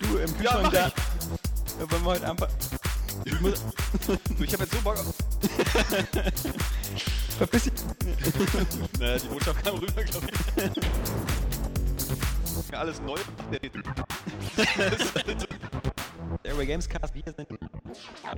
Du 0.00 0.16
im 0.18 0.30
Ja, 0.42 0.52
Kühlschrank 0.52 0.62
mach 0.62 0.72
da. 0.72 0.86
Ja, 0.86 0.92
Wollen 1.90 2.02
wir 2.02 2.10
heute 2.10 2.30
einfach. 2.30 2.48
Ich 3.24 3.40
muss. 3.40 3.64
Ich 4.40 4.52
habe 4.52 4.64
jetzt 4.64 4.72
so 4.72 4.80
Bock 4.82 4.96
auf. 4.98 5.06
Verpiss 7.38 7.64
dich. 7.64 7.72
Naja, 9.00 9.18
die 9.18 9.26
Botschaft 9.28 9.64
kam 9.64 9.76
rüber, 9.78 10.02
glaube 10.04 10.26
ich. 12.66 12.76
Alles 12.76 13.00
neu. 13.00 13.16
Airway 16.44 16.66
Gamescast. 16.66 17.14
Wir 17.14 17.22
sind 17.24 17.48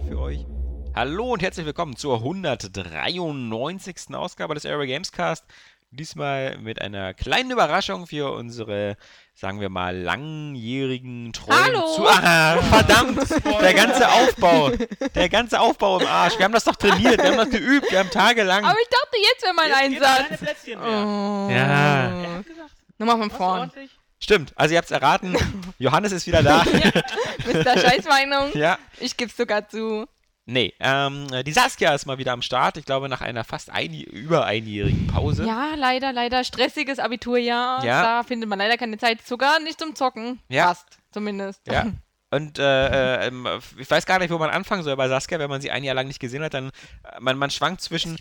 für 0.09 0.19
euch. 0.19 0.47
Hallo 0.95 1.33
und 1.33 1.42
herzlich 1.42 1.67
willkommen 1.67 1.97
zur 1.97 2.17
193. 2.17 4.15
Ausgabe 4.15 4.55
des 4.55 4.65
Airway 4.65 4.87
Gamescast. 4.87 5.45
Diesmal 5.93 6.57
mit 6.59 6.80
einer 6.80 7.15
kleinen 7.15 7.51
Überraschung 7.51 8.07
für 8.07 8.31
unsere, 8.31 8.97
sagen 9.35 9.61
wir 9.61 9.71
mal, 9.71 9.97
langjährigen 9.97 11.33
treuen 11.33 11.65
Hallo. 11.65 11.97
Zu 11.97 12.07
ah, 12.07 12.59
verdammt! 12.62 13.29
Der 13.61 13.75
ganze 13.75 14.09
Aufbau, 14.09 14.70
der 15.17 15.29
ganze 15.29 15.59
Aufbau 15.59 15.98
im 15.98 16.06
Arsch. 16.06 16.39
Wir 16.39 16.45
haben 16.45 16.53
das 16.53 16.62
doch 16.62 16.77
trainiert, 16.77 17.20
wir 17.20 17.31
haben 17.31 17.39
das 17.39 17.51
geübt, 17.51 17.91
wir 17.91 17.98
haben 17.98 18.11
tagelang. 18.11 18.64
Aber 18.64 18.79
ich 18.81 18.89
dachte, 18.89 19.17
jetzt 19.20 19.42
wäre 19.42 19.55
mein 19.55 19.73
Einsatz. 19.73 20.39
Plätzchen 20.39 20.79
mehr. 20.79 20.89
Oh. 20.89 21.51
Ja. 21.51 22.42
Nochmal 22.98 23.19
von 23.19 23.31
Was 23.33 23.36
vorn. 23.36 23.73
Stimmt, 24.20 24.53
also 24.55 24.73
ihr 24.73 24.79
habt 24.79 24.86
es 24.86 24.92
erraten, 24.92 25.36
Johannes 25.79 26.12
ist 26.12 26.29
wieder 26.29 26.45
da. 26.45 26.62
Mr. 27.53 27.79
Scheißmeinung. 27.79 28.57
ja. 28.57 28.79
Ich 29.01 29.17
geb's 29.17 29.36
sogar 29.36 29.69
zu. 29.69 30.07
Nee, 30.51 30.75
ähm, 30.81 31.29
die 31.47 31.53
Saskia 31.53 31.95
ist 31.95 32.06
mal 32.06 32.19
wieder 32.19 32.33
am 32.33 32.43
Start. 32.43 32.77
Ich 32.77 32.84
glaube, 32.84 33.09
nach 33.09 33.20
einer 33.20 33.45
fast 33.45 33.70
ein, 33.70 33.95
über 33.95 34.47
einjährigen 34.47 35.07
Pause. 35.07 35.45
Ja, 35.47 35.75
leider, 35.77 36.12
leider. 36.12 36.42
Stressiges 36.42 36.98
Abiturjahr. 36.98 37.84
Ja. 37.84 38.03
Da 38.03 38.23
findet 38.25 38.48
man 38.48 38.59
leider 38.59 38.77
keine 38.77 38.98
Zeit. 38.98 39.25
Sogar 39.25 39.61
nicht 39.61 39.79
zum 39.79 39.95
Zocken. 39.95 40.41
Ja. 40.48 40.67
Fast, 40.69 40.98
zumindest. 41.12 41.62
Ja. 41.69 41.87
Und 42.33 42.59
äh, 42.61 43.27
äh, 43.27 43.61
ich 43.77 43.91
weiß 43.91 44.07
gar 44.07 44.20
nicht, 44.20 44.31
wo 44.31 44.39
man 44.39 44.51
anfangen 44.51 44.84
soll 44.84 44.97
bei 44.97 45.09
Saskia, 45.09 45.41
wenn 45.41 45.51
man 45.51 45.61
sie 45.61 45.70
ein 45.70 45.83
Jahr 45.83 45.97
lang 45.97 46.07
nicht 46.07 46.20
gesehen 46.20 46.45
hat, 46.45 46.55
dann 46.55 46.69
äh, 46.69 47.20
man, 47.20 47.37
man 47.37 47.51
schwankt 47.51 47.81
zwischen 47.81 48.19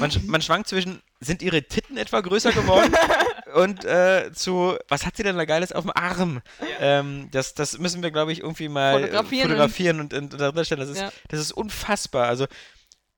man, 0.00 0.10
man 0.26 0.42
schwankt 0.42 0.68
zwischen 0.68 1.00
sind 1.20 1.42
ihre 1.42 1.62
Titten 1.62 1.96
etwa 1.96 2.20
größer 2.20 2.50
geworden 2.50 2.92
und 3.54 3.84
äh, 3.84 4.30
zu 4.32 4.76
was 4.88 5.06
hat 5.06 5.16
sie 5.16 5.22
denn 5.22 5.36
da 5.36 5.44
geiles 5.44 5.72
auf 5.72 5.84
dem 5.84 5.92
Arm? 5.94 6.42
Ähm, 6.80 7.28
das, 7.30 7.54
das 7.54 7.78
müssen 7.78 8.02
wir 8.02 8.10
glaube 8.10 8.32
ich 8.32 8.40
irgendwie 8.40 8.68
mal 8.68 8.98
äh, 8.98 9.00
Fotografieren 9.02 9.48
fotografieren 9.50 10.00
und, 10.00 10.14
und, 10.14 10.32
und 10.34 10.40
darunter 10.40 10.64
stellen. 10.64 10.80
Das 10.80 10.90
ist 10.90 11.00
Ja. 11.00 11.12
das 11.28 11.40
ist 11.40 11.52
unfassbar. 11.52 12.26
Also 12.28 12.46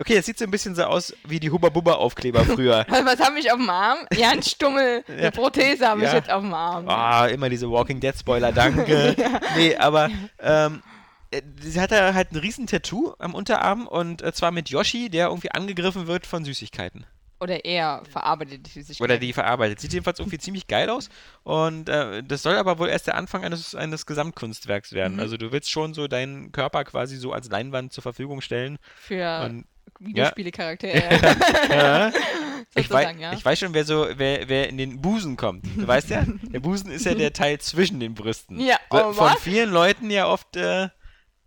okay, 0.00 0.14
jetzt 0.14 0.26
sieht 0.26 0.38
so 0.38 0.44
ein 0.44 0.50
bisschen 0.50 0.74
so 0.74 0.84
aus 0.84 1.14
wie 1.26 1.40
die 1.40 1.50
Hubba 1.50 1.70
Bubba 1.70 1.94
Aufkleber 1.94 2.44
früher. 2.44 2.84
Was, 2.88 3.20
habe 3.20 3.38
ich 3.40 3.50
auf 3.50 3.58
dem 3.58 3.70
Arm? 3.70 3.98
Ja, 4.14 4.30
ein 4.30 4.42
Stummel. 4.42 5.02
Ja. 5.08 5.14
Eine 5.14 5.30
Prothese 5.32 5.88
habe 5.88 6.02
ich 6.02 6.06
Ja. 6.08 6.14
jetzt 6.14 6.30
auf 6.30 6.42
dem 6.42 6.54
Arm. 6.54 6.88
Ah, 6.88 7.26
immer 7.26 7.48
diese 7.48 7.70
Walking 7.70 7.98
Dead 8.00 8.14
Spoiler, 8.16 8.52
danke. 8.52 9.16
Nee, 9.56 9.76
aber 9.76 10.08
ähm, 10.40 10.82
äh, 11.30 11.42
sie 11.60 11.80
hat 11.80 11.90
da 11.90 12.14
halt 12.14 12.32
ein 12.32 12.36
riesen 12.36 12.66
Tattoo 12.66 13.14
am 13.18 13.34
Unterarm 13.34 13.86
und 13.88 14.22
äh, 14.22 14.32
zwar 14.32 14.50
mit 14.50 14.68
Yoshi, 14.70 15.08
der 15.10 15.28
irgendwie 15.28 15.50
angegriffen 15.50 16.06
wird 16.06 16.26
von 16.26 16.44
Süßigkeiten. 16.44 17.04
Oder 17.40 17.64
eher 17.64 18.02
verarbeitet 18.10 18.66
die 18.66 18.70
Süßigkeit. 18.70 19.04
Oder 19.04 19.18
die 19.18 19.32
verarbeitet. 19.32 19.80
Sieht 19.80 19.92
jedenfalls 19.92 20.18
irgendwie 20.18 20.38
ziemlich 20.38 20.66
geil 20.66 20.90
aus. 20.90 21.08
Und 21.44 21.88
äh, 21.88 22.22
das 22.24 22.42
soll 22.42 22.56
aber 22.56 22.78
wohl 22.78 22.88
erst 22.88 23.06
der 23.06 23.14
Anfang 23.16 23.44
eines, 23.44 23.74
eines 23.74 24.06
Gesamtkunstwerks 24.06 24.92
werden. 24.92 25.14
Mhm. 25.14 25.20
Also 25.20 25.36
du 25.36 25.52
willst 25.52 25.70
schon 25.70 25.94
so 25.94 26.08
deinen 26.08 26.50
Körper 26.50 26.84
quasi 26.84 27.16
so 27.16 27.32
als 27.32 27.48
Leinwand 27.48 27.92
zur 27.92 28.02
Verfügung 28.02 28.40
stellen. 28.40 28.78
Für 28.96 29.42
Und 29.44 29.66
Videospiele-Charaktere. 30.00 31.02
ja, 31.70 32.12
ich, 32.74 32.90
wei 32.90 33.14
ja. 33.18 33.32
ich 33.32 33.44
weiß 33.44 33.58
schon, 33.58 33.74
wer 33.74 33.84
so, 33.84 34.06
wer, 34.16 34.48
wer 34.48 34.68
in 34.68 34.78
den 34.78 35.00
Busen 35.00 35.36
kommt. 35.36 35.64
Du 35.76 35.86
weißt 35.86 36.10
ja, 36.10 36.24
der 36.42 36.60
Busen 36.60 36.90
ist 36.90 37.04
ja 37.04 37.14
der 37.14 37.32
Teil 37.32 37.58
zwischen 37.58 38.00
den 38.00 38.14
Brüsten. 38.14 38.60
Ja, 38.60 38.78
oh, 38.90 39.12
von 39.12 39.26
was? 39.30 39.40
vielen 39.40 39.70
Leuten 39.70 40.10
ja 40.10 40.26
oft 40.26 40.56
äh, 40.56 40.88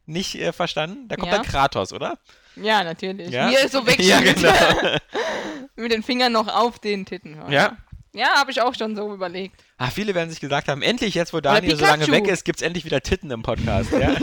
nicht 0.06 0.36
äh, 0.36 0.52
verstanden. 0.54 1.08
Da 1.08 1.16
kommt 1.16 1.32
Ja. 1.32 1.38
dann 1.38 1.46
Kratos, 1.46 1.94
oder? 1.94 2.18
Ja, 2.56 2.84
natürlich. 2.84 3.30
Ja? 3.30 3.50
Hier 3.50 3.66
ist 3.66 3.72
so 3.72 3.86
weg 3.86 4.00
Ja, 4.04 4.20
genau. 4.22 4.54
mit 5.76 5.92
den 5.92 6.04
Fingern 6.04 6.32
noch 6.32 6.48
auf 6.48 6.80
den 6.80 7.06
Titten. 7.06 7.38
Ja. 7.50 7.78
Ja, 8.14 8.28
habe 8.36 8.52
ich 8.52 8.62
auch 8.62 8.76
schon 8.76 8.94
so 8.96 9.14
überlegt. 9.14 9.64
Ah, 9.78 9.90
viele 9.90 10.14
werden 10.14 10.30
sich 10.30 10.42
gesagt 10.42 10.68
haben, 10.68 10.82
endlich, 10.82 11.16
jetzt 11.16 11.34
wo 11.34 11.40
Daniel 11.40 11.78
so 11.78 11.86
lange 11.86 12.08
weg 12.10 12.28
ist, 12.28 12.44
gibt 12.44 12.60
es 12.60 12.66
endlich 12.66 12.84
wieder 12.84 13.00
Titten 13.00 13.32
im 13.32 13.42
Podcast. 13.42 13.90
Ja, 13.94 14.14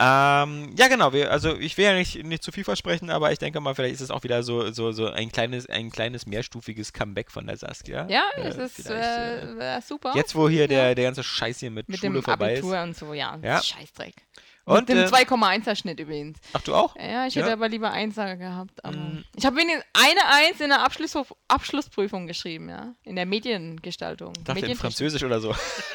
ähm, 0.42 0.74
ja 0.76 0.88
genau. 0.88 1.12
Wir, 1.12 1.30
also 1.30 1.56
ich 1.56 1.78
will 1.78 1.84
ja 1.84 1.94
nicht, 1.94 2.24
nicht 2.24 2.42
zu 2.42 2.50
viel 2.50 2.64
versprechen, 2.64 3.08
aber 3.08 3.30
ich 3.30 3.38
denke 3.38 3.60
mal, 3.60 3.76
vielleicht 3.76 3.94
ist 3.94 4.00
es 4.00 4.10
auch 4.10 4.24
wieder 4.24 4.42
so, 4.42 4.72
so, 4.72 4.90
so 4.90 5.06
ein 5.06 5.30
kleines, 5.30 5.68
ein 5.68 5.90
kleines 5.92 6.26
mehrstufiges 6.26 6.92
Comeback 6.92 7.30
von 7.30 7.46
der 7.46 7.56
Saskia. 7.56 8.08
Ja, 8.08 8.24
Äh, 8.36 8.48
es 8.48 8.56
ist 8.56 8.90
äh, 8.90 9.76
äh, 9.76 9.80
super. 9.80 10.12
Jetzt, 10.16 10.34
wo 10.34 10.48
hier 10.48 10.66
der, 10.66 10.96
der 10.96 11.04
ganze 11.04 11.22
Scheiß 11.22 11.60
hier 11.60 11.70
mit, 11.70 11.88
mit 11.88 12.00
Schule 12.00 12.14
dem 12.14 12.22
vorbei 12.24 12.54
Abitur 12.54 12.76
ist. 12.76 12.82
und 12.82 12.96
so, 12.96 13.14
ja. 13.14 13.38
Ja. 13.42 13.62
Scheißdreck. 13.62 14.14
Und, 14.66 14.80
mit 14.80 14.88
dem 14.88 14.98
äh, 14.98 15.06
2,1er 15.06 15.76
Schnitt 15.76 16.00
übrigens. 16.00 16.38
Ach, 16.54 16.60
du 16.62 16.74
auch? 16.74 16.96
Ja, 16.96 17.26
ich 17.26 17.34
Ja. 17.34 17.42
hätte 17.42 17.52
aber 17.52 17.68
lieber 17.68 17.92
1er 17.92 18.36
gehabt. 18.36 18.84
Aber 18.84 18.96
Mm. 18.96 19.24
Ich 19.36 19.44
habe 19.44 19.56
wenigstens 19.56 19.84
eine 19.92 20.20
Eins 20.26 20.60
in 20.60 20.68
der 20.70 20.82
Abschluss 20.82 21.14
Abschlussprüfung 21.48 22.26
geschrieben, 22.26 22.68
ja. 22.68 22.94
In 23.02 23.16
der 23.16 23.26
Mediengestaltung. 23.26 24.32
Ich 24.38 24.44
dachte 24.44 24.66
in. 24.66 24.76
Französisch 24.76 25.22
oder 25.22 25.40
so. 25.40 25.54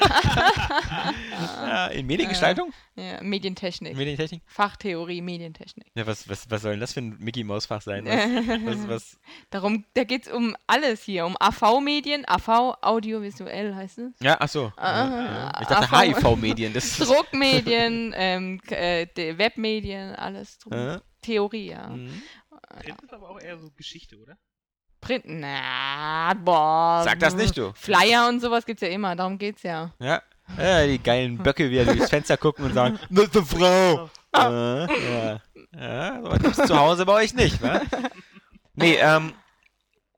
ja, 1.60 1.86
in 1.88 2.06
Mediengestaltung? 2.06 2.72
Ja, 2.96 3.22
Medientechnik. 3.22 3.96
Medientechnik? 3.96 4.42
Fachtheorie, 4.46 5.22
Medientechnik. 5.22 5.86
Ja, 5.94 6.06
was, 6.06 6.28
was, 6.28 6.50
was 6.50 6.62
soll 6.62 6.72
denn 6.72 6.80
das 6.80 6.92
für 6.92 7.00
ein 7.00 7.16
Mickey-Maus-Fach 7.18 7.80
sein? 7.82 8.04
Was, 8.06 8.14
was, 8.66 8.88
was, 8.88 9.18
Darum, 9.50 9.84
da 9.94 10.04
geht 10.04 10.26
es 10.26 10.32
um 10.32 10.56
alles 10.66 11.02
hier, 11.02 11.26
um 11.26 11.36
AV-Medien, 11.40 12.24
AV, 12.28 12.76
audiovisuell 12.82 13.74
heißt 13.74 13.98
es. 13.98 14.12
ja, 14.20 14.36
ach 14.38 14.48
so. 14.48 14.72
Ja, 14.76 15.24
ja. 15.24 15.52
Ich 15.60 15.66
dachte 15.68 15.92
AV. 15.94 16.16
HIV-Medien. 16.22 16.72
Druckmedien, 16.98 18.12
ähm, 18.16 18.59
äh, 18.70 19.06
die 19.16 19.38
Webmedien, 19.38 20.14
alles 20.14 20.58
drum. 20.58 20.72
Äh, 20.72 21.00
Theorie, 21.22 21.70
ja. 21.70 21.88
mhm. 21.88 22.22
Print 22.80 23.02
ist 23.02 23.12
aber 23.12 23.30
auch 23.30 23.40
eher 23.40 23.58
so 23.58 23.70
Geschichte, 23.76 24.16
oder? 24.16 24.36
Print, 25.00 25.24
na, 25.26 26.34
boah. 26.34 27.02
Sag 27.04 27.20
das 27.20 27.34
nicht, 27.34 27.56
du. 27.56 27.72
Flyer 27.74 28.28
und 28.28 28.40
sowas 28.40 28.66
gibt's 28.66 28.82
ja 28.82 28.88
immer, 28.88 29.16
darum 29.16 29.38
geht's 29.38 29.62
ja. 29.62 29.92
Ja. 29.98 30.22
ja, 30.58 30.86
die 30.86 31.02
geilen 31.02 31.38
Böcke 31.38 31.70
wieder 31.70 31.86
durchs 31.86 32.10
Fenster 32.10 32.36
gucken 32.36 32.66
und 32.66 32.74
sagen, 32.74 32.98
das 33.08 33.24
ist 33.24 33.36
eine 33.36 33.46
Frau. 33.46 34.10
Äh, 34.32 34.86
ja, 35.12 35.40
ja, 35.74 36.22
so 36.22 36.30
gibt's 36.38 36.66
zu 36.66 36.78
Hause 36.78 37.06
bei 37.06 37.14
euch 37.14 37.34
nicht, 37.34 37.60
wa? 37.62 37.80
Nee, 38.74 38.96
ähm, 39.00 39.32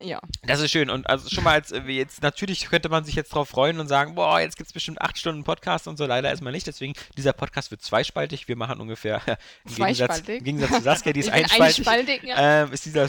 Ja. 0.03 0.21
das 0.43 0.61
ist 0.61 0.71
schön. 0.71 0.91
Und 0.91 1.09
also 1.09 1.29
schon 1.29 1.45
mal 1.45 1.53
als 1.55 1.73
äh, 1.73 1.81
jetzt, 1.89 2.23
natürlich 2.23 2.69
könnte 2.69 2.89
man 2.89 3.05
sich 3.05 3.15
jetzt 3.15 3.31
drauf 3.35 3.49
freuen 3.49 3.81
und 3.81 3.89
sagen, 3.89 4.15
boah, 4.15 4.41
jetzt 4.41 4.57
gibt's 4.57 4.73
bestimmt 4.73 5.01
acht 5.01 5.19
Stunden 5.19 5.45
Podcast 5.45 5.89
und 5.89 5.97
so. 5.97 6.07
Leider 6.07 6.29
erstmal 6.29 6.53
nicht. 6.53 6.67
Deswegen, 6.67 6.93
dieser 7.17 7.33
Podcast 7.33 7.71
wird 7.71 7.83
zweispaltig. 7.83 8.49
Wir 8.49 8.57
machen 8.57 8.81
ungefähr 8.81 9.21
im 9.67 9.75
Gegensatz, 9.75 10.23
im 10.27 10.45
Gegensatz 10.45 10.71
zu 10.71 10.83
Saskia, 10.83 11.13
die 11.13 11.21
ist 11.21 11.31
einspaltig. 11.31 11.79
einspaltig, 11.89 12.23
ja. 12.25 12.63
Ähm, 12.63 12.73
ist 12.73 12.85
dieser 12.85 13.09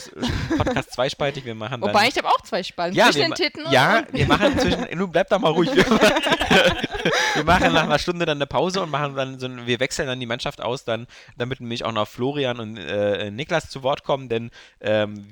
Podcast 0.58 0.92
zweispaltig. 0.94 1.46
Wir 1.46 1.56
machen 1.56 1.82
dann. 1.82 1.90
Wobei, 1.90 2.08
ich 2.08 2.18
habe 2.18 2.28
auch 2.28 2.42
zwei 2.42 2.64
Spalten. 2.64 2.96
Ja, 2.96 3.06
zwischen 3.06 3.20
wir, 3.20 3.28
den 3.30 3.36
Titten 3.36 3.66
und 3.66 3.72
ja, 3.72 4.00
und- 4.00 4.14
wir 4.14 4.26
machen 4.28 4.60
zwischen. 4.60 4.88
Nun 4.98 5.12
bleib 5.12 5.30
doch 5.30 5.40
mal 5.40 5.52
ruhig. 5.52 5.70
wir 7.36 7.44
machen 7.44 7.74
nach 7.74 7.84
einer 7.84 8.00
Stunde 8.00 8.26
dann 8.26 8.38
eine 8.38 8.48
Pause 8.48 8.82
und 8.82 8.90
machen 8.90 9.16
dann 9.16 9.40
so 9.40 9.48
ein, 9.48 9.66
wir 9.68 9.80
wechseln 9.80 10.08
dann 10.08 10.20
die 10.20 10.26
Mannschaft 10.26 10.62
aus, 10.62 10.84
dann, 10.84 11.08
damit 11.38 11.60
nämlich 11.60 11.84
auch 11.86 11.92
noch 11.92 12.08
Florian 12.08 12.60
und 12.60 12.78
äh, 12.78 13.32
Niklas 13.32 13.70
zu 13.70 13.84
Wort 13.84 14.04
kommen, 14.04 14.30
denn 14.30 14.52
ähm, 14.82 15.28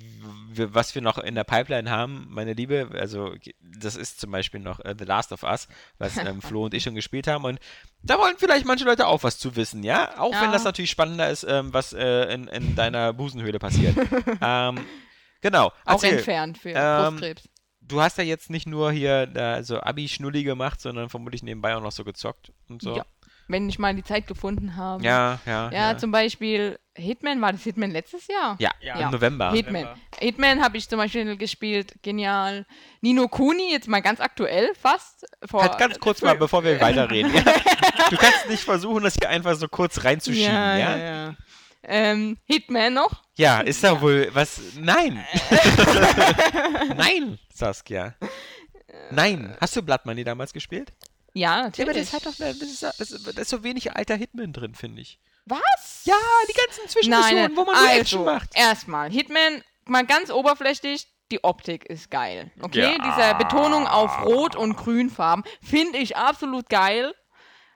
wir, 0.51 0.73
was 0.73 0.93
wir 0.95 1.01
noch 1.01 1.17
in 1.17 1.35
der 1.35 1.43
Pipeline 1.43 1.89
haben, 1.89 2.27
meine 2.29 2.53
Liebe, 2.53 2.89
also 2.99 3.33
das 3.61 3.95
ist 3.95 4.19
zum 4.19 4.31
Beispiel 4.31 4.59
noch 4.59 4.79
äh, 4.81 4.95
The 4.97 5.05
Last 5.05 5.31
of 5.31 5.43
Us, 5.43 5.67
was 5.97 6.17
ähm, 6.17 6.41
Flo 6.41 6.65
und 6.65 6.73
ich 6.73 6.83
schon 6.83 6.95
gespielt 6.95 7.27
haben 7.27 7.45
und 7.45 7.59
da 8.03 8.17
wollen 8.17 8.35
vielleicht 8.37 8.65
manche 8.65 8.83
Leute 8.85 9.05
auch 9.07 9.23
was 9.23 9.37
zu 9.37 9.55
wissen, 9.55 9.83
ja? 9.83 10.17
Auch 10.17 10.31
wenn 10.33 10.45
Ja. 10.45 10.51
das 10.51 10.63
natürlich 10.63 10.89
spannender 10.89 11.29
ist, 11.29 11.43
ähm, 11.47 11.71
was 11.71 11.93
äh, 11.93 12.33
in, 12.33 12.47
in 12.47 12.75
deiner 12.75 13.13
Busenhöhle 13.13 13.59
passiert. 13.59 13.95
ähm, 14.41 14.79
genau. 15.41 15.67
auch 15.85 16.01
Erzähl. 16.03 16.13
entfernt 16.13 16.57
für 16.57 16.69
Ähm, 16.75 17.11
Brustkrebs. 17.11 17.43
Du 17.91 18.01
hast 18.01 18.17
ja 18.17 18.23
jetzt 18.23 18.49
nicht 18.49 18.67
nur 18.67 18.91
hier 18.91 19.27
da 19.27 19.61
so 19.63 19.79
Abi-Schnulli 19.81 20.43
gemacht, 20.43 20.81
sondern 20.81 21.09
vermutlich 21.09 21.43
nebenbei 21.43 21.75
auch 21.75 21.81
noch 21.81 21.91
so 21.91 22.03
gezockt 22.03 22.51
und 22.69 22.81
so. 22.81 22.95
Ja. 22.97 23.05
wenn 23.47 23.67
ich 23.67 23.77
mal 23.79 23.93
die 23.93 24.03
Zeit 24.03 24.27
gefunden 24.27 24.77
habe. 24.77 25.03
Ja, 25.03 25.39
ja. 25.45 25.69
Ja, 25.71 25.97
zum 25.97 26.09
Beispiel 26.11 26.79
Hitman, 26.95 27.41
war 27.41 27.51
das 27.51 27.63
Hitman 27.63 27.91
letztes 27.91 28.27
Jahr? 28.27 28.55
ja, 28.59 28.71
Ja. 28.81 28.95
im 28.99 29.11
November. 29.11 29.51
Hitman. 29.51 29.81
November. 29.83 29.99
Hitman 30.19 30.63
habe 30.63 30.77
ich 30.77 30.87
zum 30.87 30.97
Beispiel 30.97 31.35
gespielt, 31.35 31.95
genial. 32.01 32.65
Nino 33.01 33.27
Kuni, 33.27 33.71
jetzt 33.73 33.87
mal 33.89 34.01
ganz 34.01 34.21
aktuell 34.21 34.73
fast. 34.79 35.25
Vor 35.45 35.63
Halt 35.63 35.77
ganz 35.77 35.99
kurz 35.99 36.21
mal, 36.21 36.35
bevor 36.37 36.63
wir 36.63 36.79
weiterreden. 36.79 37.31
Ja? 37.43 37.43
Du 38.09 38.17
kannst 38.17 38.49
nicht 38.49 38.63
versuchen, 38.63 39.03
das 39.03 39.15
hier 39.15 39.29
einfach 39.29 39.55
so 39.55 39.67
kurz 39.67 40.03
reinzuschieben, 40.03 40.51
ja? 40.53 40.77
ja, 40.77 40.97
ja, 40.97 41.25
ja. 41.27 41.35
Ähm, 41.83 42.37
Hitman 42.45 42.93
noch? 42.93 43.23
Ja, 43.35 43.61
ist 43.61 43.83
da 43.83 43.99
wohl 44.01 44.29
was. 44.33 44.59
Nein! 44.77 45.25
Nein, 46.95 47.39
Saskia. 47.53 48.15
Nein. 49.09 49.55
Hast 49.59 49.75
du 49.75 49.81
Blood 49.81 50.05
Money 50.05 50.23
damals 50.23 50.53
gespielt? 50.53 50.93
Ja, 51.33 51.57
Ja, 51.57 51.61
natürlich. 51.63 51.89
aber 51.89 51.99
das 51.99 52.13
hat 52.13 52.25
doch. 52.25 52.35
Das 52.37 52.55
ist, 52.61 52.83
das 52.83 53.11
ist, 53.11 53.49
so 53.49 53.63
wenig 53.63 53.95
alter 53.95 54.15
Hitman 54.15 54.53
drin, 54.53 54.75
finde 54.75 55.01
ich. 55.01 55.19
Was? 55.45 56.01
Ja, 56.05 56.15
die 56.49 56.53
ganzen 56.53 56.87
Zwischenmissionen, 56.89 57.43
Nein, 57.45 57.51
wo 57.55 57.63
man 57.65 57.75
nur 57.75 57.91
Action 57.91 58.19
also, 58.19 58.23
macht. 58.31 58.49
erstmal, 58.53 59.09
Hitman, 59.09 59.63
mal 59.85 60.05
ganz 60.05 60.29
oberflächlich, 60.29 61.07
die 61.31 61.43
Optik 61.43 61.85
ist 61.85 62.11
geil. 62.11 62.51
Okay, 62.61 62.81
Ja. 62.81 62.97
diese 63.03 63.35
Betonung 63.37 63.87
auf 63.87 64.23
Rot- 64.25 64.55
und 64.55 64.75
Grünfarben 64.75 65.43
finde 65.63 65.97
ich 65.97 66.15
absolut 66.17 66.69
geil. 66.69 67.13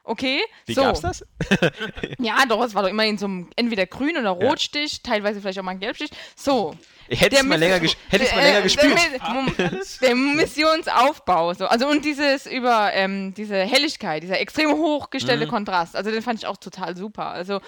Okay, 0.07 0.42
Wie 0.68 0.74
so. 0.75 0.84
gab's 0.84 1.02
das? 1.02 1.25
Ja, 2.19 2.46
doch, 2.48 2.63
es 2.63 2.75
war 2.75 2.84
doch 2.84 2.90
immer 2.90 3.06
in 3.06 3.18
so 3.18 3.25
einem 3.25 3.50
entweder 3.56 3.86
Grün- 3.88 4.18
oder 4.18 4.30
Rotstich, 4.30 5.02
teilweise 5.02 5.42
vielleicht 5.42 5.57
auch 5.60 5.63
mal 5.63 5.72
ein 5.72 5.80
Gelbstich. 5.80 6.10
So. 6.36 6.75
Hättest 7.10 7.42
du 7.44 7.48
mal 7.48 7.60
länger, 7.60 7.80
ges 7.80 7.96
hättest 8.10 8.34
mal 8.34 8.40
äh, 8.42 8.44
länger 8.44 8.54
der 8.54 8.62
gespielt. 8.63 8.96
Mi- 8.96 10.00
Der 10.02 10.16
Missionsaufbau, 10.16 11.54
so. 11.54 11.66
Also 11.68 11.88
und 11.88 12.04
dieses 12.06 12.46
über 12.48 12.92
ähm, 12.94 13.34
diese 13.36 13.57
Helligkeit, 13.57 14.24
dieser 14.24 14.40
extrem 14.40 14.69
Mhm. 14.69 14.78
hochgestellte 14.78 15.48
Kontrast, 15.48 15.96
also 15.96 16.10
den 16.12 16.22
fand 16.22 16.40
ich 16.40 16.48
auch 16.48 16.58
total 16.58 16.96
super. 16.98 17.28
Also, 17.28 17.60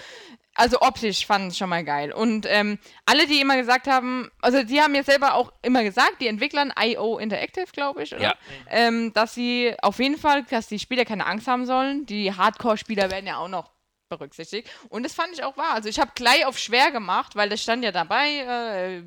also 0.58 0.82
optisch 0.82 1.26
fand 1.26 1.52
ich 1.52 1.58
schon 1.58 1.70
mal 1.70 1.84
geil. 1.84 2.12
Und 2.12 2.46
ähm, 2.50 2.80
alle, 3.06 3.28
die 3.28 3.40
immer 3.40 3.58
gesagt 3.58 3.88
haben, 3.88 4.30
also 4.42 4.64
die 4.64 4.82
haben 4.82 4.92
mir 4.92 5.04
selber 5.04 5.36
auch 5.36 5.54
immer 5.62 5.84
gesagt, 5.84 6.16
die 6.20 6.28
Entwicklern, 6.28 6.74
IO 6.78 7.20
Interactive, 7.20 7.68
glaube 7.72 8.04
ich, 8.04 8.14
oder? 8.14 8.24
Ja. 8.24 8.36
Ähm, 8.70 9.14
dass 9.14 9.36
sie 9.36 9.74
auf 9.82 10.00
jeden 10.00 10.18
Fall, 10.18 10.44
dass 10.44 10.68
die 10.68 10.80
Spieler 10.80 11.06
keine 11.06 11.26
Angst 11.26 11.48
haben 11.48 11.66
sollen. 11.66 12.06
Die 12.08 12.34
Hardcore-Spieler 12.34 13.12
werden 13.12 13.28
ja 13.28 13.38
auch 13.38 13.48
noch 13.48 13.77
berücksichtigt. 14.10 14.70
Und 14.90 15.04
das 15.04 15.14
fand 15.14 15.34
ich 15.34 15.44
auch 15.44 15.58
wahr. 15.58 15.74
Also 15.74 15.90
ich 15.90 16.00
habe 16.00 16.12
gleich 16.16 16.46
auf 16.46 16.58
schwer 16.58 16.92
gemacht, 16.92 17.36
weil 17.36 17.50
das 17.50 17.62
stand 17.62 17.84
ja 17.84 17.92
dabei. 17.92 18.28
Äh, 18.30 19.02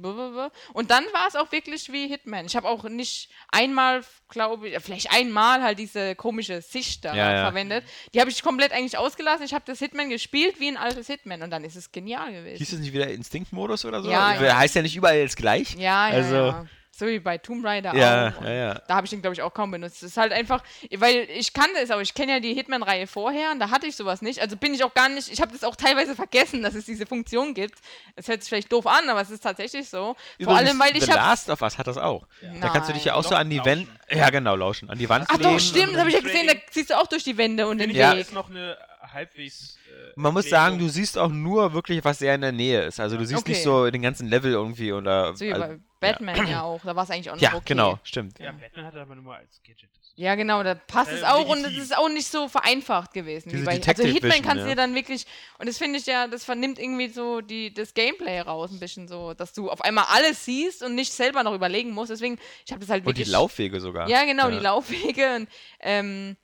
und 0.72 0.90
dann 0.90 1.04
war 1.12 1.26
es 1.28 1.36
auch 1.36 1.50
wirklich 1.52 1.92
wie 1.92 2.08
Hitman. 2.08 2.46
Ich 2.46 2.56
habe 2.56 2.68
auch 2.68 2.84
nicht 2.84 3.30
einmal, 3.50 4.02
glaube 4.28 4.68
ich, 4.68 4.78
vielleicht 4.82 5.12
einmal 5.12 5.62
halt 5.62 5.78
diese 5.78 6.14
komische 6.14 6.62
Sicht 6.62 7.04
da 7.04 7.14
Ja, 7.14 7.32
ja. 7.32 7.42
verwendet. 7.44 7.84
Die 8.14 8.20
habe 8.20 8.30
ich 8.30 8.42
komplett 8.42 8.72
eigentlich 8.72 8.98
ausgelassen. 8.98 9.44
Ich 9.44 9.54
habe 9.54 9.64
das 9.66 9.78
Hitman 9.78 10.10
gespielt 10.10 10.60
wie 10.60 10.68
ein 10.68 10.76
altes 10.76 11.06
Hitman 11.06 11.42
und 11.42 11.50
dann 11.50 11.64
ist 11.64 11.76
es 11.76 11.92
genial 11.92 12.32
gewesen. 12.32 12.58
Hieß 12.58 12.72
es 12.72 12.78
nicht 12.80 12.92
wieder 12.92 13.08
Instinktmodus 13.10 13.84
oder 13.84 14.02
so? 14.02 14.10
Ja, 14.10 14.34
ja. 14.40 14.56
Heißt 14.56 14.74
ja 14.74 14.82
nicht 14.82 14.96
überall 14.96 15.16
jetzt 15.16 15.36
gleich. 15.36 15.74
Ja, 15.74 16.08
ja, 16.08 16.14
Also- 16.14 16.34
ja. 16.34 16.66
So 17.00 17.06
wie 17.06 17.18
bei 17.18 17.38
Tomb 17.38 17.64
Raider 17.64 17.94
Ja, 17.96 18.28
auch. 18.38 18.44
Ja, 18.44 18.50
ja. 18.52 18.74
Da 18.86 18.94
habe 18.96 19.06
ich 19.06 19.10
den, 19.10 19.22
glaube 19.22 19.34
ich, 19.34 19.40
auch 19.42 19.52
kaum 19.54 19.70
benutzt. 19.70 19.96
Es 19.96 20.10
ist 20.10 20.16
halt 20.18 20.32
einfach, 20.32 20.62
weil 20.98 21.26
ich 21.34 21.52
kannte 21.54 21.78
es 21.82 21.90
auch, 21.90 21.98
ich 22.00 22.12
kenne 22.14 22.32
ja 22.32 22.40
die 22.40 22.52
Hitman-Reihe 22.54 23.06
vorher 23.06 23.50
und 23.52 23.58
da 23.58 23.70
hatte 23.70 23.86
ich 23.86 23.96
sowas 23.96 24.20
nicht. 24.22 24.40
Also 24.40 24.56
bin 24.56 24.74
ich 24.74 24.84
auch 24.84 24.92
gar 24.92 25.08
nicht, 25.08 25.32
ich 25.32 25.40
habe 25.40 25.50
das 25.52 25.64
auch 25.64 25.76
teilweise 25.76 26.14
vergessen, 26.14 26.62
dass 26.62 26.74
es 26.74 26.84
diese 26.84 27.06
Funktion 27.06 27.54
gibt. 27.54 27.78
Es 28.16 28.28
hört 28.28 28.42
sich 28.42 28.50
vielleicht 28.50 28.70
doof 28.70 28.86
an, 28.86 29.08
aber 29.08 29.22
es 29.22 29.30
ist 29.30 29.40
tatsächlich 29.42 29.88
so. 29.88 30.14
Vor 30.42 30.54
allem, 30.56 30.78
weil 30.78 30.94
ich 30.96 31.04
habe. 31.04 31.14
Last 31.14 31.48
of 31.48 31.62
Us 31.62 31.78
hat 31.78 31.86
das 31.86 31.96
auch. 31.96 32.26
Da 32.60 32.68
kannst 32.68 32.90
du 32.90 32.92
dich 32.92 33.04
ja 33.06 33.14
auch 33.14 33.24
so 33.24 33.34
an 33.34 33.48
die. 33.50 33.64
Wände. 33.64 33.88
Ja, 34.10 34.28
genau, 34.30 34.54
lauschen. 34.56 34.90
An 34.90 34.98
die 34.98 35.08
Wand 35.08 35.26
Ach 35.30 35.38
lehnen. 35.38 35.52
doch, 35.54 35.60
stimmt, 35.60 35.92
das 35.92 36.00
habe 36.00 36.08
ich 36.10 36.16
ja 36.16 36.20
gesehen, 36.22 36.46
da 36.48 36.52
siehst 36.70 36.90
du 36.90 36.98
auch 37.00 37.06
durch 37.06 37.24
die 37.24 37.36
Wände 37.38 37.66
und 37.66 37.78
den 37.78 37.90
Ja. 37.90 38.12
Weg. 38.12 38.20
ist 38.20 38.32
noch 38.34 38.50
eine 38.50 38.76
halbwegs. 39.12 39.76
Äh, 39.88 40.12
Man 40.16 40.32
muss 40.34 40.48
sagen, 40.50 40.78
du 40.78 40.88
siehst 40.88 41.16
auch 41.16 41.30
nur 41.30 41.72
wirklich, 41.72 42.04
was 42.04 42.18
sehr 42.18 42.34
in 42.34 42.40
der 42.42 42.52
Nähe 42.52 42.82
ist. 42.82 43.00
Also 43.00 43.16
du 43.16 43.24
siehst 43.24 43.40
Okay. 43.40 43.52
nicht 43.52 43.62
so 43.62 43.90
den 43.90 44.02
ganzen 44.02 44.28
Level 44.28 44.52
irgendwie 44.52 44.92
oder. 44.92 45.34
So 45.34 45.44
also- 45.46 45.78
Batman 46.00 46.46
ja, 46.48 46.62
auch, 46.62 46.80
da 46.82 46.96
war 46.96 47.04
es 47.04 47.10
eigentlich 47.10 47.30
auch 47.30 47.34
noch 47.34 47.42
Ja, 47.42 47.54
okay. 47.54 47.62
genau, 47.66 47.98
stimmt. 48.02 48.38
Ja, 48.38 48.52
Batman 48.52 48.86
hat 48.86 48.94
er 48.94 49.02
aber 49.02 49.14
nur 49.14 49.34
als 49.34 49.60
Gadget. 49.62 49.88
Ja, 50.16 50.34
genau, 50.34 50.62
da 50.62 50.74
passt 50.74 51.12
Äh, 51.12 51.16
es 51.16 51.22
auch 51.22 51.48
und 51.48 51.64
es 51.64 51.76
ist 51.78 51.96
auch 51.96 52.08
nicht 52.08 52.26
so 52.26 52.48
vereinfacht 52.48 53.14
gewesen. 53.14 53.50
Diese 53.50 53.62
Wie 53.62 53.66
bei, 53.66 53.72
also 53.80 54.02
Hitman 54.02 54.32
Vision, 54.32 54.42
kannst 54.44 54.56
du 54.64 54.68
ja. 54.68 54.74
dir 54.74 54.76
dann 54.76 54.94
wirklich, 54.94 55.24
und 55.58 55.66
das 55.68 55.78
finde 55.78 55.98
ich 55.98 56.04
ja, 56.06 56.26
das 56.26 56.44
vernimmt 56.44 56.78
irgendwie 56.78 57.08
so 57.08 57.40
die, 57.40 57.72
das 57.72 57.94
Gameplay 57.94 58.40
raus 58.40 58.70
ein 58.70 58.80
bisschen 58.80 59.08
so, 59.08 59.32
dass 59.34 59.52
du 59.54 59.70
auf 59.70 59.80
einmal 59.82 60.04
alles 60.08 60.44
siehst 60.44 60.82
und 60.82 60.94
nicht 60.94 61.12
selber 61.12 61.42
noch 61.42 61.54
überlegen 61.54 61.92
musst. 61.92 62.10
Deswegen, 62.10 62.38
ich 62.66 62.72
habe 62.72 62.80
das 62.80 62.90
halt 62.90 63.06
Und 63.06 63.16
die 63.16 63.20
wirklich. 63.20 63.32
Laufwege 63.32 63.80
sogar. 63.80 64.08
Ja, 64.08 64.24
genau, 64.24 64.48
Ja. 64.48 64.58
die 64.58 64.62
Laufwege. 64.62 65.36
Und, 65.36 65.48
ähm, 65.80 66.36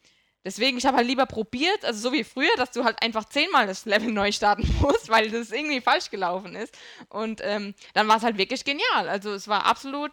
deswegen, 0.46 0.78
ich 0.78 0.86
habe 0.86 0.96
halt 0.96 1.06
lieber 1.06 1.26
probiert, 1.26 1.84
also 1.84 2.08
so 2.08 2.12
wie 2.12 2.24
früher, 2.24 2.54
dass 2.56 2.70
du 2.70 2.84
halt 2.84 3.02
einfach 3.02 3.24
zehnmal 3.24 3.66
das 3.66 3.84
Level 3.84 4.12
neu 4.12 4.30
starten 4.32 4.66
musst, 4.80 5.08
weil 5.10 5.30
das 5.30 5.50
irgendwie 5.50 5.80
falsch 5.80 6.08
gelaufen 6.10 6.54
ist. 6.54 6.74
Und 7.08 7.40
ähm, 7.42 7.74
dann 7.92 8.08
war 8.08 8.16
es 8.16 8.22
halt 8.22 8.38
wirklich 8.38 8.64
genial. 8.64 9.08
Also 9.08 9.32
es 9.32 9.48
war 9.48 9.66
absolut 9.66 10.12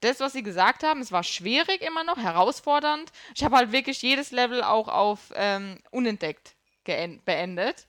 das, 0.00 0.20
was 0.20 0.32
sie 0.32 0.42
gesagt 0.42 0.82
haben. 0.82 1.00
Es 1.00 1.12
war 1.12 1.22
schwierig 1.22 1.82
immer 1.82 2.02
noch, 2.02 2.16
herausfordernd. 2.16 3.12
Ich 3.34 3.44
habe 3.44 3.56
halt 3.56 3.72
wirklich 3.72 4.00
jedes 4.02 4.32
Level 4.32 4.64
auch 4.64 4.88
auf 4.88 5.32
ähm, 5.34 5.78
unentdeckt 5.90 6.54
beendet. 6.84 7.86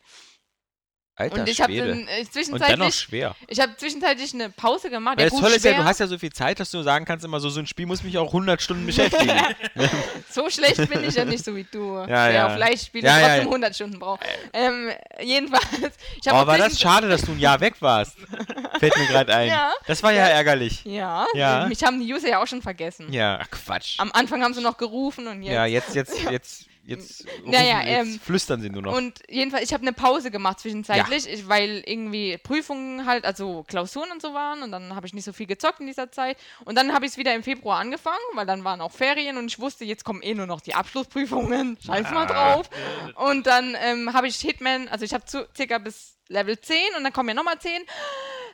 Alter 1.17 1.41
und 1.41 1.49
ich 1.49 1.61
habe 1.61 1.73
äh, 1.73 2.25
zwischenzeitlich, 2.29 2.95
schwer. 2.95 3.35
ich 3.47 3.61
habe 3.61 3.75
zwischenzeitlich 3.77 4.33
eine 4.33 4.49
Pause 4.49 4.89
gemacht. 4.89 5.17
Weil 5.17 5.25
Ja, 5.25 5.29
das 5.29 5.39
Tolle 5.39 5.55
ist 5.55 5.63
ja, 5.63 5.73
du 5.73 5.85
hast 5.85 5.99
ja 6.01 6.07
so 6.07 6.17
viel 6.17 6.33
Zeit, 6.33 6.59
dass 6.59 6.71
du 6.71 6.81
sagen 6.81 7.05
kannst 7.05 7.23
immer 7.23 7.39
so, 7.39 7.49
so 7.49 7.61
ein 7.61 7.67
Spiel 7.67 7.85
muss 7.85 8.03
mich 8.03 8.17
auch 8.17 8.27
100 8.27 8.61
Stunden 8.61 8.85
beschäftigen. 8.85 9.31
So 10.29 10.49
schlecht 10.49 10.89
bin 10.89 11.03
ich 11.03 11.15
ja 11.15 11.23
nicht 11.23 11.45
so 11.45 11.55
wie 11.55 11.65
du. 11.71 11.95
Ja, 11.99 12.05
der 12.05 12.31
ja. 12.31 12.47
auf 12.47 12.57
Leichtspiele 12.57 13.07
Ja, 13.07 13.19
trotzdem 13.19 13.37
ja. 13.37 13.45
100 13.45 13.75
Stunden 13.75 13.99
braucht. 13.99 14.21
Ähm, 14.51 14.89
jedenfalls. 15.21 15.95
Ich 16.21 16.29
oh, 16.29 16.33
war 16.33 16.57
das 16.57 16.79
schade, 16.79 17.07
dass 17.07 17.21
du 17.21 17.31
ein 17.31 17.39
Jahr 17.39 17.59
weg 17.61 17.75
warst. 17.79 18.17
Fällt 18.79 18.97
mir 18.97 19.07
gerade 19.07 19.33
ein. 19.33 19.47
Ja. 19.47 19.71
Das 19.87 20.03
war 20.03 20.11
ja, 20.11 20.27
ärgerlich. 20.27 20.83
Ja, 20.83 21.25
Ja. 21.33 21.67
mich 21.67 21.83
haben 21.83 21.99
die 22.05 22.13
User 22.13 22.27
ja 22.27 22.41
auch 22.43 22.47
schon 22.47 22.61
vergessen. 22.61 23.11
Ja, 23.13 23.39
ach, 23.41 23.49
Quatsch. 23.51 23.95
Am 23.99 24.11
Anfang 24.11 24.43
haben 24.43 24.53
sie 24.53 24.61
noch 24.61 24.77
gerufen 24.77 25.27
und 25.27 25.41
jetzt. 25.43 25.53
ja, 25.53 25.65
jetzt, 25.65 25.95
jetzt, 25.95 26.21
jetzt, 26.31 26.65
jetzt, 26.85 27.25
Naja, 27.45 27.81
jetzt 27.81 28.07
ähm, 28.13 28.19
flüstern 28.19 28.61
sie 28.61 28.69
nur 28.69 28.81
noch. 28.81 28.95
Und 28.95 29.21
jedenfalls, 29.29 29.63
ich 29.63 29.73
habe 29.73 29.81
eine 29.81 29.93
Pause 29.93 30.31
gemacht 30.31 30.59
zwischenzeitlich, 30.59 31.27
ich, 31.27 31.47
weil 31.47 31.83
irgendwie 31.85 32.37
Prüfungen 32.37 33.05
halt, 33.05 33.25
also 33.25 33.63
Klausuren 33.67 34.11
und 34.11 34.21
so 34.21 34.33
waren 34.33 34.63
und 34.63 34.71
dann 34.71 34.95
habe 34.95 35.07
ich 35.07 35.13
nicht 35.13 35.25
so 35.25 35.33
viel 35.33 35.47
gezockt 35.47 35.79
in 35.79 35.87
dieser 35.87 36.11
Zeit. 36.11 36.37
Und 36.65 36.75
dann 36.75 36.93
habe 36.93 37.05
ich 37.05 37.11
es 37.11 37.17
wieder 37.17 37.33
im 37.35 37.43
Februar 37.43 37.79
angefangen, 37.79 38.17
weil 38.33 38.45
dann 38.45 38.63
waren 38.63 38.81
auch 38.81 38.91
Ferien 38.91 39.37
und 39.37 39.47
ich 39.47 39.59
wusste, 39.59 39.85
jetzt 39.85 40.03
kommen 40.05 40.21
eh 40.21 40.33
nur 40.33 40.45
noch 40.47 40.61
die 40.61 40.73
Abschlussprüfungen. 40.75 41.77
Scheiß 41.85 42.05
Ah. 42.07 42.11
mal 42.13 42.25
drauf. 42.25 42.69
Und 43.15 43.47
dann 43.47 43.75
ähm, 43.83 44.13
habe 44.13 44.27
ich 44.27 44.37
Hitman, 44.37 44.87
also 44.87 45.05
ich 45.05 45.13
habe 45.13 45.23
circa 45.27 45.77
bis 45.79 46.17
Level 46.27 46.59
10 46.59 46.75
und 46.97 47.03
dann 47.03 47.13
kommen 47.13 47.29
ja 47.29 47.35
nochmal 47.35 47.59
10. 47.59 47.71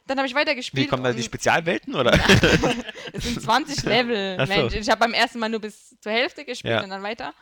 Dann 0.08 0.18
habe 0.18 0.28
ich 0.28 0.36
weitergespielt. 0.36 0.86
Wie 0.86 0.90
kommen 0.90 1.04
da 1.04 1.14
die 1.14 1.24
Spezialwelten 1.24 1.96
oder? 1.96 2.12
es 3.14 3.24
sind 3.24 3.42
20 3.42 3.84
Level. 3.84 4.38
So. 4.40 4.46
Mensch, 4.54 4.74
ich 4.76 4.90
habe 4.90 5.00
beim 5.00 5.14
ersten 5.14 5.40
Mal 5.40 5.48
nur 5.50 5.62
bis 5.62 5.96
zur 6.02 6.12
Hälfte 6.12 6.44
gespielt 6.44 6.74
Ja. 6.74 6.84
und 6.84 6.90
dann 6.90 7.04
weiter. 7.04 7.34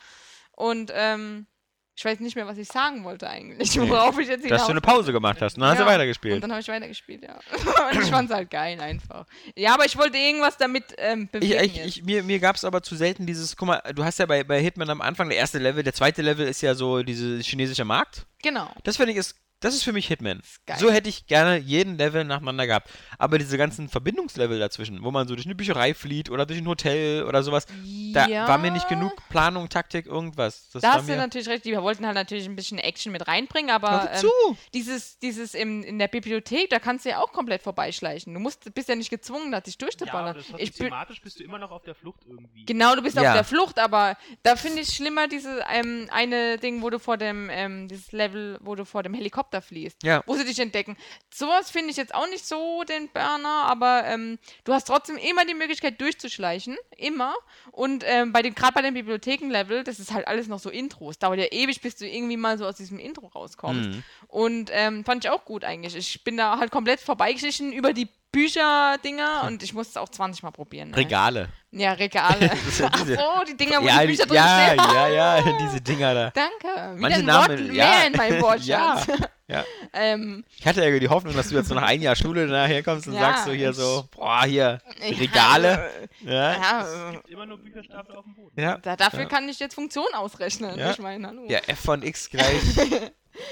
Und 0.60 0.92
ähm, 0.94 1.48
ich 1.96 2.06
weiß 2.06 2.20
nicht 2.20 2.36
mehr, 2.36 2.46
was 2.48 2.58
ich 2.58 2.68
sagen 2.68 3.04
wollte 3.04 3.30
eigentlich, 3.30 3.78
worauf 3.80 4.18
ich 4.20 4.28
jetzt 4.28 4.50
Dass 4.50 4.66
du 4.66 4.72
eine 4.72 4.82
Pause 4.82 5.12
gemacht 5.12 5.42
hast 5.42 5.56
und 5.56 5.62
dann 5.62 5.72
hast 5.72 5.78
du 5.80 5.84
Ja, 5.84 5.88
Und 5.88 5.94
weitergespielt. 5.94 6.44
dann 6.44 6.52
habe 6.52 6.62
ich 6.62 6.68
weitergespielt, 6.68 7.24
ja. 7.24 7.36
und 7.92 8.02
ich 8.04 8.10
fand 8.10 8.30
es 8.30 8.36
halt 8.36 8.50
geil 8.52 8.80
einfach. 8.80 9.26
Ja, 9.56 9.74
aber 9.74 9.86
ich 9.86 9.98
wollte 9.98 10.18
irgendwas 10.18 10.58
damit 10.58 10.84
ähm, 10.98 11.24
Ich, 11.24 11.32
bewegen. 11.32 11.64
ich, 11.64 11.86
ich, 11.98 12.04
mir 12.04 12.24
mir 12.24 12.40
gab 12.40 12.56
es 12.58 12.64
aber 12.66 12.82
zu 12.84 12.96
selten 12.96 13.26
dieses, 13.26 13.56
guck 13.56 13.68
mal, 13.68 13.82
du 13.94 14.04
hast 14.04 14.20
ja 14.20 14.26
bei, 14.26 14.44
bei 14.44 14.62
Hitman 14.62 14.90
am 14.90 15.02
Anfang 15.02 15.30
der 15.30 15.38
erste 15.38 15.60
Level, 15.60 15.84
der 15.84 15.94
zweite 15.94 16.22
Level 16.22 16.48
ist 16.48 16.62
ja 16.62 16.74
so 16.76 17.04
diese 17.04 17.40
chinesische 17.40 17.86
Markt. 17.86 18.26
genau. 18.42 18.70
Das 18.84 18.98
finde 18.98 19.12
ich 19.14 19.18
ist, 19.18 19.36
das 19.60 19.76
ist 19.76 19.84
für 19.84 19.92
mich 19.94 20.08
Hitman. 20.08 20.42
So 20.78 20.90
hätte 20.92 21.10
ich 21.10 21.26
gerne 21.28 21.58
jeden 21.58 21.98
Level 21.98 22.24
nacheinander 22.24 22.66
gehabt. 22.68 22.90
Aber 23.18 23.38
diese 23.38 23.58
ganzen 23.58 23.90
Verbindungslevel 23.90 24.58
dazwischen, 24.60 25.04
wo 25.04 25.12
man 25.12 25.28
so 25.28 25.36
durch 25.36 25.46
eine 25.46 25.56
Bücherei 25.56 25.94
flieht 25.94 26.30
oder 26.30 26.46
durch 26.46 26.60
ein 26.60 26.68
Hotel 26.68 27.24
oder 27.24 27.44
sowas, 27.44 27.66
da 28.14 28.28
ja, 28.28 28.48
war 28.48 28.58
mir 28.58 28.72
nicht 28.72 28.88
genug 28.88 29.12
Planung, 29.30 29.68
Taktik, 29.70 30.06
irgendwas. 30.06 30.70
Das 30.72 30.82
Da 30.82 30.90
war 30.90 30.96
hast 30.98 31.10
du 31.10 31.16
natürlich 31.16 31.48
recht, 31.50 31.66
die 31.66 31.76
wollten 31.78 32.06
halt 32.06 32.16
natürlich 32.16 32.46
ein 32.46 32.56
bisschen 32.56 32.78
Action 32.78 33.12
mit 33.12 33.28
reinbringen, 33.28 33.70
aber 33.70 34.10
ähm, 34.12 34.24
wozu? 34.24 34.58
dieses, 34.74 35.20
dieses 35.20 35.54
im, 35.54 35.84
in 35.84 36.00
der 36.00 36.08
Bibliothek, 36.08 36.70
da 36.70 36.80
kannst 36.80 37.06
du 37.06 37.10
ja 37.10 37.20
auch 37.20 37.32
komplett 37.32 37.62
vorbeischleichen. 37.62 38.34
Du 38.34 38.40
musst, 38.40 38.74
bist 38.74 38.88
ja 38.88 38.96
nicht 38.96 39.10
gezwungen, 39.10 39.52
da 39.52 39.60
dich 39.62 39.76
Ja, 39.76 39.80
durchzuballern. 39.88 40.38
ich 40.58 40.74
bin, 40.74 40.88
thematisch 40.88 41.22
bist 41.22 41.40
du 41.40 41.44
immer 41.44 41.60
noch 41.60 41.72
auf 41.72 41.84
der 41.84 41.96
Flucht 41.96 42.22
irgendwie. 42.28 42.66
Genau, 42.66 42.96
du 42.96 43.02
bist 43.02 43.16
Ja. 43.18 43.24
auf 43.24 43.34
der 43.34 43.44
Flucht, 43.44 43.80
aber 43.80 44.18
da 44.44 44.56
finde 44.56 44.82
ich 44.82 44.90
schlimmer 44.90 45.28
diese 45.28 45.64
ähm, 45.72 46.08
eine 46.12 46.58
Ding, 46.58 46.82
wo 46.82 46.90
du 46.90 47.00
vor 47.00 47.18
dem, 47.18 47.50
ähm, 47.52 47.88
dieses 47.88 48.12
Level, 48.12 48.58
wo 48.62 48.76
du 48.76 48.86
vor 48.86 49.04
dem 49.04 49.14
Helikopter 49.14 49.49
fließt, 49.52 50.04
Ja. 50.04 50.24
wo 50.26 50.36
sie 50.36 50.46
dich 50.46 50.60
entdecken. 50.60 50.96
Sowas 51.34 51.70
finde 51.72 51.90
ich 51.92 51.98
jetzt 51.98 52.14
auch 52.14 52.28
nicht 52.30 52.46
so 52.46 52.84
den 52.84 53.10
Burner, 53.10 53.66
aber 53.66 54.04
ähm, 54.06 54.38
du 54.64 54.74
hast 54.74 54.86
trotzdem 54.88 55.18
immer 55.18 55.46
die 55.46 55.54
Möglichkeit 55.56 56.00
durchzuschleichen, 56.00 56.78
immer. 56.98 57.34
Und 57.72 58.04
ähm, 58.06 58.32
bei 58.32 58.42
dem, 58.42 58.54
gerade 58.56 58.74
bei 58.74 58.82
dem 58.82 58.94
Bibliotheken-Level, 58.94 59.84
das 59.84 60.00
ist 60.00 60.14
halt 60.14 60.28
alles 60.28 60.48
noch 60.48 60.60
so 60.60 60.70
Intros. 60.70 61.18
Dauert 61.20 61.40
ja 61.40 61.46
ewig, 61.52 61.82
bis 61.82 61.96
du 61.96 62.08
irgendwie 62.08 62.38
mal 62.38 62.58
so 62.58 62.66
aus 62.66 62.76
diesem 62.76 63.00
Intro 63.00 63.28
rauskommst. 63.28 63.90
Mhm. 63.90 64.04
Und 64.28 64.70
ähm, 64.74 65.04
fand 65.04 65.26
ich 65.26 65.32
auch 65.32 65.46
gut 65.46 65.64
eigentlich. 65.64 65.96
Ich 65.96 66.24
bin 66.24 66.38
da 66.38 66.60
halt 66.60 66.72
komplett 66.72 67.00
vorbeigeschlichen 67.00 67.74
über 67.74 67.94
die 67.94 68.08
Bücher-Dinger 68.32 69.44
und 69.48 69.64
ich 69.64 69.74
musste 69.74 69.92
es 69.92 69.98
auch 69.98 70.10
20 70.10 70.44
Mal 70.44 70.52
probieren. 70.52 70.92
Ne? 70.92 70.98
Regale. 70.98 71.50
Ja, 71.72 71.94
Regale. 71.94 72.48
Ja 72.80 72.90
Ach 72.92 73.02
diese- 73.02 73.16
so, 73.16 73.22
die 73.48 73.56
Dinger, 73.58 73.82
wo 73.82 73.86
ja, 73.88 74.02
die 74.02 74.08
die, 74.08 74.14
Bücher 74.14 74.26
drin 74.26 74.36
ja, 74.36 74.68
stehen. 74.68 74.96
ja, 74.96 75.08
ja, 75.10 75.58
diese 75.60 75.82
Dinger 75.82 76.14
da. 76.16 76.32
Danke. 76.32 76.64
Wieder 76.64 76.96
Manche 77.00 77.20
ein 77.20 77.26
Namen- 77.26 77.76
ja. 77.76 77.86
mehr 77.88 78.08
in 78.08 78.14
meinem 78.14 78.42
Wortschatz. 78.42 79.08
Ja. 79.50 79.66
ähm, 79.94 80.46
Ich 80.60 80.68
hatte 80.68 80.88
ja 80.88 81.00
die 81.00 81.10
Hoffnung, 81.10 81.36
dass 81.36 81.50
du 81.50 81.56
jetzt 81.56 81.70
so 81.70 81.74
nach 81.74 81.82
einem 81.82 82.04
Jahr 82.04 82.16
Schule 82.16 82.46
nachher 82.46 82.84
kommst 82.84 83.08
und 83.08 83.16
Ja, 83.16 83.20
sagst 83.22 83.46
so 83.46 83.52
hier 83.52 83.72
ich- 83.72 83.76
so, 83.76 84.08
boah, 84.16 84.44
hier, 84.46 84.80
Regale. 85.02 85.90
äh, 86.24 86.32
Ja, 86.32 86.52
Ja, 86.54 87.12
äh, 87.14 87.32
Immer 87.32 87.48
nur 87.48 87.58
Bücherstapel 87.58 88.16
auf 88.16 88.26
dem 88.26 88.36
Boden. 88.36 88.62
ja. 88.62 88.78
da, 88.78 88.96
dafür 88.96 89.22
Ja. 89.22 89.26
kann 89.26 89.50
ich 89.50 89.58
jetzt 89.60 89.74
Funktionen 89.74 90.14
ausrechnen. 90.14 90.78
Ja. 90.78 90.92
Ich 90.92 91.00
meine, 91.00 91.26
hallo. 91.28 91.46
Ja, 91.48 91.60
f 91.66 91.80
von 91.80 92.04
x 92.04 92.30
gleich. 92.30 92.62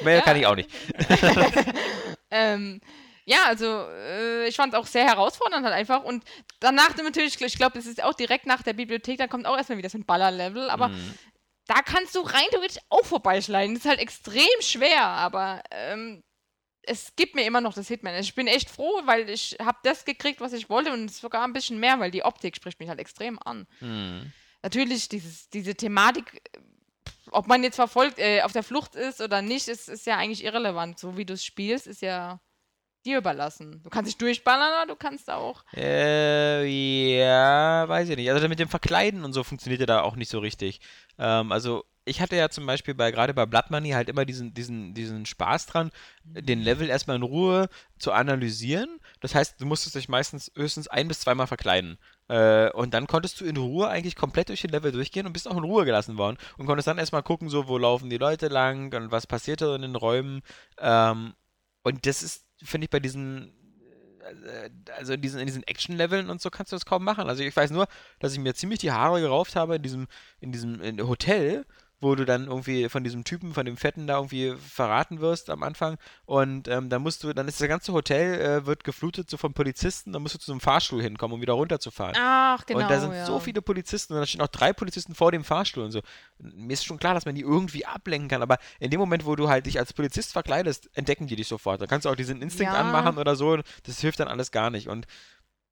Mehr 0.04 0.22
kann 0.22 0.38
ich 0.38 0.46
auch 0.46 0.56
nicht. 0.56 0.70
Ähm, 2.30 2.82
ja, 3.30 3.44
also 3.46 3.66
äh, 3.90 4.48
ich 4.48 4.56
fand 4.56 4.74
es 4.74 4.80
auch 4.80 4.88
sehr 4.88 5.06
herausfordernd 5.06 5.66
halt 5.66 5.76
einfach. 5.76 6.04
Und 6.04 6.24
danach 6.62 6.96
natürlich, 6.96 7.40
ich 7.42 7.58
glaube, 7.58 7.78
es 7.78 7.86
ist 7.86 8.02
auch 8.02 8.14
direkt 8.14 8.46
nach 8.46 8.64
der 8.64 8.72
Bibliothek, 8.72 9.18
dann 9.18 9.28
kommt 9.28 9.46
auch 9.46 9.58
erstmal 9.58 9.78
wieder 9.78 9.90
so 9.90 9.98
ein 9.98 10.06
Ballerlevel. 10.06 10.70
Aber 10.70 10.88
Mhm. 10.88 11.14
da 11.68 11.82
kannst 11.82 12.16
du 12.16 12.22
rein 12.22 12.46
theoretisch 12.52 12.82
auch 12.90 13.04
vorbeischleichen. 13.06 13.76
Das 13.76 13.84
ist 13.84 13.90
halt 13.90 14.00
extrem 14.00 14.48
schwer, 14.62 15.04
aber 15.04 15.62
ähm, 15.72 16.24
es 16.84 17.18
gibt 17.18 17.36
mir 17.36 17.44
immer 17.46 17.60
noch 17.60 17.74
das 17.74 17.90
Hitman. 17.90 18.16
Ich 18.16 18.34
bin 18.34 18.48
echt 18.48 18.70
froh, 18.70 19.02
weil 19.04 19.30
ich 19.30 19.58
habe 19.62 19.78
das 19.84 20.06
gekriegt, 20.06 20.40
was 20.40 20.54
ich 20.54 20.70
wollte 20.70 20.94
und 20.94 21.12
sogar 21.12 21.44
ein 21.44 21.52
bisschen 21.52 21.82
mehr, 21.82 22.00
weil 22.00 22.12
die 22.12 22.24
Optik 22.24 22.56
spricht 22.56 22.80
mich 22.80 22.88
halt 22.88 23.00
extrem 23.00 23.38
an. 23.44 23.68
Mhm. 23.82 24.32
Natürlich, 24.64 25.10
dieses, 25.10 25.50
diese 25.50 25.76
Thematik, 25.76 26.42
ob 27.32 27.48
man 27.48 27.62
jetzt 27.62 27.76
verfolgt, 27.76 28.20
äh, 28.20 28.42
auf 28.44 28.54
der 28.54 28.64
Flucht 28.64 28.96
ist 28.96 29.20
oder 29.20 29.42
nicht, 29.42 29.68
ist, 29.68 29.90
ist 29.90 30.06
ja 30.06 30.16
eigentlich 30.16 30.46
irrelevant. 30.46 30.98
So 30.98 31.18
wie 31.18 31.26
du 31.26 31.34
es 31.34 31.44
spielst, 31.44 31.88
ist 31.88 32.02
ja 32.02 32.40
dir 33.08 33.18
überlassen. 33.18 33.82
Du 33.84 33.90
kannst 33.90 34.10
dich 34.10 34.18
durchballern, 34.18 34.74
aber 34.82 34.88
du 34.88 34.96
kannst 34.96 35.30
auch. 35.30 35.64
Äh, 35.76 36.66
ja, 37.18 37.88
weiß 37.88 38.10
ich 38.10 38.18
nicht. 38.18 38.30
Also 38.30 38.48
mit 38.48 38.60
dem 38.60 38.70
Verkleiden 38.70 39.24
und 39.24 39.34
so 39.34 39.44
funktioniert 39.44 39.80
ja 39.80 39.86
da 39.88 40.02
auch 40.02 40.16
nicht 40.16 40.30
so 40.30 40.40
richtig. 40.40 40.80
Ähm, 41.18 41.52
also 41.52 41.86
ich 42.08 42.22
hatte 42.22 42.36
ja 42.36 42.50
zum 42.50 42.66
Beispiel 42.66 42.94
bei 42.94 43.12
gerade 43.12 43.34
bei 43.34 43.46
Blood 43.46 43.70
Money 43.70 43.90
halt 43.90 44.08
immer 44.08 44.24
diesen, 44.26 44.54
diesen, 44.54 44.94
diesen 44.94 45.26
Spaß 45.26 45.66
dran, 45.66 45.92
den 46.24 46.62
Level 46.62 46.90
erstmal 46.90 47.18
in 47.18 47.24
Ruhe 47.24 47.68
zu 48.00 48.14
analysieren. 48.14 49.00
Das 49.20 49.36
heißt, 49.36 49.60
du 49.60 49.66
musstest 49.66 49.96
dich 49.96 50.08
meistens 50.08 50.52
höchstens 50.56 50.88
ein 50.88 51.10
bis 51.10 51.20
zweimal 51.20 51.48
verkleiden. 51.48 51.98
Äh, 52.30 52.72
und 52.72 52.94
dann 52.94 53.08
konntest 53.08 53.42
du 53.42 53.46
in 53.46 53.58
Ruhe 53.58 53.90
eigentlich 53.90 54.16
komplett 54.16 54.50
durch 54.50 54.62
den 54.62 54.72
Level 54.72 54.92
durchgehen 54.92 55.28
und 55.28 55.34
bist 55.34 55.48
auch 55.48 55.58
in 55.58 55.64
Ruhe 55.64 55.86
gelassen 55.86 56.18
worden. 56.18 56.38
Und 56.58 56.66
konntest 56.66 56.88
dann 56.88 56.98
erstmal 56.98 57.24
gucken, 57.24 57.50
so, 57.50 57.68
wo 57.68 57.78
laufen 57.78 58.10
die 58.10 58.18
Leute 58.18 58.48
lang 58.48 58.94
und 58.94 59.12
was 59.12 59.28
passiert 59.28 59.62
da 59.62 59.76
in 59.76 59.82
den 59.82 59.96
Räumen. 59.96 60.42
Ähm, 60.80 61.34
und 61.84 62.06
das 62.06 62.24
ist, 62.24 62.47
finde 62.64 62.86
ich, 62.86 62.90
bei 62.90 63.00
diesen 63.00 63.54
äh, 64.28 64.70
also 64.98 65.14
in 65.14 65.22
diesen, 65.22 65.40
in 65.40 65.46
diesen 65.46 65.64
Action-Leveln 65.64 66.30
und 66.30 66.42
so 66.42 66.50
kannst 66.50 66.72
du 66.72 66.76
das 66.76 66.86
kaum 66.86 67.04
machen. 67.04 67.30
Also 67.30 67.44
ich 67.44 67.56
weiß 67.56 67.72
nur, 67.72 67.88
dass 68.20 68.34
ich 68.34 68.40
mir 68.40 68.54
ziemlich 68.54 68.80
die 68.80 68.92
Haare 68.92 69.22
gerauft 69.22 69.56
habe 69.56 69.76
in 69.76 69.82
diesem, 69.82 70.08
in 70.40 70.52
diesem 70.52 70.82
in 70.82 71.08
Hotel, 71.08 71.66
wo 72.00 72.13
du 72.13 72.25
dann 72.25 72.48
irgendwie 72.48 72.89
von 72.89 73.04
diesem 73.04 73.24
Typen, 73.24 73.54
von 73.54 73.66
dem 73.66 73.75
Fetten 73.75 74.06
da 74.06 74.18
irgendwie 74.18 74.54
verraten 74.56 75.20
wirst 75.20 75.50
am 75.50 75.63
Anfang. 75.63 75.98
Und 76.25 76.68
ähm, 76.68 76.89
dann 76.89 77.01
musst 77.01 77.24
du, 77.24 77.34
dann 77.34 77.48
ist 77.48 77.60
das 77.60 77.68
ganze 77.68 77.92
Hotel 77.94 78.39
äh, 78.39 78.66
wird 78.66 78.84
geflutet 78.84 79.30
so 79.30 79.38
von 79.38 79.54
Polizisten, 79.54 80.13
dann 80.13 80.22
musst 80.22 80.36
du 80.36 80.39
zu 80.39 80.48
so 80.48 80.51
einem 80.51 80.62
Fahrstuhl 80.62 81.01
hinkommen, 81.01 81.36
um 81.36 81.42
wieder 81.42 81.54
runterzufahren. 81.54 82.16
Ach, 82.20 82.66
genau. 82.66 82.82
und 82.82 82.89
da 82.89 83.00
sind 83.00 83.13
ja. 83.13 83.25
so 83.25 83.39
viele 83.39 83.62
Polizisten 83.62 84.13
und 84.13 84.20
da 84.20 84.25
stehen 84.27 84.42
auch 84.42 84.48
drei 84.48 84.74
Polizisten 84.74 85.16
vor 85.16 85.32
dem 85.32 85.44
Fahrstuhl 85.44 85.84
und 85.84 85.92
so. 85.92 86.01
Mir 86.38 86.74
ist 86.74 86.86
schon 86.86 87.00
klar, 87.00 87.16
dass 87.16 87.25
man 87.25 87.34
die 87.34 87.42
irgendwie 87.42 87.86
ablenken 87.86 88.30
kann, 88.30 88.44
aber 88.44 88.58
in 88.80 88.92
dem 88.92 89.00
Moment, 89.00 89.25
wo 89.25 89.36
du 89.36 89.50
halt 89.50 89.66
dich 89.66 89.80
als 89.80 89.94
Polizist 89.94 90.34
verkleidest, 90.34 90.89
entdecken 90.94 91.25
die 91.25 91.36
dich 91.36 91.48
sofort. 91.48 91.82
Da 91.82 91.88
kannst 91.88 92.06
du 92.06 92.10
auch 92.10 92.16
diesen 92.16 92.42
Instinkt 92.42 92.74
Ja. 92.74 92.80
anmachen 92.80 93.18
oder 93.18 93.36
so. 93.36 93.58
Das 93.84 94.00
hilft 94.00 94.20
dann 94.20 94.27
alles 94.27 94.51
gar 94.51 94.70
nicht. 94.70 94.88
Und 94.88 95.08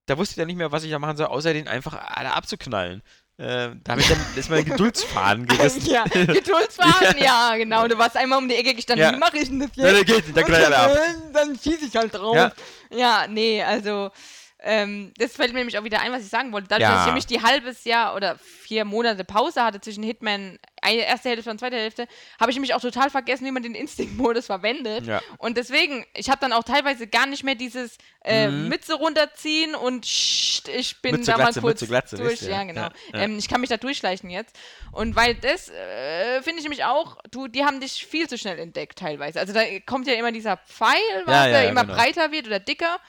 da 0.08 0.18
wusste 0.18 0.34
ich 0.34 0.38
dann 0.38 0.48
nicht 0.48 0.58
mehr, 0.58 0.72
was 0.72 0.84
ich 0.84 0.92
da 0.92 1.00
machen 1.00 1.18
soll, 1.18 1.28
außer 1.28 1.54
den 1.54 1.68
einfach 1.68 1.94
alle 1.94 2.34
abzuknallen. 2.34 3.02
Äh, 3.38 3.72
da 3.84 3.92
habe 3.92 4.02
ich 4.02 4.08
dann 4.08 4.18
mein 4.50 4.64
Geduldsfaden 4.64 5.46
gerissen. 5.48 5.86
ja, 5.88 6.06
Geduldsfaden, 6.06 7.18
ja. 7.22 7.56
genau. 7.58 7.86
Du 7.88 7.98
warst 7.98 8.16
einmal 8.16 8.40
um 8.40 8.48
die 8.48 8.56
Ecke 8.56 8.74
gestanden. 8.74 9.06
Ja. 9.06 9.14
Wie 9.14 9.18
mache 9.20 9.38
ich 9.38 9.50
denn 9.50 9.60
das 9.60 9.70
Ja, 9.76 9.88
jetzt? 9.88 9.96
der 9.98 10.06
geht 10.06 10.26
nicht, 10.26 10.38
der 10.38 10.44
knallt 10.46 10.66
alle 10.66 10.78
ab. 10.78 10.92
Äh, 10.96 11.34
Dann 11.34 11.60
schieße 11.62 11.86
ich 11.86 11.96
halt 11.96 12.14
drauf. 12.14 12.36
Ja. 12.36 12.52
Ja, 12.92 13.26
nee, 13.28 13.62
also 13.62 14.10
ähm, 14.68 15.14
das 15.18 15.36
fällt 15.36 15.54
mir 15.54 15.60
nämlich 15.60 15.78
auch 15.78 15.84
wieder 15.84 16.02
ein, 16.02 16.12
was 16.12 16.24
ich 16.24 16.30
sagen 16.30 16.52
wollte. 16.52 16.68
Dadurch, 16.68 16.90
Ja. 16.90 16.94
dass 16.96 17.02
ich 17.02 17.06
nämlich 17.06 17.28
die 17.28 17.42
halbes 17.44 17.84
Jahr 17.86 18.16
oder 18.16 18.38
vier 18.40 18.84
Monate 18.84 19.24
Pause 19.24 19.64
hatte 19.64 19.80
zwischen 19.80 20.04
Hitman, 20.04 20.58
eine 20.82 21.02
erste 21.02 21.30
Hälfte 21.30 21.52
und 21.52 21.60
zweite 21.60 21.76
Hälfte, 21.76 22.08
habe 22.40 22.50
ich 22.50 22.58
nämlich 22.58 22.74
auch 22.74 22.82
total 22.82 23.10
vergessen, 23.12 23.46
wie 23.46 23.52
man 23.52 23.62
den 23.64 23.76
Instinct-Modus 23.76 24.48
verwendet. 24.48 25.06
Ja. 25.06 25.22
Und 25.38 25.58
deswegen, 25.58 26.04
ich 26.16 26.30
habe 26.30 26.40
dann 26.42 26.52
auch 26.52 26.64
teilweise 26.64 27.06
gar 27.08 27.28
nicht 27.28 27.44
mehr 27.44 27.56
dieses 27.56 27.98
äh, 28.24 28.48
Mhm. 28.48 28.70
Mütze 28.70 28.96
runterziehen 28.96 29.76
und 29.76 30.06
scht, 30.08 30.68
ich 30.68 31.00
bin 31.02 31.18
Mütze, 31.18 31.32
da 31.32 31.38
Glatze, 31.38 31.62
mal 31.62 31.68
kurz 31.68 31.82
Mütze, 31.82 31.88
Glatze, 31.88 32.18
durch. 32.18 32.42
Ja, 32.42 32.64
genau. 32.64 32.90
Ja. 33.14 33.20
Ähm, 33.20 33.38
ich 33.38 33.48
kann 33.48 33.62
mich 33.62 33.70
da 33.70 33.78
durchschleichen 33.78 34.32
jetzt. 34.32 34.56
Und 34.92 35.16
weil 35.16 35.36
das 35.36 35.70
äh, 35.70 36.42
finde 36.42 36.58
ich 36.58 36.64
nämlich 36.64 36.84
auch, 36.86 37.18
du, 37.30 37.48
die 37.48 37.66
haben 37.66 37.80
dich 37.80 38.06
viel 38.06 38.28
zu 38.28 38.38
schnell 38.40 38.58
entdeckt 38.58 38.98
teilweise. 38.98 39.40
Also 39.40 39.54
da 39.54 39.62
kommt 39.86 40.08
ja 40.08 40.16
immer 40.16 40.32
dieser 40.32 40.58
Pfeil, 40.58 40.98
was 41.26 41.48
ja, 41.52 41.62
immer 41.64 41.84
genau. 41.84 41.96
breiter 41.96 42.32
wird 42.32 42.48
oder 42.48 42.60
dicker. 42.60 43.00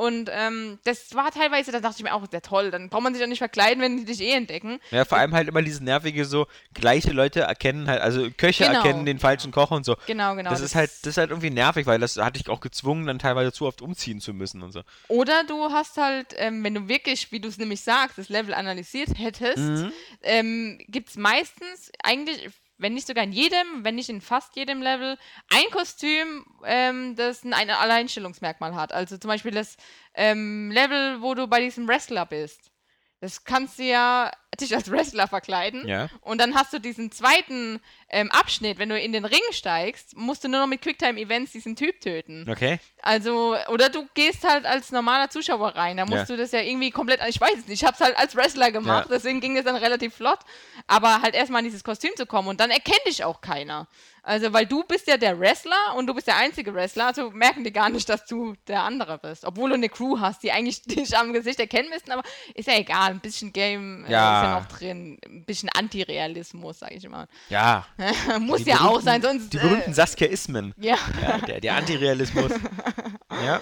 Und 0.00 0.30
ähm, 0.32 0.78
das 0.84 1.14
war 1.14 1.30
teilweise, 1.30 1.72
da 1.72 1.80
dachte 1.80 1.96
ich 1.98 2.04
mir 2.04 2.14
auch, 2.14 2.24
sehr 2.30 2.40
toll, 2.40 2.70
dann 2.70 2.88
braucht 2.88 3.02
man 3.02 3.12
sich 3.12 3.22
auch 3.22 3.28
nicht 3.28 3.38
verkleiden, 3.40 3.82
wenn 3.82 3.98
die 3.98 4.06
dich 4.06 4.22
eh 4.22 4.32
entdecken. 4.32 4.80
Ja, 4.90 5.04
vor 5.04 5.18
allem 5.18 5.34
halt 5.34 5.46
immer 5.48 5.60
dieses 5.60 5.82
nervige 5.82 6.24
so, 6.24 6.46
gleiche 6.72 7.12
Leute 7.12 7.40
erkennen 7.40 7.86
halt, 7.86 8.00
also 8.00 8.30
Köche 8.30 8.64
Genau. 8.64 8.78
erkennen 8.78 9.04
den 9.04 9.18
falschen 9.18 9.52
Koch 9.52 9.70
und 9.70 9.84
so. 9.84 9.96
Genau, 10.06 10.34
genau. 10.36 10.48
das, 10.48 10.62
ist 10.62 10.74
halt, 10.74 10.90
das 11.02 11.06
ist 11.08 11.16
halt 11.18 11.28
irgendwie 11.28 11.50
nervig, 11.50 11.84
weil 11.84 11.98
das 11.98 12.16
hatte 12.16 12.40
ich 12.40 12.48
auch 12.48 12.60
gezwungen, 12.62 13.06
dann 13.06 13.18
teilweise 13.18 13.52
zu 13.52 13.66
oft 13.66 13.82
umziehen 13.82 14.22
zu 14.22 14.32
müssen 14.32 14.62
und 14.62 14.72
so. 14.72 14.80
Oder 15.08 15.44
du 15.44 15.70
hast 15.70 15.98
halt, 15.98 16.28
ähm, 16.38 16.64
wenn 16.64 16.72
du 16.74 16.88
wirklich, 16.88 17.30
wie 17.30 17.40
du 17.40 17.48
es 17.48 17.58
nämlich 17.58 17.82
sagst, 17.82 18.16
das 18.16 18.30
Level 18.30 18.54
analysiert 18.54 19.10
hättest, 19.18 19.58
Mhm. 19.58 19.92
ähm, 20.22 20.78
gibt 20.88 21.10
es 21.10 21.16
meistens 21.18 21.92
eigentlich, 22.02 22.48
wenn 22.80 22.94
nicht 22.94 23.06
sogar 23.06 23.24
in 23.24 23.32
jedem, 23.32 23.84
wenn 23.84 23.94
nicht 23.94 24.08
in 24.08 24.20
fast 24.20 24.56
jedem 24.56 24.80
Level, 24.82 25.18
ein 25.48 25.70
Kostüm, 25.70 26.46
ähm, 26.64 27.14
das 27.14 27.44
ein, 27.44 27.52
ein 27.52 27.70
Alleinstellungsmerkmal 27.70 28.74
hat. 28.74 28.92
Also 28.92 29.18
zum 29.18 29.28
Beispiel 29.28 29.52
das 29.52 29.76
ähm, 30.14 30.70
Level, 30.70 31.20
wo 31.20 31.34
du 31.34 31.46
bei 31.46 31.60
diesem 31.60 31.86
Wrestler 31.86 32.26
bist. 32.26 32.72
Das 33.20 33.44
kannst 33.44 33.78
du 33.78 33.84
ja 33.84 34.32
dich 34.58 34.74
als 34.74 34.90
Wrestler 34.90 35.28
verkleiden. 35.28 35.86
Ja. 35.86 36.08
Und 36.22 36.38
dann 36.40 36.54
hast 36.54 36.72
du 36.72 36.78
diesen 36.78 37.12
zweiten 37.12 37.80
ähm, 38.08 38.30
Abschnitt, 38.30 38.78
wenn 38.78 38.88
du 38.88 38.98
in 38.98 39.12
den 39.12 39.24
Ring 39.24 39.40
steigst, 39.52 40.16
musst 40.16 40.42
du 40.44 40.48
nur 40.48 40.60
noch 40.60 40.66
mit 40.66 40.82
Quicktime-Events 40.82 41.52
diesen 41.52 41.76
Typ 41.76 42.00
töten. 42.00 42.46
Okay. 42.50 42.78
Also, 43.02 43.56
oder 43.68 43.88
du 43.88 44.06
gehst 44.14 44.46
halt 44.46 44.66
als 44.66 44.90
normaler 44.90 45.30
Zuschauer 45.30 45.76
rein. 45.76 45.96
Da 45.96 46.04
musst 46.04 46.16
Ja. 46.16 46.24
du 46.24 46.36
das 46.36 46.52
ja 46.52 46.60
irgendwie 46.60 46.90
komplett. 46.90 47.20
Ich 47.28 47.40
weiß 47.40 47.54
es 47.58 47.68
nicht. 47.68 47.82
Ich 47.82 47.86
hab's 47.86 48.00
halt 48.00 48.16
als 48.18 48.34
Wrestler 48.36 48.72
gemacht, 48.72 49.06
Ja. 49.08 49.14
deswegen 49.16 49.40
ging 49.40 49.54
das 49.54 49.64
dann 49.64 49.76
relativ 49.76 50.14
flott. 50.14 50.40
Aber 50.86 51.22
halt 51.22 51.34
erstmal 51.34 51.60
in 51.60 51.66
dieses 51.66 51.84
Kostüm 51.84 52.10
zu 52.16 52.26
kommen 52.26 52.48
und 52.48 52.60
dann 52.60 52.70
erkennt 52.70 53.00
dich 53.06 53.24
auch 53.24 53.40
keiner. 53.40 53.86
Also, 54.22 54.52
weil 54.52 54.66
du 54.66 54.82
bist 54.84 55.06
ja 55.06 55.16
der 55.16 55.40
Wrestler 55.40 55.94
und 55.96 56.06
du 56.06 56.12
bist 56.12 56.26
der 56.26 56.36
einzige 56.36 56.74
Wrestler, 56.74 57.06
also 57.06 57.30
merken 57.30 57.64
die 57.64 57.72
gar 57.72 57.88
nicht, 57.88 58.06
dass 58.08 58.26
du 58.26 58.54
der 58.68 58.82
andere 58.82 59.16
bist. 59.16 59.46
Obwohl 59.46 59.70
du 59.70 59.76
eine 59.76 59.88
Crew 59.88 60.18
hast, 60.20 60.42
die 60.42 60.52
eigentlich 60.52 60.82
dich 61.08 61.16
am 61.16 61.32
Gesicht 61.32 61.58
erkennen 61.58 61.88
müssten, 61.88 62.10
aber 62.10 62.22
ist 62.54 62.68
ja 62.68 62.74
egal. 62.76 63.12
Ein 63.12 63.20
bisschen 63.20 63.50
Game 63.52 64.04
äh, 64.04 64.12
Ja. 64.12 64.39
ist 64.39 64.39
ja 64.42 64.60
noch 64.60 64.66
drin. 64.66 65.18
Ein 65.26 65.44
bisschen 65.44 65.68
Antirealismus, 65.70 66.78
sag 66.80 66.92
ich 66.92 67.04
immer. 67.04 67.26
Ja. 67.48 67.86
Muss 68.40 68.64
ja 68.66 68.80
auch 68.80 69.00
sein, 69.00 69.22
sonst. 69.22 69.52
Die 69.52 69.58
berühmten 69.58 69.90
Äh, 69.90 69.94
Saskia-Ismen. 69.94 70.74
ja. 70.78 70.96
Ja, 71.22 71.38
der, 71.38 71.60
der 71.60 71.74
Antirealismus. 71.76 72.52
ja. 73.46 73.60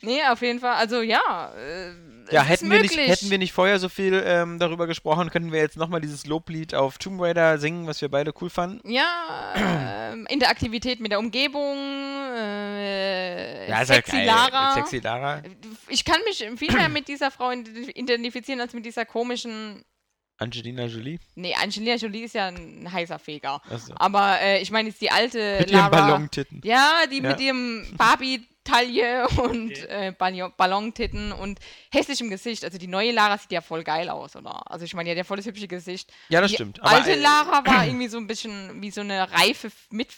Nee, 0.00 0.20
auf 0.30 0.42
jeden 0.42 0.58
Fall. 0.60 0.74
Also 0.76 1.00
ja. 1.02 1.52
Äh, 1.56 1.92
Ja, 2.32 2.42
hätten 2.42 2.66
ist 2.66 2.70
wir, 2.72 2.80
nicht, 2.82 2.96
hätten 2.96 3.30
wir 3.30 3.38
nicht 3.38 3.52
vorher 3.52 3.78
so 3.78 3.88
viel 3.88 4.20
ähm, 4.26 4.58
darüber 4.58 4.86
gesprochen, 4.86 5.30
könnten 5.30 5.52
wir 5.52 5.60
jetzt 5.60 5.76
nochmal 5.76 6.00
dieses 6.00 6.26
Loblied 6.26 6.74
auf 6.74 6.98
Tomb 6.98 7.20
Raider 7.20 7.58
singen, 7.58 7.86
was 7.86 8.00
wir 8.00 8.08
beide 8.08 8.32
cool 8.40 8.48
fanden. 8.50 8.80
Ja, 8.90 9.52
ähm, 10.12 10.26
Interaktivität 10.28 10.98
mit 11.00 11.12
der 11.12 11.18
Umgebung, 11.18 11.76
äh, 12.36 13.68
Ja, 13.68 13.84
sexy 13.84 14.12
geil. 14.16 14.26
Lara. 14.26 14.74
Sexy 14.74 14.98
Lara. 14.98 15.42
Ich 15.88 16.04
kann 16.04 16.20
mich 16.24 16.44
viel 16.58 16.72
mehr 16.72 16.88
mit 16.88 17.08
dieser 17.08 17.30
Frau 17.30 17.50
ident- 17.50 17.94
identifizieren 17.96 18.60
als 18.60 18.72
mit 18.72 18.84
dieser 18.86 19.04
komischen. 19.04 19.84
Angelina 20.38 20.86
Jolie. 20.86 21.18
Nee, 21.36 21.54
Angelina 21.54 21.94
Jolie 21.96 22.24
ist 22.24 22.34
ja 22.34 22.48
ein 22.48 22.88
heißer 22.90 23.18
Feger. 23.18 23.60
Achso. 23.70 23.94
Aber 23.96 24.40
äh, 24.40 24.60
ich 24.60 24.70
meine 24.70 24.88
jetzt 24.88 25.00
die 25.00 25.10
alte 25.10 25.58
Mit 25.60 25.70
ihren 25.70 25.78
Lara. 25.80 25.88
Ballontitten. 25.88 26.60
Ja, 26.64 27.02
die 27.10 27.18
Ja. 27.18 27.30
mit 27.30 27.40
ihrem 27.40 27.86
Barbie-Taille 27.96 29.28
und 29.38 29.70
Okay. 29.70 30.08
äh, 30.08 30.12
Ballon- 30.12 30.52
Ballontitten 30.56 31.32
und 31.32 31.60
hässlichem 31.92 32.28
Gesicht. 32.30 32.64
Also 32.64 32.78
die 32.78 32.86
neue 32.88 33.12
Lara 33.12 33.38
sieht 33.38 33.52
ja 33.52 33.60
voll 33.60 33.84
geil 33.84 34.08
aus, 34.08 34.34
oder? 34.34 34.68
Also 34.70 34.84
ich 34.84 34.94
meine, 34.94 35.06
die 35.06 35.10
hat 35.12 35.18
ja 35.18 35.24
voll 35.24 35.36
das 35.36 35.46
hübsche 35.46 35.68
Gesicht. 35.68 36.12
Ja, 36.28 36.40
das 36.40 36.50
die 36.50 36.56
stimmt. 36.56 36.80
Aber, 36.80 36.90
alte 36.90 37.12
äh, 37.12 37.20
Lara 37.20 37.64
war 37.64 37.86
irgendwie 37.86 38.08
so 38.08 38.18
ein 38.18 38.26
bisschen 38.26 38.82
wie 38.82 38.90
so 38.90 39.00
eine 39.02 39.30
reife 39.30 39.70
mit 39.90 40.08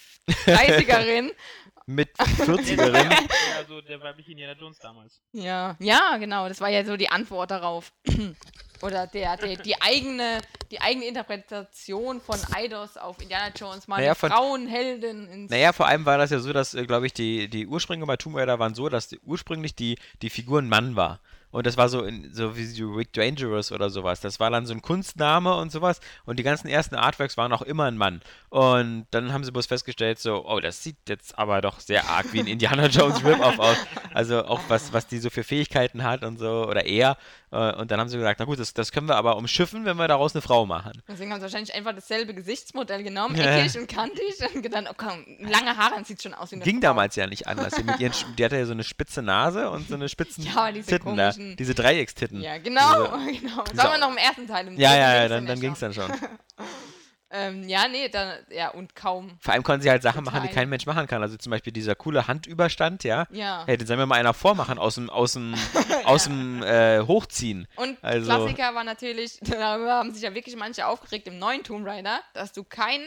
30erin. 0.47 1.29
Mit 1.87 2.09
40erin. 2.17 3.09
Ja, 3.55 3.63
so 3.67 3.79
der 3.81 4.01
weibliche 4.01 4.31
Indiana 4.31 4.53
Jones 4.59 4.79
damals. 4.79 5.21
ja, 5.31 5.75
ja, 5.79 6.17
genau. 6.17 6.47
Das 6.49 6.59
war 6.59 6.69
ja 6.69 6.83
so 6.83 6.97
die 6.97 7.09
Antwort 7.09 7.51
darauf. 7.51 7.91
Oder 8.81 9.07
der, 9.07 9.37
der, 9.37 9.55
die, 9.55 9.81
eigene, 9.81 10.39
die 10.69 10.81
eigene 10.81 11.05
Interpretation 11.05 12.19
von 12.19 12.37
Eidos 12.53 12.97
auf 12.97 13.21
Indiana 13.21 13.51
Jones, 13.55 13.87
mal 13.87 13.97
Naja, 13.97 14.13
von- 14.15 14.29
Frauenheldin 14.31 15.27
ins 15.29 15.49
Naja, 15.51 15.71
vor 15.71 15.87
allem 15.87 16.05
war 16.05 16.17
das 16.17 16.31
ja 16.31 16.39
so, 16.39 16.51
dass, 16.51 16.73
äh, 16.73 16.85
glaube 16.85 17.05
ich, 17.05 17.13
die, 17.13 17.47
die 17.49 17.65
Ursprünge 17.67 18.05
bei 18.05 18.17
Tomb 18.17 18.35
Raider 18.35 18.59
waren 18.59 18.75
so, 18.75 18.89
dass 18.89 19.07
die, 19.07 19.19
ursprünglich 19.19 19.75
die, 19.75 19.97
die 20.21 20.29
Figur 20.29 20.61
ein 20.61 20.67
Mann 20.67 20.95
war. 20.97 21.21
Und 21.55 21.65
das 21.65 21.77
war 21.77 21.87
so, 21.87 22.03
in, 22.03 22.33
so 22.33 22.57
wie 22.57 22.83
Rick 22.83 23.13
Dangerous 23.13 23.71
oder 23.71 23.89
sowas. 23.89 24.19
Das 24.19 24.41
war 24.41 24.49
dann 24.49 24.65
so 24.65 24.73
ein 24.73 24.81
Kunstname 24.81 25.55
und 25.55 25.71
sowas 25.71 26.01
und 26.25 26.37
die 26.37 26.43
ganzen 26.43 26.67
ersten 26.67 26.95
Artworks 26.95 27.37
waren 27.37 27.53
auch 27.53 27.61
immer 27.61 27.85
ein 27.85 27.95
Mann. 27.95 28.19
Und 28.49 29.05
dann 29.11 29.31
haben 29.31 29.45
sie 29.45 29.53
bloß 29.53 29.67
festgestellt, 29.67 30.19
so, 30.19 30.45
oh, 30.45 30.59
das 30.59 30.83
sieht 30.83 30.97
jetzt 31.07 31.39
aber 31.39 31.61
doch 31.61 31.79
sehr 31.79 32.09
arg 32.09 32.25
wie 32.33 32.41
ein 32.41 32.47
Indiana 32.47 32.87
Jones 32.87 33.23
Rip-Off 33.23 33.57
aus. 33.59 33.77
Also 34.13 34.43
auch 34.43 34.59
was, 34.67 34.91
was 34.91 35.07
die 35.07 35.17
so 35.17 35.29
für 35.29 35.45
Fähigkeiten 35.45 36.03
hat 36.03 36.25
und 36.25 36.39
so, 36.39 36.67
oder 36.67 36.85
er. 36.85 37.15
Äh, 37.55 37.75
Und 37.75 37.89
dann 37.91 37.99
haben 37.99 38.09
sie 38.09 38.17
gesagt, 38.17 38.39
na 38.39 38.45
gut, 38.45 38.59
das, 38.59 38.73
das 38.73 38.91
können 38.91 39.07
wir 39.07 39.15
aber 39.15 39.37
umschiffen, 39.37 39.85
wenn 39.85 39.97
wir 39.97 40.07
daraus 40.07 40.35
eine 40.35 40.41
Frau 40.41 40.65
machen. 40.65 40.91
Deswegen 41.07 41.31
haben 41.31 41.39
sie 41.39 41.43
wahrscheinlich 41.43 41.73
einfach 41.73 41.93
dasselbe 41.95 42.33
Gesichtsmodell 42.33 43.03
genommen, 43.03 43.35
Ja. 43.35 43.57
eckig 43.57 43.79
und 43.79 43.87
kantig 43.87 44.35
und 44.53 44.61
gedacht, 44.61 44.85
oh 44.89 44.93
komm, 44.97 45.25
lange 45.39 45.77
Haare, 45.77 46.03
sieht 46.03 46.21
schon 46.21 46.33
aus 46.33 46.51
wie 46.51 46.55
eine 46.55 46.63
Ging 46.65 46.75
Frau. 46.75 46.89
damals 46.89 47.15
ja 47.15 47.27
nicht 47.27 47.47
anders. 47.47 47.73
Ihren, 47.99 48.13
die 48.37 48.43
hatte 48.45 48.57
ja 48.57 48.65
so 48.65 48.73
eine 48.73 48.83
spitze 48.83 49.21
Nase 49.21 49.69
und 49.69 49.87
so 49.87 49.95
eine 49.95 50.09
spitzen 50.09 50.43
Ja, 50.55 50.71
diese 50.71 50.87
Titten 50.87 51.15
da. 51.15 51.31
Diese 51.31 51.73
Dreieckstitten. 51.75 52.41
Ja, 52.41 52.57
genau, 52.57 53.17
Diese- 53.29 53.39
genau. 53.41 53.63
Das 53.73 53.85
wir 53.91 53.97
noch 53.99 54.11
im 54.11 54.17
ersten 54.17 54.47
Teil. 54.47 54.67
Im 54.67 54.77
Ja, 54.77 54.95
ja, 54.95 55.15
ja, 55.23 55.27
dann, 55.29 55.43
ja 55.45 55.47
dann 55.53 55.59
ging 55.61 55.71
es 55.73 55.79
dann 55.79 55.93
schon. 55.93 56.11
Ähm, 57.31 57.67
ja, 57.67 57.87
nee, 57.87 58.07
dann, 58.07 58.37
ja, 58.49 58.69
und 58.69 58.95
kaum. 58.95 59.37
Vor 59.41 59.53
allem 59.53 59.63
konnten 59.63 59.81
sie 59.81 59.89
halt 59.89 60.01
Sachen 60.03 60.23
machen, 60.23 60.41
die 60.41 60.47
Total. 60.47 60.55
kein 60.61 60.69
Mensch 60.69 60.85
machen 60.85 61.07
kann. 61.07 61.21
Also 61.21 61.37
zum 61.37 61.49
Beispiel 61.49 61.73
dieser 61.73 61.95
coole 61.95 62.27
Handüberstand, 62.27 63.03
ja. 63.03 63.25
Ja. 63.31 63.63
Hey, 63.65 63.77
den 63.77 63.87
soll 63.87 63.97
mir 63.97 64.05
mal 64.05 64.15
einer 64.19 64.33
vormachen 64.33 64.77
aus 64.77 64.95
dem, 64.95 65.09
aus 65.09 65.33
dem, 65.33 65.55
aus 66.05 66.25
dem 66.25 66.61
äh, 66.63 67.01
Hochziehen. 67.01 67.67
Und 67.75 67.97
Also- 68.03 68.27
Klassiker 68.31 68.75
war 68.75 68.83
natürlich, 68.83 69.39
darüber 69.41 69.93
haben 69.95 70.13
sich 70.13 70.21
ja 70.23 70.33
wirklich 70.33 70.55
manche 70.55 70.85
aufgeregt 70.87 71.27
im 71.27 71.39
neuen 71.39 71.63
Tomb 71.63 71.85
Raider, 71.87 72.21
dass 72.33 72.51
du 72.53 72.63
keinen 72.63 73.05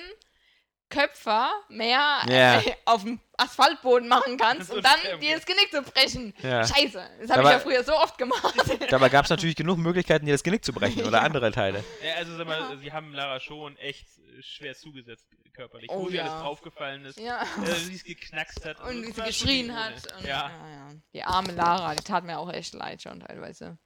Köpfer 0.91 1.51
mehr 1.69 2.21
Ja. 2.29 2.61
äh, 2.61 2.75
auf 2.85 3.03
dem 3.05 3.21
Asphaltboden 3.37 4.09
machen 4.09 4.37
kannst 4.37 4.73
und 4.73 4.85
dann 4.85 5.21
dir 5.21 5.31
ja. 5.31 5.37
das 5.37 5.47
Genick 5.47 5.71
zu 5.71 5.83
brechen. 5.83 6.35
Ja. 6.43 6.67
Scheiße, 6.67 7.09
das 7.21 7.31
habe 7.31 7.43
ich 7.43 7.49
ja 7.51 7.59
früher 7.61 7.85
so 7.85 7.95
oft 7.95 8.19
gemacht. 8.19 8.55
Dabei 8.91 9.09
gab 9.09 9.25
es 9.25 9.31
natürlich 9.31 9.55
genug 9.57 9.79
Möglichkeiten, 9.79 10.27
dir 10.27 10.33
das 10.33 10.43
Genick 10.43 10.65
zu 10.65 10.73
brechen 10.73 11.05
oder 11.07 11.23
andere 11.23 11.53
Teile. 11.53 11.85
Ja, 12.05 12.15
also 12.17 12.37
sag 12.37 12.47
mal, 12.47 12.77
sie 12.79 12.93
haben 12.93 13.13
Lara 13.13 13.39
schon 13.41 13.77
echt 13.77 14.07
schwer 14.41 14.75
zugesetzt 14.75 15.27
körperlich. 15.53 15.91
Oh 15.91 16.05
wo 16.05 16.09
sie 16.09 16.17
ja. 16.17 16.23
alles 16.25 16.43
draufgefallen 16.43 17.05
ist. 17.05 17.19
ja. 17.19 17.43
Äh, 17.43 17.89
wie 17.89 17.95
es 17.95 18.05
geknackst 18.05 18.65
hat. 18.65 18.81
Und 18.81 19.03
wie 19.03 19.11
es 19.11 19.17
sie 19.17 19.23
geschrien 19.23 19.75
hat. 19.77 19.95
Und, 20.17 20.25
Ja. 20.27 20.51
ja, 20.51 20.89
Die 21.13 21.23
arme 21.25 21.53
Lara, 21.53 21.95
die 21.95 22.05
tat 22.05 22.25
mir 22.25 22.39
auch 22.39 22.53
echt 22.53 22.75
leid 22.75 23.03
schon 23.03 23.21
teilweise. 23.21 23.77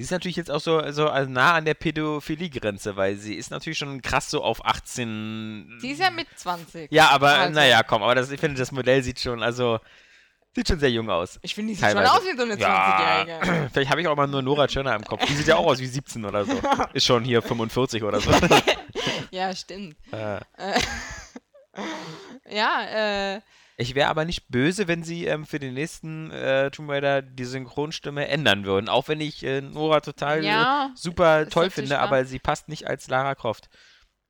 Sie 0.00 0.04
ist 0.04 0.12
natürlich 0.12 0.36
jetzt 0.36 0.48
auch 0.48 0.60
so, 0.60 0.80
so 0.92 1.08
also 1.08 1.28
nah 1.28 1.54
an 1.54 1.64
der 1.64 1.74
Pädophilie-Grenze, 1.74 2.94
weil 2.94 3.16
sie 3.16 3.34
ist 3.34 3.50
natürlich 3.50 3.78
schon 3.78 4.00
krass 4.00 4.30
so 4.30 4.44
auf 4.44 4.64
18. 4.64 5.78
Sie 5.80 5.90
ist 5.90 5.98
ja 5.98 6.10
mit 6.10 6.28
20. 6.36 6.92
Ja, 6.92 7.08
aber 7.08 7.30
Also. 7.30 7.54
naja, 7.54 7.82
komm, 7.82 8.04
aber 8.04 8.14
das, 8.14 8.30
ich 8.30 8.38
finde, 8.38 8.58
das 8.60 8.70
Modell 8.70 9.02
sieht 9.02 9.18
schon, 9.18 9.42
also, 9.42 9.80
sieht 10.54 10.68
schon 10.68 10.78
sehr 10.78 10.92
jung 10.92 11.10
aus. 11.10 11.40
Ich 11.42 11.52
finde, 11.52 11.72
die 11.72 11.80
sieht 11.80 11.90
schon 11.90 11.98
aus 11.98 12.22
wie 12.22 12.36
so 12.36 12.44
eine 12.44 12.54
20-Jährige. 12.54 13.30
Ja, 13.44 13.68
vielleicht 13.72 13.90
habe 13.90 14.00
ich 14.00 14.06
auch 14.06 14.14
mal 14.14 14.28
nur 14.28 14.40
Nora 14.40 14.68
Tschirner 14.68 14.94
im 14.94 15.02
Kopf. 15.02 15.24
Die 15.26 15.34
sieht 15.34 15.48
ja 15.48 15.56
auch 15.56 15.66
aus 15.66 15.80
wie 15.80 15.86
17 15.86 16.24
oder 16.24 16.44
so. 16.44 16.52
Ist 16.92 17.04
schon 17.04 17.24
hier 17.24 17.42
45 17.42 18.04
oder 18.04 18.20
so. 18.20 18.30
Ja, 19.32 19.54
stimmt. 19.54 19.96
Äh, 20.12 20.40
Ja, 22.50 23.34
äh, 23.34 23.40
ich 23.80 23.94
wäre 23.94 24.08
aber 24.10 24.24
nicht 24.24 24.48
böse, 24.48 24.88
wenn 24.88 25.02
sie 25.04 25.24
ähm, 25.26 25.46
für 25.46 25.58
den 25.60 25.72
nächsten 25.74 26.30
äh, 26.32 26.70
Tomb 26.70 26.90
Raider 26.90 27.22
die 27.22 27.44
Synchronstimme 27.44 28.26
ändern 28.28 28.64
würden. 28.64 28.88
Auch 28.88 29.06
wenn 29.08 29.20
ich 29.20 29.44
äh, 29.44 29.60
Nora 29.60 30.00
total 30.00 30.44
Ja, 30.44 30.86
äh, 30.92 30.96
super 30.96 31.48
toll 31.48 31.70
finde, 31.70 31.92
wahr. 31.94 32.00
aber 32.00 32.24
sie 32.24 32.40
passt 32.40 32.68
nicht 32.68 32.86
als 32.88 33.06
Lara 33.08 33.34
Croft. 33.36 33.68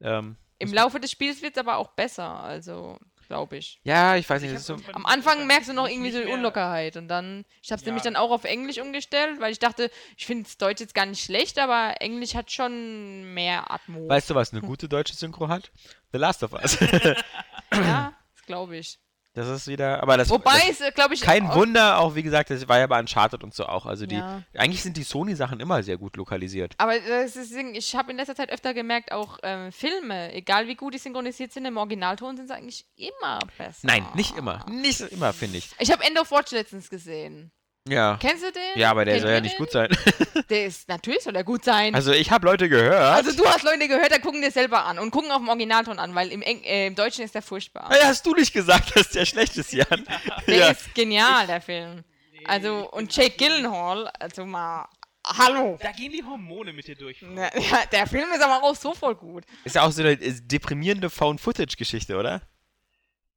Ähm, 0.01 0.37
im 0.59 0.73
Laufe 0.73 1.01
des 1.01 1.11
Spiels 1.11 1.41
wird 1.41 1.57
es 1.57 1.61
aber 1.61 1.77
auch 1.79 1.93
besser, 1.95 2.29
also 2.41 2.99
glaube 3.29 3.57
ich. 3.59 3.79
ja, 3.85 4.17
ich 4.17 4.29
weiß 4.29 4.43
nicht, 4.43 4.53
Ich 4.55 4.61
so. 4.61 4.77
Am 4.93 5.07
Anfang 5.07 5.47
merkst 5.47 5.69
du 5.69 5.73
noch 5.75 5.87
irgendwie 5.89 6.11
so 6.11 6.19
die 6.19 6.27
Unlockerheit 6.33 6.97
und 6.97 7.09
dann, 7.09 7.45
ich 7.63 7.71
habe 7.71 7.79
es 7.79 7.83
Ja. 7.83 7.89
nämlich 7.89 8.03
dann 8.03 8.17
auch 8.17 8.31
auf 8.31 8.45
Englisch 8.45 8.79
umgestellt, 8.79 9.39
weil 9.41 9.53
ich 9.53 9.59
dachte, 9.59 9.91
ich 10.17 10.27
finde 10.27 10.45
das 10.45 10.57
Deutsch 10.59 10.81
jetzt 10.81 10.95
gar 10.95 11.07
nicht 11.07 11.23
schlecht, 11.25 11.59
aber 11.59 12.01
Englisch 12.01 12.35
hat 12.35 12.51
schon 12.51 13.35
mehr 13.35 13.71
Atmo. 13.71 14.09
Weißt 14.09 14.31
du, 14.31 14.35
was 14.35 14.53
eine 14.53 14.63
gute 14.63 14.89
deutsche 14.89 15.15
Synchro 15.15 15.49
hat? 15.49 15.71
The 16.13 16.19
Last 16.19 16.43
of 16.43 16.53
Us. 16.55 16.79
ja, 17.73 18.13
das 18.35 18.45
glaube 18.47 18.77
ich. 18.79 18.99
Das 19.39 19.47
ist 19.49 19.69
wieder, 19.69 20.03
aber 20.03 20.17
das, 20.17 20.29
Wobei 20.31 20.59
das 20.67 20.81
es, 20.81 20.95
glaube 20.95 21.15
ich, 21.15 21.21
kein 21.21 21.49
Wunder, 21.55 22.01
auch 22.01 22.17
wie 22.17 22.25
gesagt, 22.25 22.51
das 22.51 22.67
war 22.69 22.81
ja 22.81 22.89
bei 22.89 22.99
Uncharted 22.99 23.45
und 23.45 23.55
so 23.55 23.67
auch. 23.67 23.87
Also 23.87 24.05
die, 24.05 24.17
Ja. 24.17 24.43
eigentlich 24.57 24.83
sind 24.83 24.97
die 24.97 25.05
Sony-Sachen 25.05 25.61
immer 25.61 25.81
sehr 25.85 25.97
gut 25.97 26.17
lokalisiert. 26.17 26.75
Aber 26.79 26.99
das 26.99 27.37
ist, 27.37 27.55
ich 27.55 27.95
habe 27.95 28.11
in 28.11 28.17
letzter 28.17 28.35
Zeit 28.35 28.51
öfter 28.51 28.75
gemerkt, 28.75 29.13
auch 29.13 29.39
ähm, 29.45 29.71
Filme, 29.71 30.33
egal 30.35 30.67
wie 30.67 30.75
gut 30.75 30.95
die 30.95 30.99
synchronisiert 30.99 31.53
sind, 31.53 31.67
im 31.67 31.77
Originalton 31.77 32.37
sind 32.37 32.49
sie 32.49 32.55
eigentlich 32.55 32.85
immer 32.97 33.39
besser. 33.57 33.81
Nein, 33.83 34.05
nicht 34.15 34.37
immer. 34.37 34.67
Nicht 34.69 35.01
immer, 35.01 35.33
finde 35.33 35.59
ich. 35.59 35.71
Ich 35.79 35.93
habe 35.93 36.03
End 36.05 36.19
of 36.19 36.31
Watch 36.33 36.51
letztens 36.51 36.91
gesehen. 36.91 37.53
Ja. 37.89 38.19
Kennst 38.21 38.45
du 38.45 38.53
den? 38.53 38.63
Ja, 38.81 38.91
aber 38.91 39.05
der 39.05 39.15
Kennt 39.15 39.23
soll 39.27 39.33
ja 39.33 39.41
nicht 39.41 39.55
den? 39.55 39.59
gut 39.59 39.71
sein. 39.73 39.89
Der 40.51 40.67
ist, 40.67 40.89
natürlich 40.89 41.23
soll 41.23 41.37
er 41.37 41.45
gut 41.45 41.65
sein. 41.65 41.95
Also 41.95 42.13
ich 42.13 42.31
habe 42.31 42.47
Leute 42.47 42.69
gehört. 42.69 42.95
Also 43.01 43.37
du 43.37 43.47
hast 43.47 43.63
Leute 43.65 43.87
gehört, 43.89 44.11
da 44.11 44.19
gucken 44.19 44.41
dir 44.41 44.51
selber 44.51 44.85
an 44.85 44.99
und 44.99 45.11
gucken 45.11 45.31
auf 45.31 45.39
dem 45.39 45.49
Originalton 45.49 45.99
an, 45.99 46.15
weil 46.15 46.31
im, 46.33 46.43
Eng 46.43 46.63
äh, 46.65 46.87
im 46.87 46.95
Deutschen 46.95 47.25
ist 47.25 47.35
der 47.35 47.43
furchtbar. 47.43 47.89
Hey, 47.91 48.01
hast 48.05 48.25
du 48.25 48.35
nicht 48.35 48.53
gesagt, 48.53 48.95
dass 48.97 49.11
der 49.11 49.25
schlecht 49.27 49.57
ist, 49.57 49.73
Jan? 49.73 49.87
Der 50.47 50.57
ja. 50.57 50.69
ist 50.71 50.95
genial, 50.95 51.47
der 51.47 51.61
Film. 51.61 52.05
Also, 52.45 52.91
und 52.91 53.15
Jake 53.15 53.37
Gyllenhaal, 53.37 54.09
also 54.19 54.47
mal, 54.47 54.89
hallo. 55.27 55.77
Da 55.83 55.93
gehen 55.93 56.13
die 56.13 56.23
Hormone 56.25 56.73
mit 56.73 56.87
dir 56.87 56.97
durch. 56.97 57.19
Na, 57.23 57.51
Ja, 57.59 57.85
der 57.91 58.07
Film 58.07 58.31
ist 58.33 58.41
aber 58.43 58.63
auch 58.63 58.77
so 58.77 58.95
voll 58.95 59.15
gut. 59.17 59.45
Ist 59.65 59.75
ja 59.75 59.83
auch 59.83 59.91
so 59.93 60.03
eine 60.03 60.17
deprimierende 60.17 61.11
Found-Footage-Geschichte, 61.11 62.17
oder? 62.17 62.43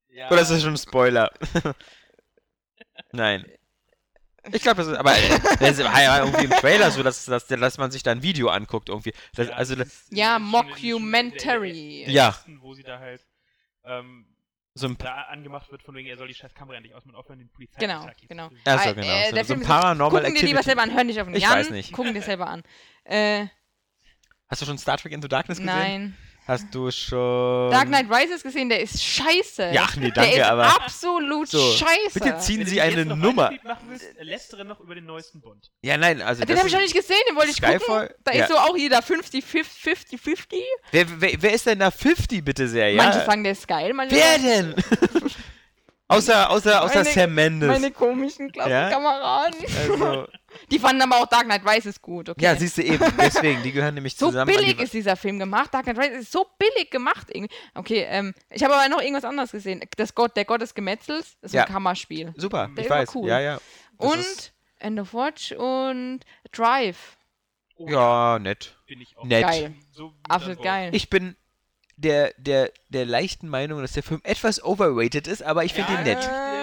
Ja, 0.10 0.30
Oder 0.30 0.42
ist 0.42 0.52
das 0.52 0.62
schon 0.62 0.74
ein 0.74 0.78
Spoiler? 0.78 1.32
Nein. 3.12 3.46
Ich 4.52 4.64
glaube, 4.64 4.78
das 4.78 4.88
ist, 4.88 4.98
aber 4.98 5.16
äh, 5.16 5.40
das 5.60 5.78
ja 6.02 6.20
irgendwie 6.26 6.46
im 6.46 6.50
Trailer 6.52 6.90
so, 6.92 7.04
dass, 7.04 7.26
dass, 7.26 7.46
dass 7.46 7.78
man 7.78 7.92
sich 7.92 8.02
da 8.02 8.12
ein 8.12 8.24
Video 8.24 8.50
anguckt 8.50 8.90
irgendwie. 8.90 9.14
Das, 9.36 9.48
ja, 9.50 9.54
also 9.54 9.76
das 9.76 9.88
ist- 9.88 10.12
Ja, 10.12 10.38
ist 10.38 10.42
Mockumentary. 10.44 12.04
der- 12.06 12.14
der 12.14 12.24
ersten, 12.24 12.62
Wo 12.62 12.74
sie 12.74 12.84
da 12.84 13.00
halt 13.00 13.26
ähm, 13.84 14.26
so 14.74 14.88
ein, 14.88 14.98
da 14.98 15.24
angemacht 15.24 15.70
wird, 15.72 15.84
von 15.84 15.94
wegen, 15.96 16.08
er 16.08 16.18
soll 16.18 16.28
die 16.28 16.34
scheiß 16.34 16.54
Kamera 16.56 16.80
nicht 16.80 16.94
ausmachen, 16.96 17.16
aufhören, 17.16 17.40
den 17.40 17.50
Polizei 17.50 17.80
Genau, 17.80 18.08
genau. 18.28 18.50
Achso, 18.66 18.90
Äh, 18.90 18.94
genau. 18.96 19.08
äh, 19.08 19.26
so, 19.30 19.36
der 19.36 19.44
so 19.44 19.48
Film 19.48 19.60
ein 19.60 19.62
ist- 19.62 19.68
Paranormal 19.68 20.22
Gucken 20.24 20.36
dir 20.36 20.46
lieber 20.48 20.64
selber 20.64 20.82
an, 20.84 20.94
hör 20.96 21.04
nicht 21.04 21.20
auf 21.20 21.28
den 21.28 21.36
Ich 21.36 21.44
Jan. 21.44 21.52
weiß 21.54 21.70
nicht. 21.72 21.92
Gucken 21.92 22.14
dir 22.14 22.22
selber 22.22 22.48
an. 22.48 22.64
Äh, 23.04 23.48
Hast 24.48 24.62
du 24.62 24.66
schon 24.66 24.78
Star 24.78 24.98
Trek 24.98 25.12
Into 25.14 25.28
Darkness 25.28 25.58
gesehen? 25.60 25.74
nein. 25.74 26.18
Hast 26.52 26.76
du 26.76 26.92
schon... 26.92 27.72
Dark 27.72 27.88
Knight 27.88 28.08
Rises 28.12 28.44
gesehen, 28.44 28.68
der 28.68 28.82
ist 28.82 29.02
scheiße. 29.02 29.72
Ja, 29.74 29.84
ach 29.88 29.96
nee, 29.96 30.12
der 30.12 30.24
danke, 30.24 30.36
ist 30.38 30.44
aber- 30.44 30.66
absolut 30.84 31.48
So, 31.48 31.58
scheiße. 31.72 32.20
Bitte 32.20 32.38
ziehen 32.40 32.66
Sie 32.66 32.82
eine 32.82 33.06
Nummer. 33.06 33.52
weiter 33.52 33.66
machen 33.70 33.86
willst, 33.88 34.06
lästere 34.20 34.66
noch 34.66 34.82
über 34.82 34.94
den 34.96 35.06
neuesten 35.06 35.40
Bond. 35.40 35.72
Ja, 35.82 35.96
nein, 35.96 36.22
also 36.22 36.42
Den 36.42 36.50
das 36.50 36.58
habe 36.60 36.68
ich 36.68 36.74
noch 36.74 36.82
nicht 36.82 36.94
gesehen, 36.94 37.16
den 37.30 37.38
wollte 37.38 37.52
ich 37.52 37.56
Skyfall? 37.56 38.08
gucken. 38.10 38.16
Da 38.26 38.34
Ja. 38.34 38.44
ist 38.44 38.50
so 38.52 38.58
auch 38.58 38.76
jeder 38.76 39.02
50, 39.02 39.46
50, 39.46 39.82
50, 39.82 40.22
50. 40.22 40.60
Wer, 40.92 41.06
wer, 41.22 41.32
wer 41.42 41.54
ist 41.54 41.66
denn 41.66 41.80
da 41.80 41.90
50, 41.90 42.44
bitte 42.44 42.68
sehr? 42.68 42.92
Ja? 42.92 43.02
Manche 43.02 43.26
sagen, 43.26 43.44
der 43.46 43.54
ist 43.54 43.66
geil, 43.68 43.94
manche 43.94 44.14
Wer 44.18 44.40
sagen, 44.40 44.76
denn? 44.76 45.32
außer 46.10 46.50
außer, 46.50 46.82
außer 46.84 46.96
Meine- 47.04 47.10
Sam 47.10 47.34
Mendes. 47.34 47.70
meine 47.70 47.92
komischen 47.92 48.52
Klassenkameraden. 48.52 49.56
also, 49.90 50.28
Die 50.72 50.80
fanden 50.80 51.02
aber 51.02 51.18
auch 51.18 51.28
Dark 51.28 51.46
Knight 51.46 51.62
Rises 51.68 52.02
gut, 52.02 52.30
okay? 52.30 52.44
ja, 52.44 52.56
siehst 52.56 52.78
du 52.78 52.84
eben. 52.84 53.04
Deswegen, 53.20 53.64
die 53.64 53.72
gehören 53.72 53.96
nämlich 53.96 54.16
so 54.16 54.28
zusammen. 54.28 54.50
an 54.52 54.58
billig 54.58 54.78
die, 54.78 54.84
ist 54.84 54.94
dieser 54.94 55.16
Film 55.16 55.40
gemacht. 55.40 55.74
Dark 55.74 55.84
Knight 55.86 55.98
Rises 55.98 56.22
ist 56.24 56.32
so 56.32 56.46
billig 56.58 56.90
gemacht 56.92 57.28
irgendwie. 57.34 57.54
Okay, 57.76 58.06
ähm, 58.10 58.34
ich 58.50 58.64
habe 58.64 58.76
aber 58.76 58.90
noch 58.90 59.02
irgendwas 59.02 59.24
anderes 59.26 59.52
gesehen. 59.52 59.82
Das 59.98 60.14
Gott, 60.16 60.36
der 60.36 60.46
Gott 60.46 60.62
des 60.62 60.74
Gemetzels 60.74 61.38
ist 61.42 61.54
Ja. 61.54 61.64
ein 61.66 61.72
Kammerspiel. 61.74 62.34
Super, 62.38 62.70
Der 62.76 62.84
ich 62.84 62.90
war 62.90 62.98
weiß. 63.00 63.16
cool. 63.16 63.28
Ja, 63.30 63.40
ja. 63.40 63.60
Das 64.00 64.16
ist- 64.16 64.54
Und 64.80 64.86
End 64.88 65.00
of 65.00 65.14
Watch 65.14 65.52
und 65.54 66.22
Drive. 66.52 67.18
Oh, 67.78 67.88
Ja, 67.90 68.40
nett. 68.40 68.78
Bin 68.88 69.00
ich 69.02 69.18
auch. 69.18 69.24
Nett. 69.24 69.44
Geil. 69.44 69.74
So 69.92 70.14
Absolut 70.28 70.62
geil. 70.62 70.90
Ich 70.94 71.10
bin 71.10 71.36
der, 71.98 72.34
der, 72.38 72.72
der 72.90 73.06
leichten 73.06 73.48
Meinung, 73.48 73.82
dass 73.82 73.92
der 73.94 74.04
Film 74.04 74.22
etwas 74.24 74.64
overrated 74.64 75.28
ist, 75.28 75.44
aber 75.44 75.64
ich 75.66 75.74
finde 75.74 75.94
Ja, 75.94 76.00
ihn 76.00 76.04
nett. 76.06 76.24
Äh, 76.24 76.61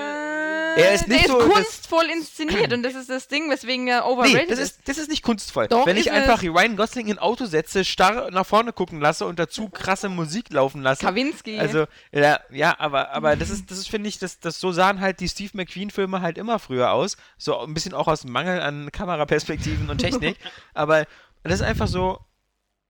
Er 0.78 0.94
ist 0.94 1.08
nicht 1.08 1.24
der 1.24 1.28
so 1.28 1.40
ist 1.40 1.52
kunstvoll 1.52 2.04
inszeniert 2.06 2.72
und 2.72 2.82
das 2.82 2.94
ist 2.94 3.10
das 3.10 3.28
Ding, 3.28 3.50
weswegen 3.50 3.88
er 3.88 4.00
Nee, 4.02 4.06
overrated 4.06 4.50
das 4.50 4.58
ist, 4.58 4.88
das 4.88 4.98
ist 4.98 5.08
nicht 5.08 5.22
kunstvoll. 5.22 5.68
Doch, 5.68 5.86
Wenn 5.86 5.96
ich 5.96 6.10
einfach. 6.10 6.42
Ryan 6.42 6.76
Gosling 6.76 7.06
in 7.06 7.14
ein 7.14 7.18
Auto 7.18 7.46
setze, 7.46 7.84
starr 7.84 8.30
nach 8.30 8.46
vorne 8.46 8.72
gucken 8.72 9.00
lasse 9.00 9.26
und 9.26 9.38
dazu 9.38 9.68
krasse 9.68 10.08
Musik 10.08 10.52
laufen 10.52 10.82
lasse. 10.82 11.04
Kawinski. 11.04 11.58
Also, 11.58 11.86
ja, 12.12 12.40
ja 12.50 12.78
aber, 12.78 13.10
aber 13.10 13.36
das 13.36 13.50
ist, 13.50 13.70
das 13.70 13.78
ist, 13.78 13.88
finde 13.88 14.08
ich, 14.08 14.18
das, 14.18 14.40
das 14.40 14.60
so 14.60 14.72
sahen 14.72 15.00
halt 15.00 15.20
die 15.20 15.28
Steve 15.28 15.50
McQueen-Filme 15.54 16.20
halt 16.20 16.38
immer 16.38 16.58
früher 16.58 16.92
aus. 16.92 17.16
So 17.36 17.58
ein 17.58 17.74
bisschen 17.74 17.94
auch 17.94 18.08
aus 18.08 18.24
Mangel 18.24 18.60
an 18.60 18.90
Kameraperspektiven 18.92 19.90
und 19.90 19.98
Technik. 19.98 20.36
aber 20.74 21.06
das 21.42 21.54
ist 21.54 21.62
einfach 21.62 21.88
so. 21.88 22.20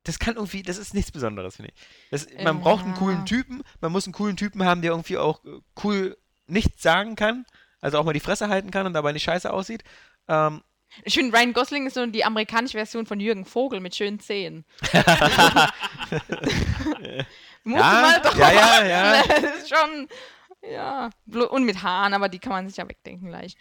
Das 0.04 0.18
kann 0.18 0.36
irgendwie, 0.36 0.62
das 0.62 0.78
ist 0.78 0.94
nichts 0.94 1.10
Besonderes, 1.10 1.56
finde 1.56 1.72
ich. 1.74 1.80
Das, 2.10 2.26
man 2.42 2.60
braucht 2.60 2.84
einen 2.84 2.94
Ja. 2.94 2.98
coolen 2.98 3.26
Typen, 3.26 3.62
man 3.80 3.92
muss 3.92 4.06
einen 4.06 4.14
coolen 4.14 4.36
Typen 4.36 4.64
haben, 4.64 4.80
der 4.80 4.92
irgendwie 4.92 5.18
auch 5.18 5.44
äh, 5.44 5.60
cool 5.84 6.16
nichts 6.46 6.82
sagen 6.82 7.14
kann, 7.14 7.44
also 7.80 7.98
auch 7.98 8.04
mal 8.04 8.12
die 8.12 8.20
Fresse 8.20 8.48
halten 8.48 8.70
kann 8.70 8.86
und 8.86 8.92
dabei 8.94 9.12
nicht 9.12 9.24
scheiße 9.24 9.52
aussieht. 9.52 9.82
Ähm, 10.28 10.62
Ich 11.04 11.14
finde, 11.14 11.36
Ryan 11.36 11.52
Gosling 11.52 11.86
ist 11.86 11.94
so 11.94 12.06
die 12.06 12.24
amerikanische 12.24 12.78
Version 12.78 13.06
von 13.06 13.20
Jürgen 13.20 13.44
Vogel 13.44 13.80
mit 13.80 13.94
schönen 13.94 14.20
Zähnen. 14.20 14.64
Muss 17.64 17.80
Ja, 17.80 18.00
mal 18.02 18.20
doch. 18.22 18.36
ja, 18.36 18.52
ja, 18.52 18.84
ja. 18.86 19.22
Das 19.28 19.56
ist 19.58 19.68
schon. 19.68 20.08
Ja. 20.72 21.10
Und 21.50 21.64
mit 21.64 21.82
Haaren, 21.82 22.14
aber 22.14 22.28
die 22.28 22.38
kann 22.38 22.52
man 22.52 22.68
sich 22.68 22.76
ja 22.78 22.88
wegdenken 22.88 23.28
gleich. 23.28 23.56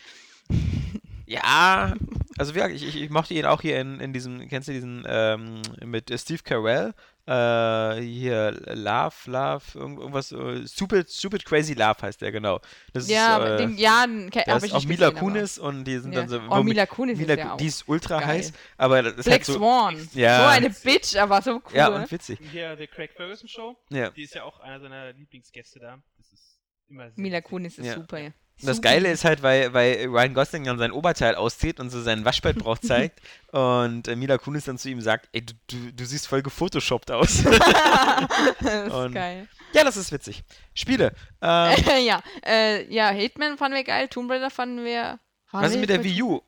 ja, 1.26 1.94
Also 2.38 2.56
wirklich, 2.56 2.84
ich, 2.84 3.02
ich, 3.02 3.10
mochte 3.10 3.34
ihn 3.34 3.46
auch 3.46 3.62
hier 3.62 3.80
in, 3.80 4.00
in 4.00 4.14
diesem, 4.14 4.48
kennst 4.48 4.68
du 4.68 4.72
diesen, 4.72 5.04
ähm, 5.08 5.62
mit 5.84 6.12
Steve 6.20 6.42
Carell, 6.44 6.94
äh, 7.28 8.02
hier 8.02 8.52
Love, 8.74 9.14
Love, 9.26 9.64
irgend, 9.76 10.00
irgendwas, 10.00 10.32
äh, 10.32 10.66
Stupid, 10.68 11.10
Stupid 11.12 11.44
Crazy 11.46 11.74
Love 11.74 11.96
heißt 12.02 12.22
der, 12.22 12.32
genau. 12.32 12.60
Das 12.94 13.08
ja, 13.10 13.38
ist, 13.38 13.52
äh, 13.52 13.58
den, 13.58 13.78
ja, 13.78 14.08
den 14.08 14.30
ke- 14.30 14.44
da 14.46 14.54
hab 14.54 14.58
ist 14.60 14.64
ich 14.64 14.72
auch 14.74 14.78
nicht 14.78 14.88
Mila 14.88 15.10
gesehen, 15.10 15.18
aber- 15.24 15.32
Kunis 15.34 15.58
und 15.60 15.84
die 15.84 15.98
sind 16.00 16.14
Ja. 16.14 16.22
dann 16.22 16.30
so. 16.30 16.42
Oh, 16.50 16.64
Mila 16.64 16.86
Kunis 16.86 17.18
Mila 17.20 17.34
ist 17.34 17.40
ja 17.40 17.54
auch 17.54 17.58
Die 17.58 17.68
ist 17.68 17.84
ultra 17.88 18.20
geil. 18.20 18.28
heiß, 18.28 18.54
aber 18.78 19.04
das 19.04 19.14
ist 19.16 19.26
Black 19.26 19.34
halt 19.40 19.46
so. 19.46 19.54
Swan. 19.56 20.10
Ja. 20.14 20.40
So 20.44 20.46
eine 20.48 20.70
Bitch, 20.70 21.16
aber 21.18 21.42
so 21.42 21.52
cool. 21.56 21.62
Ja, 21.74 21.88
und 21.90 22.10
witzig. 22.12 22.40
Hier, 22.52 22.76
der 22.76 22.88
Craig 22.88 23.12
Ferguson 23.14 23.50
Show, 23.50 23.76
Ja. 23.90 24.10
die 24.12 24.24
ist 24.24 24.34
ja 24.34 24.44
auch 24.44 24.60
einer 24.62 24.80
seiner 24.80 25.12
Lieblingsgäste 25.14 25.80
da. 25.80 26.00
Das 26.18 26.32
ist 26.32 26.62
immer 26.90 27.12
sehr 27.12 27.22
Mila. 27.22 27.42
Kunis 27.42 27.78
ist 27.78 27.86
Ja. 27.88 27.96
super, 27.96 28.20
ja. 28.20 28.30
Das. 28.62 28.82
Geile 28.82 29.12
ist 29.12 29.24
halt, 29.24 29.44
weil, 29.44 29.72
weil 29.74 30.06
Ryan 30.08 30.34
Gosling 30.34 30.64
dann 30.64 30.80
sein 30.80 30.92
Oberteil 30.92 31.36
auszieht 31.36 31.80
und 31.80 31.90
so 31.92 32.02
seinen 32.02 32.26
Waschbettbrauch 32.26 32.78
zeigt 32.82 33.20
und 33.52 34.08
äh, 34.08 34.16
Mila 34.16 34.38
Kunis 34.38 34.66
dann 34.66 34.78
zu 34.78 34.90
ihm 34.90 35.00
sagt, 35.02 35.30
ey, 35.32 35.46
du, 35.46 35.54
du, 35.68 35.94
du 35.94 36.06
siehst 36.06 36.28
voll 36.28 36.42
gefotoshoppt 36.42 37.12
aus. 37.12 37.44
das 38.62 38.88
ist 38.88 38.92
Und- 38.94 39.14
geil. 39.14 39.48
ja, 39.74 39.84
das 39.84 39.98
ist 39.98 40.12
witzig. 40.12 40.44
Spiele. 40.74 41.14
Ähm, 41.42 41.76
ja, 42.06 42.22
äh, 42.46 42.92
ja, 42.94 43.10
Hitman 43.10 43.58
fanden 43.58 43.76
wir 43.78 43.84
geil, 43.84 44.08
Tomb 44.08 44.32
Raider 44.32 44.50
fanden 44.50 44.84
wir. 44.84 45.20
was 45.52 45.72
ist 45.72 45.80
mit 45.80 45.90
der 45.90 46.04
Wii 46.04 46.24
U? 46.24 46.42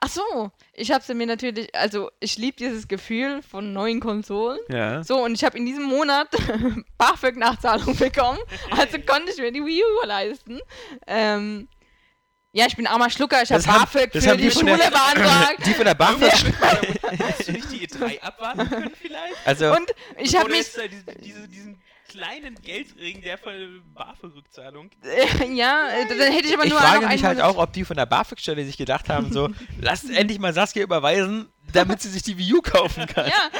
Ach 0.00 0.08
so, 0.08 0.50
ich 0.72 0.90
habe 0.90 1.04
sie 1.04 1.14
mir 1.14 1.26
natürlich, 1.26 1.74
also 1.74 2.10
ich 2.20 2.36
liebe 2.38 2.56
dieses 2.56 2.88
Gefühl 2.88 3.42
von 3.42 3.72
neuen 3.72 4.00
Konsolen. 4.00 4.58
Ja. 4.68 5.02
So, 5.04 5.22
und 5.24 5.34
ich 5.34 5.44
habe 5.44 5.58
in 5.58 5.66
diesem 5.66 5.84
Monat 5.84 6.28
BAföG-Nachzahlung 6.98 7.96
bekommen, 7.96 8.38
also 8.70 8.98
konnte 9.00 9.32
ich 9.32 9.38
mir 9.38 9.52
die 9.52 9.64
Wii 9.64 9.82
U 9.82 10.06
leisten. 10.06 10.60
Ähm, 11.06 11.68
ja, 12.54 12.66
ich 12.66 12.76
bin 12.76 12.86
armer 12.86 13.08
Schlucker, 13.10 13.42
ich 13.42 13.50
habe 13.52 13.64
haben- 13.64 13.80
BAföG 13.80 14.12
das 14.12 14.24
für 14.24 14.30
haben 14.30 14.38
die 14.38 14.44
die 14.44 14.50
Schule 14.50 14.76
der- 14.76 14.90
beantragt. 14.90 15.58
Die 15.66 15.74
von 15.74 15.84
der 15.84 15.94
BAföG. 15.94 16.32
Hättest 17.10 17.48
du 17.48 17.52
nicht 17.52 17.72
die 17.72 17.86
E3 17.88 18.20
abwarten 18.20 18.68
können 18.68 18.90
vielleicht? 19.00 19.36
Also, 19.46 19.72
Und 19.74 19.94
ich 20.18 20.36
habe 20.36 20.50
mich, 20.50 20.66
diese, 20.66 20.88
diese, 21.22 21.48
diesen 21.48 21.80
kleinen 22.12 22.54
Geldregen 22.62 23.22
der 23.22 23.38
von 23.38 23.82
BAföG-Rückzahlung? 23.94 24.90
äh, 25.04 25.44
ja, 25.54 25.88
äh, 25.88 26.06
dann 26.08 26.32
hätte 26.32 26.46
ich 26.48 26.54
aber 26.54 26.64
ich 26.64 26.70
nur 26.70 26.80
frage 26.80 27.04
noch 27.06 27.12
mich 27.12 27.24
halt 27.24 27.40
auch, 27.40 27.56
ob 27.56 27.72
die 27.72 27.84
von 27.84 27.96
der 27.96 28.06
BAföG-Stelle 28.06 28.64
sich 28.64 28.76
gedacht 28.76 29.08
haben, 29.08 29.32
so, 29.32 29.48
lasst 29.80 30.10
endlich 30.10 30.38
mal 30.38 30.52
Saskia 30.52 30.82
überweisen, 30.82 31.48
damit 31.72 32.02
sie 32.02 32.10
sich 32.10 32.22
die 32.22 32.36
Wii 32.38 32.54
U 32.54 32.60
kaufen 32.62 33.06
kann. 33.06 33.26
Ja, 33.28 33.50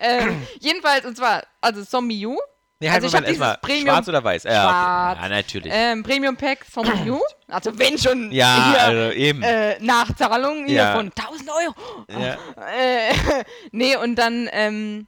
ähm, 0.00 0.42
jedenfalls, 0.60 1.04
und 1.06 1.16
zwar, 1.16 1.42
also 1.60 1.84
Zombie 1.84 2.26
U, 2.26 2.36
Nee, 2.80 2.90
halt 2.90 3.04
Also 3.04 3.06
ich 3.06 3.12
Moment, 3.12 3.26
hab 3.28 3.32
dieses 3.34 3.46
erstmal, 3.46 3.70
Premium- 3.70 3.94
schwarz 3.94 4.08
oder 4.08 4.24
weiß? 4.24 4.42
Ja, 4.42 4.50
Schwarz. 4.50 5.18
ja 5.22 5.28
natürlich. 5.28 5.72
ähm, 5.72 6.02
Premium 6.02 6.36
Pack 6.36 6.66
Zombie 6.68 7.10
U, 7.10 7.20
also 7.46 7.78
wenn 7.78 7.96
schon 7.96 8.32
ja, 8.32 8.70
hier, 8.72 8.82
also 8.82 9.12
eben. 9.16 9.40
äh, 9.44 9.78
Nachzahlung 9.78 10.66
hier 10.66 10.74
Ja. 10.78 10.96
von 10.96 11.12
1000 11.16 11.48
Euro. 11.48 11.74
ja. 12.10 12.36
Äh, 12.76 13.14
nee, 13.70 13.94
und 13.94 14.16
dann 14.16 14.48
ähm, 14.50 15.06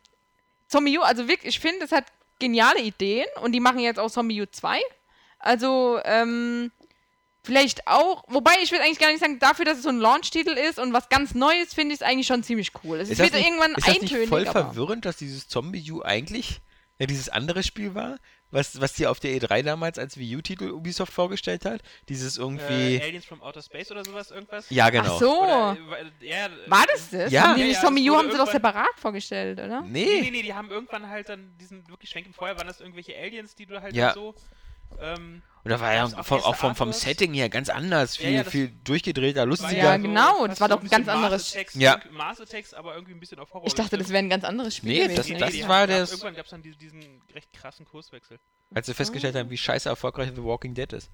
Zombie 0.69 0.97
U, 0.99 1.03
also 1.03 1.27
wirklich, 1.27 1.57
ich 1.57 1.61
finde, 1.61 1.85
es 1.85 1.90
hat 1.90 2.05
geniale 2.38 2.81
Ideen 2.81 3.27
und 3.42 3.53
die 3.53 3.61
machen 3.61 3.79
jetzt 3.79 3.99
auch 3.99 4.11
Zombie 4.11 4.40
U 4.42 4.47
2. 4.51 4.81
Also, 5.38 6.01
ähm, 6.05 6.70
vielleicht 7.42 7.87
auch, 7.87 8.25
wobei 8.29 8.53
ich 8.62 8.73
will 8.73 8.81
eigentlich 8.81 8.99
gar 8.99 9.09
nicht 9.11 9.20
sagen, 9.20 9.38
dafür, 9.38 9.64
dass 9.66 9.77
es 9.79 9.83
so 9.83 9.90
ein 9.90 9.99
Launch-Titel 9.99 10.53
ist 10.53 10.79
und 10.79 10.92
was 10.92 11.09
ganz 11.11 11.35
Neues, 11.35 11.75
finde 11.75 11.94
ich 11.94 12.01
es 12.01 12.07
eigentlich 12.07 12.27
schon 12.27 12.42
ziemlich 12.42 12.70
cool. 12.83 12.99
Es 13.01 13.11
Ist 13.11 13.18
wird 13.18 13.35
nicht, 13.35 13.47
irgendwann 13.47 13.73
ist 13.75 13.87
das 13.87 13.94
eintönig. 13.97 14.29
voll 14.29 14.49
aber 14.49 14.64
verwirrend, 14.73 15.05
dass 15.05 15.16
dieses 15.18 15.49
Zombie 15.49 15.90
U 15.92 16.03
eigentlich 16.03 16.61
ja, 16.98 17.07
dieses 17.07 17.28
andere 17.28 17.62
Spiel 17.62 17.94
war, 17.94 18.18
was, 18.50 18.80
was 18.80 18.92
dir 18.92 19.11
auf 19.11 19.18
der 19.18 19.33
E3 19.37 19.62
damals 19.64 19.98
als 19.98 20.16
Wii 20.16 20.37
U-Titel 20.37 20.70
Ubisoft 20.70 21.12
vorgestellt 21.12 21.64
hat? 21.64 21.83
Dieses 22.09 22.38
irgendwie. 22.38 22.96
Äh, 22.96 23.02
Aliens 23.02 23.24
from 23.24 23.42
Outer 23.42 23.62
Space 23.62 23.90
oder 23.90 24.04
sowas, 24.04 24.30
irgendwas? 24.30 24.70
ja, 24.70 24.90
genau. 24.90 25.14
Ach 25.14 25.18
so. 25.18 25.42
Oder, 25.42 25.76
äh, 26.20 26.26
ja, 26.28 26.48
War 26.68 26.85
das 26.87 27.11
das? 27.11 27.33
Ja. 27.33 27.42
Haben 27.48 27.54
die 27.57 27.62
Ja, 27.62 27.66
nicht 27.66 27.83
ja, 27.83 27.90
das 27.90 27.90
U 27.90 28.16
haben 28.16 28.30
sie 28.30 28.38
doch 28.38 28.50
separat 28.50 28.94
vorgestellt, 28.96 29.59
oder? 29.59 29.80
Nee, 29.83 30.04
nee, 30.04 30.20
Nee. 30.20 30.30
nee, 30.30 30.42
die 30.42 30.54
haben 30.54 30.70
irgendwann 30.70 31.09
halt 31.09 31.28
dann 31.28 31.57
diesen 31.59 31.88
wirklich 31.88 32.11
schwenken. 32.11 32.33
Vorher 32.33 32.57
waren 32.57 32.68
das 32.68 32.80
irgendwelche 32.80 33.16
Aliens, 33.16 33.57
die 33.57 33.66
du 33.66 33.83
halt 33.83 33.96
Ja. 33.96 34.12
so. 34.14 34.35
Ähm, 35.00 35.42
Und 35.64 35.70
da 35.70 35.81
war 35.81 35.94
ja 35.94 36.07
vom, 36.09 36.40
auch 36.42 36.57
vom, 36.57 36.74
vom? 36.77 36.92
Setting 36.92 37.33
her 37.33 37.48
ganz 37.48 37.70
anders, 37.70 38.18
Ja, 38.18 38.24
viel, 38.27 38.35
ja, 38.35 38.42
das 38.42 38.53
viel 38.53 38.68
durchgedrehter, 38.85 39.46
lustiger. 39.46 39.72
Ja, 39.83 39.96
genau, 39.96 40.46
das 40.46 40.61
war 40.61 40.68
doch 40.68 40.83
ein 40.83 40.88
ganz 40.90 41.09
anderes- 41.09 41.55
Attacks, 41.55 41.74
Ja. 41.74 41.98
Attacks, 42.18 42.74
aber 42.74 42.94
irgendwie 42.94 43.14
ein 43.14 43.20
bisschen 43.20 43.38
auf 43.38 43.50
Horror. 43.55 43.66
Ich 43.66 43.74
dachte, 43.74 43.96
das 43.96 44.11
wäre 44.11 44.18
ein 44.18 44.29
ganz 44.29 44.44
anderes 44.44 44.77
Spiel 44.77 44.90
Nee, 44.92 44.98
gewesen. 45.05 45.16
das- 45.16 45.27
Nee, 45.29 45.33
nee, 45.35 45.40
das 45.40 45.50
die 45.53 45.66
war 45.66 45.87
das- 45.87 46.11
Irgendwann 46.11 46.35
gab 46.35 46.44
es 46.44 46.50
dann 46.50 46.62
diesen, 46.62 46.79
diesen 46.79 47.22
recht 47.35 47.50
krassen 47.55 47.87
Kurswechsel. 47.87 48.38
Als 48.74 48.87
sie 48.88 48.94
festgestellt 48.94 49.37
haben, 49.37 49.48
wie 49.48 49.57
scheiße 49.57 49.88
erfolgreich 49.88 50.31
The 50.35 50.42
Walking 50.42 50.74
Dead 50.74 50.92
ist. 50.92 51.09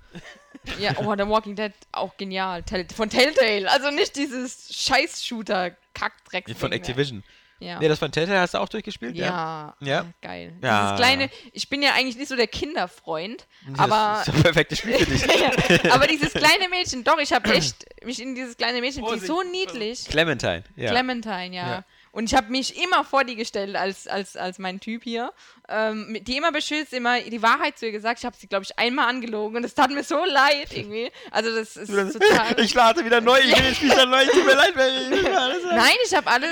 Ja, 0.80 0.94
oh, 0.98 1.14
The 1.16 1.28
Walking 1.28 1.54
Dead, 1.54 1.72
auch 1.92 2.16
genial. 2.16 2.64
Tell 2.64 2.86
von 2.94 3.08
Telltale, 3.08 3.70
also 3.70 3.90
nicht 3.92 4.16
dieses 4.16 4.74
Scheiß-Shooter-Kackdrecks. 4.74 6.52
Von 6.58 6.72
Activision. 6.72 7.22
Ja. 7.60 7.78
Nee, 7.78 7.88
das 7.88 7.98
von 7.98 8.10
Telltale 8.10 8.40
hast 8.40 8.54
du 8.54 8.58
auch 8.58 8.68
durchgespielt? 8.68 9.14
ja. 9.14 9.74
Ja. 9.80 10.06
Geil. 10.22 10.54
Ja. 10.62 10.82
Dieses 10.82 10.96
kleine, 10.96 11.30
ich 11.52 11.68
bin 11.68 11.82
ja 11.82 11.90
eigentlich 11.92 12.16
nicht 12.16 12.28
so 12.28 12.36
der 12.36 12.46
Kinderfreund, 12.46 13.46
Das 13.68 13.78
aber, 13.78 14.20
ist 14.20 14.28
das 14.28 14.42
perfekte 14.42 14.76
Spiel 14.76 14.94
für 14.94 15.04
dich. 15.04 15.22
ja, 15.84 15.94
aber 15.94 16.06
dieses 16.06 16.32
kleine 16.32 16.68
Mädchen, 16.70 17.04
doch, 17.04 17.18
ich 17.18 17.32
habe 17.32 17.52
echt 17.52 17.84
mich 18.04 18.20
in 18.20 18.34
dieses 18.34 18.56
kleine 18.56 18.80
Mädchen, 18.80 19.04
die 19.04 19.16
ist 19.16 19.26
so 19.26 19.42
niedlich. 19.42 20.06
Clementine. 20.06 20.64
Ja. 20.74 20.90
Clementine, 20.90 21.54
ja. 21.54 21.84
Und 22.12 22.24
ich 22.24 22.34
habe 22.34 22.50
mich 22.50 22.82
immer 22.82 23.04
vor 23.04 23.24
die 23.24 23.36
gestellt 23.36 23.76
als, 23.76 24.08
als, 24.08 24.36
als 24.36 24.58
mein 24.58 24.80
Typ 24.80 25.04
hier. 25.04 25.32
Ähm, 25.68 26.18
die 26.22 26.36
immer 26.36 26.50
beschützt, 26.50 26.92
immer 26.92 27.20
die 27.20 27.42
Wahrheit 27.42 27.78
zu 27.78 27.86
ihr 27.86 27.92
gesagt. 27.92 28.18
Ich 28.18 28.24
habe 28.24 28.36
sie, 28.36 28.48
glaube 28.48 28.64
ich, 28.64 28.76
einmal 28.78 29.08
angelogen 29.08 29.56
und 29.56 29.64
es 29.64 29.74
tat 29.74 29.90
mir 29.90 30.02
so 30.02 30.24
leid 30.24 30.68
irgendwie. 30.72 31.12
Also 31.30 31.54
das 31.54 31.76
ist 31.76 31.88
total... 31.88 32.58
ich 32.60 32.74
lade 32.74 33.04
wieder 33.04 33.20
neu, 33.20 33.38
ich 33.38 33.82
will 33.82 33.90
dann 33.90 34.10
neu, 34.10 34.24
tut 34.26 34.44
mir 34.44 34.54
leid, 34.54 34.72
wenn 34.74 35.12
ich 35.12 35.36
alles 35.36 35.64
Nein, 35.70 35.96
ich 36.04 36.14
habe 36.14 36.28
alle 36.28 36.48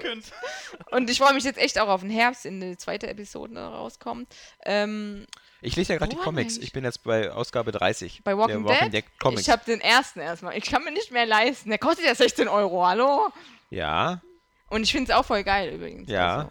könnt. 0.00 0.24
und 0.90 1.10
ich 1.10 1.18
freue 1.18 1.34
mich 1.34 1.44
jetzt 1.44 1.58
echt 1.58 1.78
auch 1.78 1.88
auf 1.88 2.00
den 2.00 2.10
Herbst, 2.10 2.46
in 2.46 2.60
die 2.60 2.76
zweite 2.78 3.06
Episode 3.06 3.60
rauskommt. 3.60 4.28
Ähm, 4.64 5.26
Ich 5.60 5.76
lese 5.76 5.92
ja 5.92 5.98
gerade 5.98 6.16
die 6.16 6.22
Comics. 6.22 6.56
Ich 6.56 6.72
bin 6.72 6.84
jetzt 6.84 7.04
bei 7.04 7.30
Ausgabe 7.30 7.70
30. 7.70 8.22
bei 8.24 8.36
Walking, 8.36 8.64
der 8.64 8.74
Walking 8.74 8.90
Dead, 8.90 9.04
Dead 9.04 9.20
Comics. 9.20 9.42
ich 9.42 9.50
habe 9.50 9.62
den 9.66 9.82
ersten 9.82 10.20
erstmal. 10.20 10.56
Ich 10.56 10.64
kann 10.64 10.82
mir 10.84 10.92
nicht 10.92 11.10
mehr 11.10 11.26
leisten. 11.26 11.68
Der 11.68 11.78
kostet 11.78 12.06
ja 12.06 12.14
16 12.14 12.48
Euro, 12.48 12.86
hallo? 12.86 13.28
ja, 13.70 14.22
Und 14.68 14.82
ich 14.82 14.92
finde 14.92 15.12
es 15.12 15.16
auch 15.18 15.24
voll 15.24 15.44
geil 15.44 15.72
übrigens. 15.74 16.08
Ja. 16.10 16.36
Also. 16.36 16.50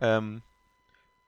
ähm, 0.00 0.42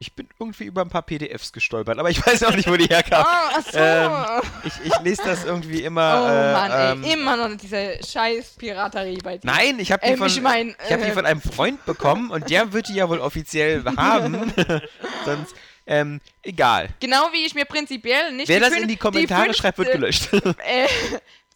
ich 0.02 0.14
bin 0.16 0.26
irgendwie 0.38 0.64
über 0.64 0.80
ein 0.80 0.88
paar 0.88 1.02
PDFs 1.02 1.52
gestolpert, 1.52 1.98
aber 1.98 2.08
ich 2.08 2.24
weiß 2.26 2.42
auch 2.44 2.56
nicht, 2.56 2.66
wo 2.70 2.76
die 2.76 2.86
herkamen. 2.86 3.26
Oh, 3.28 3.58
ach 3.58 3.64
so. 3.70 3.78
Ähm, 3.78 4.50
ich, 4.64 4.72
ich 4.86 5.00
lese 5.00 5.22
das 5.24 5.44
irgendwie 5.44 5.82
immer. 5.82 6.22
oh 6.24 6.30
äh, 6.30 6.52
Mann, 6.52 6.70
ey. 6.70 6.92
ähm, 6.92 7.04
Immer 7.20 7.36
noch 7.36 7.54
diese 7.58 7.98
scheiß 8.02 8.54
Piraterie 8.56 9.18
bei 9.22 9.36
dir. 9.36 9.46
Nein, 9.46 9.78
ich 9.78 9.92
habe 9.92 10.02
die, 10.04 10.12
Ähm, 10.12 10.18
von, 10.18 10.28
ich 10.28 10.40
mein, 10.40 10.74
ich 10.86 10.92
hab 10.92 11.02
die 11.02 11.08
äh, 11.08 11.12
von 11.12 11.26
einem 11.26 11.42
Freund 11.42 11.84
bekommen 11.84 12.30
und 12.30 12.48
der 12.48 12.72
wird 12.72 12.88
die 12.88 12.94
ja 12.94 13.10
wohl 13.10 13.18
offiziell 13.20 13.84
haben. 13.98 14.50
Sonst, 15.26 15.54
ähm, 15.86 16.22
egal. 16.42 16.88
Genau 17.00 17.28
wie 17.32 17.44
ich 17.44 17.54
mir 17.54 17.66
prinzipiell 17.66 18.32
nicht. 18.32 18.48
Wer 18.48 18.60
das 18.60 18.72
in 18.72 18.88
die 18.88 18.96
Kommentare 18.96 19.52
schreibt, 19.52 19.76
wird 19.76 19.92
gelöscht. 19.92 20.32
Äh, 20.32 20.86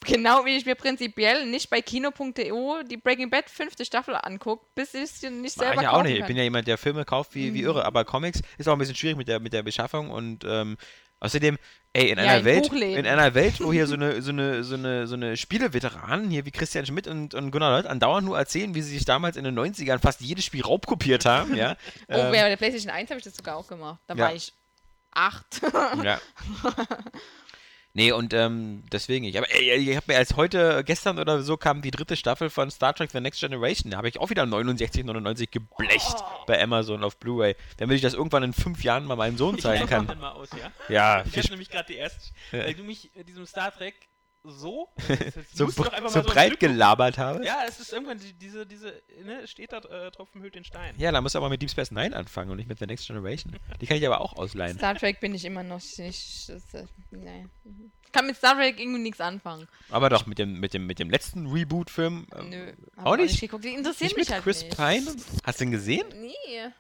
genau 0.04 0.44
wie 0.44 0.56
ich 0.56 0.64
mir 0.66 0.74
prinzipiell 0.74 1.46
nicht 1.46 1.68
bei 1.70 1.80
kino.de 1.80 2.84
die 2.84 2.96
Breaking 2.96 3.30
Bad 3.30 3.50
fünfte 3.50 3.84
Staffel 3.84 4.14
anguckt, 4.14 4.74
bis 4.74 4.94
ich 4.94 5.10
sie 5.10 5.30
nicht 5.30 5.54
selber 5.56 5.76
ich 5.76 5.80
ja 5.82 5.90
auch 5.92 6.02
nicht. 6.02 6.12
Ich 6.14 6.18
kann. 6.20 6.28
bin 6.28 6.36
ja 6.36 6.42
jemand, 6.44 6.66
der 6.68 6.78
Filme 6.78 7.04
kauft 7.04 7.34
wie, 7.34 7.52
wie 7.54 7.60
Mhm. 7.62 7.66
irre, 7.68 7.84
aber 7.84 8.04
Comics 8.04 8.40
ist 8.58 8.68
auch 8.68 8.72
ein 8.74 8.78
bisschen 8.78 8.94
schwierig 8.94 9.16
mit 9.16 9.28
der, 9.28 9.40
mit 9.40 9.52
der 9.52 9.62
Beschaffung 9.62 10.10
und 10.10 10.44
ähm, 10.44 10.76
außerdem, 11.20 11.56
ey, 11.94 12.10
in 12.10 12.18
Ja, 12.18 12.24
einer 12.24 12.38
in 12.38 12.44
Welt, 12.44 12.62
Buchläden. 12.64 13.04
in 13.04 13.06
einer 13.06 13.34
Welt, 13.34 13.60
wo 13.60 13.72
hier 13.72 13.86
so 13.86 13.94
eine, 13.94 14.20
so 14.20 14.30
eine, 14.30 14.62
so 14.64 14.74
eine, 14.74 15.06
so 15.06 15.14
eine 15.14 15.36
Spieleveteranen 15.36 16.30
hier 16.30 16.44
wie 16.44 16.50
Christian 16.50 16.84
Schmidt 16.86 17.06
und, 17.08 17.34
und 17.34 17.50
Gunnar 17.50 17.70
Leuth 17.76 17.86
andauernd 17.86 18.26
nur 18.26 18.36
erzählen, 18.36 18.74
wie 18.74 18.82
sie 18.82 18.94
sich 18.94 19.04
damals 19.04 19.36
in 19.36 19.44
den 19.44 19.58
90ern 19.58 19.98
fast 20.00 20.20
jedes 20.20 20.44
Spiel 20.44 20.62
raubkopiert 20.62 21.24
haben, 21.24 21.54
ja. 21.56 21.76
Oh, 22.08 22.14
ähm, 22.14 22.30
bei 22.32 22.48
der 22.48 22.56
PlayStation 22.56 22.90
1 22.92 23.10
habe 23.10 23.18
ich 23.18 23.24
das 23.24 23.34
sogar 23.36 23.56
auch 23.56 23.66
gemacht. 23.66 24.00
Da 24.06 24.14
Ja. 24.14 24.24
war 24.24 24.34
ich 24.34 24.52
acht. 25.12 25.60
Ja. 26.02 26.20
Nee, 27.96 28.10
und 28.10 28.34
ähm, 28.34 28.82
deswegen, 28.90 29.24
ich 29.24 29.36
habe 29.36 29.46
ich 29.52 29.96
hab 29.96 30.08
mir 30.08 30.16
als 30.16 30.34
heute, 30.34 30.82
gestern 30.84 31.20
oder 31.20 31.42
so 31.42 31.56
kam 31.56 31.80
die 31.80 31.92
dritte 31.92 32.16
Staffel 32.16 32.50
von 32.50 32.68
Star 32.72 32.92
Trek 32.92 33.12
The 33.12 33.20
Next 33.20 33.38
Generation. 33.38 33.92
Da 33.92 33.98
habe 33.98 34.08
ich 34.08 34.18
auch 34.18 34.30
wieder 34.30 34.42
69,99 34.42 35.48
geblecht 35.52 36.16
Oh. 36.18 36.44
bei 36.46 36.60
Amazon 36.60 37.04
auf 37.04 37.16
Blu-ray, 37.18 37.54
damit 37.76 37.94
ich 37.94 38.02
das 38.02 38.14
irgendwann 38.14 38.42
in 38.42 38.52
fünf 38.52 38.82
Jahren 38.82 39.04
mal 39.04 39.14
meinem 39.14 39.36
Sohn 39.38 39.54
Ich 39.54 39.62
zeigen 39.62 39.84
mach 39.84 39.88
kann. 39.90 40.06
mal 40.18 40.32
aus, 40.32 40.48
ja? 40.60 40.72
Ja, 40.92 41.24
Ich 41.24 41.36
habe 41.38 41.48
nämlich 41.50 41.70
gerade 41.70 41.86
die 41.86 41.96
erste, 41.96 42.34
Ja. 42.50 42.64
weil 42.64 42.74
du 42.74 42.82
mich 42.82 43.14
in 43.14 43.26
diesem 43.26 43.46
Star 43.46 43.72
Trek 43.72 43.94
so, 44.44 44.88
so, 45.54 45.68
so 45.68 46.22
breit 46.22 46.60
gelabert 46.60 47.18
habe. 47.18 47.44
Ja, 47.44 47.62
es 47.66 47.80
ist 47.80 47.92
irgendwann 47.92 48.18
die, 48.18 48.32
diese, 48.34 48.66
diese, 48.66 48.92
ne, 49.24 49.46
steht 49.48 49.72
da, 49.72 49.78
äh, 49.78 50.10
Tropfen 50.10 50.42
hüllt 50.42 50.54
den 50.54 50.64
Stein. 50.64 50.94
Ja, 50.98 51.10
da 51.12 51.20
musst 51.20 51.34
du 51.34 51.38
aber 51.38 51.48
mit 51.48 51.62
Deep 51.62 51.70
Space 51.70 51.90
Nine 51.90 52.14
anfangen 52.14 52.50
und 52.50 52.58
nicht 52.58 52.68
mit 52.68 52.78
The 52.78 52.86
Next 52.86 53.06
Generation. 53.06 53.56
Die 53.80 53.86
kann 53.86 53.96
ich 53.96 54.06
aber 54.06 54.20
auch 54.20 54.34
ausleihen. 54.36 54.76
Star 54.76 54.94
Trek 54.94 55.20
bin 55.20 55.34
ich 55.34 55.44
immer 55.44 55.62
noch 55.62 55.80
nicht. 55.96 56.48
Das, 56.48 56.74
äh, 56.74 56.84
nee. 57.10 57.46
Ich 58.04 58.12
kann 58.12 58.26
mit 58.26 58.36
Star 58.36 58.54
Trek 58.54 58.78
irgendwie 58.78 59.00
nichts 59.00 59.20
anfangen. 59.20 59.66
Aber 59.90 60.08
doch 60.10 60.26
mit 60.26 60.38
dem, 60.38 60.60
mit 60.60 60.74
dem, 60.74 60.86
mit 60.86 60.98
dem 60.98 61.10
letzten 61.10 61.46
Reboot-Film. 61.50 62.26
ähm, 62.38 62.50
Nö. 62.50 62.72
hab 62.96 63.06
auch 63.06 63.16
nicht? 63.16 63.40
geguckt. 63.40 63.64
Die 63.64 63.74
interessiert 63.74 64.10
Nicht 64.10 64.16
mich 64.16 64.28
mit 64.28 64.34
halt 64.34 64.44
Chris 64.44 64.62
nicht. 64.62 64.76
Pine? 64.76 65.16
Hast 65.42 65.60
du 65.60 65.64
ihn 65.64 65.70
gesehen? 65.70 66.06
Nee. 66.20 66.70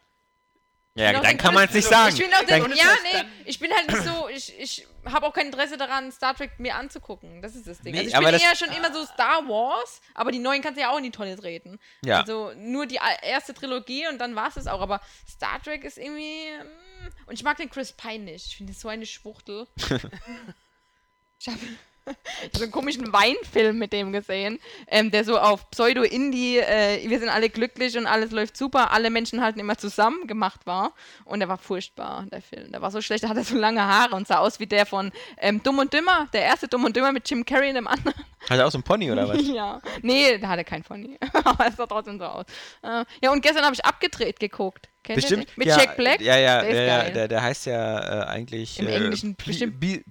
Ja, 0.96 1.18
auch 1.18 1.22
dann 1.22 1.36
kann 1.36 1.54
man 1.54 1.64
es 1.66 1.74
nicht 1.74 1.84
Ich 1.84 1.90
sagen. 1.90 2.16
bin 2.16 2.32
auch 2.32 2.44
den, 2.44 2.76
ja, 2.76 2.86
nee, 3.02 3.24
ich 3.46 3.58
bin 3.58 3.72
halt 3.74 3.88
nicht 3.90 4.04
so, 4.04 4.28
ich, 4.28 4.56
ich 4.60 4.86
habe 5.06 5.26
auch 5.26 5.32
kein 5.34 5.46
Interesse 5.46 5.76
daran, 5.76 6.12
Star 6.12 6.36
Trek 6.36 6.52
mir 6.58 6.76
anzugucken. 6.76 7.42
Das 7.42 7.56
ist 7.56 7.66
das 7.66 7.80
Ding. 7.80 7.94
Nee, 7.94 8.00
also 8.00 8.10
ich 8.10 8.18
bin 8.18 8.40
eher 8.40 8.56
schon 8.56 8.68
immer 8.70 8.92
so 8.92 9.04
Star 9.04 9.46
Wars, 9.48 10.00
aber 10.14 10.30
die 10.30 10.38
neuen 10.38 10.62
kannst 10.62 10.76
du 10.78 10.82
ja 10.82 10.90
auch 10.90 10.98
in 10.98 11.02
die 11.02 11.10
Tonne 11.10 11.36
treten. 11.36 11.80
Ja. 12.04 12.20
Also 12.20 12.52
nur 12.56 12.86
die 12.86 13.00
erste 13.22 13.54
Trilogie 13.54 14.06
und 14.06 14.18
dann 14.18 14.36
war 14.36 14.46
es 14.48 14.56
es 14.56 14.68
auch. 14.68 14.80
Aber 14.80 15.00
Star 15.28 15.60
Trek 15.60 15.82
ist 15.82 15.98
irgendwie. 15.98 16.46
mm, 16.62 17.08
Und 17.26 17.34
ich 17.34 17.42
mag 17.42 17.56
den 17.56 17.70
Chris 17.70 17.92
Pine 17.92 18.24
nicht. 18.24 18.46
Ich 18.46 18.56
finde 18.56 18.72
das 18.72 18.80
so 18.80 18.86
eine 18.88 19.04
Schwuchtel. 19.04 19.66
ich 21.40 21.48
habe 21.48 21.58
so 22.52 22.62
einen 22.62 22.72
komischen 22.72 23.12
Weinfilm 23.12 23.78
mit 23.78 23.92
dem 23.92 24.12
gesehen, 24.12 24.58
ähm, 24.88 25.10
der 25.10 25.24
so 25.24 25.38
auf 25.38 25.70
Pseudo-Indie, 25.70 26.58
äh, 26.58 27.08
wir 27.08 27.18
sind 27.18 27.28
alle 27.28 27.48
glücklich 27.48 27.96
und 27.96 28.06
alles 28.06 28.30
läuft 28.30 28.56
super, 28.56 28.90
alle 28.92 29.10
Menschen 29.10 29.40
halten 29.40 29.58
immer 29.60 29.78
zusammen 29.78 30.26
gemacht 30.26 30.66
war. 30.66 30.92
Und 31.24 31.40
der 31.40 31.48
war 31.48 31.58
furchtbar, 31.58 32.26
der 32.30 32.42
Film. 32.42 32.72
Der 32.72 32.82
war 32.82 32.90
so 32.90 33.00
schlecht, 33.00 33.24
da 33.24 33.28
hatte 33.28 33.42
so 33.44 33.56
lange 33.56 33.82
Haare 33.82 34.14
und 34.16 34.26
sah 34.28 34.38
aus 34.38 34.60
wie 34.60 34.66
der 34.66 34.86
von 34.86 35.12
ähm, 35.38 35.62
Dumm 35.62 35.78
und 35.78 35.92
Dümmer, 35.92 36.28
der 36.32 36.42
erste 36.42 36.68
Dumm 36.68 36.84
und 36.84 36.94
Dümmer 36.96 37.12
mit 37.12 37.28
Jim 37.28 37.44
Carrey 37.44 37.70
in 37.70 37.76
dem 37.76 37.86
anderen. 37.86 38.14
Hat 38.48 38.58
er 38.58 38.66
auch 38.66 38.70
so 38.70 38.78
ein 38.78 38.82
Pony 38.82 39.10
oder 39.10 39.28
was? 39.28 39.40
Ja. 39.54 39.80
Nee, 40.02 40.38
da 40.38 40.48
hat 40.48 40.58
er 40.58 40.64
kein 40.64 40.82
Pony. 40.82 41.18
Aber 41.44 41.66
es 41.66 41.76
sah 41.76 41.86
trotzdem 41.86 42.18
so 42.18 42.24
aus. 42.24 42.44
Äh, 42.82 43.04
ja, 43.22 43.30
und 43.30 43.40
gestern 43.42 43.64
habe 43.64 43.74
ich 43.74 43.84
abgedreht 43.84 44.40
geguckt. 44.40 44.88
Kennt 45.02 45.18
ihr 45.18 45.22
Bestimmt. 45.22 45.58
Mit 45.58 45.68
ja, 45.68 45.78
Jack 45.78 45.96
Black? 45.96 46.20
Ja, 46.20 46.36
ja, 46.38 46.62
Der 46.62 46.72
der, 46.72 46.84
ja, 46.86 47.10
der, 47.10 47.28
der 47.28 47.42
heißt 47.42 47.66
ja 47.66 48.22
äh, 48.22 48.26
eigentlich. 48.26 48.78
Im 48.80 48.86
äh, 48.88 48.96
Englischen 48.96 49.34
Be, 49.36 49.44
bestimmt- 49.44 49.80
Be, 49.80 50.02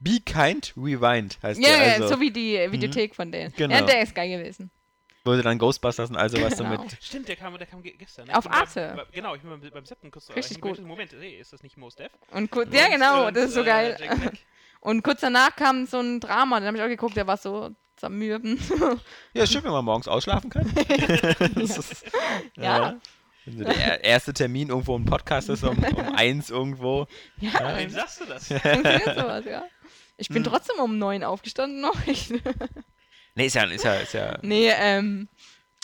Be 0.00 0.18
Kind, 0.24 0.72
Rewind 0.76 1.38
heißt 1.42 1.60
Ja, 1.60 1.68
der. 1.76 1.86
ja, 1.86 1.92
Also, 1.94 2.08
so 2.14 2.20
wie 2.20 2.30
die 2.30 2.56
äh, 2.56 2.72
Videothek 2.72 3.14
von 3.14 3.30
denen. 3.30 3.52
Genau. 3.54 3.74
Ja, 3.74 3.82
der 3.82 4.02
ist 4.02 4.14
geil 4.14 4.30
gewesen. 4.30 4.70
wo 5.24 5.36
sie 5.36 5.42
dann 5.42 5.58
Ghostbusters 5.58 6.08
und 6.08 6.16
all 6.16 6.30
sowas 6.30 6.56
Genau. 6.56 6.76
damit. 6.76 6.96
Stimmt, 7.02 7.28
der 7.28 7.36
kam, 7.36 7.56
der 7.58 7.66
kam 7.66 7.82
ge- 7.82 7.94
gestern. 7.98 8.26
ne? 8.26 8.36
Auf 8.36 8.50
Arte. 8.50 8.94
Beim, 8.96 9.06
genau, 9.12 9.34
ich 9.34 9.42
bin 9.42 9.50
beim, 9.50 9.70
beim 9.70 9.84
Seppen 9.84 10.10
kurz 10.10 10.30
Richtig 10.34 10.56
ich 10.56 10.60
gut. 10.62 10.80
Moment, 10.80 11.12
hey, 11.12 11.34
ist 11.38 11.52
das 11.52 11.62
nicht 11.62 11.76
Mos 11.76 11.94
Def? 11.96 12.10
Und 12.30 12.50
kurz, 12.50 12.74
ja, 12.74 12.88
genau, 12.88 13.26
Und, 13.26 13.36
das 13.36 13.46
ist 13.46 13.54
so 13.54 13.60
äh, 13.60 13.64
geil. 13.64 13.96
Und 14.80 15.02
kurz 15.02 15.20
danach 15.20 15.54
kam 15.56 15.84
so 15.84 16.00
ein 16.00 16.20
Drama, 16.20 16.58
den 16.58 16.66
habe 16.68 16.78
ich 16.78 16.82
auch 16.82 16.88
geguckt, 16.88 17.14
der 17.18 17.26
war 17.26 17.36
so 17.36 17.70
zermürben. 17.96 18.58
Ja, 19.34 19.42
ist 19.42 19.52
schön, 19.52 19.62
wenn 19.62 19.72
man 19.72 19.84
morgens 19.84 20.08
ausschlafen 20.08 20.48
kann. 20.48 20.66
ist, 21.56 22.04
Ja. 22.56 22.98
Wenn 23.44 23.58
so 23.58 23.64
der 23.64 23.76
er- 23.76 24.04
erste 24.04 24.32
Termin 24.32 24.70
irgendwo 24.70 24.96
im 24.96 25.04
Podcast 25.04 25.50
ist 25.50 25.62
um, 25.64 25.76
um 25.78 26.14
eins 26.14 26.48
irgendwo. 26.48 27.06
ja, 27.38 27.76
Wem 27.76 27.90
sagst 27.90 28.20
du 28.22 28.24
das? 28.24 28.48
funktioniert 28.48 29.04
sowas, 29.18 29.44
ja. 29.44 29.64
Ich 30.20 30.28
bin 30.28 30.44
Hm. 30.44 30.52
trotzdem 30.52 30.78
um 30.78 30.98
neun 30.98 31.24
aufgestanden 31.24 31.80
noch. 31.80 31.96
Nee, 33.36 33.46
ist 33.46 33.54
ja, 33.54 33.62
ist 33.64 33.84
ja, 33.84 33.94
ist 33.94 34.12
ja, 34.12 34.38
nee, 34.42 34.68
ähm, 34.70 35.28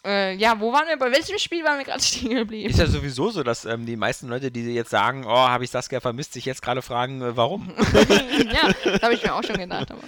äh, 0.07 0.33
ja, 0.35 0.59
wo 0.61 0.73
waren 0.73 0.87
wir? 0.89 0.97
Bei 0.97 1.11
welchem 1.11 1.39
Spiel 1.39 1.65
waren 1.65 1.79
wir 1.79 1.85
gerade 1.85 2.03
stehen 2.03 2.35
geblieben? 2.35 2.71
ist 2.71 2.79
ja 2.79 2.87
sowieso 2.87 3.31
so, 3.31 3.43
dass 3.43 3.65
ähm, 3.65 3.85
die 3.87 3.97
meisten 3.97 4.29
Leute, 4.29 4.51
die 4.51 4.63
jetzt 4.75 4.91
sagen, 4.91 5.25
oh, 5.27 5.31
habe 5.31 5.65
ich 5.65 5.71
Saskia 5.71 6.01
vermisst, 6.01 6.33
sich 6.33 6.45
jetzt 6.45 6.63
gerade 6.63 6.83
fragen, 6.83 7.21
äh, 7.23 7.37
warum. 7.37 7.73
ja, 7.77 8.73
das 8.85 9.03
habe 9.03 9.15
ich 9.15 9.23
mir 9.23 9.35
auch 9.35 9.43
schon 9.43 9.57
gedacht. 9.57 9.91
Aber 9.91 10.03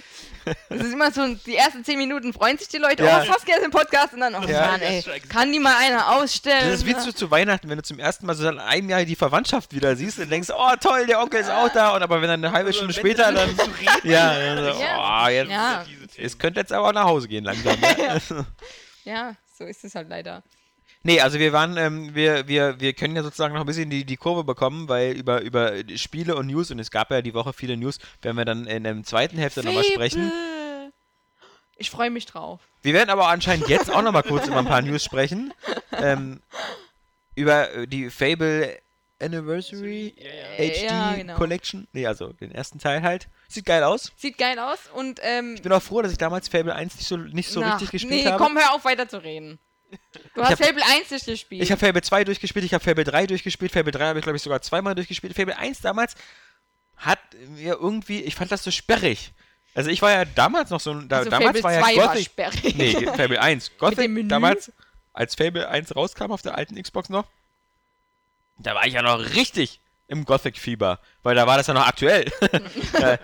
es 0.69 0.81
ist 0.85 0.93
immer 0.93 1.11
so, 1.11 1.27
die 1.45 1.55
ersten 1.55 1.83
zehn 1.83 1.97
Minuten 1.97 2.33
freuen 2.33 2.57
sich 2.57 2.67
die 2.69 2.77
Leute, 2.77 3.03
Ja. 3.03 3.21
oh, 3.21 3.31
Saskia 3.31 3.57
ist 3.57 3.65
im 3.65 3.71
Podcast 3.71 4.13
und 4.13 4.21
dann, 4.21 4.33
oh 4.35 4.47
Ja. 4.47 4.67
Mann, 4.67 4.81
ey, 4.81 5.03
kann 5.27 5.51
die 5.51 5.59
mal 5.59 5.75
einer 5.77 6.15
ausstellen? 6.17 6.69
Das 6.71 6.79
ist 6.81 6.85
wie 6.85 6.95
zu, 6.97 7.13
zu 7.13 7.29
Weihnachten, 7.29 7.69
wenn 7.69 7.77
du 7.77 7.83
zum 7.83 7.99
ersten 7.99 8.25
Mal 8.25 8.33
so 8.35 8.47
in 8.47 8.57
einem 8.57 8.89
Jahr 8.89 9.03
die 9.05 9.15
Verwandtschaft 9.15 9.73
wieder 9.75 9.95
siehst 9.95 10.17
und 10.19 10.29
denkst, 10.31 10.49
oh 10.55 10.75
toll, 10.79 11.05
der 11.05 11.21
Onkel 11.21 11.41
ist 11.41 11.49
auch 11.51 11.69
da. 11.69 11.95
Und 11.95 12.01
aber 12.01 12.21
wenn 12.21 12.29
dann 12.29 12.43
eine 12.43 12.53
halbe 12.53 12.73
Stunde 12.73 12.95
wenn 12.95 12.99
später 13.01 13.31
dann. 13.31 13.49
reden, 13.49 13.73
Ja, 14.03 14.33
dann 14.55 14.73
so, 14.73 14.81
Ja. 14.81 15.25
oh, 15.25 15.29
jetzt. 15.29 15.51
Ja. 15.51 15.83
diese 15.87 16.07
Themen. 16.07 16.25
Es 16.25 16.37
könnte 16.37 16.59
jetzt 16.61 16.71
aber 16.73 16.87
auch 16.87 16.93
nach 16.93 17.05
Hause 17.05 17.27
gehen 17.27 17.43
langsam. 17.43 17.77
Ne? 17.79 18.45
Ja, 19.05 19.33
so 19.59 19.65
ist 19.65 19.83
es 19.83 19.93
halt 19.93 20.09
leider. 20.09 20.41
nee, 21.03 21.19
also 21.19 21.37
wir 21.37 21.53
waren, 21.53 21.77
ähm, 21.77 22.15
wir, 22.15 22.47
wir, 22.47 22.79
wir 22.79 22.93
können 22.93 23.15
ja 23.15 23.23
sozusagen 23.23 23.53
noch 23.53 23.61
ein 23.61 23.67
bisschen 23.67 23.89
die, 23.89 24.05
die 24.05 24.17
Kurve 24.17 24.43
bekommen, 24.43 24.87
weil 24.87 25.11
über, 25.11 25.41
über 25.41 25.73
Spiele 25.95 26.35
und 26.35 26.47
News, 26.47 26.71
und 26.71 26.79
es 26.79 26.89
gab 26.89 27.11
ja 27.11 27.21
die 27.21 27.33
Woche 27.33 27.53
viele 27.53 27.77
News, 27.77 27.99
werden 28.21 28.37
wir 28.37 28.45
dann 28.45 28.65
in 28.65 28.85
der 28.85 29.03
zweiten 29.03 29.37
Hälfte 29.37 29.63
nochmal 29.63 29.83
sprechen. 29.83 30.31
Ich 31.77 31.89
freue 31.89 32.09
mich 32.09 32.25
drauf. 32.25 32.61
Wir 32.81 32.93
werden 32.93 33.09
aber 33.09 33.27
anscheinend 33.27 33.67
jetzt 33.67 33.91
auch 33.91 34.01
nochmal 34.01 34.23
kurz 34.23 34.47
über 34.47 34.57
ein 34.57 34.65
paar 34.65 34.81
News 34.81 35.03
sprechen. 35.03 35.53
Ähm, 35.91 36.41
über 37.35 37.71
äh, 37.73 37.87
die 37.87 38.09
Fable 38.09 38.77
Anniversary 39.21 40.13
Ja, 40.17 40.63
ja. 40.63 40.73
HD 40.73 40.83
ja, 40.83 41.15
genau. 41.15 41.35
Collection. 41.35 41.87
Nee, 41.91 42.05
also 42.07 42.31
den 42.33 42.51
ersten 42.51 42.79
Teil 42.79 43.01
halt. 43.01 43.27
Sieht 43.51 43.65
geil 43.65 43.83
aus. 43.83 44.11
Sieht 44.15 44.37
geil 44.37 44.59
aus 44.59 44.77
und 44.93 45.19
ähm, 45.23 45.55
Ich 45.55 45.63
bin 45.63 45.71
auch 45.71 45.81
froh, 45.81 46.03
dass 46.03 46.11
ich 46.11 46.19
damals 46.19 46.47
Fable 46.47 46.73
1 46.73 46.95
nicht 46.97 47.07
so, 47.07 47.17
nicht 47.17 47.49
so 47.49 47.61
na, 47.61 47.71
richtig 47.73 47.89
gespielt 47.89 48.23
nee, 48.23 48.25
habe. 48.31 48.41
komm, 48.41 48.55
hör 48.55 48.75
auf 48.75 48.85
weiter 48.85 49.09
zu 49.09 49.21
reden. 49.23 49.57
Du 50.35 50.43
hast 50.43 50.51
hab- 50.51 50.63
Fable 50.63 50.83
1 50.83 51.09
nicht 51.09 51.25
gespielt. 51.25 51.63
Ich 51.63 51.71
habe 51.71 51.83
Fable 51.83 52.03
2 52.03 52.25
durchgespielt, 52.25 52.63
ich 52.63 52.75
habe 52.75 52.83
Fable 52.83 53.03
3 53.03 53.25
durchgespielt. 53.25 53.71
Fable 53.71 53.91
3 53.91 54.05
habe 54.09 54.19
ich, 54.19 54.23
glaube 54.23 54.37
ich, 54.37 54.43
sogar 54.43 54.61
zweimal 54.61 54.93
durchgespielt. 54.93 55.35
Fable 55.35 55.57
1 55.57 55.81
damals 55.81 56.13
hat 56.95 57.17
mir 57.55 57.73
irgendwie, 57.73 58.21
ich 58.21 58.35
fand 58.35 58.51
das 58.51 58.63
so 58.63 58.69
sperrig. 58.69 59.31
Also 59.73 59.89
ich 59.89 60.01
war 60.03 60.11
ja 60.11 60.25
damals 60.25 60.69
noch 60.69 60.79
so 60.79 60.91
ein, 60.91 61.09
da, 61.09 61.17
also 61.19 61.31
damals 61.31 61.59
Fable 61.59 61.63
war 61.63 61.73
ja 61.73 61.81
2 61.81 61.95
war 61.97 62.07
Gothic. 62.09 62.25
sperrig. 62.25 62.75
nee, 62.75 62.93
Fable 63.17 63.41
1. 63.41 63.71
Gothic 63.79 64.29
damals, 64.29 64.71
als 65.11 65.33
Fable 65.33 65.67
1 65.67 65.95
rauskam 65.95 66.31
auf 66.31 66.43
der 66.43 66.55
alten 66.55 66.79
Xbox 66.79 67.09
noch, 67.09 67.25
da 68.59 68.75
war 68.75 68.85
ich 68.85 68.93
ja 68.93 69.01
noch 69.01 69.17
richtig 69.33 69.79
im 70.09 70.25
Gothic-Fieber, 70.25 70.99
weil 71.23 71.35
da 71.35 71.45
war 71.47 71.57
das 71.57 71.67
ja 71.67 71.73
noch 71.73 71.87
aktuell. 71.87 72.25
äh, 73.01 73.17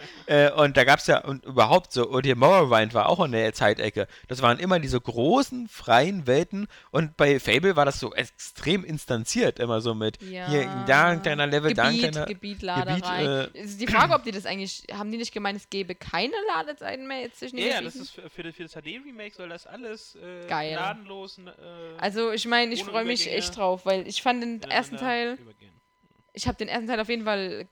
äh, 0.47 0.51
und 0.53 0.77
da 0.77 0.83
gab 0.83 0.99
es 0.99 1.07
ja, 1.07 1.19
und 1.25 1.43
überhaupt 1.43 1.91
so, 1.91 2.07
und 2.07 2.25
hier 2.25 2.35
Morrowind 2.35 2.93
war 2.93 3.09
auch 3.09 3.23
in 3.25 3.31
der 3.31 3.53
Zeitecke. 3.53 4.07
Das 4.27 4.41
waren 4.41 4.59
immer 4.59 4.79
diese 4.79 5.01
großen, 5.01 5.67
freien 5.67 6.27
Welten 6.27 6.67
und 6.91 7.17
bei 7.17 7.39
Fable 7.39 7.75
war 7.75 7.85
das 7.85 7.99
so 7.99 8.13
extrem 8.13 8.83
instanziert, 8.85 9.59
immer 9.59 9.81
so 9.81 9.93
mit 9.95 10.21
Ja. 10.21 10.47
hier, 10.47 10.83
da 10.87 11.07
ein 11.07 11.21
kleiner 11.21 11.47
Level, 11.47 11.73
da 11.73 11.83
ein 11.85 11.95
Gebiet, 11.95 12.11
kleiner... 12.11 12.25
Gebietladerei. 12.27 13.23
Gebiet, 13.23 13.55
äh, 13.55 13.59
Es 13.63 13.71
ist 13.71 13.81
die 13.81 13.87
Frage, 13.87 14.13
ob 14.13 14.23
die 14.23 14.31
das 14.31 14.45
eigentlich, 14.45 14.83
haben 14.93 15.11
die 15.11 15.17
nicht 15.17 15.33
gemeint, 15.33 15.57
es 15.59 15.69
gäbe 15.69 15.95
keine 15.95 16.33
Ladezeiten 16.55 17.07
mehr 17.07 17.21
jetzt 17.21 17.39
zwischen 17.39 17.57
den 17.57 17.67
Ja, 17.67 17.81
das 17.81 17.95
ist 17.95 18.11
für, 18.11 18.29
für, 18.29 18.43
das- 18.43 18.55
HD-Remake 18.55 19.35
soll 19.35 19.49
das 19.49 19.65
alles 19.67 20.15
äh, 20.15 20.47
Geil. 20.47 20.73
gnadenlos. 20.73 21.39
Äh, 21.39 21.51
Also 21.97 22.31
ich 22.31 22.45
meine, 22.45 22.73
ich 22.73 22.83
freue 22.83 23.05
mich 23.05 23.27
echt 23.31 23.57
drauf, 23.57 23.85
weil 23.85 24.07
ich 24.07 24.21
fand 24.21 24.43
den 24.43 24.61
ersten 24.63 24.97
Teil, 24.97 25.33
übergehen. 25.35 25.73
Ich 26.35 26.47
habe 26.47 26.57
den 26.57 26.67
ersten 26.67 26.87
Teil 26.87 26.99
auf 26.99 27.09
jeden 27.09 27.25
Fall 27.25 27.67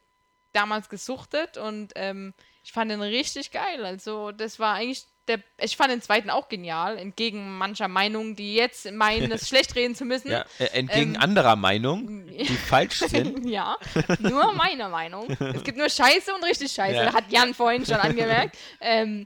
damals 0.53 0.89
gesuchtet 0.89 1.57
und 1.57 1.93
ähm, 1.95 2.33
ich 2.63 2.71
fand 2.71 2.91
den 2.91 3.01
richtig 3.01 3.51
geil. 3.51 3.85
Also 3.85 4.31
das 4.31 4.59
war 4.59 4.75
eigentlich 4.75 5.05
der, 5.27 5.39
ich 5.57 5.77
fand 5.77 5.91
den 5.91 6.01
zweiten 6.01 6.29
auch 6.29 6.49
genial, 6.49 6.97
entgegen 6.97 7.57
mancher 7.57 7.87
Meinung, 7.87 8.35
die 8.35 8.55
jetzt 8.55 8.91
meinen, 8.91 9.31
es 9.31 9.47
schlecht 9.49 9.75
reden 9.75 9.95
zu 9.95 10.05
müssen. 10.05 10.29
ja, 10.31 10.45
äh, 10.59 10.65
entgegen 10.77 11.15
Ähm, 11.15 11.21
anderer 11.21 11.55
Meinung, 11.55 12.27
die 12.27 12.45
falsch 12.45 12.99
sind. 12.99 13.45
ja, 13.49 13.77
nur 14.19 14.53
meine 14.53 14.89
Meinung. 14.89 15.29
Es 15.29 15.63
gibt 15.63 15.77
nur 15.77 15.89
Scheiße 15.89 16.33
und 16.33 16.43
richtig 16.43 16.71
Scheiße. 16.73 16.95
Ja. 16.95 17.13
Hat 17.13 17.31
Jan 17.31 17.53
vorhin 17.53 17.85
schon 17.85 17.95
angemerkt. 17.95 18.57
ähm, 18.81 19.25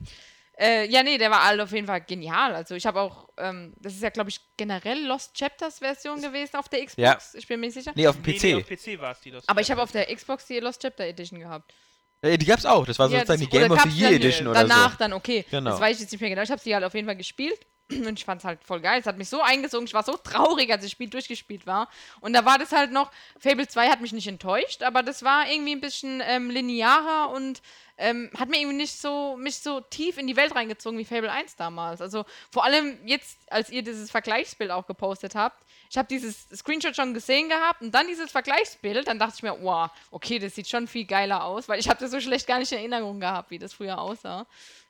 äh, 0.60 0.86
ja, 0.90 1.04
nee, 1.04 1.18
der 1.18 1.30
war 1.32 1.46
halt 1.46 1.60
auf 1.62 1.72
jeden 1.72 1.88
Fall 1.88 2.02
genial. 2.02 2.56
Also 2.56 2.76
ich 2.76 2.86
habe 2.86 3.00
auch, 3.02 3.30
ähm, 3.38 3.74
das 3.78 3.94
ist 3.94 4.02
ja, 4.02 4.10
glaube 4.10 4.30
ich, 4.30 4.40
generell 4.58 5.06
Lost 5.06 5.36
Chapters 5.38 5.80
Version 5.80 6.22
gewesen 6.22 6.56
auf 6.58 6.68
der 6.70 6.80
Xbox. 6.86 6.96
Ja. 6.98 7.18
Ich 7.40 7.48
bin 7.48 7.60
mir 7.60 7.68
nicht 7.68 7.76
sicher. 7.76 7.92
Nee, 7.96 8.08
auf 8.08 8.16
dem 8.22 8.24
Nee, 8.26 8.40
nee, 8.42 8.56
auf 8.56 8.64
PC. 8.68 8.96
PC 8.96 9.00
war 9.02 9.12
es 9.12 9.22
die. 9.22 9.32
Lost 9.32 9.50
Aber 9.50 9.62
ich 9.62 9.70
habe 9.72 9.82
auf 9.82 9.92
der 9.92 10.14
Xbox 10.14 10.46
die 10.48 10.60
Lost 10.60 10.82
Chapter 10.82 11.06
Edition 11.06 11.40
gehabt. 11.40 11.74
Äh, 12.22 12.38
die 12.40 12.46
gab's 12.48 12.66
auch, 12.66 12.86
das 12.86 12.98
war 12.98 13.08
Ja, 13.10 13.20
sozusagen 13.20 13.42
das- 13.42 13.50
die 13.50 13.58
Game 13.58 13.72
of 13.72 13.82
the 13.84 13.90
Year 13.90 14.12
Edition 14.12 14.48
oder 14.48 14.62
Danach 14.62 14.92
so. 14.94 14.98
dann, 14.98 15.14
okay. 15.14 15.46
Genau. 15.52 15.70
Das 15.72 15.80
weiß 15.80 15.98
ich 15.98 16.02
jetzt 16.02 16.12
nicht 16.12 16.22
mehr 16.22 16.32
genau. 16.32 16.42
Ich 16.42 16.50
habe 16.50 16.60
sie 16.62 16.74
halt 16.74 16.84
auf 16.84 16.94
jeden 16.96 17.06
Fall 17.06 17.16
gespielt. 17.18 17.60
Und 17.90 18.20
ich 18.20 18.26
fand 18.26 18.42
es 18.42 18.46
halt 18.46 18.64
voll 18.64 18.82
geil. 18.82 19.00
Es 19.00 19.06
hat 19.06 19.18
mich 19.18 19.30
so 19.30 19.42
eingesogen. 19.42 19.88
Ich 19.88 19.94
war 19.94 20.04
so 20.04 20.18
traurig, 20.18 20.72
als 20.72 20.84
das 20.84 20.92
Spiel 20.92 21.10
durchgespielt 21.10 21.66
war. 21.66 21.90
Und 22.20 22.34
da 22.34 22.44
war 22.44 22.58
das 22.58 22.72
halt 22.72 22.92
noch. 22.92 23.12
Fable 23.40 23.68
2 23.68 23.90
hat 23.90 24.02
mich 24.02 24.12
nicht 24.12 24.28
enttäuscht, 24.28 24.84
aber 24.84 25.04
das 25.04 25.24
war 25.24 25.50
irgendwie 25.50 25.74
ein 25.74 25.82
bisschen 25.82 26.22
ähm, 26.26 26.50
linearer 26.50 27.30
und 27.30 27.62
ähm, 27.98 28.30
hat 28.38 28.50
mir 28.50 28.60
irgendwie 28.60 28.78
nicht 28.78 29.00
so, 29.00 29.38
mich 29.38 29.58
so 29.58 29.82
tief 29.82 30.18
in 30.18 30.28
die 30.28 30.36
Welt 30.36 30.56
reingezogen 30.56 31.00
wie 31.00 31.06
Fable 31.06 31.32
1 31.32 31.56
damals. 31.56 32.02
Also 32.02 32.26
vor 32.52 32.64
allem 32.64 33.00
jetzt, 33.06 33.40
als 33.50 33.70
ihr 33.70 33.82
dieses 33.82 34.12
Vergleichsbild 34.12 34.70
auch 34.72 34.86
gepostet 34.86 35.36
habt. 35.36 35.64
Ich 35.90 35.98
habe 35.98 36.08
dieses 36.08 36.48
Screenshot 36.54 36.96
schon 36.96 37.14
gesehen 37.14 37.48
gehabt 37.48 37.82
und 37.82 37.96
dann 37.96 38.08
dieses 38.08 38.32
Vergleichsbild, 38.32 39.08
dann 39.08 39.20
dachte 39.20 39.36
ich 39.38 39.44
mir, 39.44 39.58
wow, 39.62 39.90
okay, 40.12 40.38
das 40.38 40.56
sieht 40.56 40.68
schon 40.68 40.88
viel 40.88 41.06
geiler 41.06 41.46
aus, 41.46 41.70
weil 41.70 41.80
ich 41.80 41.88
habe 41.88 42.00
das 42.00 42.12
so 42.12 42.20
schlecht 42.20 42.46
gar 42.46 42.60
nicht 42.60 42.72
in 42.74 42.80
Erinnerung 42.80 43.22
gehabt, 43.22 43.52
wie 43.52 43.60
das 43.60 43.74
früher 43.74 43.98
aussah. 44.00 44.46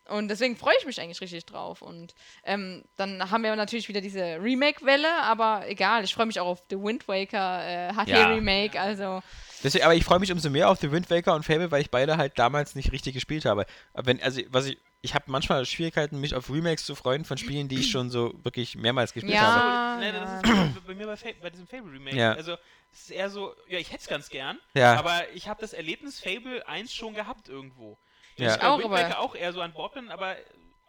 Und 0.10 0.28
deswegen 0.30 0.56
freue 0.56 0.74
ich 0.80 0.86
mich 0.86 1.00
eigentlich 1.02 1.22
richtig 1.22 1.46
drauf. 1.46 1.82
Und 1.82 2.14
ähm, 2.44 2.84
dann 2.96 3.30
haben 3.32 3.44
wir 3.44 3.56
natürlich 3.56 3.88
wieder 3.90 4.02
diese 4.02 4.22
Remake-Welle, 4.42 5.22
aber 5.24 5.64
egal, 5.68 6.04
ich 6.04 6.14
freue 6.14 6.26
mich 6.26 6.40
auch 6.40 6.48
auf 6.48 6.64
The 6.70 6.78
Wind 6.78 7.08
Waker 7.08 7.90
äh, 7.90 7.94
HD-Remake. 7.94 8.80
Also, 8.80 9.22
Deswegen, 9.64 9.86
aber 9.86 9.96
ich 9.96 10.04
freue 10.06 10.20
mich 10.20 10.32
umso 10.32 10.50
mehr 10.50 10.70
auf 10.70 10.80
The 10.80 10.92
Wind 10.92 11.10
Waker 11.10 11.34
und 11.36 11.44
Fable, 11.44 11.72
weil 11.72 11.82
ich 11.82 11.90
beide 11.92 12.18
halt 12.18 12.38
damals 12.38 12.76
nicht 12.76 12.92
richtig 12.92 13.14
gespielt 13.16 13.46
habe. 13.46 13.66
Aber 13.94 14.06
wenn, 14.06 14.22
also, 14.22 14.42
was 14.50 14.68
ich, 14.68 14.78
ich 15.02 15.14
habe 15.16 15.26
manchmal 15.28 15.66
Schwierigkeiten, 15.66 16.20
mich 16.20 16.36
auf 16.36 16.50
Remakes 16.52 16.86
zu 16.86 16.96
freuen 16.96 17.26
von 17.26 17.38
Spielen, 17.38 17.68
die 17.68 17.80
ich 17.80 17.92
schon 17.92 18.10
so 18.10 18.34
wirklich 18.44 18.76
mehrmals 18.76 19.14
gespielt 19.14 19.34
Ja. 19.36 19.42
habe. 19.42 20.00
Nee, 20.02 20.08
ja. 20.12 20.20
das 20.20 20.34
ist 20.34 20.76
bei, 20.86 20.94
bei 20.94 20.96
mir 20.96 21.08
bei, 21.08 21.18
Fa 21.18 21.30
bei 21.42 21.50
diesem 21.50 21.68
Fable 21.68 21.92
Remake. 21.92 22.16
Ja. 22.16 22.34
Also, 22.34 22.56
es 22.94 23.02
ist 23.04 23.12
eher 23.12 23.30
so, 23.30 23.54
ja, 23.68 23.78
ich 23.80 23.90
hätte 23.90 24.02
es 24.02 24.08
ganz 24.08 24.30
gern, 24.30 24.58
Ja. 24.74 24.96
aber 24.98 25.22
ich 25.34 25.48
habe 25.48 25.60
das 25.62 25.74
Erlebnis 25.74 26.20
Fable 26.20 26.68
1 26.68 26.94
schon 26.94 27.14
gehabt 27.14 27.50
irgendwo. 27.50 27.98
Ja. 28.38 28.54
Ich 28.56 28.60
bei 28.62 28.68
Auch, 28.68 28.84
aber- 28.84 29.20
auch 29.20 29.36
eher 29.36 29.54
so 29.54 29.62
an 29.62 29.74
Bord 29.74 29.94
bin, 29.94 30.10
aber 30.10 30.36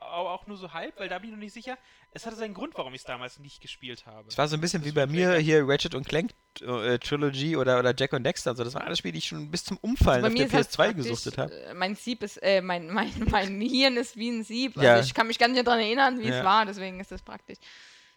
auch 0.01 0.47
nur 0.47 0.57
so 0.57 0.73
halb, 0.73 0.99
weil 1.01 1.09
da 1.09 1.19
bin 1.19 1.31
ich 1.31 1.35
noch 1.35 1.41
nicht 1.43 1.53
sicher. 1.53 1.77
Es 2.13 2.25
hatte 2.25 2.37
seinen 2.37 2.55
Grund, 2.55 2.73
warum 2.77 2.95
ich 2.95 3.01
es 3.01 3.05
damals 3.05 3.39
nicht 3.41 3.61
gespielt 3.61 4.07
habe. 4.07 4.29
Es 4.29 4.39
war 4.39 4.47
so 4.47 4.57
ein 4.57 4.61
bisschen 4.61 4.83
wie 4.85 4.89
Das 4.91 4.95
bei 4.95 5.01
wird 5.03 5.11
mir 5.11 5.35
hier 5.39 5.67
Ratchet 5.69 5.95
und 5.97 6.07
Clank 6.09 6.31
äh, 6.61 6.99
Trilogy 6.99 7.57
oder, 7.57 7.81
oder 7.81 7.93
Jack 7.99 8.13
und 8.13 8.23
Dexter. 8.23 8.51
Also 8.51 8.63
das 8.63 8.75
waren 8.75 8.85
alles 8.87 8.99
Spiele, 8.99 9.13
die 9.13 9.19
ich 9.19 9.27
schon 9.27 9.51
bis 9.51 9.65
zum 9.65 9.77
Umfallen 9.79 10.23
Bei 10.23 10.29
auf 10.29 10.33
mir 10.33 10.47
der 10.47 10.47
ist 10.47 10.55
halt 10.55 10.67
PS2 10.69 10.77
praktisch, 10.77 10.97
gesuchtet 11.09 11.39
habe. 11.39 11.53
äh, 11.53 11.75
Mein 11.75 11.97
Sieb 11.97 12.23
ist, 12.23 12.37
äh, 12.43 12.63
mein, 12.63 12.89
mein, 12.91 13.11
mein 13.29 13.61
Hirn 13.61 13.97
ist 13.97 14.17
wie 14.17 14.31
ein 14.31 14.45
Sieb. 14.45 14.77
Ja. 14.77 14.95
Also 14.95 15.09
ich 15.09 15.15
kann 15.15 15.27
mich 15.27 15.39
gar 15.39 15.49
nicht 15.49 15.67
daran 15.67 15.81
erinnern, 15.81 16.21
wie 16.21 16.29
Ja. 16.29 16.39
es 16.39 16.45
war, 16.45 16.65
deswegen 16.65 17.01
ist 17.01 17.11
das 17.11 17.21
praktisch. 17.21 17.59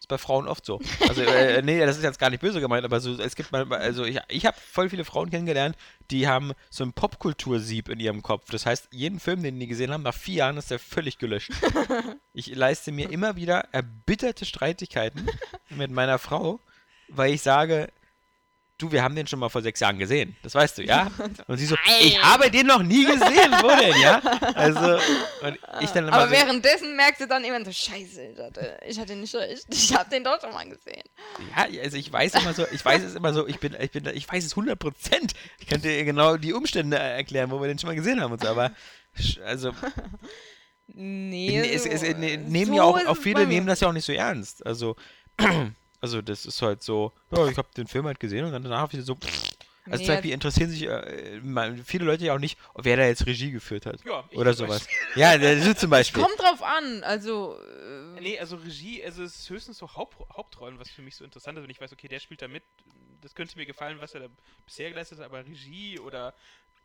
Ist 0.02 0.08
bei 0.08 0.18
Frauen 0.18 0.48
oft 0.48 0.66
so. 0.66 0.80
Also, 1.08 1.22
äh, 1.22 1.62
nee, 1.62 1.78
das 1.78 1.96
ist 1.96 2.02
jetzt 2.02 2.18
gar 2.18 2.28
nicht 2.28 2.40
böse 2.40 2.60
gemeint, 2.60 2.84
aber 2.84 2.98
so, 2.98 3.14
es 3.20 3.36
gibt 3.36 3.52
mal, 3.52 3.72
also 3.72 4.04
ich, 4.04 4.18
ich 4.28 4.46
habe 4.46 4.56
voll 4.60 4.90
viele 4.90 5.04
Frauen 5.04 5.30
kennengelernt, 5.30 5.76
die 6.10 6.26
haben 6.26 6.54
so 6.70 6.82
ein 6.82 6.92
Popkultursieb 6.92 7.88
in 7.88 8.00
ihrem 8.00 8.20
Kopf. 8.20 8.50
Das 8.50 8.66
heißt, 8.66 8.88
jeden 8.90 9.20
Film, 9.20 9.44
den 9.44 9.60
die 9.60 9.68
gesehen 9.68 9.92
haben, 9.92 10.02
nach 10.02 10.14
vier 10.14 10.34
Jahren 10.34 10.56
ist 10.56 10.72
der 10.72 10.80
völlig 10.80 11.18
gelöscht. 11.18 11.52
ich 12.34 12.52
leiste 12.52 12.90
mir 12.90 13.10
immer 13.10 13.36
wieder 13.36 13.68
erbitterte 13.70 14.44
Streitigkeiten 14.44 15.28
mit 15.70 15.92
meiner 15.92 16.18
Frau, 16.18 16.58
weil 17.06 17.32
ich 17.32 17.42
sage, 17.42 17.88
du, 18.82 18.92
wir 18.92 19.02
haben 19.02 19.14
den 19.14 19.26
schon 19.26 19.38
mal 19.38 19.48
vor 19.48 19.62
sechs 19.62 19.80
Jahren 19.80 19.98
gesehen. 19.98 20.36
Das 20.42 20.54
weißt 20.54 20.78
du, 20.78 20.82
ja? 20.82 21.10
Und 21.46 21.56
sie 21.58 21.66
so, 21.66 21.76
ich 22.00 22.22
habe 22.22 22.50
den 22.50 22.66
noch 22.66 22.82
nie 22.82 23.04
gesehen. 23.04 23.52
Wo 23.62 23.68
denn, 23.68 24.00
ja? 24.00 24.20
Also, 24.54 24.98
und 25.42 25.58
ich 25.80 25.90
dann 25.90 26.08
immer 26.08 26.12
Aber 26.16 26.26
so, 26.26 26.32
währenddessen 26.32 26.96
merkst 26.96 27.20
du 27.20 27.26
dann 27.26 27.44
immer 27.44 27.64
so, 27.64 27.72
scheiße, 27.72 28.22
ich 28.86 28.98
hatte, 28.98 29.12
ich 29.12 29.16
nicht 29.16 29.34
recht. 29.34 29.66
Ich 29.70 29.94
habe 29.96 30.10
den 30.10 30.24
doch 30.24 30.40
schon 30.40 30.52
mal 30.52 30.68
gesehen. 30.68 31.02
Ja, 31.56 31.66
also 31.82 31.96
ich 31.96 32.12
weiß 32.12 32.34
immer 32.34 32.52
so, 32.54 32.64
ich 32.72 32.84
weiß 32.84 33.02
es 33.02 33.14
immer 33.14 33.32
so, 33.32 33.46
ich 33.46 33.58
bin, 33.58 33.76
ich 33.80 33.90
bin, 33.90 34.06
ich 34.06 34.30
weiß 34.30 34.44
es 34.44 34.52
100 34.52 34.78
Prozent. 34.78 35.32
Ich 35.58 35.66
könnte 35.66 35.88
dir 35.88 36.04
genau 36.04 36.36
die 36.36 36.52
Umstände 36.52 36.98
erklären, 36.98 37.50
wo 37.50 37.60
wir 37.60 37.68
den 37.68 37.78
schon 37.78 37.88
mal 37.88 37.96
gesehen 37.96 38.20
haben 38.20 38.32
und 38.32 38.42
so, 38.42 38.48
aber 38.48 38.72
also 39.44 39.72
Nee, 40.94 41.58
es, 41.74 41.86
es, 41.86 42.00
so- 42.00 42.06
ne, 42.18 42.36
nehmen 42.36 42.66
so 42.72 42.74
ja 42.76 42.82
auch, 42.82 43.06
auch 43.06 43.16
es 43.16 43.22
viele 43.22 43.46
nehmen 43.46 43.66
das 43.66 43.80
ja 43.80 43.88
auch 43.88 43.92
nicht 43.92 44.04
so 44.04 44.12
ernst. 44.12 44.64
Also 44.66 44.96
also 46.02 46.20
das 46.20 46.44
ist 46.44 46.60
halt 46.60 46.82
so, 46.82 47.12
ja, 47.30 47.46
ich 47.46 47.56
habe 47.56 47.68
den 47.76 47.86
Film 47.86 48.06
halt 48.06 48.20
gesehen 48.20 48.44
und 48.44 48.52
dann 48.52 48.62
danach 48.62 48.92
wieder 48.92 49.02
so 49.02 49.16
also 49.84 50.00
Nee, 50.00 50.06
zum 50.06 50.14
Beispiel 50.14 50.32
interessieren 50.32 50.70
sich 50.70 50.82
äh, 50.84 51.40
viele 51.84 52.04
Leute 52.04 52.24
ja 52.24 52.34
auch 52.34 52.38
nicht, 52.38 52.56
wer 52.76 52.96
da 52.96 53.04
jetzt 53.04 53.26
Regie 53.26 53.50
geführt 53.50 53.84
hat. 53.84 54.04
Ja, 54.04 54.22
ich 54.30 54.38
Oder 54.38 54.54
sowas. 54.54 54.86
Ja, 55.16 55.36
das 55.36 55.66
ist 55.66 55.80
zum 55.80 55.90
Beispiel. 55.90 56.22
Kommt 56.22 56.38
drauf 56.38 56.62
an, 56.62 57.02
also. 57.02 57.58
äh, 57.58 58.20
Nee, 58.20 58.38
also 58.38 58.56
Regie, 58.56 59.04
also 59.04 59.24
es 59.24 59.40
ist 59.40 59.50
höchstens 59.50 59.78
so 59.78 59.92
Haupt 59.92 60.16
Hauptrollen, 60.36 60.78
was 60.78 60.88
für 60.88 61.02
mich 61.02 61.16
so 61.16 61.24
interessant 61.24 61.58
ist, 61.58 61.64
wenn 61.64 61.70
ich 61.70 61.80
weiß, 61.80 61.92
okay, 61.92 62.06
der 62.06 62.20
spielt 62.20 62.42
da 62.42 62.46
mit, 62.46 62.62
das 63.20 63.34
könnte 63.34 63.58
mir 63.58 63.66
gefallen, 63.66 63.98
was 64.00 64.14
er 64.14 64.20
da 64.20 64.26
bisher 64.64 64.90
geleistet 64.90 65.18
hat, 65.18 65.24
aber 65.24 65.44
Regie 65.44 65.98
oder, 65.98 66.32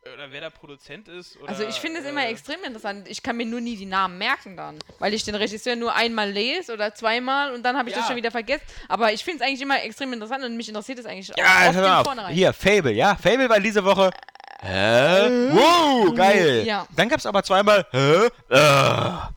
oder 0.02 0.30
wer 0.30 0.40
da 0.40 0.50
Produzent 0.50 1.08
ist 1.08 1.36
oder... 1.38 1.48
Also 1.50 1.64
ich 1.64 1.76
finde 1.76 2.00
es 2.00 2.06
immer 2.06 2.24
äh, 2.24 2.30
extrem 2.30 2.62
interessant. 2.64 3.08
Ich 3.08 3.22
kann 3.22 3.36
mir 3.36 3.46
nur 3.46 3.60
nie 3.60 3.76
die 3.76 3.86
Namen 3.86 4.16
merken 4.18 4.56
dann, 4.56 4.78
weil 4.98 5.12
ich 5.12 5.24
den 5.24 5.34
Regisseur 5.34 5.76
nur 5.76 5.94
einmal 5.94 6.30
lese 6.30 6.72
oder 6.72 6.94
zweimal 6.94 7.52
und 7.52 7.62
dann 7.64 7.76
habe 7.76 7.88
ich 7.88 7.94
das 7.94 8.04
Ja. 8.04 8.08
schon 8.08 8.16
wieder 8.16 8.30
vergessen. 8.30 8.62
Aber 8.88 9.12
ich 9.12 9.24
finde 9.24 9.42
es 9.42 9.48
eigentlich 9.48 9.62
immer 9.62 9.82
extrem 9.82 10.12
interessant 10.12 10.44
und 10.44 10.56
mich 10.56 10.68
interessiert 10.68 10.98
es 11.00 11.06
eigentlich 11.06 11.30
Ja, 11.36 11.68
auch 11.68 11.74
hör 11.74 11.98
auf. 12.00 12.04
Vornherein. 12.06 12.34
Hier, 12.34 12.52
Fable, 12.52 12.92
ja. 12.92 13.16
Fable 13.16 13.48
war 13.48 13.60
diese 13.60 13.84
Woche. 13.84 14.10
Hä? 14.60 15.50
Wow, 15.52 16.14
geil. 16.14 16.64
Ja. 16.66 16.86
Dann 16.96 17.08
gab 17.08 17.18
es 17.18 17.26
aber 17.26 17.42
zweimal. 17.42 17.86
Hä? 17.92 18.28
Ah. 18.50 19.30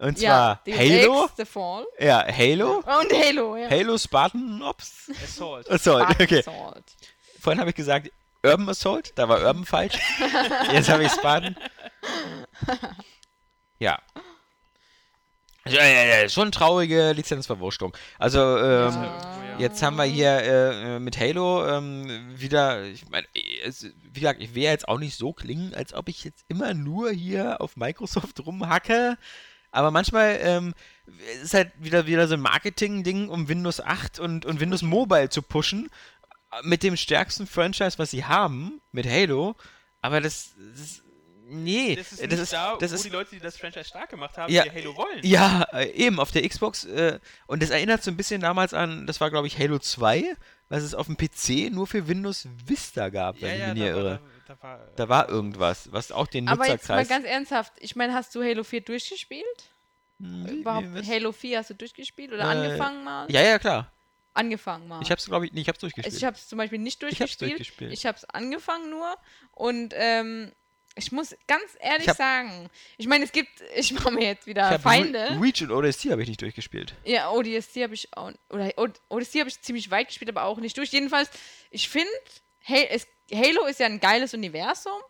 Und 0.00 0.16
zwar 0.18 0.60
ja, 0.64 0.76
Halo. 0.76 1.28
The 1.36 1.44
Fall 1.44 1.84
Ja, 1.98 2.24
Halo. 2.26 2.76
und 2.78 3.12
Halo, 3.12 3.56
ja. 3.56 3.68
Halo 3.68 3.98
Spartan 3.98 4.62
Ops. 4.62 5.10
Assault. 5.24 5.68
Assault, 5.70 6.08
okay. 6.20 6.38
Assault. 6.38 6.84
Vorhin 7.40 7.60
habe 7.60 7.70
ich 7.70 7.76
gesagt 7.76 8.10
Urban 8.42 8.68
Assault. 8.68 9.12
Da 9.16 9.28
war 9.28 9.40
Urban 9.40 9.64
falsch. 9.64 9.98
Jetzt 10.72 10.88
habe 10.88 11.04
ich 11.04 11.12
Spartan. 11.12 11.56
Ja. 13.78 13.98
Ja, 15.66 15.84
ja, 15.84 16.04
ja, 16.04 16.28
schon 16.28 16.50
traurige 16.50 17.12
Lizenzverwurstung. 17.12 17.96
Also, 18.18 18.40
ähm, 18.40 18.94
Ja. 18.94 19.38
Jetzt 19.58 19.82
haben 19.82 19.96
wir 19.96 20.04
hier 20.04 20.38
äh, 20.38 21.00
mit 21.00 21.18
Halo 21.18 21.66
ähm, 21.66 22.06
wieder, 22.38 22.84
ich 22.84 23.08
meine, 23.08 23.26
wie 23.34 24.20
gesagt, 24.20 24.40
ich 24.40 24.54
will 24.54 24.62
jetzt 24.62 24.86
auch 24.86 24.98
nicht 24.98 25.18
so 25.18 25.32
klingen, 25.32 25.74
als 25.74 25.94
ob 25.94 26.08
ich 26.08 26.22
jetzt 26.22 26.44
immer 26.46 26.74
nur 26.74 27.10
hier 27.10 27.60
auf 27.60 27.76
Microsoft 27.76 28.38
rumhacke. 28.46 29.18
Aber 29.72 29.90
manchmal 29.90 30.38
ähm, 30.42 30.74
ist 31.42 31.54
halt 31.54 31.72
wieder, 31.76 32.06
wieder 32.06 32.28
so 32.28 32.34
ein 32.34 32.40
Marketing-Ding, 32.40 33.28
um 33.28 33.48
Windows 33.48 33.80
8 33.80 34.20
und, 34.20 34.46
und 34.46 34.60
Windows 34.60 34.82
Mobile 34.82 35.28
zu 35.28 35.42
pushen. 35.42 35.90
Mit 36.62 36.82
dem 36.82 36.96
stärksten 36.96 37.46
Franchise, 37.46 37.98
was 37.98 38.10
sie 38.10 38.24
haben, 38.24 38.80
mit 38.92 39.06
Halo. 39.06 39.54
Aber 40.00 40.20
das, 40.20 40.52
das 40.76 41.02
nee, 41.46 41.96
Das 41.96 42.12
ist 42.12 42.20
nicht 42.22 42.52
da, 42.52 42.76
das 42.78 42.90
wo 42.90 42.94
ist 42.94 43.04
die 43.04 43.08
Leute, 43.10 43.30
die 43.32 43.40
das 43.40 43.56
Franchise 43.56 43.84
stark 43.84 44.08
gemacht 44.10 44.36
haben, 44.38 44.52
Ja. 44.52 44.64
die 44.64 44.70
Halo 44.70 44.96
wollen. 44.96 45.20
ja, 45.22 45.62
äh, 45.72 45.90
eben, 45.92 46.18
auf 46.20 46.30
der 46.30 46.48
Xbox. 46.48 46.84
Äh, 46.84 47.18
und 47.46 47.62
das 47.62 47.70
erinnert 47.70 48.02
so 48.02 48.10
ein 48.10 48.16
bisschen 48.16 48.40
damals 48.40 48.72
an, 48.74 49.06
das 49.06 49.20
war, 49.20 49.30
glaube 49.30 49.46
ich, 49.46 49.58
Halo 49.58 49.78
2, 49.78 50.24
was 50.70 50.82
es 50.82 50.94
auf 50.94 51.06
dem 51.06 51.16
PC 51.16 51.70
nur 51.72 51.86
für 51.86 52.06
Windows 52.08 52.46
Vista 52.66 53.08
gab, 53.10 53.40
wenn 53.40 53.54
ich 53.60 53.66
mich 53.66 53.74
nicht 53.74 53.86
da 53.88 53.94
war- 53.94 54.00
irre. 54.02 54.20
Da, 54.46 54.54
da 54.54 54.62
war, 54.62 54.78
Da 54.96 55.08
war 55.08 55.28
irgendwas, 55.28 55.92
was 55.92 56.12
auch 56.12 56.26
den 56.26 56.48
Aber 56.48 56.66
jetzt 56.66 56.88
mal 56.88 56.96
Nutzerkreis... 56.96 57.08
ganz 57.08 57.26
ernsthaft, 57.26 57.72
ich 57.78 57.94
meine, 57.96 58.14
hast 58.14 58.34
du 58.34 58.42
Halo 58.42 58.64
4 58.64 58.80
durchgespielt? 58.82 59.44
Hm, 60.20 60.46
Überhaupt? 60.46 60.86
Halo 61.06 61.32
4 61.32 61.58
hast 61.58 61.70
du 61.70 61.74
durchgespielt 61.74 62.32
oder 62.32 62.44
Äh, 62.44 62.56
angefangen 62.56 63.04
mal? 63.04 63.30
Ja, 63.30 63.42
ja, 63.42 63.58
klar. 63.58 63.92
Angefangen 64.38 64.86
mal. 64.88 65.02
Ich 65.02 65.10
hab's, 65.10 65.26
glaube 65.26 65.46
ich, 65.46 65.52
nee, 65.52 65.62
ich 65.62 65.68
hab's 65.68 65.80
durchgespielt. 65.80 66.16
Ich 66.16 66.24
habe 66.24 66.36
es 66.36 66.46
zum 66.48 66.58
Beispiel 66.58 66.78
nicht 66.78 67.02
Ich 67.02 67.20
hab's 67.20 67.36
durchgespielt. 67.38 67.92
Ich 67.92 68.06
habe 68.06 68.16
es 68.16 68.24
angefangen 68.26 68.88
nur. 68.90 69.16
Und 69.52 69.92
ähm, 69.96 70.52
ich 70.94 71.10
muss 71.12 71.34
ganz 71.46 71.64
ehrlich 71.80 72.02
Ich 72.04 72.08
hab- 72.08 72.16
sagen, 72.16 72.70
ich 72.98 73.06
meine, 73.08 73.24
es 73.24 73.32
gibt, 73.32 73.50
ich 73.76 73.92
mache 73.92 74.10
mir 74.12 74.24
jetzt 74.26 74.46
wieder 74.46 74.76
Ich 74.76 74.80
Feinde. 74.82 75.18
Re 75.30 75.40
Reach 75.40 75.62
und 75.62 75.72
ODST 75.72 76.06
habe 76.10 76.22
ich 76.22 76.28
nicht 76.28 76.40
durchgespielt. 76.40 76.94
Ja, 77.04 77.30
ODST 77.30 77.76
habe 77.82 77.94
ich 77.94 78.16
auch, 78.16 78.32
oder 78.50 78.72
ODST 79.08 79.34
habe 79.40 79.48
ich 79.48 79.60
ziemlich 79.60 79.90
weit 79.90 80.08
gespielt, 80.08 80.28
aber 80.30 80.44
auch 80.44 80.58
nicht 80.58 80.76
durch. 80.76 80.90
Jedenfalls, 80.92 81.30
ich 81.70 81.88
finde, 81.88 82.10
Halo 82.68 83.66
ist 83.66 83.80
ja 83.80 83.86
ein 83.86 84.00
geiles 84.00 84.34
Universum, 84.34 85.00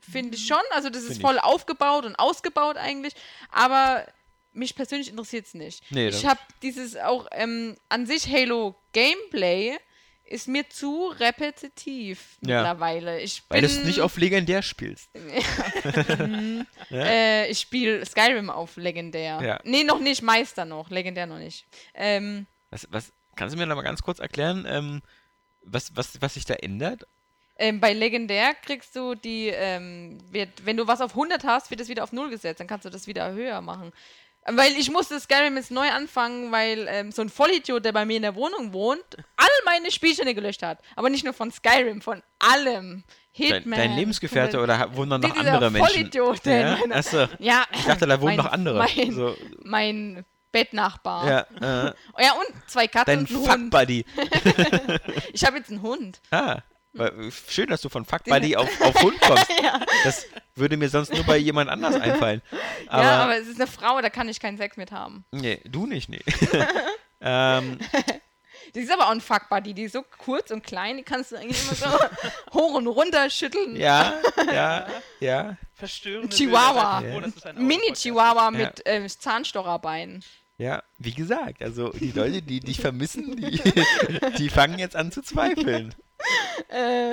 finde 0.00 0.36
ich 0.36 0.46
schon. 0.46 0.58
Also 0.70 0.90
das 0.90 1.02
ist 1.02 1.12
Find 1.14 1.22
voll 1.22 1.38
aufgebaut 1.38 2.04
und 2.04 2.16
ausgebaut 2.16 2.76
eigentlich, 2.76 3.14
aber 3.50 4.06
mich 4.56 4.74
persönlich 4.74 5.08
interessiert 5.08 5.46
es 5.46 5.54
nicht. 5.54 5.84
Nee, 5.90 6.08
ich 6.08 6.26
habe 6.26 6.40
dieses 6.62 6.96
auch 6.96 7.26
ähm, 7.32 7.76
an 7.88 8.06
sich 8.06 8.26
Halo 8.28 8.74
Gameplay 8.92 9.76
ist 10.24 10.48
mir 10.48 10.68
zu 10.68 11.12
repetitiv 11.20 12.36
Ja. 12.40 12.56
mittlerweile. 12.56 13.20
Ich 13.20 13.44
Weil 13.48 13.60
du 13.60 13.68
es 13.68 13.84
nicht 13.84 14.00
auf 14.00 14.16
legendär 14.16 14.62
spielst. 14.62 15.08
äh, 16.90 17.48
ich 17.48 17.60
spiele 17.60 18.04
Skyrim 18.04 18.50
auf 18.50 18.76
legendär. 18.76 19.40
Ja. 19.42 19.60
Nee, 19.64 19.84
noch 19.84 20.00
nicht, 20.00 20.22
Meister 20.22 20.64
noch, 20.64 20.90
legendär 20.90 21.26
noch 21.26 21.38
nicht. 21.38 21.64
Ähm, 21.94 22.46
Was, 22.70 22.88
was, 22.90 23.12
kannst 23.36 23.54
du 23.54 23.58
mir 23.58 23.66
noch 23.66 23.76
mal 23.76 23.82
ganz 23.82 24.02
kurz 24.02 24.18
erklären, 24.18 24.66
ähm, 24.68 25.02
was, 25.62 25.94
was, 25.94 26.20
was 26.20 26.34
sich 26.34 26.44
da 26.44 26.54
ändert? 26.54 27.06
Ähm, 27.58 27.80
bei 27.80 27.92
Legendär 27.92 28.54
kriegst 28.54 28.94
du 28.96 29.14
die, 29.14 29.48
ähm, 29.48 30.18
wird, 30.30 30.66
wenn 30.66 30.76
du 30.76 30.86
was 30.86 31.00
auf 31.00 31.12
100 31.12 31.44
hast, 31.44 31.70
wird 31.70 31.80
es 31.80 31.88
wieder 31.88 32.02
auf 32.02 32.12
0 32.12 32.28
gesetzt. 32.30 32.60
Dann 32.60 32.66
kannst 32.66 32.84
du 32.84 32.90
das 32.90 33.06
wieder 33.06 33.32
höher 33.32 33.60
machen. 33.62 33.92
Weil 34.48 34.72
ich 34.72 34.90
musste 34.90 35.18
Skyrim 35.18 35.56
jetzt 35.56 35.70
neu 35.70 35.90
anfangen, 35.90 36.52
weil 36.52 36.86
ähm, 36.88 37.10
so 37.12 37.22
ein 37.22 37.28
Vollidiot, 37.28 37.84
der 37.84 37.92
bei 37.92 38.04
mir 38.04 38.16
in 38.16 38.22
der 38.22 38.34
Wohnung 38.36 38.72
wohnt, 38.72 39.02
all 39.36 39.46
meine 39.64 39.90
Spielstände 39.90 40.34
gelöscht 40.34 40.62
hat. 40.62 40.78
Aber 40.94 41.10
nicht 41.10 41.24
nur 41.24 41.32
von 41.34 41.50
Skyrim, 41.50 42.00
von 42.00 42.22
allem. 42.38 43.02
Dein, 43.38 43.52
Hitman. 43.52 43.78
dein 43.78 43.96
Lebensgefährte 43.96 44.58
oder 44.60 44.96
wohnen 44.96 45.10
da 45.10 45.18
noch 45.18 45.36
andere 45.36 45.70
Menschen? 45.70 45.88
Vollidiot, 45.94 46.46
der 46.46 46.60
Ja? 46.60 46.78
Achso, 46.90 47.26
Ja, 47.38 47.64
ich 47.70 47.84
dachte, 47.84 48.06
da 48.06 48.18
wohnen 48.20 48.36
mein- 48.36 48.44
noch 48.46 48.50
andere. 48.52 48.78
Mein, 48.78 49.12
so, 49.12 49.36
mein 49.62 50.24
Bettnachbar. 50.52 51.28
ja, 51.60 51.88
äh, 51.88 51.92
Ja, 52.24 52.32
und 52.32 52.46
zwei 52.70 52.86
Katzen 52.88 53.04
dein 53.06 53.18
und 53.18 53.30
ein 53.30 53.36
Hund. 53.36 53.74
Fuck-Buddy. 53.74 54.04
Ich 55.34 55.44
habe 55.44 55.58
jetzt 55.58 55.70
einen 55.70 55.82
Hund. 55.82 56.20
Ah, 56.30 56.60
schön, 57.48 57.68
dass 57.68 57.80
du 57.80 57.88
von 57.88 58.04
Fuck 58.04 58.24
Buddy 58.24 58.56
auf, 58.56 58.68
auf 58.80 58.94
Hund 59.02 59.20
kommst. 59.20 59.46
Das 60.04 60.26
würde 60.54 60.76
mir 60.76 60.88
sonst 60.88 61.12
nur 61.12 61.24
bei 61.24 61.36
jemand 61.36 61.68
anders 61.68 61.96
einfallen. 61.96 62.40
Aber, 62.86 63.02
ja, 63.02 63.22
aber 63.24 63.36
es 63.38 63.48
ist 63.48 63.60
eine 63.60 63.66
Frau, 63.66 64.00
da 64.00 64.08
kann 64.10 64.28
ich 64.28 64.38
keinen 64.40 64.56
Sex 64.56 64.76
mit 64.76 64.92
haben. 64.92 65.24
nee, 65.32 65.60
du 65.64 65.86
nicht, 65.86 66.08
nee. 66.08 66.20
ähm, 67.20 67.78
Die 68.74 68.80
ist 68.80 68.92
aber 68.92 69.06
auch 69.06 69.10
ein 69.10 69.20
Fuckbuddy, 69.20 69.74
die 69.74 69.84
ist 69.84 69.92
so 69.92 70.02
kurz 70.18 70.50
und 70.50 70.62
klein, 70.64 70.96
die 70.98 71.02
kannst 71.02 71.32
du 71.32 71.36
eigentlich 71.36 71.60
immer 71.64 71.74
so 71.74 71.86
hoch 72.54 72.74
und 72.74 72.86
runter 72.86 73.28
schütteln. 73.30 73.74
ja, 73.76 74.14
ja, 74.52 74.86
ja, 75.20 75.56
Verstörende 75.74 76.28
Chihuahua. 76.34 77.02
Es 77.02 77.44
ein 77.44 77.66
Mini-Chihuahua 77.66 78.44
Ja. 78.44 78.50
mit 78.50 78.82
ähm, 78.86 79.08
Zahnstocherbeinen. 79.08 80.24
ja. 80.58 80.82
Wie 80.98 81.12
gesagt, 81.14 81.62
also 81.62 81.90
die 81.90 82.12
Leute, 82.12 82.42
die 82.42 82.60
dich 82.60 82.80
vermissen, 82.80 83.36
die, 83.36 83.60
die 84.38 84.48
fangen 84.48 84.78
jetzt 84.78 84.96
an 84.96 85.10
zu 85.12 85.20
zweifeln. 85.22 85.94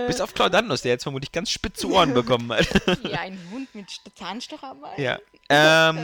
Bis 0.07 0.21
auf 0.21 0.33
Claudanus, 0.33 0.81
der 0.81 0.91
jetzt 0.93 1.03
vermutlich 1.03 1.31
ganz 1.31 1.49
spitze 1.51 1.87
Ohren 1.87 2.13
bekommen 2.13 2.51
hat. 2.51 2.67
Ja, 3.03 3.19
ein 3.19 3.39
Hund 3.51 3.73
mit 3.75 3.87
Zahnstocher 4.15 4.75
Ja. 4.97 5.19
Das 5.47 5.95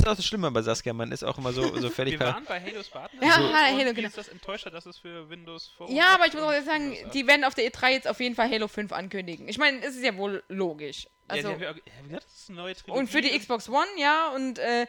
ist 0.00 0.08
auch 0.08 0.16
das 0.16 0.24
Schlimme 0.24 0.50
bei 0.50 0.62
Saskia, 0.62 0.92
man 0.92 1.12
ist 1.12 1.24
auch 1.24 1.36
immer 1.38 1.52
so, 1.52 1.76
so 1.76 1.90
fertig. 1.90 2.18
Wir 2.18 2.26
waren 2.26 2.44
bei 2.44 2.60
Halo 2.60 2.82
Spartan. 2.82 3.20
Ja, 3.22 3.34
so. 3.34 3.52
Halo, 3.52 3.92
genau. 3.92 4.08
ist 4.08 4.18
das 4.18 4.28
enttäuschter, 4.28 4.70
dass 4.70 4.86
es 4.86 4.98
für 4.98 5.28
Windows 5.28 5.72
Ja, 5.88 6.14
aber 6.14 6.26
ich 6.26 6.34
muss 6.34 6.42
auch 6.42 6.52
sagen, 6.64 6.96
die 7.12 7.26
werden 7.26 7.44
auf 7.44 7.54
der 7.54 7.70
E3 7.70 7.90
jetzt 7.90 8.08
auf 8.08 8.20
jeden 8.20 8.34
Fall 8.34 8.50
Halo 8.50 8.68
5 8.68 8.92
ankündigen. 8.92 9.48
Ich 9.48 9.58
meine, 9.58 9.80
es 9.80 9.96
ist 9.96 10.04
ja 10.04 10.16
wohl 10.16 10.42
logisch. 10.48 11.08
Also, 11.28 11.50
ja, 11.50 11.72
die, 11.72 11.82
das 12.10 12.24
ist 12.24 12.48
eine 12.50 12.58
neue 12.58 12.74
Trilogie. 12.74 12.98
Und 12.98 13.08
für 13.08 13.20
die 13.20 13.38
Xbox 13.38 13.68
One, 13.68 13.86
ja, 13.96 14.30
und 14.30 14.58
äh, 14.58 14.86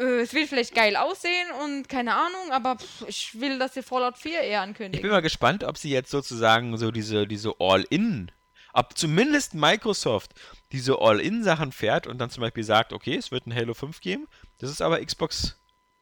äh, 0.00 0.20
es 0.20 0.32
wird 0.34 0.48
vielleicht 0.48 0.74
geil 0.74 0.96
aussehen 0.96 1.48
und 1.64 1.88
keine 1.88 2.14
Ahnung, 2.14 2.50
aber 2.52 2.76
pff, 2.78 3.04
ich 3.06 3.40
will, 3.40 3.58
dass 3.58 3.74
sie 3.74 3.82
Fallout 3.82 4.16
4 4.18 4.32
eher 4.32 4.40
Ich 4.42 4.50
bin 4.50 4.58
ankündigen. 4.70 5.10
mal 5.10 5.22
gespannt, 5.22 5.64
ob 5.64 5.76
sie 5.78 5.90
jetzt 5.90 6.10
sozusagen 6.10 6.76
so 6.78 6.90
diese, 6.90 7.26
diese 7.26 7.54
All-In, 7.60 8.32
ob 8.72 8.96
zumindest 8.96 9.54
Microsoft 9.54 10.32
diese 10.72 10.98
All-In-Sachen 11.00 11.72
fährt 11.72 12.06
und 12.06 12.18
dann 12.18 12.30
zum 12.30 12.40
Beispiel 12.42 12.64
sagt, 12.64 12.92
okay, 12.92 13.16
es 13.16 13.30
wird 13.30 13.46
ein 13.46 13.54
Halo 13.54 13.74
5 13.74 14.00
geben, 14.00 14.26
das 14.58 14.70
ist 14.70 14.82
aber 14.82 15.04
Xbox 15.04 15.58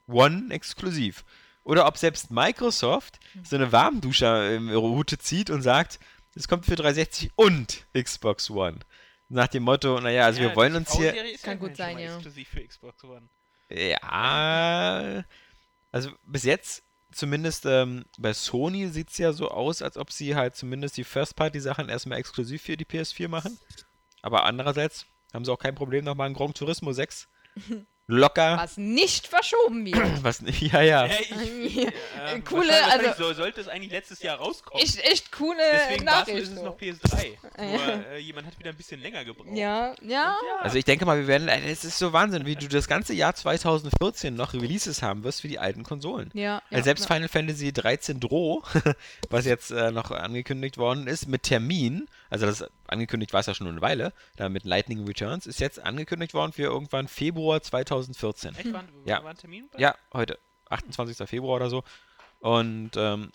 One 0.07 0.47
exklusiv. 0.51 1.25
Oder 1.65 1.87
ob 1.87 1.99
selbst 1.99 2.31
Microsoft 2.31 3.19
so 3.45 3.57
eine 3.57 3.73
Warmduscher-Route 3.73 5.19
zieht 5.19 5.51
und 5.51 5.61
sagt, 5.61 5.99
es 6.35 6.49
kommt 6.49 6.65
für 6.65 6.77
360 6.77 7.31
und 7.37 7.87
Xbox 7.93 8.49
One. 8.51 8.79
Nach 9.29 9.49
dem 9.49 9.65
Motto, 9.65 10.01
naja, 10.01 10.25
also 10.25 10.41
Ja, 10.41 10.49
wir 10.49 10.57
wollen 10.57 10.77
uns 10.77 10.93
hier. 10.93 11.13
Kann 11.13 11.27
ja 11.45 11.55
gut 11.55 11.77
sein, 11.77 11.99
ja. 11.99 12.15
Exklusiv 12.15 12.49
für 12.49 12.67
Xbox 12.67 13.05
One. 13.05 13.29
Ja. 13.71 15.25
Also 15.91 16.11
bis 16.25 16.45
jetzt, 16.45 16.83
zumindest 17.13 17.67
ähm, 17.67 18.05
bei 18.19 18.33
Sony 18.33 18.89
sieht 18.89 19.11
es 19.11 19.19
ja 19.19 19.33
so 19.33 19.49
aus, 19.51 19.83
als 19.83 19.97
ob 19.97 20.13
sie 20.13 20.37
halt 20.37 20.57
zumindest 20.57 20.97
die 20.97 21.05
First-Party-Sachen 21.05 21.89
erstmal 21.89 22.19
exklusiv 22.19 22.63
für 22.63 22.77
die 22.77 22.85
PS4 22.85 23.29
machen. 23.29 23.59
Aber 24.23 24.45
andererseits 24.45 25.07
haben 25.33 25.45
sie 25.45 25.53
auch 25.53 25.59
kein 25.59 25.75
Problem, 25.75 26.05
nochmal 26.05 26.29
ein 26.29 26.35
Gran 26.35 26.55
Turismo 26.55 26.93
6 26.93 27.29
locker. 28.09 28.57
Was 28.57 28.77
nicht 28.79 29.27
verschoben 29.29 29.85
wird. 29.85 29.99
Was 30.25 30.41
nicht, 30.43 30.61
ja, 30.63 30.81
ja. 30.83 31.07
Äh, 31.07 31.23
ich, 31.63 31.75
Ja, 31.77 31.91
ähm, 32.33 32.43
coole, 32.43 32.73
also- 32.91 33.13
so, 33.29 33.33
sollte 33.35 33.61
es 33.61 33.69
eigentlich 33.69 33.93
letztes 33.93 34.23
Jahr 34.23 34.39
rauskommen. 34.39 34.83
Echt, 34.83 34.99
echt 35.05 35.31
coole 35.31 35.59
Deswegen 35.73 36.05
Nachricht. 36.05 36.39
ist 36.39 36.53
es 36.55 36.63
noch 36.63 36.77
PS3. 36.77 37.27
Nur 37.59 38.07
äh, 38.13 38.19
jemand 38.19 38.47
hat 38.47 38.59
wieder 38.59 38.71
ein 38.71 38.77
bisschen 38.77 39.01
länger 39.01 39.25
gebraucht. 39.25 39.49
Ja, 39.55 39.95
ja. 40.03 40.37
Also 40.61 40.79
ich 40.79 40.85
denke 40.85 41.05
mal, 41.05 41.19
wir 41.19 41.27
werden, 41.27 41.49
äh, 41.49 41.71
es 41.71 41.85
ist 41.85 41.99
so 41.99 42.13
Wahnsinn, 42.13 42.47
wie 42.47 42.57
du 42.57 42.67
das 42.67 42.89
ganze 42.89 43.15
Jahr 43.15 43.35
2014 43.35 44.35
noch 44.35 44.55
Releases 44.55 45.03
haben 45.03 45.23
wirst 45.23 45.43
für 45.43 45.49
die 45.49 45.59
alten 45.59 45.83
Konsolen. 45.85 46.31
Ja, 46.35 46.63
Äh, 46.71 46.79
ja, 46.79 46.83
Selbst 46.83 47.09
ja. 47.09 47.15
Final 47.15 47.29
Fantasy 47.29 47.73
13 47.73 48.21
Droh, 48.21 48.63
was 49.31 49.45
jetzt 49.45 49.71
äh, 49.71 49.91
noch 49.93 50.11
angekündigt 50.11 50.79
worden 50.79 51.07
ist, 51.07 51.29
mit 51.29 51.43
Termin, 51.45 52.09
also 52.31 52.47
das 52.47 52.65
angekündigt 52.87 53.33
war 53.33 53.41
es 53.41 53.47
ja 53.47 53.55
schon 53.55 53.67
eine 53.69 53.81
Weile, 53.81 54.13
da 54.37 54.49
mit 54.49 54.65
Lightning 54.65 55.07
Returns, 55.07 55.47
ist 55.47 55.61
jetzt 55.61 55.81
angekündigt 55.81 56.35
worden 56.35 56.53
für 56.53 56.63
irgendwann 56.65 57.09
Februar 57.09 57.63
2014. 57.63 58.55
Echt? 58.57 58.73
War, 58.73 58.85
Ja. 59.05 59.23
war 59.23 59.31
ein 59.31 59.37
Termin? 59.37 59.69
bei- 59.73 59.79
Ja, 59.81 59.95
heute, 60.13 60.39
28. 60.69 61.29
Februar 61.29 61.57
oder 61.57 61.71
so. 61.71 61.85
Und 62.41 62.93
ähm, 62.97 63.33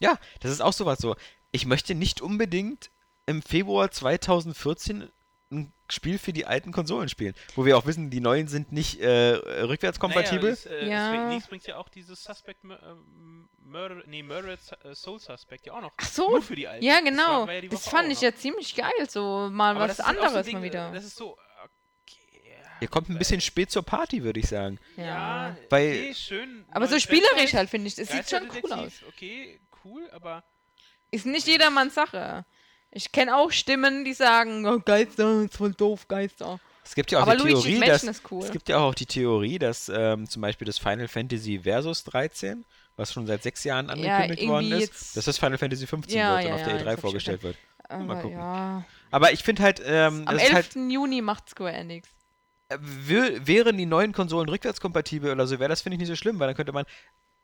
ja, 0.00 0.18
das 0.40 0.50
ist 0.50 0.60
auch 0.60 0.72
sowas 0.72 0.98
so. 1.00 1.16
Ich 1.50 1.66
möchte 1.66 1.94
nicht 1.94 2.20
unbedingt 2.20 2.90
im 3.26 3.42
Februar 3.42 3.90
2014 3.90 5.08
ein 5.52 5.72
Spiel 5.90 6.18
für 6.18 6.32
die 6.32 6.46
alten 6.46 6.72
Konsolen 6.72 7.08
spielen, 7.08 7.34
wo 7.54 7.64
wir 7.66 7.76
auch 7.76 7.84
wissen, 7.86 8.08
die 8.10 8.20
neuen 8.20 8.48
sind 8.48 8.72
nicht 8.72 9.00
äh, 9.00 9.34
rückwärtskompatibel. 9.34 10.40
Naja, 10.40 10.52
es, 10.52 10.66
äh, 10.66 10.88
Ja. 10.88 11.28
Nächstes 11.28 11.48
bringt 11.50 11.66
ja 11.66 11.76
auch 11.76 11.88
dieses 11.90 12.24
Suspect 12.24 12.64
ähm, 12.64 13.48
Murder, 13.58 14.02
nee, 14.06 14.22
Murdered 14.22 14.58
äh, 14.84 14.94
Soul 14.94 15.18
Suspect 15.20 15.66
ja 15.66 15.74
auch 15.74 15.82
noch. 15.82 15.92
Ach 15.98 16.06
so, 16.06 16.30
Nur 16.30 16.42
für 16.42 16.56
die 16.56 16.66
alten. 16.66 16.84
Ja, 16.84 16.96
Das 17.00 17.04
genau. 17.04 17.22
war- 17.42 17.46
war 17.46 17.54
ja 17.54 17.68
das 17.68 17.88
fand 17.88 18.06
auch 18.06 18.10
ich 18.10 18.16
noch. 18.16 18.22
ja 18.22 18.34
ziemlich 18.34 18.74
geil, 18.74 18.90
so 19.08 19.48
mal 19.52 19.72
Aber 19.76 19.80
was 19.88 19.98
das 19.98 20.06
halt 20.06 20.16
auch 20.18 20.22
so 20.22 20.26
anderes 20.28 20.46
Ding, 20.46 20.56
mal 20.58 20.62
wieder. 20.64 20.90
Das 20.92 21.04
ist 21.04 21.16
so. 21.16 21.36
Ihr 22.80 22.88
kommt 22.88 23.08
ein 23.10 23.16
bisschen 23.18 23.40
spät 23.40 23.70
zur 23.70 23.84
Party, 23.84 24.24
würde 24.24 24.40
ich 24.40 24.48
sagen. 24.48 24.80
ja. 24.96 25.56
Weil- 25.70 25.90
okay, 25.92 26.14
schön. 26.14 26.64
Aber 26.72 26.88
so 26.88 26.98
spielerisch 26.98 27.54
halt, 27.54 27.70
finde 27.70 27.86
ich. 27.86 27.94
Das 27.94 28.08
sieht 28.08 28.28
schon 28.28 28.48
cool 28.62 28.72
aus. 28.72 28.92
Okay, 29.08 29.60
cool, 29.84 30.08
aber 30.12 30.42
Ist 31.12 31.26
nicht 31.26 31.46
jedermanns 31.46 31.94
Sache. 31.94 32.44
Ich 32.92 33.10
kenne 33.10 33.36
auch 33.36 33.50
Stimmen, 33.50 34.04
die 34.04 34.12
sagen, 34.14 34.66
oh, 34.66 34.78
Geister, 34.78 35.42
ist 35.42 35.56
voll 35.56 35.72
doof, 35.72 36.06
Geister. 36.08 36.60
Es 36.84 36.94
gibt 36.94 37.10
ja 37.10 37.18
auch 37.18 37.22
Aber 37.22 37.36
die 37.36 37.42
Luigi's 37.44 37.62
Theorie, 37.64 37.86
dass, 37.86 38.22
cool. 38.30 38.44
es 38.44 38.50
gibt 38.52 38.68
ja 38.68 38.78
auch 38.78 38.94
die 38.94 39.06
Theorie, 39.06 39.58
dass 39.58 39.88
ähm, 39.88 40.28
zum 40.28 40.42
Beispiel 40.42 40.66
das 40.66 40.78
Final 40.78 41.08
Fantasy 41.08 41.60
Versus 41.62 42.04
13, 42.04 42.64
was 42.96 43.12
schon 43.12 43.26
seit 43.26 43.42
sechs 43.42 43.64
Jahren 43.64 43.88
angekündigt 43.88 44.46
worden 44.46 44.66
irgendwie 44.66 44.84
ist, 44.84 45.16
dass 45.16 45.24
das 45.24 45.38
Final 45.38 45.58
Fantasy 45.58 45.86
15 45.86 46.18
Ja, 46.18 46.34
wird 46.34 46.42
und 46.44 46.48
ja, 46.48 46.54
auf 46.54 46.60
ja, 46.60 46.66
der 46.66 46.74
das 46.74 46.82
hab 46.86 46.88
E3 46.90 46.94
ich 46.94 47.00
vorgestellt 47.00 47.42
wird. 47.42 47.56
Aber 47.88 48.16
gucken. 48.16 48.36
ja. 48.38 48.84
Aber 49.10 49.32
ich 49.32 49.42
finde 49.42 49.62
halt, 49.62 49.80
ähm, 49.84 50.24
Am 50.26 50.34
das 50.36 50.42
ist 50.44 50.50
11. 50.50 50.54
halt, 50.54 50.74
Juni 50.90 51.22
macht 51.22 51.48
Square 51.48 51.72
Enix. 51.72 52.08
äh, 52.68 52.76
wär- 52.80 53.46
wären 53.46 53.76
die 53.78 53.86
neuen 53.86 54.12
Konsolen 54.12 54.48
rückwärtskompatibel 54.48 55.30
oder 55.30 55.46
so, 55.46 55.58
wäre 55.60 55.68
das, 55.68 55.82
finde 55.82 55.94
ich, 55.94 56.00
nicht 56.00 56.08
so 56.08 56.16
schlimm, 56.16 56.38
weil 56.40 56.48
dann 56.48 56.56
könnte 56.56 56.72
man, 56.72 56.84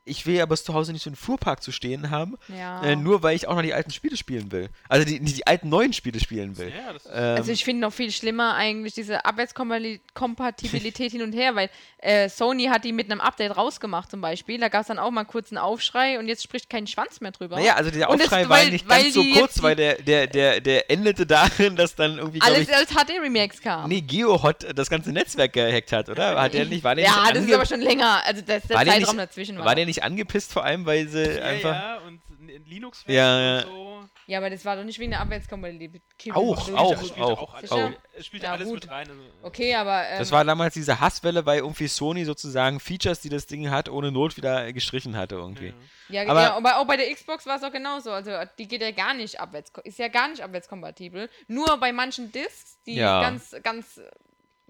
ich 0.08 0.26
will 0.26 0.34
ja 0.36 0.42
aber 0.42 0.56
zu 0.56 0.74
Hause 0.74 0.92
nicht 0.92 1.02
so 1.02 1.10
einen 1.10 1.16
Fuhrpark 1.16 1.62
zu 1.62 1.70
stehen 1.72 2.10
haben, 2.10 2.36
Ja. 2.48 2.82
äh, 2.82 2.96
nur 2.96 3.22
weil 3.22 3.36
ich 3.36 3.46
auch 3.48 3.54
noch 3.54 3.62
die 3.62 3.74
alten 3.74 3.90
Spiele 3.90 4.16
spielen 4.16 4.50
will. 4.52 4.68
Also 4.88 5.04
die, 5.06 5.20
die, 5.20 5.32
die 5.34 5.46
alten 5.46 5.68
neuen 5.68 5.92
Spiele 5.92 6.18
spielen 6.20 6.56
will. 6.58 6.68
ja, 6.76 6.92
das 6.92 7.06
Ähm, 7.06 7.12
Also 7.36 7.52
ich 7.52 7.64
finde 7.64 7.82
noch 7.82 7.92
viel 7.92 8.10
schlimmer 8.10 8.54
eigentlich 8.54 8.94
diese 8.94 9.24
Abwärtskompatibilität 9.24 11.12
hin 11.12 11.22
und 11.22 11.32
her, 11.32 11.54
weil 11.54 11.70
äh, 11.98 12.28
Sony 12.28 12.66
hat 12.66 12.84
die 12.84 12.92
mit 12.92 13.10
einem 13.10 13.20
Update 13.20 13.56
rausgemacht 13.56 14.10
zum 14.10 14.20
Beispiel. 14.20 14.58
Da 14.58 14.68
gab 14.68 14.82
es 14.82 14.86
dann 14.88 14.98
auch 14.98 15.10
mal 15.10 15.24
kurz 15.24 15.50
einen 15.50 15.58
Aufschrei 15.58 16.18
und 16.18 16.28
jetzt 16.28 16.42
spricht 16.42 16.70
kein 16.70 16.86
Schwanz 16.86 17.20
mehr 17.20 17.32
drüber. 17.32 17.56
Naja, 17.56 17.74
also 17.74 17.90
der 17.90 18.08
Aufschrei 18.08 18.48
war 18.48 18.58
weil- 18.58 18.70
nicht 18.70 18.88
weil 18.88 19.02
ganz 19.02 19.14
so 19.14 19.24
kurz, 19.34 19.62
weil 19.62 19.76
der, 19.76 19.94
der, 19.96 20.26
der, 20.26 20.60
der 20.60 20.90
endete 20.90 21.26
darin, 21.26 21.76
dass 21.76 21.94
dann 21.94 22.18
irgendwie, 22.18 22.40
Alles 22.40 22.68
ich, 22.68 22.74
als 22.74 22.90
HD-Remakes 22.90 23.60
kam. 23.60 23.88
nee, 23.88 24.00
GeoHot 24.00 24.66
das 24.76 24.88
ganze 24.90 25.10
Netzwerk 25.12 25.52
gehackt 25.52 25.92
hat, 25.92 26.08
oder? 26.08 26.40
Hat 26.40 26.54
der 26.54 26.64
nicht, 26.66 26.84
war 26.84 26.94
der 26.94 27.04
ja, 27.04 27.22
nicht 27.24 27.36
das 27.36 27.44
ist 27.44 27.52
aber 27.52 27.66
schon 27.66 27.80
länger. 27.80 28.22
Also 28.24 28.42
das, 28.46 28.62
der 28.64 28.76
war 28.76 28.84
der 28.84 28.94
Zeitraum 28.94 29.16
nicht, 29.16 29.28
dazwischen 29.28 29.58
war. 29.58 29.64
war 29.64 29.74
der 29.74 29.86
nicht 29.86 29.97
angepisst 30.02 30.52
vor 30.52 30.64
allem, 30.64 30.86
weil 30.86 31.08
sie 31.08 31.24
ja, 31.36 31.42
einfach... 31.42 31.74
ja, 31.74 31.98
und 32.06 32.20
in 32.48 32.64
Linux 32.64 33.04
Ja, 33.06 33.40
ja. 33.40 33.56
und 33.58 33.66
so. 33.66 34.00
ja, 34.26 34.38
aber 34.38 34.48
das 34.50 34.64
war 34.64 34.76
doch 34.76 34.84
nicht 34.84 34.98
wegen 34.98 35.10
der 35.10 35.20
Abwärtskompatibilität. 35.20 36.34
Auch, 36.34 36.68
auch, 36.72 37.18
auch, 37.18 37.20
auch 37.42 37.54
alles, 37.54 37.70
auch. 37.72 37.90
Es 38.14 38.26
spielt 38.26 38.42
Ja, 38.42 38.52
alles 38.52 38.66
gut. 38.68 38.82
mit 38.84 38.90
rein. 38.90 39.08
Also, 39.08 39.20
Okay, 39.42 39.74
aber 39.74 40.06
ähm, 40.08 40.18
Das 40.18 40.32
war 40.32 40.44
damals 40.44 40.74
diese 40.74 40.98
Hasswelle, 41.00 41.44
weil 41.46 41.58
irgendwie 41.58 41.88
Sony 41.88 42.24
sozusagen 42.24 42.80
Features, 42.80 43.20
die 43.20 43.28
das 43.28 43.46
Ding 43.46 43.70
hat, 43.70 43.88
ohne 43.88 44.10
Not 44.10 44.36
wieder 44.36 44.72
gestrichen 44.72 45.16
hatte 45.16 45.34
irgendwie. 45.34 45.68
ja. 46.08 46.22
Ja, 46.22 46.30
Aber- 46.30 46.42
ja, 46.42 46.54
aber 46.56 46.78
auch 46.78 46.86
bei 46.86 46.96
der 46.96 47.12
Xbox 47.14 47.44
war 47.44 47.56
es 47.56 47.62
auch 47.62 47.70
genauso. 47.72 48.10
Also 48.12 48.30
die 48.58 48.66
geht 48.66 48.80
ja 48.80 48.92
gar 48.92 49.12
nicht 49.12 49.38
abwärts, 49.40 49.70
ist 49.84 49.98
ja 49.98 50.08
gar 50.08 50.28
nicht 50.28 50.42
abwärtskompatibel. 50.42 51.28
Nur 51.48 51.76
bei 51.78 51.92
manchen 51.92 52.32
Discs, 52.32 52.78
die 52.86 52.94
Ja. 52.94 53.20
ganz, 53.20 53.54
ganz 53.62 54.00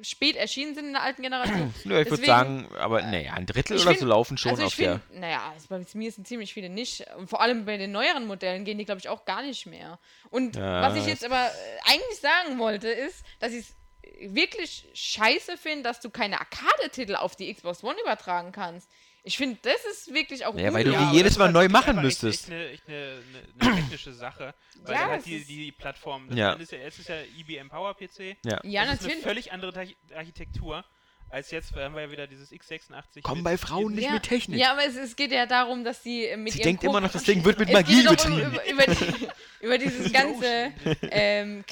spät 0.03 0.37
erschienen 0.37 0.75
sind 0.75 0.87
in 0.87 0.93
der 0.93 1.03
alten 1.03 1.23
Generation. 1.23 1.75
Nö, 1.85 2.01
ich 2.01 2.11
würde 2.11 2.25
sagen, 2.25 2.69
aber 2.79 3.03
naja, 3.03 3.33
ein 3.35 3.47
Drittel 3.47 3.77
oder 3.79 3.89
find- 3.91 4.01
so 4.01 4.07
laufen 4.07 4.39
schon 4.39 4.53
also 4.53 4.65
auf 4.65 4.79
ich 4.79 4.85
der... 4.85 5.01
naja, 5.13 5.53
es- 5.57 5.67
bei 5.67 5.81
mir 5.95 6.13
sind 6.13 6.27
ziemlich 6.27 6.55
viele 6.55 6.69
nicht. 6.69 7.05
Und 7.17 7.29
vor 7.29 7.41
allem 7.41 7.65
bei 7.65 7.77
den 7.77 7.93
neueren 7.93 8.27
Modellen 8.27 8.65
gehen 8.65 8.79
die, 8.79 8.85
glaube 8.85 9.01
ich, 9.01 9.09
auch 9.09 9.25
gar 9.25 9.43
nicht 9.43 9.67
mehr. 9.67 9.99
Und 10.31 10.57
Ja, 10.57 10.83
was 10.83 10.97
ich 10.97 11.07
jetzt 11.07 11.25
aber 11.25 11.47
äh, 11.47 11.91
eigentlich 11.93 12.21
sagen 12.21 12.59
wollte, 12.59 12.89
ist, 12.89 13.25
dass 13.41 13.53
ich 13.53 13.61
es 13.61 14.35
wirklich 14.35 14.87
scheiße 14.95 15.57
finde, 15.57 15.83
dass 15.83 16.01
du 16.01 16.11
keine 16.11 16.41
Arcade-Titel 16.41 17.15
auf 17.15 17.37
die 17.37 17.53
Xbox 17.53 17.85
One 17.85 17.97
übertragen 18.03 18.53
kannst. 18.53 18.89
Ich 19.29 19.37
finde, 19.37 19.59
das 19.63 19.85
ist 19.93 20.13
wirklich 20.15 20.47
auch 20.47 20.55
Ja, 20.57 20.73
weil 20.73 20.85
du 20.85 20.91
die 20.93 21.17
jedes 21.17 21.35
das 21.35 21.39
Mal 21.39 21.47
ist 21.49 21.53
neu 21.53 21.61
halt 21.61 21.71
machen 21.73 22.01
müsstest. 22.01 22.51
Eine, 22.51 22.69
echt 22.71 22.83
eine, 22.89 23.21
technische 23.61 24.15
Sache. 24.15 24.55
Weil 24.85 24.95
Ja, 24.95 25.09
halt 25.09 25.27
die, 25.27 25.37
ist- 25.37 25.49
die 25.51 25.71
Plattform, 25.73 26.29
das 26.29 26.39
Ja. 26.39 26.53
ist 26.55 26.73
ja, 26.73 26.79
es 26.79 26.99
ist 26.99 27.09
ja 27.11 27.17
IBM 27.39 27.69
Power 27.69 27.95
PC. 27.95 28.37
Ja. 28.45 28.59
Ja, 28.65 28.85
das 28.87 28.95
ist 28.95 29.03
natürlich. 29.03 29.13
eine 29.13 29.23
völlig 29.23 29.53
andere 29.53 29.73
Archi- 29.79 29.97
Architektur. 30.17 30.85
Als 31.31 31.51
jetzt 31.51 31.77
haben 31.77 31.95
wir 31.95 32.01
ja 32.01 32.11
wieder 32.11 32.27
dieses 32.27 32.51
x86. 32.51 33.21
Komm 33.23 33.39
mit- 33.39 33.45
bei 33.45 33.59
Frauen 33.59 33.93
nicht 33.95 34.05
ja, 34.07 34.13
mit 34.13 34.23
Technik. 34.23 34.59
Ja, 34.59 34.73
aber 34.73 34.87
es, 34.87 34.97
es 34.97 35.15
geht 35.15 35.31
ja 35.31 35.45
darum, 35.45 35.85
dass 35.85 36.03
sie 36.03 36.25
äh, 36.25 36.39
mit 36.39 36.55
Sie 36.55 36.61
denkt 36.61 36.83
immer 36.85 36.95
Ko- 36.95 37.01
noch, 37.01 37.13
das 37.13 37.25
Ding 37.25 37.45
wird 37.45 37.59
mit 37.59 37.71
Magie 37.71 38.03
betrieben. 38.03 38.41
Über, 38.51 38.67
über, 38.67 38.87
die, 38.95 39.29
über 39.61 39.77
dieses 39.77 40.11
ganze 40.11 40.73
ähm, 41.03 41.65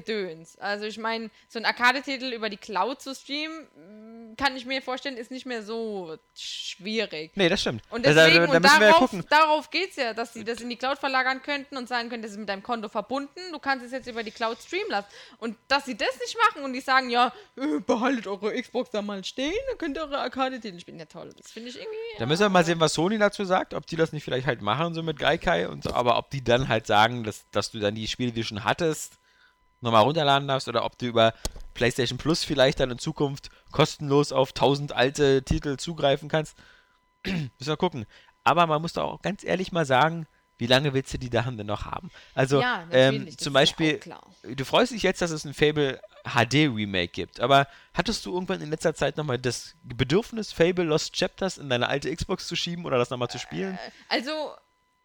Cloud-Gedöns. 0.00 0.58
also 0.58 0.84
ich 0.86 0.98
meine, 0.98 1.30
so 1.48 1.58
ein 1.58 1.64
Arcade-Titel 1.64 2.32
über 2.32 2.48
die 2.48 2.56
Cloud 2.56 3.02
zu 3.02 3.14
streamen, 3.14 3.66
mh, 3.76 4.34
kann 4.36 4.56
ich 4.56 4.64
mir 4.64 4.80
vorstellen, 4.82 5.16
ist 5.16 5.30
nicht 5.30 5.46
mehr 5.46 5.62
so 5.62 6.16
schwierig. 6.34 7.32
Nee, 7.34 7.48
das 7.48 7.60
stimmt. 7.60 7.82
Und 7.90 8.06
Also, 8.06 8.18
deswegen, 8.18 8.46
da 8.46 8.56
und 8.56 8.62
wir 8.62 8.86
ja 8.86 8.92
darauf, 8.92 9.10
darauf 9.28 9.70
geht 9.70 9.90
es 9.90 9.96
ja, 9.96 10.14
dass 10.14 10.32
sie 10.32 10.44
das 10.44 10.60
in 10.60 10.70
die 10.70 10.76
Cloud 10.76 10.98
verlagern 10.98 11.42
könnten 11.42 11.76
und 11.76 11.88
sagen 11.88 12.08
können, 12.08 12.22
das 12.22 12.32
ist 12.32 12.38
mit 12.38 12.48
deinem 12.48 12.62
Konto 12.62 12.88
verbunden, 12.88 13.40
du 13.52 13.58
kannst 13.58 13.84
es 13.84 13.92
jetzt 13.92 14.06
über 14.08 14.22
die 14.22 14.30
Cloud 14.30 14.58
streamen 14.58 14.90
lassen. 14.90 15.08
Und 15.38 15.56
dass 15.68 15.84
sie 15.84 15.96
das 15.96 16.18
nicht 16.20 16.36
machen 16.38 16.64
und 16.64 16.72
die 16.72 16.80
sagen, 16.80 17.10
ja, 17.10 17.32
äh, 17.56 17.80
behaltet 17.80 18.26
eure 18.26 18.60
Xbox 18.60 18.90
da 18.90 19.02
mal 19.02 19.22
stehen, 19.24 19.52
dann 19.68 19.78
könnt 19.78 19.96
ihr 19.98 20.02
eure 20.02 20.18
Arcade-Titel 20.18 20.78
spielen. 20.80 20.98
Ja 20.98 21.06
toll, 21.06 21.32
das 21.36 21.50
finde 21.50 21.68
ich 21.70 21.76
irgendwie... 21.76 21.96
Da 22.18 22.26
müssen 22.26 22.42
wir 22.42 22.48
mal 22.48 22.64
sehen, 22.64 22.80
was 22.80 22.94
Sony 22.94 23.18
dazu 23.18 23.44
sagt, 23.44 23.74
ob 23.74 23.86
die 23.86 23.96
das 23.96 24.12
nicht 24.12 24.24
vielleicht 24.24 24.46
halt 24.46 24.62
machen, 24.62 24.94
so 24.94 25.02
mit 25.02 25.18
Gaikai 25.18 25.68
und 25.68 25.84
so, 25.84 25.92
aber 25.92 26.16
ob 26.16 26.30
die 26.30 26.42
dann 26.42 26.68
halt 26.68 26.86
sagen, 26.86 27.24
dass, 27.24 27.48
dass 27.50 27.70
du 27.70 27.78
dann 27.80 27.94
die 27.94 28.08
Spiele, 28.08 28.32
die 28.32 28.40
du 28.40 28.46
schon 28.46 28.64
hattest, 28.64 29.18
nochmal 29.82 30.02
runterladen 30.02 30.48
darfst 30.48 30.68
oder 30.68 30.84
ob 30.84 30.98
du 30.98 31.06
über 31.06 31.34
PlayStation 31.74 32.18
Plus 32.18 32.44
vielleicht 32.44 32.80
dann 32.80 32.90
in 32.90 32.98
Zukunft 32.98 33.50
kostenlos 33.70 34.32
auf 34.32 34.50
1000 34.50 34.92
alte 34.92 35.42
Titel 35.42 35.76
zugreifen 35.76 36.28
kannst. 36.28 36.56
müssen 37.26 37.50
wir 37.58 37.76
gucken. 37.76 38.06
Aber 38.44 38.66
man 38.66 38.82
muss 38.82 38.94
doch 38.94 39.04
auch 39.04 39.22
ganz 39.22 39.44
ehrlich 39.44 39.72
mal 39.72 39.84
sagen, 39.86 40.26
wie 40.58 40.66
lange 40.66 40.94
willst 40.94 41.12
du 41.12 41.18
die 41.18 41.28
Sachen 41.32 41.56
denn 41.56 41.66
noch 41.66 41.86
haben? 41.86 42.10
Also, 42.34 42.60
Ja, 42.60 42.86
ähm, 42.92 43.36
zum 43.36 43.52
ja 43.52 43.60
Beispiel, 43.60 43.98
klar. 43.98 44.22
du 44.44 44.64
freust 44.64 44.92
dich 44.92 45.02
jetzt, 45.02 45.20
dass 45.20 45.30
es 45.30 45.44
ein 45.44 45.54
Fable 45.54 46.00
HD 46.24 46.68
Remake 46.68 47.08
gibt, 47.08 47.40
aber 47.40 47.66
hattest 47.94 48.24
du 48.26 48.32
irgendwann 48.32 48.60
in 48.60 48.70
letzter 48.70 48.94
Zeit 48.94 49.16
nochmal 49.16 49.38
das 49.38 49.74
Bedürfnis, 49.82 50.52
Fable 50.52 50.84
Lost 50.84 51.16
Chapters 51.16 51.58
in 51.58 51.68
deine 51.68 51.88
alte 51.88 52.14
Xbox 52.14 52.46
zu 52.46 52.54
schieben 52.54 52.84
oder 52.84 52.98
das 52.98 53.10
nochmal 53.10 53.28
zu 53.28 53.38
spielen? 53.40 53.76
Also, 54.08 54.30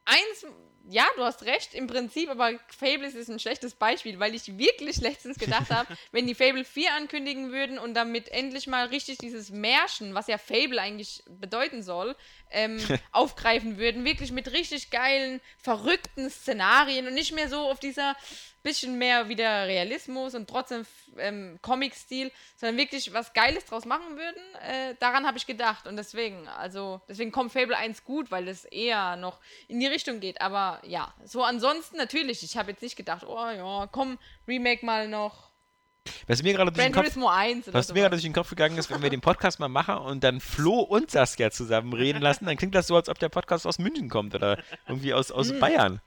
eins, 0.05 0.45
ja, 0.89 1.05
du 1.17 1.23
hast 1.23 1.43
recht, 1.43 1.73
im 1.73 1.87
Prinzip, 1.87 2.29
aber 2.29 2.51
Fable 2.67 3.07
ist 3.07 3.29
ein 3.29 3.39
schlechtes 3.39 3.75
Beispiel, 3.75 4.19
weil 4.19 4.33
ich 4.33 4.57
wirklich 4.57 5.01
letztens 5.01 5.37
gedacht 5.37 5.69
habe, 5.69 5.87
wenn 6.11 6.27
die 6.27 6.35
Fable 6.35 6.63
4 6.63 6.93
ankündigen 6.93 7.51
würden 7.51 7.77
und 7.77 7.93
damit 7.93 8.29
endlich 8.29 8.67
mal 8.67 8.87
richtig 8.87 9.17
dieses 9.17 9.49
Märchen, 9.49 10.13
was 10.13 10.27
ja 10.27 10.37
Fable 10.37 10.81
eigentlich 10.81 11.23
bedeuten 11.27 11.83
soll, 11.83 12.15
ähm, 12.51 12.79
aufgreifen 13.11 13.77
würden, 13.77 14.05
wirklich 14.05 14.31
mit 14.31 14.51
richtig 14.51 14.89
geilen, 14.89 15.41
verrückten 15.57 16.29
Szenarien 16.29 17.07
und 17.07 17.13
nicht 17.13 17.33
mehr 17.33 17.49
so 17.49 17.59
auf 17.69 17.79
dieser 17.79 18.15
bisschen 18.67 18.97
mehr 18.97 19.29
wieder 19.29 19.65
Realismus 19.65 20.35
und 20.35 20.49
trotzdem 20.49 20.85
ähm, 21.17 21.57
Comic-Stil, 21.61 22.31
sondern 22.57 22.77
wirklich 22.77 23.13
was 23.13 23.33
Geiles 23.33 23.65
draus 23.65 23.85
machen 23.85 24.17
würden, 24.17 24.41
äh, 24.69 24.95
daran 24.99 25.25
habe 25.25 25.37
ich 25.37 25.47
gedacht. 25.47 25.87
Und 25.87 25.95
deswegen, 25.97 26.47
also, 26.49 27.01
deswegen 27.07 27.31
kommt 27.31 27.51
Fable 27.53 27.75
1 27.77 28.03
gut, 28.03 28.29
weil 28.29 28.47
es 28.47 28.65
eher 28.65 29.15
noch 29.15 29.39
in 29.67 29.79
die 29.79 29.87
Richtung 29.87 30.19
geht. 30.19 30.41
Aber 30.41 30.81
ja, 30.85 31.13
so 31.23 31.43
ansonsten 31.43 31.97
natürlich, 31.97 32.43
ich 32.43 32.57
habe 32.57 32.71
jetzt 32.71 32.81
nicht 32.83 32.95
gedacht, 32.95 33.23
oh 33.25 33.49
ja, 33.49 33.87
komm, 33.91 34.17
Remake 34.47 34.85
mal 34.85 35.07
noch. 35.07 35.47
Was 36.27 36.43
mir 36.43 36.53
gerade 36.53 36.71
durch 36.71 36.77
Gran 36.77 36.91
den 36.91 36.93
Kopf 36.93 37.03
Turismo 37.05 37.27
1 37.29 37.67
oder 37.67 37.77
Was 37.77 37.89
mir 37.93 38.01
gerade 38.01 38.15
durch 38.15 38.23
den 38.23 38.33
Kopf 38.33 38.49
gegangen 38.49 38.77
ist, 38.77 38.89
wenn 38.89 39.01
wir 39.01 39.09
den 39.09 39.21
Podcast 39.21 39.59
mal 39.59 39.67
machen 39.67 39.97
und 39.97 40.23
dann 40.23 40.39
Flo 40.39 40.79
und 40.79 41.11
Saskia 41.11 41.51
zusammen 41.51 41.93
reden 41.93 42.21
lassen, 42.21 42.45
dann 42.45 42.57
klingt 42.57 42.75
das 42.75 42.87
so, 42.87 42.95
als 42.95 43.09
ob 43.09 43.19
der 43.19 43.29
Podcast 43.29 43.65
aus 43.67 43.79
München 43.79 44.09
kommt 44.09 44.35
oder 44.35 44.57
irgendwie 44.87 45.13
aus, 45.13 45.31
aus 45.31 45.49
Hm. 45.51 45.59
Bayern. 45.59 46.01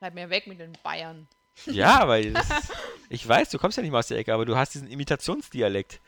Bleib 0.00 0.14
mir 0.14 0.30
weg 0.30 0.46
mit 0.46 0.60
den 0.60 0.72
Bayern. 0.82 1.26
Ja, 1.66 2.08
weil 2.08 2.32
das, 2.32 2.46
ich 3.08 3.26
weiß, 3.26 3.50
du 3.50 3.58
kommst 3.58 3.76
ja 3.76 3.82
nicht 3.82 3.92
mal 3.92 4.00
aus 4.00 4.08
der 4.08 4.18
Ecke, 4.18 4.32
aber 4.34 4.44
du 4.44 4.56
hast 4.56 4.74
diesen 4.74 4.88
Imitationsdialekt. 4.88 6.00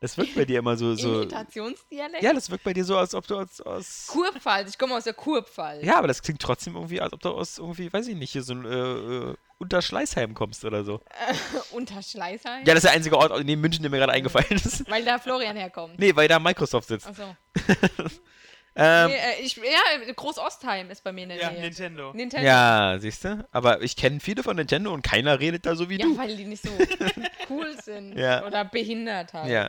Das 0.00 0.16
wirkt 0.16 0.36
bei 0.36 0.44
dir 0.44 0.60
immer 0.60 0.76
so. 0.76 0.94
so 0.94 1.22
Imitationsdialekt? 1.22 2.22
ja, 2.22 2.32
das 2.32 2.50
wirkt 2.50 2.62
bei 2.62 2.72
dir 2.72 2.84
so, 2.84 2.96
als 2.96 3.14
ob 3.16 3.26
du 3.26 3.36
aus. 3.36 3.60
aus 3.60 4.06
Kurpfalz, 4.06 4.70
ich 4.70 4.78
komme 4.78 4.94
aus 4.94 5.04
der 5.04 5.14
Kurpfalz. 5.14 5.84
ja, 5.84 5.98
aber 5.98 6.06
das 6.06 6.22
klingt 6.22 6.40
trotzdem 6.40 6.76
irgendwie, 6.76 7.00
als 7.00 7.12
ob 7.12 7.20
du 7.20 7.30
aus 7.30 7.58
irgendwie, 7.58 7.92
weiß 7.92 8.06
ich 8.06 8.14
nicht, 8.14 8.30
hier 8.30 8.44
so 8.44 8.54
ein 8.54 8.64
äh, 8.64 9.30
äh, 9.30 9.34
Unterschleißheim 9.58 10.34
kommst 10.34 10.64
oder 10.64 10.84
so. 10.84 11.00
Unter 11.72 12.00
Schleißheim? 12.00 12.60
Ja, 12.60 12.74
das 12.74 12.76
ist 12.76 12.84
der 12.84 12.92
einzige 12.92 13.18
Ort 13.18 13.44
neben 13.44 13.60
München, 13.60 13.82
der 13.82 13.90
mir 13.90 13.98
gerade 13.98 14.12
eingefallen 14.12 14.46
ist. 14.50 14.88
Weil 14.88 15.04
da 15.04 15.18
Florian 15.18 15.56
herkommt. 15.56 15.98
Nee, 15.98 16.14
weil 16.14 16.28
da 16.28 16.38
Microsoft 16.38 16.86
sitzt. 16.86 17.08
Achso. 17.08 17.34
Ähm, 18.80 19.10
Nee, 19.10 19.16
äh, 19.16 19.42
ich, 19.42 19.56
ja, 19.56 20.12
Groß-Ostheim 20.14 20.88
ist 20.90 21.02
bei 21.02 21.12
mir 21.12 21.24
in 21.24 21.30
der 21.30 21.38
Ja, 21.40 21.50
Nähe. 21.50 21.62
Nintendo. 21.62 22.12
Nintendo. 22.14 22.46
ja, 22.46 22.96
siehst 23.00 23.24
du? 23.24 23.46
Aber 23.50 23.82
ich 23.82 23.96
kenne 23.96 24.20
viele 24.20 24.42
von 24.44 24.56
Nintendo 24.56 24.92
und 24.94 25.02
keiner 25.02 25.40
redet 25.40 25.66
da 25.66 25.74
so 25.74 25.90
wie 25.90 25.98
Ja, 25.98 26.06
du. 26.06 26.16
weil 26.16 26.36
die 26.36 26.44
nicht 26.44 26.62
so 26.62 26.70
cool 27.50 27.76
sind. 27.82 28.16
Ja. 28.16 28.46
Oder 28.46 28.64
behindert 28.64 29.32
halt. 29.32 29.50
Ja. 29.50 29.68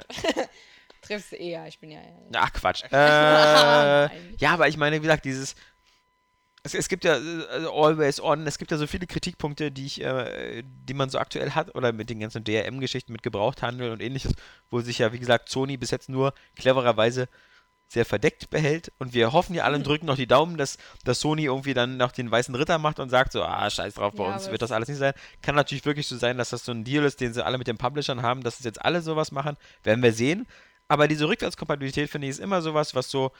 Triffst 1.01 1.31
du 1.31 1.37
eher, 1.37 1.65
ich 1.67 1.79
bin 1.79 1.91
ja. 1.91 1.99
Ach, 2.35 2.53
Quatsch. 2.53 2.83
Äh, 2.91 4.09
ja, 4.37 4.51
aber 4.51 4.67
ich 4.67 4.77
meine, 4.77 4.97
wie 4.97 5.01
gesagt, 5.01 5.25
dieses. 5.25 5.55
Es, 6.61 6.73
es 6.75 6.89
gibt 6.89 7.05
ja 7.05 7.13
also 7.13 7.73
Always 7.73 8.19
On, 8.21 8.45
es 8.45 8.57
gibt 8.57 8.69
ja 8.71 8.77
so 8.77 8.85
viele 8.85 9.07
Kritikpunkte, 9.07 9.71
die 9.71 9.85
ich, 9.85 10.01
äh, 10.03 10.61
die 10.65 10.93
man 10.93 11.09
so 11.09 11.17
aktuell 11.17 11.51
hat, 11.51 11.73
oder 11.73 11.93
mit 11.93 12.09
den 12.09 12.19
ganzen 12.19 12.43
DRM-Geschichten 12.43 13.13
mit 13.13 13.23
Gebrauchthandel 13.23 13.91
und 13.91 14.01
ähnliches, 14.01 14.33
wo 14.69 14.81
sich 14.81 14.99
ja, 14.99 15.13
wie 15.13 15.19
gesagt, 15.19 15.47
Sony 15.49 15.77
bis 15.77 15.89
jetzt 15.91 16.09
nur 16.09 16.33
clevererweise 16.57 17.29
sehr 17.91 18.05
verdeckt 18.05 18.51
behält. 18.51 18.91
Und 18.99 19.13
wir 19.13 19.33
hoffen 19.33 19.55
ja 19.55 19.63
alle 19.63 19.75
und 19.75 19.85
drücken 19.85 20.05
noch 20.05 20.15
die 20.15 20.27
Daumen, 20.27 20.57
dass, 20.57 20.77
dass 21.03 21.19
Sony 21.19 21.45
irgendwie 21.45 21.73
dann 21.73 21.97
noch 21.97 22.11
den 22.11 22.29
weißen 22.29 22.53
Ritter 22.53 22.77
macht 22.77 22.99
und 22.99 23.09
sagt 23.09 23.31
so, 23.31 23.43
ah, 23.43 23.67
scheiß 23.69 23.95
drauf, 23.95 24.13
bei 24.15 24.25
Ja, 24.25 24.33
uns 24.35 24.49
wird 24.51 24.61
das 24.61 24.71
alles 24.71 24.87
nicht 24.89 24.99
sein. 24.99 25.13
Kann 25.41 25.55
natürlich 25.55 25.85
wirklich 25.85 26.07
so 26.07 26.15
sein, 26.15 26.37
dass 26.37 26.51
das 26.51 26.63
so 26.63 26.71
ein 26.71 26.83
Deal 26.83 27.03
ist, 27.03 27.19
den 27.19 27.33
sie 27.33 27.43
alle 27.43 27.57
mit 27.57 27.67
den 27.67 27.79
Publishern 27.79 28.21
haben, 28.21 28.43
dass 28.43 28.59
es 28.59 28.65
jetzt 28.65 28.85
alle 28.85 29.01
sowas 29.01 29.31
machen. 29.31 29.57
Werden 29.83 30.03
wir 30.03 30.13
sehen. 30.13 30.47
Aber 30.87 31.07
diese 31.07 31.27
Rückwärtskompatibilität, 31.27 32.09
finde 32.11 32.27
ich, 32.27 32.31
ist 32.31 32.39
immer 32.39 32.61
sowas, 32.61 32.93
was 32.93 33.09
so, 33.09 33.31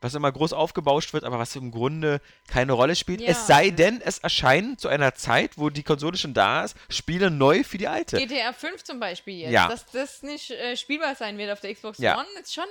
was 0.00 0.14
immer 0.14 0.30
groß 0.30 0.52
aufgebauscht 0.52 1.12
wird, 1.12 1.24
aber 1.24 1.40
was 1.40 1.56
im 1.56 1.72
Grunde 1.72 2.20
keine 2.46 2.74
Rolle 2.74 2.94
spielt. 2.94 3.20
Ja. 3.20 3.30
Es 3.30 3.48
sei 3.48 3.70
denn, 3.70 4.00
es 4.00 4.18
erscheinen 4.18 4.78
zu 4.78 4.86
einer 4.86 5.16
Zeit, 5.16 5.58
wo 5.58 5.70
die 5.70 5.82
Konsole 5.82 6.16
schon 6.16 6.34
da 6.34 6.62
ist, 6.62 6.76
Spiele 6.88 7.32
neu 7.32 7.64
für 7.64 7.78
die 7.78 7.88
alte. 7.88 8.16
GTA 8.18 8.52
5 8.52 8.84
zum 8.84 9.00
Beispiel 9.00 9.38
jetzt. 9.38 9.50
Ja. 9.52 9.66
Dass 9.66 9.86
das 9.86 10.22
nicht 10.22 10.52
äh, 10.52 10.76
spielbar 10.76 11.16
sein 11.16 11.36
wird 11.36 11.50
auf 11.50 11.58
der 11.60 11.74
Xbox 11.74 11.98
Ja. 11.98 12.16
One, 12.16 12.26
ist 12.40 12.54
schon. 12.54 12.64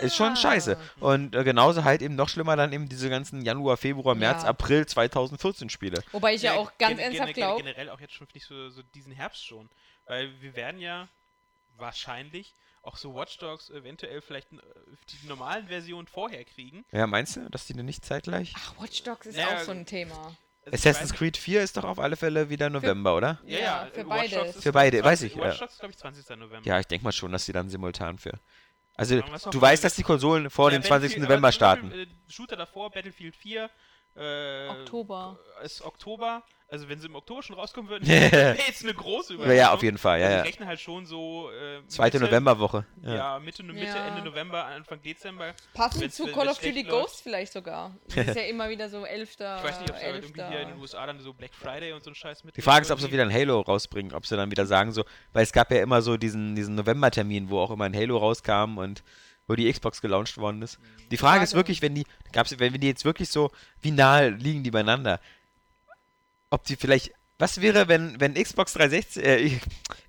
Ist 0.00 0.16
schon 0.16 0.36
scheiße. 0.36 0.76
Und 1.00 1.34
äh, 1.34 1.44
genauso 1.44 1.84
halt 1.84 2.02
eben 2.02 2.14
noch 2.16 2.28
schlimmer 2.28 2.56
dann 2.56 2.72
eben 2.72 2.88
diese 2.88 3.08
ganzen 3.10 3.42
Januar, 3.42 3.76
Februar, 3.76 4.14
März, 4.14 4.42
Ja. 4.42 4.48
April 4.50 4.86
2014 4.86 5.70
Spiele. 5.70 6.02
Wobei 6.12 6.34
ich 6.34 6.42
ja, 6.42 6.54
auch 6.54 6.72
ganz 6.78 6.96
gen- 6.96 7.00
ernsthaft 7.06 7.34
glaube. 7.34 7.62
Generell 7.62 7.90
auch 7.90 8.00
jetzt 8.00 8.14
schon 8.14 8.26
nicht 8.34 8.46
so, 8.46 8.70
so 8.70 8.82
diesen 8.94 9.12
Herbst 9.12 9.44
schon. 9.46 9.68
Weil 10.06 10.30
wir 10.40 10.54
werden 10.56 10.80
ja 10.80 11.08
wahrscheinlich 11.76 12.54
auch 12.82 12.96
so 12.96 13.14
Watch 13.14 13.38
Dogs 13.38 13.70
eventuell 13.70 14.20
vielleicht 14.20 14.52
äh, 14.52 14.56
die 15.22 15.26
normalen 15.26 15.68
Versionen 15.68 16.06
vorher 16.06 16.44
kriegen. 16.44 16.84
Ja, 16.92 17.06
meinst 17.06 17.36
du, 17.36 17.48
dass 17.50 17.66
die 17.66 17.72
denn 17.72 17.86
nicht 17.86 18.04
zeitgleich? 18.04 18.52
Ach, 18.56 18.74
Watch 18.82 19.02
Dogs 19.04 19.26
ist 19.26 19.36
Naja, 19.36 19.56
auch 19.58 19.60
so 19.62 19.70
ein 19.72 19.86
Thema. 19.86 20.36
Also 20.66 20.76
ich 20.76 20.86
Assassin's 20.86 21.12
Creed 21.12 21.36
4 21.36 21.62
ist 21.62 21.76
doch 21.76 21.84
auf 21.84 21.98
alle 21.98 22.16
Fälle 22.16 22.48
wieder 22.48 22.70
November, 22.70 23.16
oder? 23.16 23.38
Ja, 23.44 23.58
Ja, 23.58 23.64
ja, 23.64 23.86
für 23.92 24.46
ist 24.46 24.62
Für 24.62 24.72
beide, 24.72 24.98
20 25.00 25.04
weiß 25.04 25.22
ich, 25.22 25.36
Watch 25.36 25.54
ja. 25.54 25.60
Dogs 25.60 25.72
ist, 25.74 25.78
glaube 25.80 25.92
ich, 25.92 25.98
20. 25.98 26.28
November. 26.38 26.66
Ja, 26.68 26.80
ich 26.80 26.86
denke 26.86 27.04
mal 27.04 27.12
schon, 27.12 27.32
dass 27.32 27.44
die 27.46 27.52
dann 27.52 27.68
simultan 27.68 28.18
für. 28.18 28.32
Also, 28.96 29.20
du 29.50 29.60
weißt, 29.60 29.82
dass 29.82 29.94
die 29.96 30.02
Konsolen 30.04 30.50
vor 30.50 30.70
Ja, 30.70 30.78
dem 30.78 30.82
20. 30.82 30.90
Battlefield- 30.90 31.22
November 31.28 31.52
starten. 31.52 31.90
Äh, 31.92 32.06
Shooter 32.28 32.56
davor, 32.56 32.90
Battlefield 32.90 33.34
4. 33.36 33.68
Äh, 34.16 34.68
Oktober. 34.68 35.38
Ist 35.64 35.82
Oktober. 35.82 36.44
Also 36.74 36.88
wenn 36.88 36.98
sie 36.98 37.06
im 37.06 37.14
Oktober 37.14 37.40
schon 37.42 37.54
rauskommen 37.54 37.88
würden, 37.88 38.06
wäre 38.08 38.56
jetzt 38.66 38.82
eine 38.82 38.94
große 38.94 39.34
Ja, 39.34 39.36
Überraschung. 39.36 39.56
ja, 39.58 39.72
auf 39.72 39.82
jeden 39.84 39.96
Fall, 39.98 40.18
ja, 40.20 40.26
also 40.26 40.36
ja. 40.38 40.42
Ich 40.44 40.48
rechne 40.50 40.66
halt 40.66 40.80
schon 40.80 41.06
so 41.06 41.48
äh, 41.50 41.86
Zweite 41.86 42.18
Novemberwoche. 42.18 42.84
Ja, 43.02 43.14
Ja. 43.14 43.38
Mitte, 43.38 43.62
Mitte 43.62 43.84
Ja. 43.86 44.08
Ende 44.08 44.22
November, 44.28 44.64
Anfang 44.66 45.00
Dezember. 45.00 45.54
Passend 45.72 46.02
Wenn's- 46.02 46.16
zu 46.16 46.26
wenn- 46.26 46.32
Call 46.34 46.46
wenn's 46.46 46.58
of 46.58 46.64
Duty. 46.64 46.82
Ghost 46.82 47.20
vielleicht 47.22 47.52
sogar. 47.52 47.96
Das 48.14 48.26
ist 48.28 48.36
ja 48.36 48.42
immer 48.48 48.68
wieder 48.68 48.88
so 48.88 49.04
11. 49.04 49.30
Ich 49.34 49.38
weiß 49.40 49.80
nicht, 49.80 49.90
ob 49.90 49.96
sie 49.98 50.04
halt 50.04 50.14
irgendwie 50.24 50.40
11.. 50.40 50.50
hier 50.50 50.60
in 50.62 50.68
den 50.70 50.78
USA 50.80 51.06
dann 51.06 51.20
so 51.20 51.32
Black 51.32 51.54
Friday 51.54 51.92
und 51.92 52.02
so 52.02 52.10
ein 52.10 52.14
Scheiß 52.16 52.42
mit. 52.42 52.56
Die 52.56 52.62
Frage 52.62 52.82
ist, 52.82 52.90
ob 52.90 53.00
sie 53.00 53.12
wieder 53.12 53.22
ein 53.22 53.32
Halo 53.32 53.60
rausbringen, 53.60 54.12
ob 54.12 54.26
sie 54.26 54.36
dann 54.36 54.50
wieder 54.50 54.66
sagen 54.66 54.90
so, 54.90 55.04
weil 55.32 55.44
es 55.44 55.52
gab 55.52 55.70
ja 55.70 55.80
immer 55.80 56.02
so 56.02 56.16
diesen, 56.16 56.56
diesen 56.56 56.74
November-Termin, 56.74 57.50
wo 57.50 57.60
auch 57.60 57.70
immer 57.70 57.84
ein 57.84 57.94
Halo 57.94 58.18
rauskam 58.18 58.78
und 58.78 59.04
wo 59.46 59.54
die 59.54 59.70
Xbox 59.70 60.00
gelauncht 60.00 60.38
worden 60.38 60.62
ist. 60.62 60.78
Die 61.10 61.18
Frage 61.18 61.44
ist 61.44 61.50
Frage. 61.50 61.58
wirklich, 61.60 61.82
wenn 61.82 61.94
die, 61.94 62.04
gab's, 62.32 62.58
wenn 62.58 62.72
die 62.80 62.86
jetzt 62.86 63.04
wirklich 63.04 63.28
so, 63.28 63.50
wie 63.82 63.90
nahe 63.90 64.30
liegen 64.30 64.62
die 64.62 64.70
beieinander? 64.70 65.20
Ob 66.54 66.62
die 66.62 66.76
vielleicht, 66.76 67.12
was 67.36 67.60
wäre, 67.60 67.88
wenn, 67.88 68.20
wenn 68.20 68.34
Xbox 68.34 68.74
360, 68.74 69.24
äh, 69.24 69.58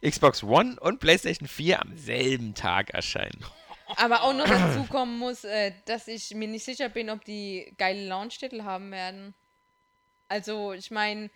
Xbox 0.08 0.43
One 0.43 0.80
und 0.80 1.00
PlayStation 1.00 1.48
4 1.48 1.82
am 1.82 1.98
selben 1.98 2.54
Tag 2.54 2.91
erscheinen? 2.91 3.43
Aber 3.98 4.22
auch 4.22 4.34
noch 4.34 4.48
dazu 4.48 4.84
kommen 4.84 5.18
muss, 5.18 5.43
äh, 5.43 5.72
dass 5.86 6.08
ich 6.08 6.36
mir 6.36 6.48
nicht 6.48 6.64
sicher 6.64 6.88
bin, 6.89 7.10
ob 7.10 7.26
die 7.26 7.74
geile 7.80 8.06
Launch-Titel 8.06 8.62
haben 8.62 8.91
werden. 8.91 9.34
Also, 10.28 10.74
ich 10.74 10.91
meine, 10.91 11.32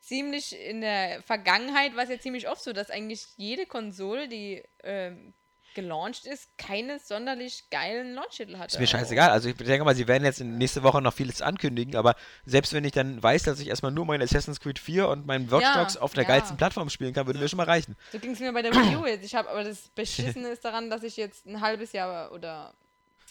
ziemlich 0.00 0.58
in 0.58 0.80
der 0.80 1.22
Vergangenheit 1.22 1.94
war 1.94 2.02
es 2.02 2.10
ja 2.10 2.18
ziemlich 2.18 2.48
oft 2.48 2.64
so, 2.64 2.72
dass 2.72 2.90
eigentlich 2.90 3.28
jede 3.36 3.66
Konsole, 3.66 4.26
die 4.26 4.64
ähm, 4.82 5.34
gelauncht 5.74 6.26
ist, 6.26 6.56
keine 6.58 6.98
sonderlich 6.98 7.70
geilen 7.70 8.14
Launch-Titel 8.14 8.58
hatte. 8.58 8.74
Ist 8.74 8.80
mir 8.80 8.86
scheißegal. 8.86 9.30
Also 9.30 9.48
ich 9.48 9.56
denke 9.56 9.84
mal, 9.84 9.94
sie 9.94 10.08
werden 10.08 10.24
jetzt 10.24 10.40
in 10.40 10.58
nächste 10.58 10.82
Woche 10.82 11.00
noch 11.02 11.12
vieles 11.12 11.42
ankündigen, 11.42 11.96
aber 11.96 12.14
selbst 12.44 12.72
wenn 12.72 12.84
ich 12.84 12.92
dann 12.92 13.22
weiß, 13.22 13.44
dass 13.44 13.60
ich 13.60 13.68
erstmal 13.68 13.92
nur 13.92 14.06
mein 14.06 14.22
Assassin's 14.22 14.60
Creed 14.60 14.78
4 14.78 15.08
und 15.08 15.26
meinen 15.26 15.50
Watch 15.50 15.62
Ja, 15.62 15.86
auf 16.00 16.14
der 16.14 16.24
ja. 16.24 16.28
geilsten 16.28 16.56
Plattform 16.56 16.90
spielen 16.90 17.12
kann, 17.12 17.26
würde 17.26 17.38
mir 17.38 17.48
schon 17.48 17.56
mal 17.56 17.66
reichen. 17.66 17.96
So 18.12 18.18
ging 18.18 18.32
es 18.32 18.40
mir 18.40 18.52
bei 18.52 18.62
der 18.62 18.72
U 18.98 19.06
jetzt. 19.06 19.24
Ich 19.24 19.34
habe 19.34 19.48
aber 19.48 19.64
das 19.64 19.88
Beschissene 19.94 20.48
ist 20.48 20.64
daran, 20.64 20.90
dass 20.90 21.02
ich 21.02 21.16
jetzt 21.16 21.46
ein 21.46 21.60
halbes 21.60 21.92
Jahr 21.92 22.32
oder 22.32 22.74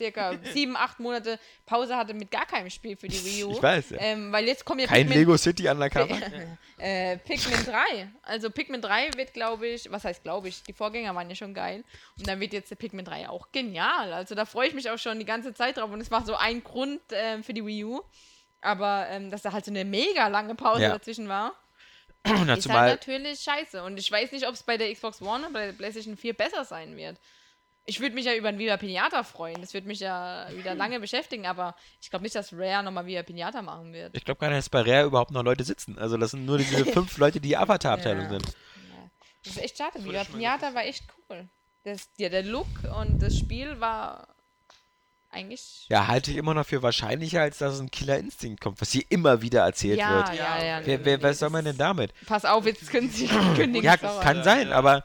circa 0.01 0.33
sieben, 0.53 0.75
acht 0.75 0.99
Monate 0.99 1.37
Pause 1.65 1.95
hatte 1.95 2.13
mit 2.13 2.31
gar 2.31 2.45
keinem 2.47 2.69
Spiel 2.69 2.95
für 2.97 3.07
die 3.07 3.23
Wii 3.25 3.43
U. 3.45 3.51
Ich 3.51 3.61
weiß, 3.61 3.91
ja. 3.91 3.97
Ähm, 3.99 4.31
weil 4.31 4.45
jetzt 4.47 4.65
kommen 4.65 4.79
ja 4.79 4.87
Kein 4.87 5.07
Pikmin- 5.07 5.13
Lego 5.19 5.37
City 5.37 5.67
Undercover. 5.69 6.17
äh, 6.79 7.17
Pikmin 7.17 7.63
3. 7.65 8.09
Also 8.23 8.49
Pikmin 8.49 8.81
3 8.81 9.11
wird, 9.15 9.33
glaube 9.33 9.67
ich, 9.67 9.91
was 9.91 10.03
heißt 10.03 10.23
glaube 10.23 10.47
ich, 10.49 10.63
die 10.63 10.73
Vorgänger 10.73 11.13
waren 11.13 11.29
ja 11.29 11.35
schon 11.35 11.53
geil. 11.53 11.83
Und 12.17 12.27
dann 12.27 12.39
wird 12.39 12.53
jetzt 12.53 12.71
der 12.71 12.75
Pikmin 12.77 13.05
3 13.05 13.29
auch 13.29 13.51
genial. 13.51 14.13
Also 14.13 14.33
da 14.33 14.45
freue 14.45 14.67
ich 14.67 14.73
mich 14.73 14.89
auch 14.89 14.97
schon 14.97 15.19
die 15.19 15.25
ganze 15.25 15.53
Zeit 15.53 15.77
drauf. 15.77 15.91
Und 15.91 16.01
es 16.01 16.09
war 16.09 16.25
so 16.25 16.35
ein 16.35 16.63
Grund 16.63 17.01
ähm, 17.11 17.43
für 17.43 17.53
die 17.53 17.65
Wii 17.65 17.85
U. 17.85 18.01
Aber 18.61 19.07
ähm, 19.09 19.29
dass 19.31 19.41
da 19.43 19.51
halt 19.51 19.65
so 19.65 19.71
eine 19.71 19.85
mega 19.85 20.27
lange 20.27 20.55
Pause 20.55 20.83
Ja. 20.83 20.89
dazwischen 20.89 21.27
war, 21.27 21.53
ist 22.23 22.69
halt 22.69 22.91
natürlich 22.99 23.39
scheiße. 23.39 23.83
Und 23.83 23.97
ich 23.99 24.11
weiß 24.11 24.31
nicht, 24.31 24.47
ob 24.47 24.53
es 24.53 24.61
bei 24.63 24.77
der 24.77 24.93
Xbox 24.93 25.21
One 25.21 25.45
oder 25.45 25.53
bei 25.53 25.65
der 25.67 25.73
PlayStation 25.73 26.15
4 26.17 26.33
besser 26.35 26.63
sein 26.65 26.95
wird. 26.95 27.17
Ich 27.85 27.99
würde 27.99 28.13
mich 28.15 28.25
ja 28.25 28.35
über 28.35 28.49
ein 28.49 28.59
Viva 28.59 28.77
Pinata 28.77 29.23
freuen. 29.23 29.59
Das 29.59 29.73
würde 29.73 29.87
mich 29.87 29.99
ja 29.99 30.47
wieder 30.55 30.75
lange 30.75 30.99
beschäftigen, 31.01 31.47
aber 31.47 31.75
ich 31.99 32.09
glaube 32.09 32.23
nicht, 32.23 32.35
dass 32.35 32.53
Rare 32.53 32.83
nochmal 32.83 33.05
Viva 33.05 33.23
Pinata 33.23 33.61
machen 33.61 33.91
wird. 33.93 34.15
ich 34.15 34.23
glaube 34.23 34.39
gar 34.39 34.49
nicht, 34.49 34.59
dass 34.59 34.69
bei 34.69 34.81
Rare 34.81 35.05
überhaupt 35.07 35.31
noch 35.31 35.43
Leute 35.43 35.63
sitzen. 35.63 35.97
Also 35.97 36.17
das 36.17 36.31
sind 36.31 36.45
nur 36.45 36.57
diese 36.59 36.85
fünf 36.93 37.17
Leute, 37.17 37.39
die 37.41 37.57
Avatar-Abteilung 37.57 38.23
Ja. 38.25 38.29
sind. 38.29 38.45
Das 39.43 39.53
ist 39.55 39.61
echt 39.63 39.77
schade. 39.77 40.03
Viva 40.03 40.23
Pinata 40.23 40.73
war 40.75 40.85
echt 40.85 41.03
cool. 41.29 41.49
Das, 41.83 42.09
ja, 42.17 42.29
der 42.29 42.43
Look 42.43 42.67
und 42.99 43.19
das 43.23 43.35
Spiel 43.35 43.79
war 43.79 44.27
eigentlich. 45.31 45.85
Ja, 45.89 46.07
halte 46.07 46.29
ich 46.29 46.37
immer 46.37 46.53
noch 46.53 46.65
für 46.65 46.83
wahrscheinlicher, 46.83 47.41
als 47.41 47.57
dass 47.57 47.79
ein 47.79 47.89
Killer 47.89 48.17
Instinct 48.19 48.61
kommt, 48.61 48.81
was 48.81 48.91
hier 48.91 49.03
immer 49.09 49.41
wieder 49.41 49.61
erzählt 49.61 49.97
ja, 49.97 50.15
wird. 50.27 50.37
ja, 50.37 50.63
ja. 50.63 50.81
Wer, 50.85 51.03
wer, 51.05 51.17
nee, 51.17 51.23
was 51.23 51.39
soll 51.39 51.49
man 51.49 51.65
denn 51.65 51.77
damit? 51.77 52.13
Pass 52.27 52.45
auf, 52.45 52.65
jetzt 52.65 52.89
können 52.91 53.09
sie 53.09 53.27
kündigen. 53.55 53.83
Ja, 53.83 53.97
kann 53.97 54.37
Ja, 54.37 54.43
sein, 54.43 54.69
ja. 54.69 54.75
aber 54.75 55.03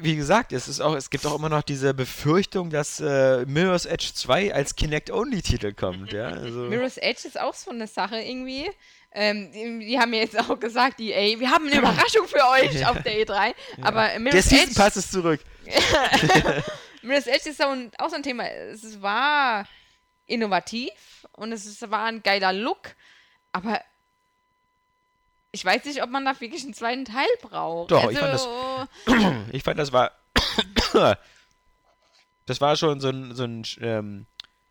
wie 0.00 0.16
gesagt, 0.16 0.52
es 0.52 0.68
ist 0.68 0.80
auch, 0.80 0.94
es 0.94 1.08
gibt 1.08 1.24
auch 1.26 1.34
immer 1.34 1.48
noch 1.48 1.62
diese 1.62 1.94
Befürchtung, 1.94 2.70
dass 2.70 3.00
äh, 3.00 3.44
Mirror's 3.46 3.86
Edge 3.86 4.10
2 4.14 4.54
als 4.54 4.76
Kinect-Only-Titel 4.76 5.72
kommt, 5.72 6.12
ja. 6.12 6.28
Also, 6.28 6.60
Mirror's 6.60 6.98
Edge 6.98 7.26
ist 7.26 7.40
auch 7.40 7.54
so 7.54 7.70
eine 7.70 7.86
Sache 7.86 8.20
irgendwie. 8.20 8.70
Ähm, 9.12 9.50
die, 9.52 9.86
die 9.86 9.98
haben 9.98 10.10
mir 10.10 10.20
jetzt 10.20 10.38
auch 10.38 10.60
gesagt, 10.60 10.98
die, 10.98 11.12
ey, 11.12 11.40
wir 11.40 11.50
haben 11.50 11.66
eine 11.66 11.78
Überraschung 11.78 12.28
für 12.28 12.46
euch 12.50 12.86
auf 12.86 13.02
der 13.02 13.24
E3. 13.24 13.54
Aber 13.80 14.08
der 14.08 14.20
Mirror's 14.20 14.48
Season 14.48 14.68
Edge, 14.68 14.74
Pass 14.74 14.96
ist 14.96 15.12
zurück. 15.12 15.40
Mirror's 17.02 17.26
Edge 17.26 17.48
ist 17.48 17.60
ein, 17.62 17.90
auch 17.98 18.10
so 18.10 18.16
ein 18.16 18.22
Thema. 18.22 18.46
Es 18.46 19.00
war 19.00 19.66
innovativ 20.26 20.90
und 21.32 21.52
es 21.52 21.80
war 21.90 22.04
ein 22.06 22.22
geiler 22.22 22.52
Look, 22.52 22.94
aber 23.52 23.80
ich 25.56 25.64
weiß 25.64 25.84
nicht, 25.86 26.02
ob 26.02 26.10
man 26.10 26.24
da 26.26 26.38
wirklich 26.38 26.62
einen 26.64 26.74
zweiten 26.74 27.06
Teil 27.06 27.26
braucht. 27.40 27.90
Doch, 27.90 28.04
also, 28.04 28.10
ich 28.12 28.18
fand 28.18 28.32
das- 28.34 28.48
Ich 29.52 29.62
fand, 29.62 29.78
das 29.78 29.90
war. 29.92 30.12
das 32.46 32.60
war 32.60 32.76
schon 32.76 33.00
so 33.00 33.08
ein, 33.08 33.34
so 33.34 33.44
ein 33.44 33.62
ähm, 33.80 34.26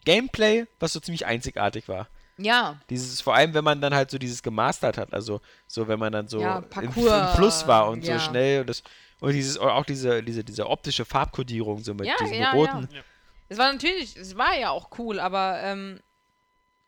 Gameplay, 0.06 0.66
was 0.80 0.94
so 0.94 1.00
ziemlich 1.00 1.26
einzigartig 1.26 1.88
war. 1.88 2.08
Ja, 2.38 2.80
Dieses, 2.90 3.22
vor 3.22 3.34
allem, 3.34 3.54
wenn 3.54 3.64
man 3.64 3.80
dann 3.82 3.96
halt 3.96 4.12
so 4.12 4.18
dieses 4.18 4.44
gemastert 4.44 4.98
hat, 4.98 5.14
also 5.14 5.40
so, 5.68 5.88
wenn 5.88 5.98
man 6.00 6.12
dann 6.12 6.28
so 6.28 6.40
Ja, 6.42 6.58
im, 6.60 6.70
Parcours, 6.70 7.30
im 7.32 7.36
Fluss 7.36 7.66
war 7.68 7.90
und 7.90 8.04
ja. 8.06 8.20
so 8.20 8.26
schnell 8.26 8.62
und 8.62 8.68
das 8.70 8.84
und 9.22 9.32
dieses 9.32 9.58
auch 9.58 9.86
diese 9.86 10.22
diese 10.22 10.44
diese 10.44 10.70
optische 10.70 11.06
Farbkodierung 11.06 11.82
so 11.82 11.94
mit 11.94 12.06
Ja, 12.08 12.14
diesen 12.20 12.36
ja, 12.36 12.52
roten. 12.52 12.90
ja. 12.92 13.02
es 13.48 13.58
war 13.58 13.72
natürlich, 13.72 14.18
es 14.18 14.38
war 14.38 14.54
ja 14.60 14.70
auch 14.72 14.90
cool, 15.00 15.20
aber 15.22 15.60
ähm, 15.64 16.02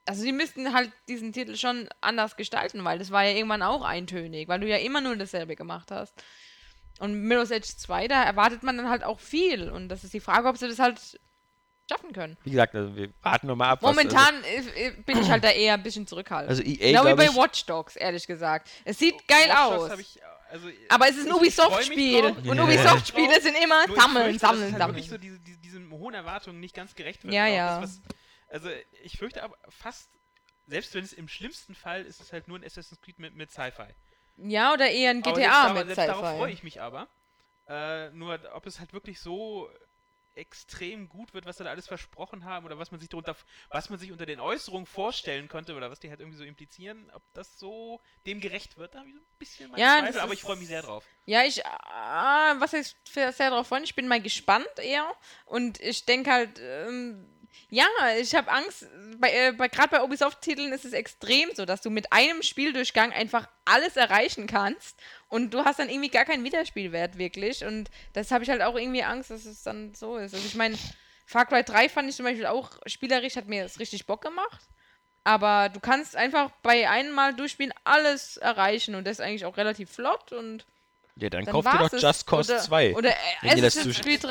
also 0.07 0.23
die 0.23 0.31
müssten 0.31 0.73
halt 0.73 0.91
diesen 1.07 1.33
Titel 1.33 1.55
schon 1.55 1.87
anders 2.01 2.35
gestalten, 2.37 2.83
weil 2.83 2.97
das 2.99 3.11
war 3.11 3.23
ja 3.23 3.35
irgendwann 3.35 3.61
auch 3.61 3.83
eintönig, 3.83 4.47
weil 4.47 4.59
du 4.59 4.67
ja 4.67 4.77
immer 4.77 5.01
nur 5.01 5.15
dasselbe 5.15 5.55
gemacht 5.55 5.91
hast. 5.91 6.13
Und 6.99 7.13
Mirror's 7.23 7.51
Edge 7.51 7.67
2, 7.77 8.07
da 8.07 8.23
erwartet 8.23 8.63
man 8.63 8.77
dann 8.77 8.89
halt 8.89 9.03
auch 9.03 9.19
viel 9.19 9.69
und 9.69 9.89
das 9.89 10.03
ist 10.03 10.13
die 10.13 10.19
Frage, 10.19 10.47
ob 10.47 10.57
sie 10.57 10.67
das 10.67 10.79
halt 10.79 11.19
schaffen 11.89 12.11
können. 12.13 12.37
Wie 12.43 12.51
gesagt, 12.51 12.73
also 12.75 12.95
wir 12.95 13.09
warten 13.21 13.47
noch 13.47 13.55
mal 13.55 13.69
ab. 13.69 13.81
Momentan 13.81 14.43
äh, 14.43 14.87
äh, 14.87 14.91
bin 15.05 15.19
ich 15.21 15.29
halt 15.29 15.43
da 15.43 15.51
eher 15.51 15.75
ein 15.75 15.83
bisschen 15.83 16.07
zurückhaltend. 16.07 16.49
also, 16.49 16.61
also 16.63 16.73
EA 16.81 16.91
genau 16.99 17.05
wie 17.11 17.15
bei 17.15 17.25
ich, 17.25 17.35
Watch 17.35 17.65
Dogs, 17.65 17.95
ehrlich 17.95 18.25
gesagt. 18.27 18.69
Es 18.83 18.97
sieht 18.99 19.27
geil 19.27 19.47
Watch 19.49 19.69
Dogs 19.69 19.91
aus. 19.91 19.99
Ich, 19.99 20.19
also, 20.49 20.67
Aber 20.89 21.09
es 21.09 21.17
ist 21.17 21.27
ein 21.29 21.35
ich- 21.35 21.35
ich 21.35 21.41
mich 21.41 21.59
Ubisoft-Spiel. 21.59 22.25
Und. 22.25 22.59
Ubisoft-Spiele 22.59 23.41
sind 23.41 23.57
immer 23.63 23.83
ich 23.87 24.01
sammeln, 24.01 24.31
dass 24.33 24.41
sammeln, 24.41 24.63
es 24.63 24.71
halt 24.71 24.81
sammeln. 24.81 24.95
wirklich 24.95 25.09
so 25.09 25.17
diese, 25.17 25.39
diese, 25.39 25.59
diesen 25.59 25.91
hohen 25.91 26.13
Erwartungen 26.13 26.59
nicht 26.59 26.73
ganz 26.75 26.95
gerecht 26.95 27.23
wird. 27.23 27.33
Ja, 27.33 27.45
Auch 27.45 27.47
ja. 27.55 27.81
Das, 27.81 27.99
was, 28.05 28.15
also 28.47 28.69
ich 29.03 29.17
fürchte 29.17 29.43
aber 29.43 29.57
fast, 29.69 30.09
selbst 30.65 30.93
wenn 30.93 31.03
es 31.03 31.13
im 31.13 31.27
schlimmsten 31.27 31.75
Fall 31.75 32.05
ist, 32.05 32.21
es 32.21 32.33
halt 32.33 32.47
nur 32.47 32.57
ein 32.59 32.63
Assassin's 32.65 33.01
Creed 33.01 33.19
mit, 33.19 33.35
mit 33.35 33.51
Sci-Fi. 33.51 33.93
Ja, 34.37 34.73
oder 34.73 34.89
eher 34.89 35.11
ein 35.11 35.21
Aber 35.21 35.33
GTA 35.33 35.69
selbst, 35.69 35.73
mit 35.73 35.87
selbst 35.87 36.07
darauf 36.07 36.27
freue 36.29 36.51
Sci-Fi. 36.51 36.53
ich 36.53 36.63
mich 36.63 36.81
aber. 36.81 37.07
Äh, 37.67 38.11
nur 38.11 38.39
ob 38.53 38.65
es 38.65 38.79
halt 38.79 38.93
wirklich 38.93 39.19
so 39.19 39.69
extrem 40.35 41.09
gut 41.09 41.33
wird, 41.33 41.45
was 41.45 41.57
sie 41.57 41.63
da 41.63 41.71
alles 41.71 41.87
versprochen 41.87 42.45
haben 42.45 42.65
oder 42.65 42.77
was 42.77 42.91
man 42.91 42.99
sich 42.99 43.09
darunter, 43.09 43.35
was 43.69 43.89
man 43.89 43.97
sich 43.97 44.11
unter 44.11 44.27
den 44.27 44.39
Äußerungen 44.39 44.85
vorstellen 44.85 45.47
könnte 45.47 45.75
oder 45.75 45.89
was 45.89 45.99
die 45.99 46.09
halt 46.11 46.19
irgendwie 46.19 46.37
so 46.37 46.43
implizieren, 46.43 47.09
ob 47.11 47.23
das 47.33 47.57
so 47.57 47.99
dem 48.27 48.39
gerecht 48.39 48.77
wird, 48.77 48.93
da 48.93 48.99
habe 48.99 49.09
ich 49.09 49.15
so 49.15 49.21
ein 49.21 49.25
bisschen 49.39 49.71
meine 49.71 49.81
Ja, 49.81 49.97
Zweifel, 49.97 50.19
aber 50.19 50.33
ich 50.33 50.41
freue 50.41 50.55
mich 50.55 50.67
sehr 50.67 50.83
drauf. 50.83 51.03
Ja, 51.25 51.43
ich, 51.43 51.65
ah, 51.65 52.55
was 52.59 52.71
für- 52.71 53.31
sehr 53.31 53.49
darauf 53.49 53.67
freuen? 53.67 53.83
Ich 53.83 53.95
bin 53.95 54.07
mal 54.07 54.21
gespannt 54.21 54.69
eher. 54.77 55.11
Und 55.45 55.81
ich 55.81 56.05
denke 56.05 56.31
halt, 56.31 56.59
ähm, 56.61 57.27
ja, 57.69 57.85
ich 58.19 58.33
habe 58.33 58.51
Angst, 58.51 58.87
bei, 59.17 59.31
äh, 59.31 59.51
bei, 59.51 59.67
gerade 59.67 59.89
bei 59.89 60.03
Ubisoft-Titeln 60.03 60.71
ist 60.71 60.85
es 60.85 60.93
extrem 60.93 61.49
so, 61.53 61.65
dass 61.65 61.81
du 61.81 61.89
mit 61.89 62.13
einem 62.13 62.41
Spieldurchgang 62.41 63.11
einfach 63.11 63.49
alles 63.65 63.97
erreichen 63.97 64.47
kannst 64.47 64.97
und 65.27 65.53
du 65.53 65.65
hast 65.65 65.79
dann 65.79 65.89
irgendwie 65.89 66.09
gar 66.09 66.25
keinen 66.25 66.43
Wiederspielwert 66.43 67.17
wirklich. 67.17 67.65
Und 67.65 67.89
das 68.13 68.31
habe 68.31 68.43
ich 68.43 68.49
halt 68.49 68.61
auch 68.61 68.75
irgendwie 68.75 69.03
Angst, 69.03 69.31
dass 69.31 69.45
es 69.45 69.63
dann 69.63 69.93
so 69.93 70.17
ist. 70.17 70.33
Also 70.33 70.45
ich 70.45 70.55
meine, 70.55 70.77
Far 71.25 71.45
Cry 71.45 71.63
3 71.63 71.89
fand 71.89 72.09
ich 72.09 72.15
zum 72.15 72.25
Beispiel 72.25 72.45
auch 72.45 72.71
spielerisch, 72.85 73.35
hat 73.35 73.47
mir 73.47 73.63
das 73.63 73.79
richtig 73.79 74.05
Bock 74.05 74.21
gemacht. 74.21 74.61
Aber 75.25 75.67
du 75.67 75.81
kannst 75.81 76.15
einfach 76.15 76.51
bei 76.63 76.89
einem 76.89 77.13
Mal 77.13 77.35
durchspielen 77.35 77.73
alles 77.83 78.37
erreichen 78.37 78.95
und 78.95 79.05
das 79.05 79.19
ist 79.19 79.25
eigentlich 79.25 79.43
auch 79.43 79.57
relativ 79.57 79.91
flott 79.91 80.31
und 80.31 80.65
ja, 81.19 81.29
dann, 81.29 81.45
dann 81.45 81.51
kauft 81.53 81.67
ihr 81.73 81.79
doch 81.79 81.93
es. 81.93 82.01
Just 82.01 82.27
Cause 82.27 82.53
oder, 82.53 82.61
2. 82.61 82.95
Oder 82.95 83.13
das 83.41 83.51
Assassin's 83.53 84.01
Creed 84.01 84.23
3. 84.23 84.29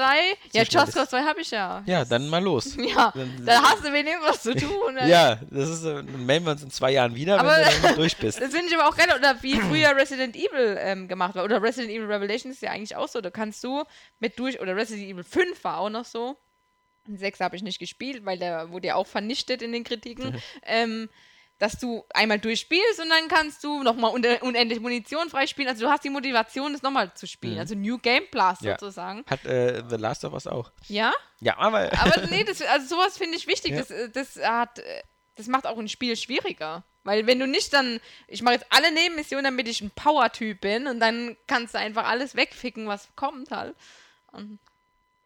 Ja, 0.52 0.62
Just. 0.62 0.72
Cause 0.94 1.08
2 1.08 1.22
habe 1.22 1.40
ich 1.40 1.50
ja. 1.50 1.82
ja, 1.86 2.04
dann 2.04 2.28
mal 2.28 2.42
los. 2.42 2.76
Ja, 2.78 3.12
Dann- 3.14 3.44
da 3.44 3.62
hast 3.62 3.84
du 3.84 3.92
wenigstens 3.92 4.24
was 4.26 4.42
zu 4.42 4.54
tun. 4.54 4.96
Ja, 5.06 5.40
das 5.50 5.68
ist, 5.68 5.84
äh, 5.84 5.94
dann 5.94 6.26
melden 6.26 6.46
wir 6.46 6.52
uns 6.52 6.62
in 6.62 6.70
zwei 6.70 6.92
Jahren 6.92 7.14
wieder, 7.14 7.40
Aber- 7.40 7.56
wenn 7.56 7.74
du 7.82 7.82
dann 7.88 7.96
durch 7.96 8.16
bist. 8.18 8.40
Das 8.40 8.50
finde 8.52 8.66
ich 8.68 8.74
aber 8.78 8.88
auch 8.88 8.96
geil. 8.96 9.08
Oder 9.18 9.42
wie 9.42 9.54
früher 9.60 9.96
Resident 9.96 10.36
Evil 10.36 10.76
ähm, 10.80 11.08
gemacht 11.08 11.34
war. 11.34 11.44
Oder 11.44 11.62
Resident 11.62 11.92
Evil 11.92 12.06
Revelation 12.06 12.52
ist 12.52 12.62
ja 12.62 12.70
eigentlich 12.70 12.96
auch 12.96 13.08
so. 13.08 13.20
Da 13.20 13.30
kannst 13.30 13.62
du 13.64 13.84
mit 14.18 14.38
durch. 14.38 14.60
Oder 14.60 14.76
Resident 14.76 15.08
Evil 15.10 15.24
5 15.24 15.62
war 15.64 15.78
auch 15.78 15.90
noch 15.90 16.04
so. 16.04 16.36
Den 17.06 17.18
6 17.18 17.40
habe 17.40 17.54
ich 17.56 17.62
nicht 17.62 17.78
gespielt, 17.78 18.24
weil 18.24 18.38
der 18.38 18.70
wurde 18.70 18.88
ja 18.88 18.94
auch 18.96 19.06
vernichtet 19.06 19.62
in 19.62 19.72
den 19.72 19.84
Kritiken. 19.84 20.40
ähm, 20.64 21.08
dass 21.58 21.78
du 21.78 22.04
einmal 22.12 22.38
durchspielst 22.38 23.00
und 23.00 23.08
dann 23.08 23.28
kannst 23.28 23.64
du 23.64 23.82
nochmal 23.82 24.10
unendlich 24.12 24.80
Munition 24.80 25.30
freispielen. 25.30 25.70
Also 25.70 25.86
du 25.86 25.90
hast 25.90 26.04
die 26.04 26.10
Motivation, 26.10 26.72
das 26.72 26.82
nochmal 26.82 27.14
zu 27.14 27.26
spielen. 27.26 27.54
Mhm. 27.54 27.60
Also 27.60 27.74
New 27.74 27.98
Game 27.98 28.24
Plus 28.30 28.60
Ja. 28.60 28.72
sozusagen. 28.78 29.24
Hat 29.28 29.44
äh, 29.46 29.82
The 29.88 29.96
Last 29.96 30.24
of 30.24 30.34
Us 30.34 30.46
auch. 30.46 30.70
Ja? 30.88 31.12
Ja, 31.40 31.56
aber. 31.58 31.90
Aber 32.00 32.26
nee, 32.26 32.44
das, 32.46 32.60
also 32.62 32.96
sowas 32.96 33.16
finde 33.16 33.36
ich 33.36 33.46
wichtig. 33.46 33.72
Ja. 33.72 33.78
Das, 33.78 33.90
äh, 33.90 34.10
das 34.10 34.36
hat, 34.36 34.78
äh, 34.80 35.02
das 35.36 35.46
macht 35.46 35.66
auch 35.66 35.78
ein 35.78 35.88
Spiel 35.88 36.16
schwieriger. 36.16 36.84
Weil 37.04 37.26
wenn 37.26 37.38
du 37.38 37.46
nicht 37.46 37.72
dann, 37.72 38.00
ich 38.26 38.42
mache 38.42 38.54
jetzt 38.54 38.66
alle 38.70 38.92
Nebenmissionen, 38.92 39.44
damit 39.44 39.68
ich 39.68 39.80
ein 39.80 39.92
Power-Typ 39.92 40.60
bin 40.60 40.88
und 40.88 40.98
dann 40.98 41.36
kannst 41.46 41.74
du 41.74 41.78
einfach 41.78 42.06
alles 42.08 42.34
wegficken, 42.34 42.88
was 42.88 43.08
kommt 43.14 43.50
halt. 43.52 43.76
Und 44.32 44.58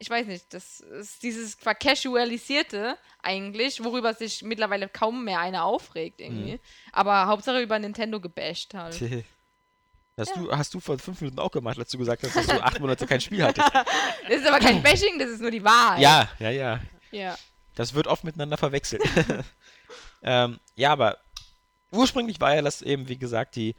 ich 0.01 0.09
weiß 0.09 0.27
nicht, 0.27 0.53
das 0.55 0.81
ist 0.81 1.23
dieses 1.23 1.55
vercasualisierte 1.55 2.97
eigentlich, 3.23 3.85
worüber 3.85 4.15
sich 4.15 4.43
mittlerweile 4.43 4.89
kaum 4.89 5.25
mehr 5.25 5.41
einer 5.41 5.65
aufregt 5.65 6.23
irgendwie. 6.23 6.59
Aber 6.91 7.27
Hauptsache 7.27 7.61
über 7.61 7.79
Nintendo 7.79 8.19
gebasht 8.19 8.73
halt. 8.73 8.99
Hast, 10.17 10.37
du, 10.37 10.51
hast 10.51 10.73
du 10.73 10.81
vor 10.81 10.99
fünf 10.99 11.21
Minuten 11.21 11.39
auch 11.39 11.51
gemacht, 11.51 11.79
als 11.79 11.91
du 11.91 11.99
gesagt 11.99 12.23
hast, 12.23 12.35
dass 12.35 12.47
du 12.47 12.63
acht 12.63 12.81
Monate 12.81 13.07
kein 13.07 13.21
Spiel 13.21 13.45
hattest. 13.45 13.71
Das 14.29 14.39
ist 14.39 14.47
aber 14.47 14.59
kein 14.59 14.83
Bashing, 14.83 15.19
das 15.19 15.31
ist 15.31 15.41
nur 15.41 15.51
die 15.51 15.65
Wahrheit. 15.65 16.01
Ja, 16.01 16.29
ja, 16.39 16.51
ja. 16.51 16.81
Ja. 17.11 17.37
Das 17.75 17.95
wird 17.95 18.07
oft 18.07 18.25
miteinander 18.25 18.57
verwechselt. 18.57 19.03
ähm, 20.23 20.61
ja, 20.77 20.93
aber 20.93 21.19
ursprünglich 21.91 22.41
war 22.41 22.55
ja 22.55 22.63
das 22.63 22.81
eben, 22.81 23.09
wie 23.09 23.19
gesagt, 23.19 23.57
die 23.57 23.75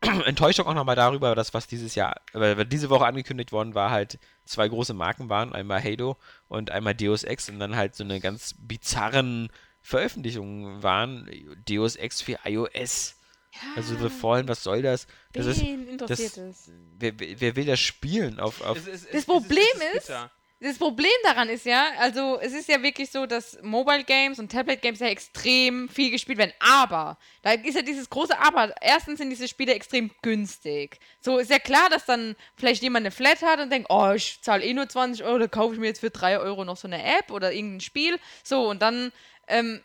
Enttäuschung 0.26 0.66
auch 0.66 0.74
nochmal 0.74 0.96
darüber, 0.96 1.34
dass 1.34 1.54
was 1.54 1.66
dieses 1.66 1.94
Jahr, 1.94 2.20
weil 2.32 2.64
diese 2.66 2.88
Woche 2.90 3.06
angekündigt 3.06 3.50
worden 3.52 3.74
war, 3.74 3.90
halt 3.90 4.18
zwei 4.44 4.68
große 4.68 4.94
Marken 4.94 5.28
waren, 5.28 5.52
einmal 5.52 5.82
Halo 5.82 6.16
und 6.48 6.70
einmal 6.70 6.94
Deus 6.94 7.24
Ex 7.24 7.48
und 7.48 7.58
dann 7.58 7.74
halt 7.76 7.94
so 7.96 8.04
eine 8.04 8.20
ganz 8.20 8.54
bizarren 8.58 9.50
Veröffentlichungen 9.82 10.82
waren. 10.82 11.28
Deus 11.68 11.96
Ex 11.96 12.22
für 12.22 12.38
iOS. 12.44 13.16
Also 13.74 13.96
The 13.96 14.08
Fallen, 14.08 14.46
was 14.46 14.62
soll 14.62 14.82
das? 14.82 15.06
Das 15.32 15.46
ist, 15.46 15.60
Wen 15.60 15.88
interessiert 15.88 16.36
das- 16.36 16.68
es? 16.68 16.70
wer, 16.98 17.12
wer 17.18 17.56
will 17.56 17.64
das 17.66 17.80
spielen 17.80 18.38
auf, 18.38 18.60
auf 18.60 18.76
Es- 18.76 18.86
es- 18.86 18.92
es- 19.02 19.06
Das 19.06 19.14
es 19.20 19.24
Problem 19.26 19.64
es 19.74 19.82
ist- 19.96 20.06
bitter. 20.06 20.30
Das 20.60 20.76
Problem 20.76 21.10
daran 21.22 21.48
ist 21.48 21.66
ja, 21.66 21.86
also 21.98 22.40
es 22.40 22.52
ist 22.52 22.68
ja 22.68 22.82
wirklich 22.82 23.10
so, 23.12 23.26
dass 23.26 23.56
Mobile 23.62 24.02
Games 24.02 24.40
und 24.40 24.50
Tablet 24.50 24.82
Games 24.82 24.98
ja 24.98 25.06
extrem 25.06 25.88
viel 25.88 26.10
gespielt 26.10 26.36
werden. 26.36 26.52
Aber, 26.58 27.16
da 27.42 27.52
ist 27.52 27.76
ja 27.76 27.82
dieses 27.82 28.10
große 28.10 28.36
Aber. 28.36 28.74
Erstens 28.80 29.18
sind 29.18 29.30
diese 29.30 29.46
Spiele 29.46 29.72
extrem 29.72 30.10
günstig. 30.20 30.98
So 31.20 31.38
ist 31.38 31.52
ja 31.52 31.60
klar, 31.60 31.88
dass 31.90 32.06
dann 32.06 32.34
vielleicht 32.56 32.82
jemand 32.82 33.04
eine 33.04 33.12
Flat 33.12 33.42
hat 33.42 33.60
und 33.60 33.70
denkt, 33.70 33.88
oh, 33.88 34.10
ich 34.10 34.42
zahle 34.42 34.64
eh 34.64 34.74
nur 34.74 34.88
20 34.88 35.24
Euro, 35.24 35.38
da 35.38 35.46
kaufe 35.46 35.74
ich 35.74 35.80
mir 35.80 35.86
jetzt 35.86 36.00
für 36.00 36.10
3 36.10 36.40
Euro 36.40 36.64
noch 36.64 36.76
so 36.76 36.88
eine 36.88 37.04
App 37.04 37.30
oder 37.30 37.52
irgendein 37.52 37.80
Spiel. 37.80 38.18
So, 38.42 38.68
und 38.68 38.82
dann 38.82 39.12
ähm, 39.46 39.80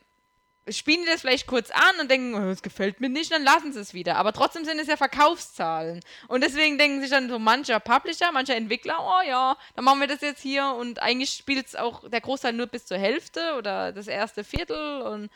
spielen 0.69 1.01
die 1.01 1.09
das 1.09 1.21
vielleicht 1.21 1.47
kurz 1.47 1.71
an 1.71 1.99
und 2.01 2.09
denken, 2.09 2.35
oh, 2.35 2.47
das 2.47 2.61
gefällt 2.61 3.01
mir 3.01 3.09
nicht, 3.09 3.31
dann 3.31 3.43
lassen 3.43 3.73
sie 3.73 3.79
es 3.79 3.93
wieder. 3.93 4.15
Aber 4.15 4.31
trotzdem 4.31 4.63
sind 4.63 4.79
es 4.79 4.87
ja 4.87 4.95
Verkaufszahlen. 4.95 5.99
Und 6.27 6.41
deswegen 6.41 6.77
denken 6.77 7.01
sich 7.01 7.09
dann 7.09 7.29
so 7.29 7.39
mancher 7.39 7.79
Publisher, 7.79 8.31
mancher 8.31 8.55
Entwickler, 8.55 8.97
oh 8.99 9.27
ja, 9.27 9.57
dann 9.75 9.85
machen 9.85 9.99
wir 9.99 10.07
das 10.07 10.21
jetzt 10.21 10.41
hier 10.41 10.73
und 10.79 10.99
eigentlich 10.99 11.31
spielt 11.31 11.67
es 11.67 11.75
auch 11.75 12.09
der 12.09 12.21
Großteil 12.21 12.53
nur 12.53 12.67
bis 12.67 12.85
zur 12.85 12.97
Hälfte 12.97 13.55
oder 13.57 13.91
das 13.91 14.07
erste 14.07 14.43
Viertel 14.43 15.01
und 15.01 15.29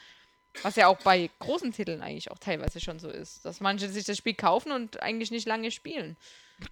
was 0.63 0.75
ja 0.75 0.88
auch 0.88 0.97
bei 0.99 1.30
großen 1.39 1.71
Titeln 1.71 2.01
eigentlich 2.01 2.32
auch 2.32 2.39
teilweise 2.39 2.80
schon 2.80 2.99
so 2.99 3.09
ist, 3.09 3.45
dass 3.45 3.59
manche 3.59 3.89
sich 3.89 4.05
das 4.05 4.17
Spiel 4.17 4.34
kaufen 4.34 4.71
und 4.71 5.01
eigentlich 5.01 5.32
nicht 5.32 5.47
lange 5.47 5.71
spielen. 5.71 6.17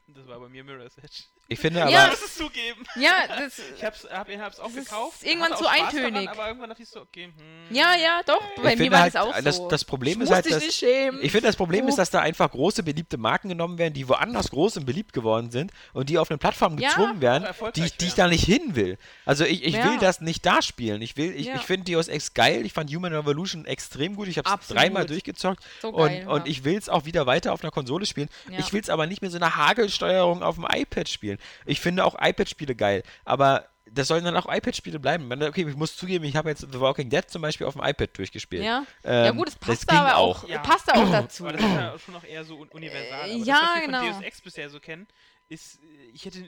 Das 0.08 0.28
war 0.28 0.40
bei 0.40 0.48
mir 0.50 0.64
Mirror's 0.64 0.98
Edge. 0.98 1.24
Ich 1.48 1.60
finde 1.60 1.84
aber, 1.84 1.92
Ja, 1.92 2.06
Ich 2.06 2.12
muss 2.12 2.26
es 2.26 2.36
zugeben. 2.36 2.84
Ja, 2.96 3.28
das, 3.28 3.60
Ich 3.78 3.84
hab's, 3.84 4.08
hab, 4.10 4.28
hab's 4.30 4.60
auch 4.60 4.66
Das 4.70 4.76
ist 4.78 4.90
gekauft. 4.90 5.24
irgendwann 5.24 5.56
zu 5.56 5.68
eintönig. 5.68 6.14
Daran, 6.26 6.28
aber 6.30 6.48
irgendwann 6.48 6.70
dachte 6.70 6.82
ich 6.84 6.90
so, 6.90 7.02
okay, 7.02 7.26
hm. 7.26 7.76
ja, 7.76 7.96
ja, 7.96 8.22
doch, 8.26 8.40
bei 8.40 8.56
ich 8.56 8.64
mir 8.64 8.70
finde 8.78 8.92
war 8.94 9.00
halt, 9.02 9.14
das 9.16 9.22
auch 9.22 9.42
das, 9.42 9.56
so. 9.58 9.68
das 9.68 9.86
Problem 9.86 10.22
ich 10.22 10.28
ist 10.30 10.34
halt, 10.34 10.46
dich 10.46 10.54
dass, 10.54 10.64
nicht 10.64 10.76
schämen. 10.76 11.20
Ich 11.22 11.32
finde, 11.32 11.48
das 11.48 11.56
Problem 11.56 11.86
Oh. 11.86 11.90
ist, 11.90 11.98
dass 11.98 12.10
da 12.10 12.22
einfach 12.22 12.50
große, 12.50 12.82
beliebte 12.82 13.18
Marken 13.18 13.50
genommen 13.50 13.78
werden, 13.78 13.94
die 13.94 14.08
woanders 14.10 14.50
groß 14.50 14.78
und 14.78 14.86
beliebt 14.86 15.14
geworden 15.14 15.52
sind 15.52 15.72
und 15.94 16.10
die 16.10 16.18
auf 16.18 16.32
eine 16.32 16.40
Plattform 16.40 16.80
Ja, 16.80 16.90
gezwungen 16.90 17.22
werden, 17.22 17.46
die, 17.76 17.84
ich- 17.84 17.98
die 17.98 18.06
ich 18.06 18.18
werden. 18.18 18.30
da 18.32 18.36
nicht 18.36 18.46
hin 18.46 18.76
will. 18.76 18.98
Also 19.26 19.44
ich, 19.46 19.64
ich 19.64 19.76
Ja. 19.76 19.86
will 19.92 20.00
das 20.00 20.22
nicht 20.22 20.46
da 20.48 20.64
spielen. 20.64 21.02
Ich 21.04 21.16
will, 21.18 21.32
ich, 21.36 21.46
Ja. 21.48 21.56
ich 21.56 21.62
finde 21.62 21.92
Deus 21.92 22.08
Ex 22.08 22.34
geil. 22.34 22.66
Ich 22.66 22.74
fand 22.74 22.92
Human 22.92 23.14
Revolution 23.14 23.66
extrem 23.66 24.16
gut. 24.16 24.30
Ich 24.30 24.40
habe 24.40 24.50
es 24.60 24.68
dreimal 24.68 25.06
durchgezockt 25.06 25.64
So 25.82 25.90
und, 25.90 26.08
geil, 26.08 26.28
und 26.28 26.46
ja. 26.48 26.52
ich 26.52 26.64
will 26.64 26.78
es 26.78 26.90
auch 26.90 27.06
wieder 27.06 27.28
weiter 27.28 27.54
auf 27.54 27.62
einer 27.64 27.72
Konsole 27.72 28.08
spielen. 28.08 28.30
Ja. 28.50 28.58
Ich 28.60 28.74
will 28.74 28.82
es 28.82 28.90
aber 28.90 29.06
nicht 29.06 29.22
mit 29.22 29.32
so 29.32 29.38
einer 29.38 29.56
Nagelsteuerung 29.76 30.44
auf 30.44 30.56
dem 30.56 30.66
iPad 30.72 31.10
spielen. 31.10 31.38
Ich 31.66 31.80
finde 31.82 32.06
auch 32.06 32.16
iPad-Spiele 32.20 32.76
geil, 32.76 33.04
aber 33.26 33.68
das 33.92 34.08
sollen 34.08 34.24
dann 34.26 34.36
auch 34.36 34.52
iPad-Spiele 34.52 35.00
bleiben. 35.00 35.28
Man- 35.28 35.44
Okay, 35.44 35.66
ich 35.70 35.76
muss 35.76 35.96
zugeben, 35.96 36.26
ich 36.26 36.36
habe 36.36 36.50
jetzt 36.50 36.62
The 36.72 36.80
Walking 36.80 37.10
Dead 37.10 37.30
zum 37.30 37.42
Beispiel 37.44 37.68
auf 37.68 37.74
dem 37.76 37.84
iPad 37.84 38.18
durchgespielt. 38.18 38.64
Ja, 38.64 38.84
ja 39.04 39.26
Ähm, 39.28 39.38
gut, 39.38 39.50
es 39.50 39.56
passt 39.56 39.88
ging 39.88 39.98
aber 39.98 40.18
auch, 40.18 40.48
Ja. 40.48 40.60
passt 40.60 40.92
auch 40.92 41.12
dazu. 41.12 41.44
Aber 41.48 41.54
das 41.54 41.62
ist 41.62 41.76
ja 41.76 42.00
schon 42.00 42.14
noch 42.16 42.24
eher 42.24 42.44
so 42.44 42.58
un 42.58 42.68
universal. 42.70 43.30
Äh, 43.30 43.34
Aber 43.36 43.44
ja, 43.44 43.54
das, 43.54 43.62
was 43.64 43.76
wir 43.76 43.86
genau. 43.86 44.00
von 44.00 44.08
Deus 44.14 44.22
Ex 44.24 44.42
bisher 44.42 44.70
so 44.70 44.80
kennen, 44.80 45.08
ist, 45.50 45.76
äh, 45.84 45.88
ich 46.14 46.26
hätte, 46.26 46.40
äh, 46.40 46.46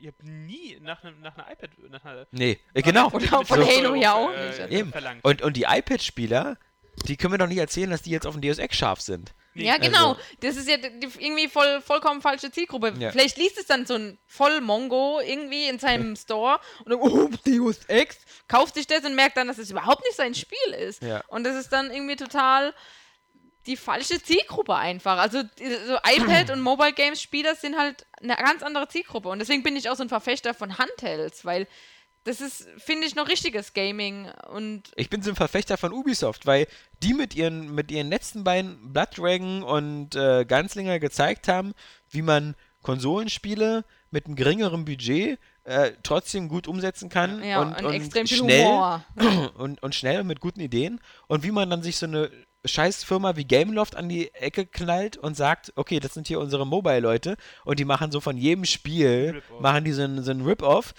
ich 0.00 0.06
habe 0.06 0.16
nie 0.30 0.78
nach 0.80 1.04
einem 1.04 1.20
nach 1.20 1.36
einer 1.36 1.52
iPad, 1.52 1.70
nach 1.90 2.04
einer 2.04 2.26
Nee, 2.30 2.58
äh, 2.72 2.82
genau. 2.82 3.08
Auch 3.08 3.44
von 3.46 3.60
Halo 3.66 3.94
ja 3.94 4.14
auch 4.14 4.32
äh, 4.32 4.46
nicht. 4.48 4.60
Eben. 4.70 4.90
verlangt. 4.90 5.24
Und, 5.24 5.42
und 5.42 5.56
die 5.56 5.64
iPad-Spieler, 5.68 6.56
die 7.06 7.16
können 7.16 7.32
mir 7.32 7.38
doch 7.38 7.46
nicht 7.46 7.58
erzählen, 7.58 7.90
dass 7.90 8.02
die 8.02 8.10
jetzt 8.10 8.26
auf 8.26 8.34
dem 8.34 8.42
Deus 8.42 8.58
Ex 8.58 8.76
scharf 8.76 9.00
sind. 9.00 9.34
Ja, 9.54 9.76
genau. 9.76 10.10
Also- 10.10 10.20
das 10.40 10.56
ist 10.56 10.68
ja 10.68 10.76
irgendwie 10.76 11.48
voll, 11.48 11.80
vollkommen 11.80 12.22
falsche 12.22 12.50
Zielgruppe. 12.50 12.94
Ja. 12.98 13.10
Vielleicht 13.10 13.36
liest 13.36 13.58
es 13.58 13.66
dann 13.66 13.86
so 13.86 13.94
ein 13.94 14.18
Voll-Mongo 14.26 15.20
irgendwie 15.20 15.68
in 15.68 15.78
seinem 15.78 16.14
Store 16.16 16.60
und 16.84 16.90
dann, 16.90 17.00
oh, 17.00 17.28
Deus 17.46 17.84
Ex, 17.88 18.18
kauft 18.46 18.74
sich 18.74 18.86
das 18.86 19.04
und 19.04 19.14
merkt 19.14 19.36
dann, 19.36 19.48
dass 19.48 19.58
es 19.58 19.70
überhaupt 19.70 20.04
nicht 20.04 20.16
sein 20.16 20.34
Spiel 20.34 20.74
ist. 20.78 21.02
Ja. 21.02 21.22
Und 21.28 21.44
das 21.44 21.56
ist 21.56 21.70
dann 21.72 21.90
irgendwie 21.90 22.16
total 22.16 22.72
die 23.66 23.76
falsche 23.76 24.22
Zielgruppe 24.22 24.74
einfach. 24.74 25.18
Also 25.18 25.42
so 25.42 25.96
iPad 26.04 26.50
und 26.50 26.60
Mobile 26.60 26.92
Games 26.92 27.20
Spieler 27.20 27.54
sind 27.54 27.76
halt 27.76 28.06
eine 28.22 28.36
ganz 28.36 28.62
andere 28.62 28.88
Zielgruppe 28.88 29.28
und 29.28 29.38
deswegen 29.40 29.62
bin 29.62 29.76
ich 29.76 29.90
auch 29.90 29.96
so 29.96 30.02
ein 30.02 30.08
Verfechter 30.08 30.54
von 30.54 30.78
Handhelds, 30.78 31.44
weil 31.44 31.66
das 32.28 32.42
ist, 32.42 32.68
finde 32.76 33.06
ich, 33.06 33.14
noch 33.14 33.28
richtiges 33.28 33.72
Gaming 33.72 34.28
und 34.52 34.82
Ich 34.96 35.08
bin 35.08 35.22
so 35.22 35.30
ein 35.30 35.36
Verfechter 35.36 35.78
von 35.78 35.92
Ubisoft, 35.94 36.44
weil 36.44 36.66
die 37.02 37.14
mit 37.14 37.34
ihren, 37.34 37.74
mit 37.74 37.90
ihren 37.90 38.10
letzten 38.10 38.44
beiden 38.44 38.92
Blood 38.92 39.16
Dragon 39.16 39.62
und 39.62 40.14
äh, 40.14 40.44
Gunslinger 40.44 40.98
gezeigt 40.98 41.48
haben, 41.48 41.72
wie 42.10 42.20
man 42.20 42.54
Konsolenspiele 42.82 43.84
mit 44.10 44.26
einem 44.26 44.36
geringeren 44.36 44.84
Budget 44.84 45.38
äh, 45.64 45.92
trotzdem 46.02 46.48
gut 46.48 46.68
umsetzen 46.68 47.08
kann 47.08 47.42
ja, 47.42 47.62
und, 47.62 47.78
und, 47.78 47.86
und 47.86 47.94
extrem 47.94 48.26
viel 48.26 48.38
schnell 48.38 48.66
Humor. 48.66 49.04
und, 49.56 49.82
und 49.82 49.94
schnell 49.94 50.20
und 50.20 50.26
mit 50.26 50.40
guten 50.40 50.60
Ideen 50.60 51.00
und 51.28 51.44
wie 51.44 51.50
man 51.50 51.70
dann 51.70 51.82
sich 51.82 51.96
so 51.96 52.04
eine 52.04 52.30
scheiß 52.64 53.04
Firma 53.04 53.36
wie 53.36 53.44
Gameloft 53.46 53.96
an 53.96 54.10
die 54.10 54.34
Ecke 54.34 54.66
knallt 54.66 55.16
und 55.16 55.34
sagt, 55.34 55.72
okay, 55.76 55.98
das 55.98 56.12
sind 56.12 56.26
hier 56.26 56.40
unsere 56.40 56.66
Mobile-Leute 56.66 57.38
und 57.64 57.78
die 57.78 57.86
machen 57.86 58.10
so 58.12 58.20
von 58.20 58.36
jedem 58.36 58.66
Spiel, 58.66 59.42
machen 59.60 59.84
die 59.84 59.92
so 59.92 60.02
ein, 60.02 60.22
so 60.22 60.30
ein 60.30 60.42
Rip-Off, 60.42 60.92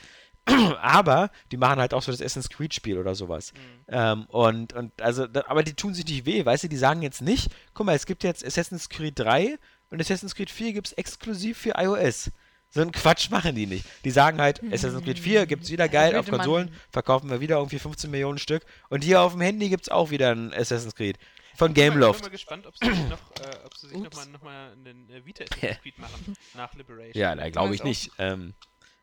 aber 0.82 1.32
die 1.52 1.58
machen 1.58 1.80
halt 1.80 1.94
auch 1.94 2.02
so 2.02 2.12
das 2.12 2.22
Assassin's 2.22 2.50
Creed-Spiel 2.50 2.98
oder 2.98 3.16
sowas. 3.16 3.54
Ähm, 3.88 4.26
und, 4.26 4.74
und 4.74 5.02
also, 5.02 5.28
da, 5.28 5.44
aber 5.48 5.64
die 5.64 5.74
tun 5.74 5.94
sich 5.94 6.06
nicht 6.06 6.26
weh, 6.26 6.46
weißt 6.46 6.64
du, 6.64 6.68
die 6.70 6.78
sagen 6.78 7.02
jetzt 7.02 7.22
nicht, 7.22 7.50
guck 7.74 7.86
mal, 7.86 7.96
es 7.96 8.06
gibt 8.06 8.24
jetzt 8.24 8.46
Assassin's 8.46 8.90
Creed 8.90 9.18
3 9.20 9.58
und 9.90 10.02
Assassin's 10.02 10.36
Creed 10.36 10.50
4 10.52 10.74
gibt 10.74 10.88
es 10.88 10.94
exklusiv 10.94 11.58
für 11.58 11.74
iOS. 11.78 12.32
So 12.72 12.82
einen 12.82 12.92
Quatsch 12.92 13.32
machen 13.32 13.56
die 13.56 13.66
nicht. 13.66 13.84
Die 14.06 14.12
sagen 14.12 14.40
halt, 14.40 14.62
Assassin's 14.72 15.04
Creed 15.04 15.18
4 15.18 15.48
gibt 15.48 15.64
es 15.64 15.72
wieder 15.72 15.90
geil 15.90 16.16
auf 16.16 16.28
Konsolen, 16.30 16.72
verkaufen 16.92 17.30
wir 17.32 17.42
wieder 17.42 17.58
irgendwie 17.58 17.80
15 17.80 18.12
Millionen 18.12 18.38
Stück. 18.38 18.64
Und 18.90 19.04
hier 19.04 19.22
auf 19.22 19.32
dem 19.32 19.42
Handy 19.42 19.70
gibt 19.70 19.84
es 19.86 19.90
auch 19.90 20.12
wieder 20.12 20.32
ein 20.36 20.54
Assassin's 20.54 20.94
Creed. 20.94 21.18
Von 21.56 21.72
Ich 21.72 21.74
bin 21.76 21.84
Gameloft. 21.86 22.22
mal 22.22 22.30
gespannt, 22.30 22.68
ob 22.68 22.78
sie 22.78 22.90
sich 22.90 23.10
noch, 23.10 23.20
äh, 23.42 23.66
ob 23.66 23.76
sie 23.76 23.88
sich 23.88 23.98
noch 23.98 24.06
Ups. 24.06 24.16
mal, 24.18 24.26
noch 24.28 24.42
mal 24.44 24.72
einen 24.72 25.10
äh, 25.10 25.26
Vita 25.26 25.44
Assassin's 25.46 25.80
Creed 25.82 25.98
machen 25.98 26.36
nach 26.54 26.74
Liberation. 26.76 27.20
Ja, 27.20 27.36
da 27.36 27.50
glaube 27.50 27.74
ich 27.74 27.84
nicht. 27.84 28.12
Ähm, 28.20 28.54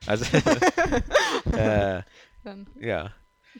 also, 0.04 0.24
äh, 1.56 2.02
Dann. 2.44 2.66
ja. 2.80 3.12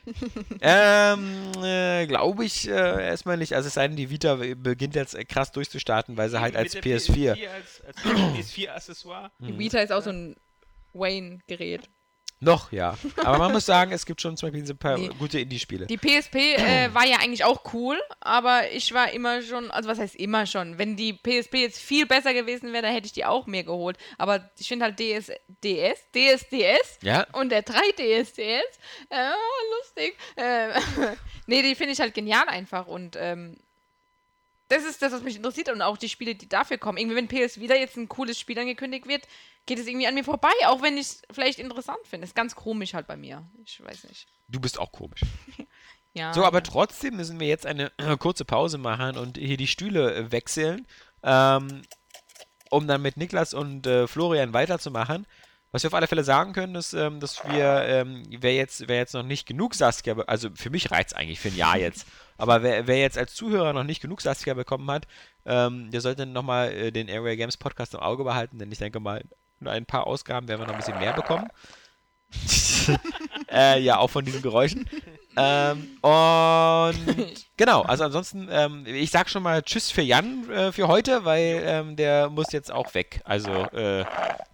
ähm, 0.61 1.53
äh, 1.63 2.07
glaube 2.07 2.45
ich 2.45 2.69
äh, 2.69 2.73
erstmal 3.07 3.39
nicht. 3.39 3.55
Also 3.55 3.69
es 3.69 3.75
sei 3.75 3.89
denn, 3.89 3.97
die 3.97 4.11
Vita 4.11 4.35
beginnt 4.35 4.95
jetzt 4.95 5.15
äh, 5.15 5.25
krass 5.25 5.53
durchzustarten, 5.53 6.17
weil 6.17 6.29
sie 6.29 6.41
halt 6.41 6.55
als 6.55 6.73
der 6.73 6.83
PS4. 6.83 7.49
als, 7.49 7.81
als 7.81 7.97
PS4-Accessoire. 8.05 9.31
Die 9.39 9.59
Vita 9.59 9.81
ist 9.81 9.93
auch 9.93 10.03
so 10.03 10.11
ein 10.11 10.37
Wayne-Gerät. 10.93 11.89
Noch, 12.39 12.71
ja. 12.71 12.99
Aber 13.25 13.39
man 13.39 13.53
muss 13.53 13.65
sagen, 13.65 13.93
es 13.93 14.05
gibt 14.05 14.21
schon 14.21 14.37
zum 14.37 14.51
Beispiel 14.51 14.71
ein 14.71 14.77
paar 14.77 14.99
Nee. 14.99 15.09
gute 15.19 15.41
Indie-Spiele. 15.41 15.87
Die 15.87 15.97
PSP 15.97 16.35
äh, 16.57 16.93
war 16.93 17.07
ja 17.07 17.17
eigentlich 17.19 17.45
auch 17.45 17.73
cool, 17.73 17.99
aber 18.21 18.71
ich 18.73 18.93
war 18.93 19.11
immer 19.13 19.41
schon, 19.41 19.71
also 19.71 19.89
was 19.89 19.99
heißt 19.99 20.17
immer 20.17 20.45
schon? 20.45 20.77
Wenn 20.77 20.97
die 20.97 21.15
PSP 21.15 21.55
jetzt 21.63 21.81
viel 21.81 22.05
besser 22.05 22.35
gewesen 22.35 22.73
wäre, 22.75 22.83
dann 22.83 22.93
hätte 22.93 23.07
ich 23.07 23.13
die 23.13 23.25
auch 23.25 23.47
mir 23.47 23.65
geholt. 23.65 23.97
Aber 24.19 24.51
ich 24.59 24.69
finde 24.69 24.85
halt 24.85 24.99
DS, 24.99 25.33
DS, 25.65 25.99
DSDS 26.15 26.99
Ja, 27.03 27.27
und 27.33 27.49
der 27.51 27.65
3DSDS, 27.65 28.61
äh, 29.09 29.31
lustig. 29.79 30.17
Äh, 30.37 30.79
nee, 31.47 31.63
die 31.63 31.75
finde 31.75 31.95
ich 31.95 32.01
halt 32.01 32.13
genial 32.13 32.49
einfach 32.49 32.87
und 32.87 33.17
ähm, 33.19 33.57
das 34.69 34.85
ist 34.85 35.01
das, 35.01 35.13
was 35.13 35.23
mich 35.23 35.37
interessiert 35.37 35.69
und 35.71 35.81
auch 35.81 35.97
die 35.97 36.09
Spiele, 36.09 36.35
die 36.35 36.49
dafür 36.49 36.77
kommen. 36.77 36.99
Irgendwie, 36.99 37.17
wenn 37.17 37.29
PS 37.29 37.61
wieder 37.61 37.79
jetzt 37.79 37.97
ein 37.97 38.09
cooles 38.09 38.39
Spiel 38.39 38.59
angekündigt 38.59 39.07
wird, 39.07 39.23
geht 39.67 39.79
es 39.79 39.87
irgendwie 39.87 40.07
an 40.07 40.15
mir 40.15 40.25
vorbei, 40.25 40.53
auch 40.67 40.83
wenn 40.83 40.97
ich 40.97 41.07
es 41.07 41.23
vielleicht 41.31 41.59
interessant 41.59 41.99
finde. 42.05 42.27
Ist 42.27 42.35
ganz 42.35 42.55
komisch 42.55 42.95
halt 42.95 43.07
bei 43.07 43.17
mir. 43.17 43.49
Ich 43.65 43.83
weiß 43.83 44.05
nicht. 44.05 44.27
du 44.49 44.61
bist 44.61 44.79
auch 44.79 44.93
komisch. 44.93 45.21
Ja. 46.17 46.33
So, 46.33 46.47
aber 46.47 46.63
trotzdem 46.63 47.17
müssen 47.17 47.39
wir 47.41 47.47
jetzt 47.47 47.67
eine 47.67 47.93
äh, 47.99 48.17
kurze 48.19 48.47
Pause 48.47 48.79
machen 48.79 49.19
und 49.19 49.37
hier 49.37 49.59
die 49.59 49.67
Stühle 49.67 50.15
äh, 50.15 50.33
wechseln, 50.33 50.87
ähm, 51.23 51.83
um 52.71 52.89
dann 52.89 53.03
mit 53.03 53.19
Niklas 53.19 53.53
und 53.53 53.87
äh, 53.87 54.07
Florian 54.07 54.55
weiterzumachen. 54.55 55.27
Was 55.73 55.83
wir 55.83 55.89
auf 55.89 55.95
alle 55.95 56.07
Fälle 56.07 56.25
sagen 56.25 56.55
können, 56.55 56.75
ist, 56.75 56.95
ähm, 56.95 57.21
dass 57.21 57.45
wir, 57.45 57.83
ähm, 57.83 58.23
wer, 58.31 58.55
jetzt, 58.55 58.89
wer 58.89 58.97
jetzt 58.97 59.13
noch 59.13 59.25
nicht 59.25 59.47
genug 59.47 59.75
Saskia, 59.75 60.17
also 60.21 60.49
für 60.55 60.71
mich 60.71 60.91
reizt 60.91 61.15
eigentlich 61.15 61.39
für 61.39 61.49
ein 61.49 61.57
Jahr 61.57 61.77
jetzt, 61.77 62.07
aber 62.39 62.63
wer, 62.63 62.87
wer 62.87 62.99
jetzt 62.99 63.19
als 63.19 63.35
Zuhörer 63.35 63.75
noch 63.75 63.85
nicht 63.85 64.01
genug 64.01 64.23
Saskia 64.23 64.55
bekommen 64.55 64.91
hat, 64.91 65.07
ähm, 65.45 65.91
der 65.91 66.01
sollte 66.01 66.25
nochmal 66.25 66.73
äh, 66.73 66.93
den 66.93 67.11
Area 67.11 67.35
Games 67.35 67.59
Podcast 67.59 67.93
im 67.93 68.01
Auge 68.01 68.25
behalten, 68.25 68.59
denn 68.59 68.73
ich 68.73 68.79
denke 68.79 69.01
mal, 69.01 69.23
in 69.61 69.69
ein 69.69 69.87
paar 69.87 70.07
Ausgaben 70.07 70.49
werden 70.49 70.61
wir 70.61 70.67
noch 70.67 70.75
ein 70.75 70.79
bisschen 70.79 70.99
mehr 70.99 71.13
bekommen. 71.13 71.49
äh, 73.51 73.81
ja, 73.81 73.99
auch 73.99 74.11
von 74.11 74.25
diesen 74.25 74.43
Geräuschen. 74.43 74.89
ähm, 75.37 75.99
und 76.03 77.47
genau, 77.57 77.83
also 77.83 78.05
ansonsten, 78.05 78.49
ähm, 78.51 78.85
ich 78.87 79.11
sag 79.11 79.29
schon 79.29 79.43
mal 79.43 79.63
Tschüss 79.63 79.91
für 79.91 80.03
Jan 80.03 80.51
äh, 80.51 80.73
für 80.73 80.89
heute, 80.89 81.25
weil 81.25 81.63
ähm, 81.65 81.97
der 81.97 82.31
muss 82.31 82.53
jetzt 82.53 82.71
auch 82.73 82.95
weg. 82.95 83.21
Also, 83.25 83.51
äh, 83.53 84.05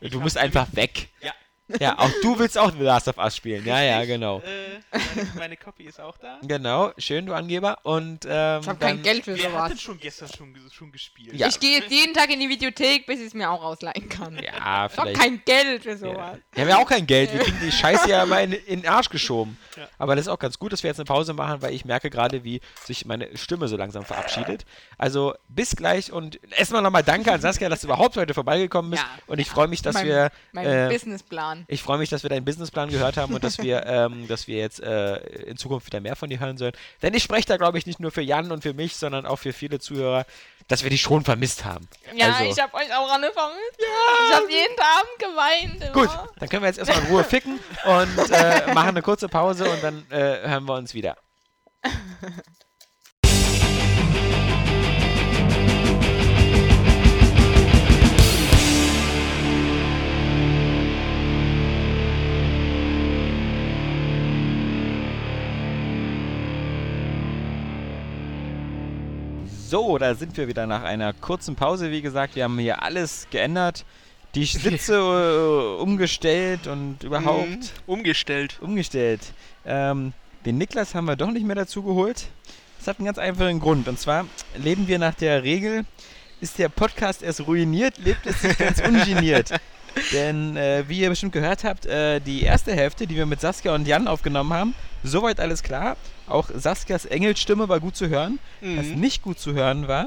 du 0.00 0.20
musst 0.20 0.38
einfach 0.38 0.66
weg. 0.72 1.08
Ja. 1.20 1.32
Ja, 1.80 1.98
auch 1.98 2.10
du 2.22 2.38
willst 2.38 2.58
auch 2.58 2.70
The 2.72 2.82
Last 2.82 3.08
of 3.08 3.18
Us 3.18 3.36
spielen. 3.36 3.64
Ja, 3.64 3.80
ja, 3.80 4.04
genau. 4.04 4.40
Äh, 4.40 4.98
meine, 5.14 5.28
meine 5.36 5.56
Copy 5.56 5.84
ist 5.84 6.00
auch 6.00 6.18
da. 6.18 6.38
Genau, 6.42 6.92
schön, 6.98 7.24
du 7.26 7.32
Angeber. 7.34 7.78
Und 7.82 8.26
ähm, 8.28 8.60
ich 8.60 8.68
habe 8.68 8.78
kein 8.78 9.02
Geld 9.02 9.24
für 9.24 9.36
sowas. 9.36 9.80
schon 9.80 9.98
gestern 9.98 10.28
schon, 10.28 10.54
schon 10.70 10.92
gespielt? 10.92 11.34
Ja. 11.34 11.48
Ich 11.48 11.58
gehe 11.60 11.78
jetzt 11.78 11.90
jeden 11.90 12.14
Tag 12.14 12.30
in 12.30 12.40
die 12.40 12.48
Videothek, 12.48 13.06
bis 13.06 13.20
ich 13.20 13.28
es 13.28 13.34
mir 13.34 13.50
auch 13.50 13.62
ausleihen 13.62 14.08
kann. 14.08 14.34
Ja, 14.34 14.42
ich 14.42 14.60
habe 14.60 14.92
vielleicht. 14.94 15.20
kein 15.20 15.42
Geld 15.44 15.82
für 15.84 15.90
Ja. 15.90 15.96
sowas. 15.96 16.38
Wir 16.52 16.62
haben 16.62 16.70
ja 16.70 16.78
auch 16.78 16.88
kein 16.88 17.06
Geld. 17.06 17.32
Wir 17.32 17.40
kriegen 17.40 17.58
die 17.62 17.72
Scheiße 17.72 18.08
ja 18.10 18.22
immer 18.24 18.40
in, 18.42 18.52
in 18.52 18.82
den 18.82 18.90
Arsch 18.90 19.08
geschoben. 19.08 19.56
Ja. 19.76 19.88
Aber 19.98 20.16
das 20.16 20.26
ist 20.26 20.32
auch 20.32 20.38
ganz 20.38 20.58
gut, 20.58 20.72
dass 20.72 20.82
wir 20.82 20.88
jetzt 20.88 20.98
eine 20.98 21.06
Pause 21.06 21.32
machen, 21.32 21.62
weil 21.62 21.72
ich 21.72 21.84
merke 21.84 22.10
gerade, 22.10 22.44
wie 22.44 22.60
sich 22.84 23.06
meine 23.06 23.34
Stimme 23.36 23.68
so 23.68 23.76
langsam 23.76 24.04
verabschiedet. 24.04 24.66
Also 24.98 25.34
bis 25.48 25.74
gleich 25.76 26.12
und 26.12 26.38
erstmal 26.52 26.82
nochmal 26.82 27.02
danke 27.02 27.32
an 27.32 27.40
Saskia, 27.40 27.68
dass 27.68 27.80
du 27.80 27.86
überhaupt 27.86 28.16
heute 28.16 28.34
vorbeigekommen 28.34 28.90
bist. 28.90 29.02
Ja. 29.02 29.22
Und 29.26 29.38
ich 29.38 29.48
freue 29.48 29.68
mich, 29.68 29.80
dass 29.80 29.94
mein, 29.94 30.06
wir. 30.06 30.30
Mein 30.52 30.66
äh, 30.66 30.88
Businessplan. 30.92 31.61
Ich 31.68 31.82
freue 31.82 31.98
mich, 31.98 32.10
dass 32.10 32.22
wir 32.22 32.30
deinen 32.30 32.44
Businessplan 32.44 32.90
gehört 32.90 33.16
haben 33.16 33.34
und 33.34 33.44
dass 33.44 33.58
wir, 33.58 33.84
ähm, 33.86 34.28
dass 34.28 34.46
wir 34.46 34.58
jetzt 34.58 34.80
äh, 34.80 35.16
in 35.44 35.56
Zukunft 35.56 35.86
wieder 35.86 36.00
mehr 36.00 36.16
von 36.16 36.28
dir 36.30 36.40
hören 36.40 36.56
sollen. 36.58 36.72
Denn 37.02 37.14
ich 37.14 37.22
spreche 37.22 37.46
da, 37.46 37.56
glaube 37.56 37.78
ich, 37.78 37.86
nicht 37.86 38.00
nur 38.00 38.10
für 38.10 38.22
Jan 38.22 38.50
und 38.52 38.62
für 38.62 38.74
mich, 38.74 38.96
sondern 38.96 39.26
auch 39.26 39.36
für 39.36 39.52
viele 39.52 39.78
Zuhörer, 39.78 40.24
dass 40.68 40.82
wir 40.82 40.90
dich 40.90 41.02
schon 41.02 41.24
vermisst 41.24 41.64
haben. 41.64 41.88
Ja, 42.14 42.32
also- 42.32 42.44
ich 42.44 42.60
habe 42.60 42.74
euch 42.74 42.94
auch 42.94 43.10
alle 43.10 43.32
vermisst. 43.32 43.78
ich 43.78 44.34
habe 44.34 44.50
jeden 44.50 44.78
Abend 44.78 45.18
geweint. 45.18 45.82
Immer. 45.82 45.92
Gut, 45.92 46.10
dann 46.38 46.48
können 46.48 46.62
wir 46.62 46.68
jetzt 46.68 46.78
erstmal 46.78 47.00
in 47.00 47.06
Ruhe 47.06 47.24
ficken 47.24 47.58
und 47.84 48.30
äh, 48.30 48.72
machen 48.74 48.88
eine 48.88 49.02
kurze 49.02 49.28
Pause 49.28 49.68
und 49.70 49.82
dann 49.82 50.06
äh, 50.10 50.48
hören 50.48 50.64
wir 50.64 50.74
uns 50.74 50.94
wieder. 50.94 51.16
So, 69.72 69.96
da 69.96 70.14
sind 70.14 70.36
wir 70.36 70.48
wieder 70.48 70.66
nach 70.66 70.82
einer 70.82 71.14
kurzen 71.14 71.56
Pause. 71.56 71.90
Wie 71.90 72.02
gesagt, 72.02 72.36
wir 72.36 72.44
haben 72.44 72.58
hier 72.58 72.82
alles 72.82 73.26
geändert. 73.30 73.86
Die 74.34 74.44
Sitze 74.44 74.96
äh, 75.78 75.80
umgestellt 75.82 76.66
und 76.66 77.02
überhaupt 77.02 77.48
Mhm. 77.48 77.60
Umgestellt. 77.86 78.58
umgestellt. 78.60 79.32
Ähm, 79.64 80.12
den 80.44 80.58
Niklas 80.58 80.94
haben 80.94 81.06
wir 81.06 81.16
doch 81.16 81.30
nicht 81.30 81.46
mehr 81.46 81.56
dazu 81.56 81.82
geholt. 81.82 82.26
Das 82.80 82.86
hat 82.86 82.98
einen 82.98 83.06
ganz 83.06 83.16
einfachen 83.16 83.60
Grund. 83.60 83.88
Und 83.88 83.98
zwar 83.98 84.26
leben 84.56 84.88
wir 84.88 84.98
nach 84.98 85.14
der 85.14 85.42
Regel, 85.42 85.86
ist 86.42 86.58
der 86.58 86.68
Podcast 86.68 87.22
erst 87.22 87.46
ruiniert, 87.46 87.96
lebt 87.96 88.26
es 88.26 88.42
sich 88.42 88.58
ganz 88.58 88.78
ungeniert. 88.86 89.52
Denn, 90.12 90.56
äh, 90.56 90.84
wie 90.88 91.00
ihr 91.00 91.08
bestimmt 91.10 91.32
gehört 91.32 91.64
habt, 91.64 91.86
äh, 91.86 92.20
die 92.20 92.42
erste 92.42 92.72
Hälfte, 92.72 93.06
die 93.06 93.16
wir 93.16 93.26
mit 93.26 93.40
Saskia 93.40 93.74
und 93.74 93.86
Jan 93.86 94.08
aufgenommen 94.08 94.52
haben, 94.52 94.74
soweit 95.02 95.40
alles 95.40 95.62
klar. 95.62 95.96
Auch 96.26 96.48
Saskias 96.54 97.04
Engelsstimme 97.06 97.68
war 97.68 97.80
gut 97.80 97.96
zu 97.96 98.08
hören. 98.08 98.38
Was 98.60 98.86
Mhm. 98.86 99.00
nicht 99.00 99.22
gut 99.22 99.38
zu 99.38 99.52
hören 99.54 99.88
war, 99.88 100.06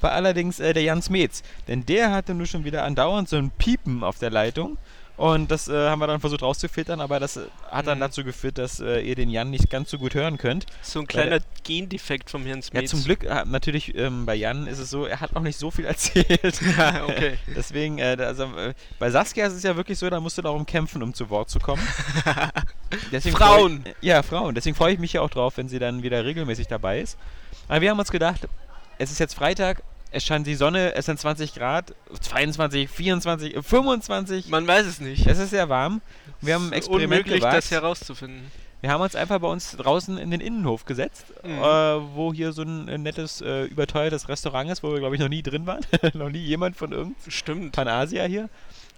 war 0.00 0.12
allerdings 0.12 0.60
äh, 0.60 0.72
der 0.72 0.82
Jan 0.82 1.02
Smets. 1.02 1.42
Denn 1.68 1.84
der 1.86 2.12
hatte 2.12 2.34
nur 2.34 2.46
schon 2.46 2.64
wieder 2.64 2.84
andauernd 2.84 3.28
so 3.28 3.36
ein 3.36 3.50
Piepen 3.50 4.04
auf 4.04 4.18
der 4.18 4.30
Leitung. 4.30 4.76
Und 5.16 5.50
das 5.50 5.66
äh, 5.68 5.88
haben 5.88 5.98
wir 5.98 6.06
dann 6.06 6.20
versucht 6.20 6.42
rauszufiltern, 6.42 7.00
aber 7.00 7.18
das 7.18 7.38
äh, 7.38 7.46
hat 7.70 7.86
dann 7.86 7.96
Mhm. 7.96 8.02
dazu 8.02 8.22
geführt, 8.22 8.58
dass 8.58 8.80
äh, 8.80 9.00
ihr 9.00 9.14
den 9.14 9.30
Jan 9.30 9.48
nicht 9.50 9.70
ganz 9.70 9.88
so 9.90 9.96
gut 9.98 10.14
hören 10.14 10.36
könnt. 10.36 10.66
So 10.82 11.00
ein 11.00 11.06
kleiner 11.06 11.38
Gendefekt 11.64 12.28
vom 12.28 12.44
Herrn 12.44 12.58
Ja, 12.58 12.64
Smith. 12.64 12.90
zum 12.90 13.02
Glück, 13.02 13.24
äh, 13.24 13.44
natürlich 13.46 13.94
ähm, 13.96 14.26
bei 14.26 14.34
Jan 14.34 14.66
ist 14.66 14.78
es 14.78 14.90
so, 14.90 15.06
er 15.06 15.20
hat 15.20 15.32
noch 15.32 15.40
nicht 15.42 15.58
so 15.58 15.70
viel 15.70 15.84
erzählt. 15.86 16.60
Ja, 16.76 17.04
okay. 17.08 17.38
Deswegen, 17.56 17.98
äh, 17.98 18.16
also, 18.20 18.44
äh, 18.56 18.74
bei 18.98 19.10
Saskia 19.10 19.46
ist 19.46 19.54
es 19.54 19.62
ja 19.62 19.74
wirklich 19.76 19.98
so, 19.98 20.10
da 20.10 20.20
musst 20.20 20.36
du 20.36 20.42
darum 20.42 20.66
kämpfen, 20.66 21.02
um 21.02 21.14
zu 21.14 21.30
Wort 21.30 21.48
zu 21.48 21.60
kommen. 21.60 21.82
Frauen. 23.32 23.82
Freu, 23.82 23.92
ja, 24.02 24.22
Frauen. 24.22 24.54
Deswegen 24.54 24.76
freue 24.76 24.92
ich 24.92 24.98
mich 24.98 25.14
ja 25.14 25.22
auch 25.22 25.30
drauf, 25.30 25.56
wenn 25.56 25.68
sie 25.68 25.78
dann 25.78 26.02
wieder 26.02 26.24
regelmäßig 26.24 26.68
dabei 26.68 27.00
ist. 27.00 27.16
Aber 27.68 27.80
wir 27.80 27.90
haben 27.90 27.98
uns 27.98 28.10
gedacht, 28.10 28.48
es 28.98 29.10
ist 29.10 29.18
jetzt 29.18 29.34
Freitag, 29.34 29.82
es 30.16 30.24
scheint 30.24 30.46
die 30.46 30.54
Sonne, 30.54 30.94
es 30.94 31.04
sind 31.04 31.20
20 31.20 31.54
Grad, 31.54 31.94
22, 32.20 32.88
24, 32.88 33.54
25. 33.62 34.48
Man 34.48 34.66
weiß 34.66 34.86
es 34.86 34.98
nicht. 34.98 35.26
Es 35.26 35.38
ist 35.38 35.50
sehr 35.50 35.68
warm. 35.68 36.00
Wir 36.40 36.54
haben 36.54 36.68
ein 36.68 36.72
Experiment 36.72 37.10
unmöglich, 37.10 37.40
gewagt. 37.40 37.54
das 37.58 37.70
herauszufinden. 37.70 38.50
Wir 38.80 38.90
haben 38.90 39.02
uns 39.02 39.14
einfach 39.14 39.38
bei 39.40 39.48
uns 39.48 39.76
draußen 39.76 40.16
in 40.16 40.30
den 40.30 40.40
Innenhof 40.40 40.86
gesetzt, 40.86 41.26
Mhm. 41.42 41.50
äh, 41.50 42.14
wo 42.14 42.32
hier 42.32 42.52
so 42.52 42.62
ein 42.62 42.86
nettes, 43.02 43.42
äh, 43.42 43.64
überteuertes 43.64 44.28
Restaurant 44.30 44.70
ist, 44.70 44.82
wo 44.82 44.90
wir, 44.92 45.00
glaube 45.00 45.16
ich, 45.16 45.20
noch 45.20 45.28
nie 45.28 45.42
drin 45.42 45.66
waren. 45.66 45.80
noch 46.14 46.30
nie 46.30 46.38
jemand 46.38 46.76
von 46.76 46.92
irgendeinem 46.92 47.30
Stimmt. 47.30 47.72
Panasia 47.72 48.24
hier. 48.24 48.48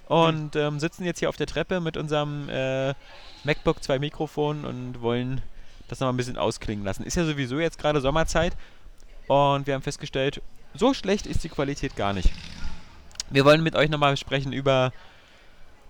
Und 0.06 0.54
ähm, 0.54 0.78
sitzen 0.78 1.04
jetzt 1.04 1.18
hier 1.18 1.28
auf 1.28 1.36
der 1.36 1.48
Treppe 1.48 1.80
mit 1.80 1.96
unserem 1.96 2.48
äh, 2.48 2.94
MacBook, 3.42 3.82
zwei 3.82 3.98
Mikrofonen 3.98 4.64
und 4.64 5.00
wollen 5.02 5.42
das 5.88 5.98
nochmal 5.98 6.14
ein 6.14 6.16
bisschen 6.16 6.38
ausklingen 6.38 6.84
lassen. 6.84 7.02
Ist 7.02 7.16
ja 7.16 7.24
sowieso 7.24 7.58
jetzt 7.58 7.78
gerade 7.78 8.00
Sommerzeit 8.00 8.52
und 9.26 9.66
wir 9.66 9.74
haben 9.74 9.82
festgestellt, 9.82 10.40
so 10.78 10.94
schlecht 10.94 11.26
ist 11.26 11.44
die 11.44 11.48
Qualität 11.48 11.96
gar 11.96 12.12
nicht. 12.12 12.30
Wir 13.30 13.44
wollen 13.44 13.62
mit 13.62 13.74
euch 13.76 13.90
nochmal 13.90 14.16
sprechen 14.16 14.52
über 14.52 14.92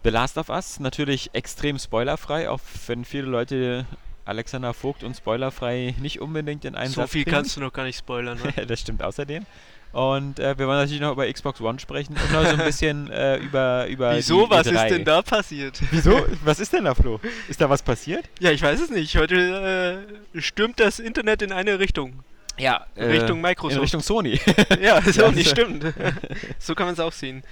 The 0.05 0.11
Last 0.11 0.39
of 0.39 0.49
Us. 0.49 0.81
Natürlich 0.81 1.31
extrem 1.35 1.79
spoilerfrei, 1.79 2.51
auch 2.51 2.61
wenn 2.87 3.05
viele 3.05 3.27
Leute 3.27 3.87
Alexander 4.25 4.75
Vogt 4.75 5.05
und 5.05 5.17
spoilerfrei 5.17 5.95
nicht 6.01 6.21
unbedingt 6.21 6.65
in 6.65 6.75
einen 6.75 6.91
So 6.93 7.03
Satz 7.03 7.13
viel 7.13 7.25
bringen. 7.25 7.37
kannst 7.37 7.57
du 7.57 7.61
noch 7.61 7.73
gar 7.73 7.85
nicht 7.85 7.99
spoilern. 7.99 8.39
Ne? 8.43 8.67
das 8.67 8.81
stimmt 8.81 9.03
außerdem. 9.03 9.47
Und 9.93 10.39
äh, 10.39 10.59
wir 10.59 10.67
wollen 10.67 10.79
natürlich 10.79 11.01
noch 11.01 11.13
über 11.13 11.33
Xbox 11.33 11.63
One 11.63 11.79
sprechen 11.79 12.15
und 12.15 12.33
noch 12.33 12.45
so 12.45 12.51
ein 12.51 12.59
bisschen 12.59 13.11
äh, 13.11 13.39
über, 13.39 13.87
über 13.87 14.17
Wieso? 14.17 14.49
Was 14.51 14.67
E3. 14.67 14.85
ist 14.85 14.91
denn 14.91 15.05
da 15.05 15.23
passiert? 15.23 15.81
Wieso? 15.91 16.27
Was 16.45 16.61
ist 16.61 16.75
denn 16.75 16.85
da, 16.85 16.95
Flo? 16.95 17.19
Ist 17.49 17.61
da 17.61 17.71
was 17.71 17.83
passiert? 17.83 18.27
Ja, 18.39 18.51
ich 18.51 18.61
weiß 18.61 18.81
es 18.81 18.91
nicht. 18.91 19.17
Heute 19.17 20.05
äh, 20.35 20.41
stürmt 20.41 20.79
das 20.79 20.99
Internet 20.99 21.41
in 21.41 21.53
eine 21.53 21.79
Richtung. 21.79 22.23
Ja, 22.59 22.87
äh, 22.95 23.05
Richtung 23.07 23.41
Microsoft. 23.41 23.75
In 23.77 23.81
Richtung 23.81 24.01
Sony. 24.01 24.41
Ja, 24.81 25.01
so 25.03 25.23
Ja, 25.23 25.31
nicht 25.31 25.49
so- 25.49 25.55
stimmt. 25.55 25.85
so 26.59 26.75
kann 26.75 26.87
man 26.87 26.95
es 26.95 27.01
auch 27.01 27.13
sehen. 27.13 27.43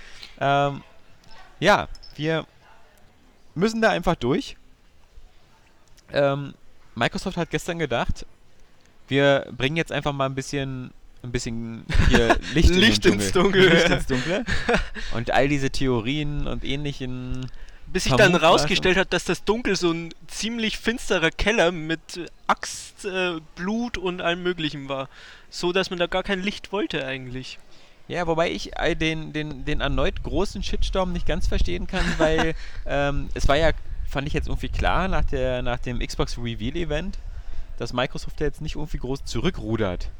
ähm, 0.40 0.82
ja, 1.60 1.88
wir 2.16 2.44
müssen 3.54 3.80
da 3.80 3.90
einfach 3.90 4.14
durch. 4.16 4.56
Ähm, 6.12 6.54
Microsoft 6.94 7.36
hat 7.36 7.50
gestern 7.50 7.78
gedacht, 7.78 8.26
wir 9.08 9.46
bringen 9.56 9.76
jetzt 9.76 9.92
einfach 9.92 10.12
mal 10.12 10.26
ein 10.26 10.34
bisschen, 10.34 10.90
ein 11.22 11.32
bisschen 11.32 11.84
hier 12.08 12.36
Licht, 12.54 12.70
in 12.70 12.76
Licht 12.78 13.04
den 13.04 13.14
ins. 13.14 13.32
Dunkel. 13.32 13.68
Licht 13.68 13.88
ins 13.90 14.06
Dunkle. 14.06 14.44
Und 15.14 15.30
all 15.30 15.48
diese 15.48 15.70
Theorien 15.70 16.46
und 16.46 16.64
ähnlichen 16.64 17.50
Bis 17.86 18.04
sich 18.04 18.14
dann 18.14 18.34
rausgestellt 18.34 18.96
hat, 18.96 19.12
dass 19.12 19.24
das 19.24 19.44
Dunkel 19.44 19.76
so 19.76 19.90
ein 19.90 20.12
ziemlich 20.26 20.78
finsterer 20.78 21.30
Keller 21.30 21.72
mit 21.72 22.30
Axt, 22.46 23.04
äh, 23.04 23.40
Blut 23.54 23.96
und 23.96 24.20
allem 24.20 24.42
Möglichen 24.42 24.88
war. 24.88 25.08
So, 25.50 25.72
dass 25.72 25.90
man 25.90 25.98
da 25.98 26.06
gar 26.06 26.22
kein 26.22 26.42
Licht 26.42 26.72
wollte 26.72 27.06
eigentlich. 27.06 27.58
Ja, 28.08 28.26
wobei 28.26 28.50
ich 28.50 28.78
äh, 28.78 28.94
den, 28.94 29.32
den, 29.32 29.64
den 29.64 29.80
erneut 29.80 30.22
großen 30.22 30.62
Shitstorm 30.62 31.12
nicht 31.12 31.26
ganz 31.26 31.46
verstehen 31.46 31.86
kann, 31.86 32.04
weil 32.18 32.54
ähm, 32.86 33.28
es 33.34 33.48
war 33.48 33.56
ja, 33.56 33.70
fand 34.08 34.26
ich 34.26 34.34
jetzt 34.34 34.48
irgendwie 34.48 34.68
klar 34.68 35.08
nach, 35.08 35.24
der, 35.24 35.62
nach 35.62 35.78
dem 35.78 35.98
Xbox 35.98 36.38
Reveal 36.38 36.76
Event, 36.76 37.18
dass 37.78 37.92
Microsoft 37.92 38.40
ja 38.40 38.46
jetzt 38.46 38.60
nicht 38.60 38.76
irgendwie 38.76 38.98
groß 38.98 39.24
zurückrudert. 39.24 40.10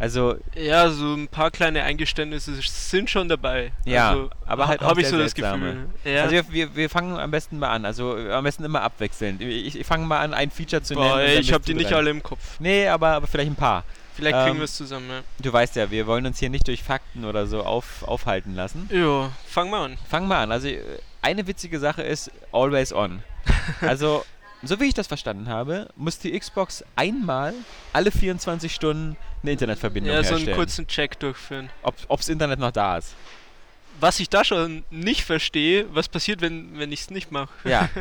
Also, 0.00 0.36
Ja, 0.54 0.88
so 0.90 1.14
ein 1.14 1.28
paar 1.28 1.50
kleine 1.50 1.82
Eingeständnisse 1.84 2.54
sind 2.62 3.08
schon 3.10 3.28
dabei. 3.28 3.70
Ja, 3.84 4.10
also, 4.10 4.30
aber 4.46 4.66
halt 4.66 4.80
habe 4.80 5.00
ich 5.02 5.06
so 5.08 5.18
das 5.18 5.32
seltsame. 5.32 5.86
Gefühl. 6.02 6.12
Ja. 6.14 6.22
also 6.22 6.32
wir, 6.34 6.52
wir, 6.52 6.74
wir 6.74 6.90
fangen 6.90 7.16
am 7.18 7.30
besten 7.30 7.58
mal 7.58 7.68
an. 7.70 7.84
Also 7.84 8.16
am 8.16 8.42
besten 8.44 8.64
immer 8.64 8.80
abwechselnd. 8.82 9.40
Ich, 9.42 9.78
ich 9.78 9.86
fange 9.86 10.06
mal 10.06 10.20
an, 10.20 10.34
ein 10.34 10.50
Feature 10.50 10.82
zu 10.82 10.94
Boah, 10.94 11.16
nennen. 11.18 11.28
ey, 11.28 11.38
ich 11.38 11.52
habe 11.52 11.62
die 11.64 11.72
du 11.72 11.78
nicht 11.78 11.90
dran. 11.90 11.98
alle 11.98 12.10
im 12.10 12.22
Kopf. 12.22 12.58
Nee, 12.58 12.88
aber, 12.88 13.08
aber 13.08 13.26
vielleicht 13.26 13.50
ein 13.52 13.56
paar. 13.56 13.84
Vielleicht 14.16 14.36
kriegen 14.38 14.50
Ähm, 14.52 14.56
wir 14.58 14.64
es 14.64 14.74
zusammen, 14.76 15.08
ja. 15.08 15.20
Du 15.38 15.52
weißt 15.52 15.76
ja, 15.76 15.90
wir 15.90 16.06
wollen 16.06 16.26
uns 16.26 16.38
hier 16.38 16.50
nicht 16.50 16.66
durch 16.66 16.82
Fakten 16.82 17.24
oder 17.24 17.46
so 17.46 17.62
auf, 17.62 18.02
aufhalten 18.08 18.54
lassen. 18.54 18.88
Ja, 18.92 19.30
fang 19.46 19.70
mal 19.70 19.84
an. 19.84 19.98
Fangen 20.08 20.28
wir 20.28 20.36
an. 20.38 20.50
Also 20.50 20.68
eine 21.22 21.46
witzige 21.46 21.78
Sache 21.78 22.02
ist 22.02 22.30
Always 22.52 22.92
On. 22.92 23.22
Also, 23.82 24.24
so 24.62 24.78
wie 24.80 24.84
ich 24.84 24.94
das 24.94 25.06
verstanden 25.06 25.48
habe, 25.48 25.88
muss 25.96 26.18
die 26.18 26.38
Xbox 26.38 26.84
einmal 26.96 27.54
alle 27.92 28.10
24 28.10 28.74
Stunden 28.74 29.16
eine 29.42 29.52
Internetverbindung 29.52 30.12
Ja, 30.12 30.22
so 30.22 30.28
einen 30.30 30.38
herstellen. 30.38 30.56
kurzen 30.56 30.86
Check 30.86 31.18
durchführen. 31.18 31.70
ob, 31.82 31.94
ob's 32.08 32.28
Internet 32.28 32.58
noch 32.58 32.70
da 32.72 32.98
ist. 32.98 33.14
Was 33.98 34.18
ich 34.20 34.28
da 34.30 34.44
schon 34.44 34.84
nicht 34.90 35.24
verstehe, 35.24 35.86
was 35.92 36.08
passiert, 36.08 36.40
wenn, 36.40 36.78
wenn 36.78 36.90
ich 36.92 37.00
es 37.02 37.10
nicht 37.10 37.30
mache? 37.32 37.50
Ja. 37.64 37.88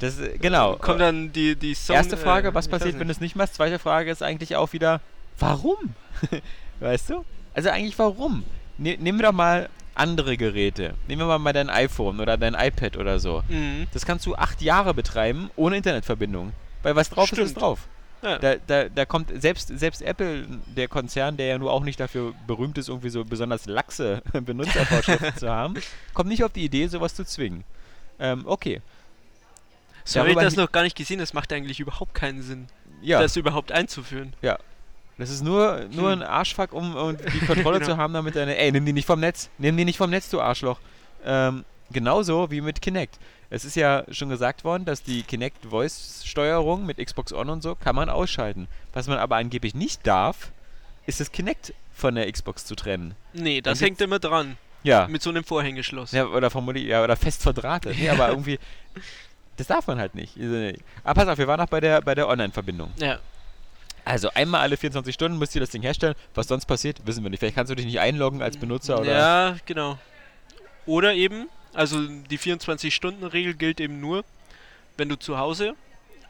Das, 0.00 0.16
genau. 0.40 0.74
Kommt 0.76 1.00
dann 1.00 1.32
die, 1.32 1.54
die 1.54 1.74
Song, 1.74 1.94
Erste 1.94 2.16
Frage, 2.16 2.48
äh, 2.48 2.54
was 2.54 2.66
passiert, 2.66 2.94
wenn 2.94 3.00
du 3.00 3.06
nicht. 3.06 3.18
es 3.18 3.20
nicht 3.20 3.36
machst? 3.36 3.54
Zweite 3.54 3.78
Frage 3.78 4.10
ist 4.10 4.22
eigentlich 4.24 4.56
auch 4.56 4.72
wieder, 4.72 5.00
warum? 5.38 5.94
weißt 6.80 7.10
du? 7.10 7.24
Also 7.52 7.68
eigentlich 7.68 7.96
warum? 7.98 8.42
Ne, 8.76 8.96
nehmen 8.98 9.20
wir 9.20 9.26
doch 9.26 9.32
mal 9.34 9.68
andere 9.94 10.36
Geräte. 10.36 10.94
Nehmen 11.06 11.22
wir 11.22 11.26
mal, 11.26 11.38
mal 11.38 11.52
dein 11.52 11.70
iPhone 11.70 12.18
oder 12.18 12.36
dein 12.36 12.54
iPad 12.54 12.96
oder 12.96 13.20
so. 13.20 13.44
Mhm. 13.48 13.86
Das 13.92 14.04
kannst 14.04 14.26
du 14.26 14.34
acht 14.34 14.60
Jahre 14.62 14.94
betreiben 14.94 15.50
ohne 15.54 15.76
Internetverbindung. 15.76 16.52
Weil 16.82 16.96
was 16.96 17.10
drauf 17.10 17.30
ist, 17.30 17.38
ist 17.38 17.50
Stimmt. 17.50 17.60
drauf. 17.62 17.86
Ja. 18.24 18.38
Da, 18.38 18.54
da, 18.66 18.88
da 18.88 19.04
kommt 19.04 19.30
selbst, 19.40 19.68
selbst 19.78 20.00
Apple, 20.02 20.46
der 20.74 20.88
Konzern, 20.88 21.36
der 21.36 21.46
ja 21.46 21.58
nur 21.58 21.70
auch 21.72 21.84
nicht 21.84 22.00
dafür 22.00 22.32
berühmt 22.46 22.78
ist, 22.78 22.88
irgendwie 22.88 23.10
so 23.10 23.24
besonders 23.24 23.66
laxe 23.66 24.22
Benutzervorschriften 24.32 25.36
zu 25.36 25.50
haben, 25.50 25.74
kommt 26.14 26.30
nicht 26.30 26.42
auf 26.42 26.52
die 26.52 26.64
Idee, 26.64 26.86
sowas 26.86 27.14
zu 27.14 27.24
zwingen. 27.24 27.64
Ähm, 28.18 28.42
okay. 28.46 28.80
So 30.04 30.20
habe 30.20 30.30
ich 30.30 30.36
das 30.36 30.56
noch 30.56 30.70
gar 30.72 30.82
nicht 30.82 30.96
gesehen, 30.96 31.18
das 31.18 31.32
macht 31.34 31.52
eigentlich 31.52 31.80
überhaupt 31.80 32.14
keinen 32.14 32.42
Sinn, 32.42 32.66
Ja, 33.02 33.20
das 33.20 33.36
überhaupt 33.36 33.72
einzuführen. 33.72 34.34
das 35.18 35.30
ist 35.30 35.42
nur, 35.42 35.86
nur 35.92 36.12
Hm. 36.12 36.20
ein 36.20 36.22
Arschfuck, 36.22 36.72
um, 36.72 36.94
um 36.96 37.16
die 37.16 37.38
Kontrolle 37.46 37.78
Genau. 37.78 37.92
zu 37.92 37.96
haben, 37.96 38.12
damit 38.14 38.36
deine, 38.36 38.56
ey, 38.56 38.72
nimm 38.72 38.84
die 38.84 38.92
nicht 38.92 39.06
vom 39.06 39.20
Netz, 39.20 39.48
nimm 39.58 39.76
die 39.76 39.84
nicht 39.84 39.96
vom 39.98 40.10
Netz, 40.10 40.28
du 40.30 40.40
Arschloch. 40.40 40.78
Ähm, 41.24 41.64
genauso 41.90 42.50
wie 42.50 42.60
mit 42.60 42.80
Kinect. 42.82 43.18
Es 43.54 43.64
ist 43.64 43.76
ja 43.76 44.02
schon 44.10 44.30
gesagt 44.30 44.64
worden, 44.64 44.84
dass 44.84 45.04
die 45.04 45.22
Kinect 45.22 45.66
Voice-Steuerung 45.66 46.84
mit 46.86 46.98
Xbox 46.98 47.32
On 47.32 47.48
und 47.50 47.62
so 47.62 47.76
kann 47.76 47.94
man 47.94 48.08
ausschalten. 48.08 48.66
Was 48.92 49.06
man 49.06 49.18
aber 49.18 49.36
angeblich 49.36 49.74
nicht 49.76 50.04
darf, 50.06 50.50
ist 51.06 51.20
das 51.20 51.30
Kinect 51.30 51.72
von 51.94 52.16
der 52.16 52.30
Xbox 52.30 52.64
zu 52.64 52.74
trennen. 52.74 53.14
Nee, 53.32 53.60
das 53.60 53.80
hängt 53.80 54.00
immer 54.00 54.18
dran, 54.18 54.56
Ja. 54.82 55.06
mit 55.06 55.22
so 55.22 55.30
einem 55.30 55.44
Vorhängeschloss. 55.44 56.10
Ja, 56.10 56.26
oder 56.26 56.50
vermutlich, 56.50 56.84
ja, 56.86 57.04
oder 57.04 57.14
fest 57.14 57.42
verdrahtet. 57.42 57.96
Nee, 58.00 58.08
aber 58.08 58.28
irgendwie, 58.30 58.58
das 59.56 59.68
darf 59.68 59.86
man 59.86 60.00
halt 60.00 60.16
nicht. 60.16 60.36
Aber 61.04 61.20
pass 61.20 61.28
auf, 61.28 61.38
wir 61.38 61.46
waren 61.46 61.60
noch 61.60 61.68
bei 61.68 61.80
der, 61.80 62.00
bei 62.02 62.16
der 62.16 62.26
Online-Verbindung. 62.26 62.90
Ja. 62.96 63.20
Also 64.04 64.30
einmal 64.34 64.62
alle 64.62 64.76
24 64.76 65.14
Stunden 65.14 65.38
müsst 65.38 65.54
ihr 65.54 65.60
das 65.60 65.70
Ding 65.70 65.82
herstellen. 65.82 66.16
Was 66.34 66.48
sonst 66.48 66.66
passiert, 66.66 67.06
wissen 67.06 67.22
wir 67.22 67.30
nicht. 67.30 67.38
Vielleicht 67.38 67.54
kannst 67.54 67.70
du 67.70 67.76
dich 67.76 67.86
nicht 67.86 68.00
einloggen 68.00 68.42
als 68.42 68.56
Benutzer 68.56 68.98
oder. 69.00 69.12
Ja, 69.16 69.56
genau. 69.64 69.96
Oder 70.86 71.14
eben, 71.14 71.46
also 71.74 72.06
die 72.06 72.38
24-Stunden-Regel 72.38 73.54
gilt 73.54 73.80
eben 73.80 74.00
nur, 74.00 74.24
wenn 74.96 75.08
du 75.08 75.16
zu 75.16 75.38
Hause 75.38 75.74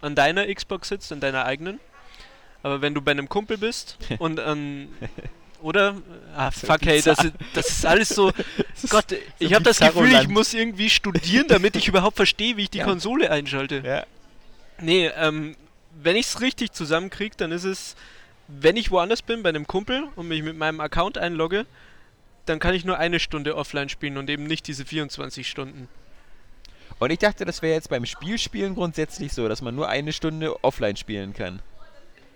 an 0.00 0.14
deiner 0.14 0.52
Xbox 0.52 0.88
sitzt, 0.88 1.12
an 1.12 1.20
deiner 1.20 1.44
eigenen. 1.44 1.80
Aber 2.62 2.80
wenn 2.80 2.94
du 2.94 3.02
bei 3.02 3.10
einem 3.10 3.28
Kumpel 3.28 3.58
bist 3.58 3.98
und 4.18 4.40
an. 4.40 4.88
Oder? 5.60 5.96
Ah, 6.36 6.50
fuck, 6.50 6.80
hey, 6.84 7.00
das 7.00 7.24
ist, 7.24 7.32
das 7.54 7.68
ist 7.68 7.86
alles 7.86 8.10
so. 8.10 8.32
Gott, 8.90 9.06
ich 9.38 9.54
habe 9.54 9.64
das 9.64 9.78
Gefühl, 9.78 10.12
ich 10.12 10.28
muss 10.28 10.52
irgendwie 10.52 10.90
studieren, 10.90 11.46
damit 11.48 11.74
ich 11.76 11.88
überhaupt 11.88 12.16
verstehe, 12.16 12.56
wie 12.58 12.64
ich 12.64 12.70
die 12.70 12.78
Ja. 12.78 12.84
Konsole 12.84 13.30
einschalte. 13.30 13.82
Ja. 13.84 14.04
Nee, 14.80 15.06
ähm, 15.16 15.56
wenn 16.02 16.16
ich 16.16 16.26
es 16.26 16.40
richtig 16.42 16.72
zusammenkriege, 16.72 17.36
dann 17.36 17.50
ist 17.50 17.64
es, 17.64 17.96
wenn 18.48 18.76
ich 18.76 18.90
woanders 18.90 19.22
bin, 19.22 19.42
bei 19.42 19.48
einem 19.48 19.66
Kumpel 19.66 20.04
und 20.16 20.28
mich 20.28 20.42
mit 20.42 20.56
meinem 20.56 20.80
Account 20.80 21.16
einlogge, 21.16 21.64
dann 22.46 22.58
kann 22.58 22.74
ich 22.74 22.84
nur 22.84 22.98
eine 22.98 23.20
Stunde 23.20 23.56
offline 23.56 23.88
spielen 23.88 24.16
und 24.16 24.28
eben 24.30 24.44
nicht 24.44 24.66
diese 24.66 24.84
24 24.84 25.48
Stunden. 25.48 25.88
Und 26.98 27.10
ich 27.10 27.18
dachte, 27.18 27.44
das 27.44 27.62
wäre 27.62 27.74
jetzt 27.74 27.88
beim 27.88 28.06
Spielspielen 28.06 28.74
grundsätzlich 28.74 29.32
so, 29.32 29.48
dass 29.48 29.62
man 29.62 29.74
nur 29.74 29.88
eine 29.88 30.12
Stunde 30.12 30.62
offline 30.64 30.96
spielen 30.96 31.34
kann. 31.34 31.60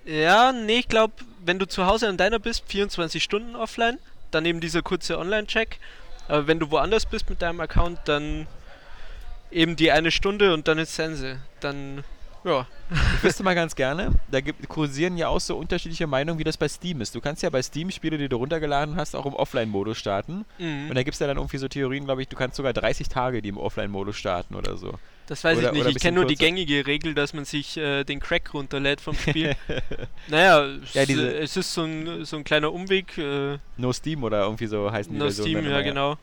Ja, 0.04 0.52
nee, 0.52 0.78
ich 0.78 0.88
glaube, 0.88 1.14
wenn 1.44 1.58
du 1.58 1.66
zu 1.66 1.86
Hause 1.86 2.08
an 2.08 2.16
deiner 2.16 2.38
bist, 2.38 2.64
24 2.66 3.22
Stunden 3.22 3.54
offline, 3.54 3.98
dann 4.30 4.44
eben 4.46 4.60
dieser 4.60 4.82
kurze 4.82 5.18
Online-Check. 5.18 5.78
Aber 6.28 6.46
wenn 6.46 6.58
du 6.58 6.70
woanders 6.70 7.06
bist 7.06 7.28
mit 7.30 7.42
deinem 7.42 7.60
Account, 7.60 8.00
dann 8.06 8.46
eben 9.50 9.76
die 9.76 9.90
eine 9.92 10.10
Stunde 10.10 10.54
und 10.54 10.68
dann 10.68 10.78
ist 10.78 10.94
Sense. 10.94 11.40
Dann, 11.60 12.04
Ja. 12.48 12.66
Ich 13.16 13.22
wüsste 13.24 13.42
mal 13.42 13.54
ganz 13.54 13.76
gerne, 13.76 14.12
da 14.30 14.40
gibt, 14.40 14.66
kursieren 14.68 15.18
ja 15.18 15.28
auch 15.28 15.40
so 15.40 15.56
unterschiedliche 15.56 16.06
Meinungen, 16.06 16.38
wie 16.38 16.44
das 16.44 16.56
bei 16.56 16.68
Steam 16.68 17.00
ist. 17.02 17.14
Du 17.14 17.20
kannst 17.20 17.42
ja 17.42 17.50
bei 17.50 17.60
Steam 17.60 17.90
Spiele, 17.90 18.16
die 18.16 18.28
du 18.28 18.36
runtergeladen 18.36 18.96
hast, 18.96 19.14
auch 19.14 19.26
im 19.26 19.34
Offline-Modus 19.34 19.98
starten. 19.98 20.46
Mhm. 20.58 20.88
Und 20.88 20.94
da 20.94 21.02
gibt 21.02 21.14
es 21.14 21.20
ja 21.20 21.26
dann 21.26 21.36
irgendwie 21.36 21.58
so 21.58 21.68
Theorien, 21.68 22.06
glaube 22.06 22.22
ich, 22.22 22.28
du 22.28 22.36
kannst 22.36 22.56
sogar 22.56 22.72
30 22.72 23.08
Tage 23.08 23.42
die 23.42 23.50
im 23.50 23.58
Offline-Modus 23.58 24.16
starten 24.16 24.54
oder 24.54 24.76
so. 24.78 24.94
Das 25.26 25.44
weiß 25.44 25.58
Oder- 25.58 25.74
ich 25.74 25.84
nicht. 25.84 25.96
Ich 25.96 26.02
kenne 26.02 26.14
nur 26.14 26.24
die 26.24 26.36
gängige 26.36 26.86
Regel, 26.86 27.14
dass 27.14 27.34
man 27.34 27.44
sich 27.44 27.76
äh, 27.76 28.04
den 28.04 28.18
Crack 28.18 28.54
runterlädt 28.54 29.02
vom 29.02 29.14
Spiel. 29.14 29.54
naja, 30.28 30.64
es, 30.82 30.94
Ja, 30.94 31.04
diese- 31.04 31.36
es 31.36 31.54
ist 31.58 31.74
so 31.74 31.82
ein, 31.82 32.24
so 32.24 32.38
ein 32.38 32.44
kleiner 32.44 32.72
Umweg. 32.72 33.18
Äh, 33.18 33.58
No 33.76 33.92
Steam 33.92 34.22
oder 34.24 34.44
irgendwie 34.44 34.66
so 34.66 34.90
heißen 34.90 35.12
die 35.12 35.18
nur 35.18 35.26
Versionen 35.28 35.64
Steam, 35.64 35.70
ja 35.70 35.82
genau. 35.82 36.16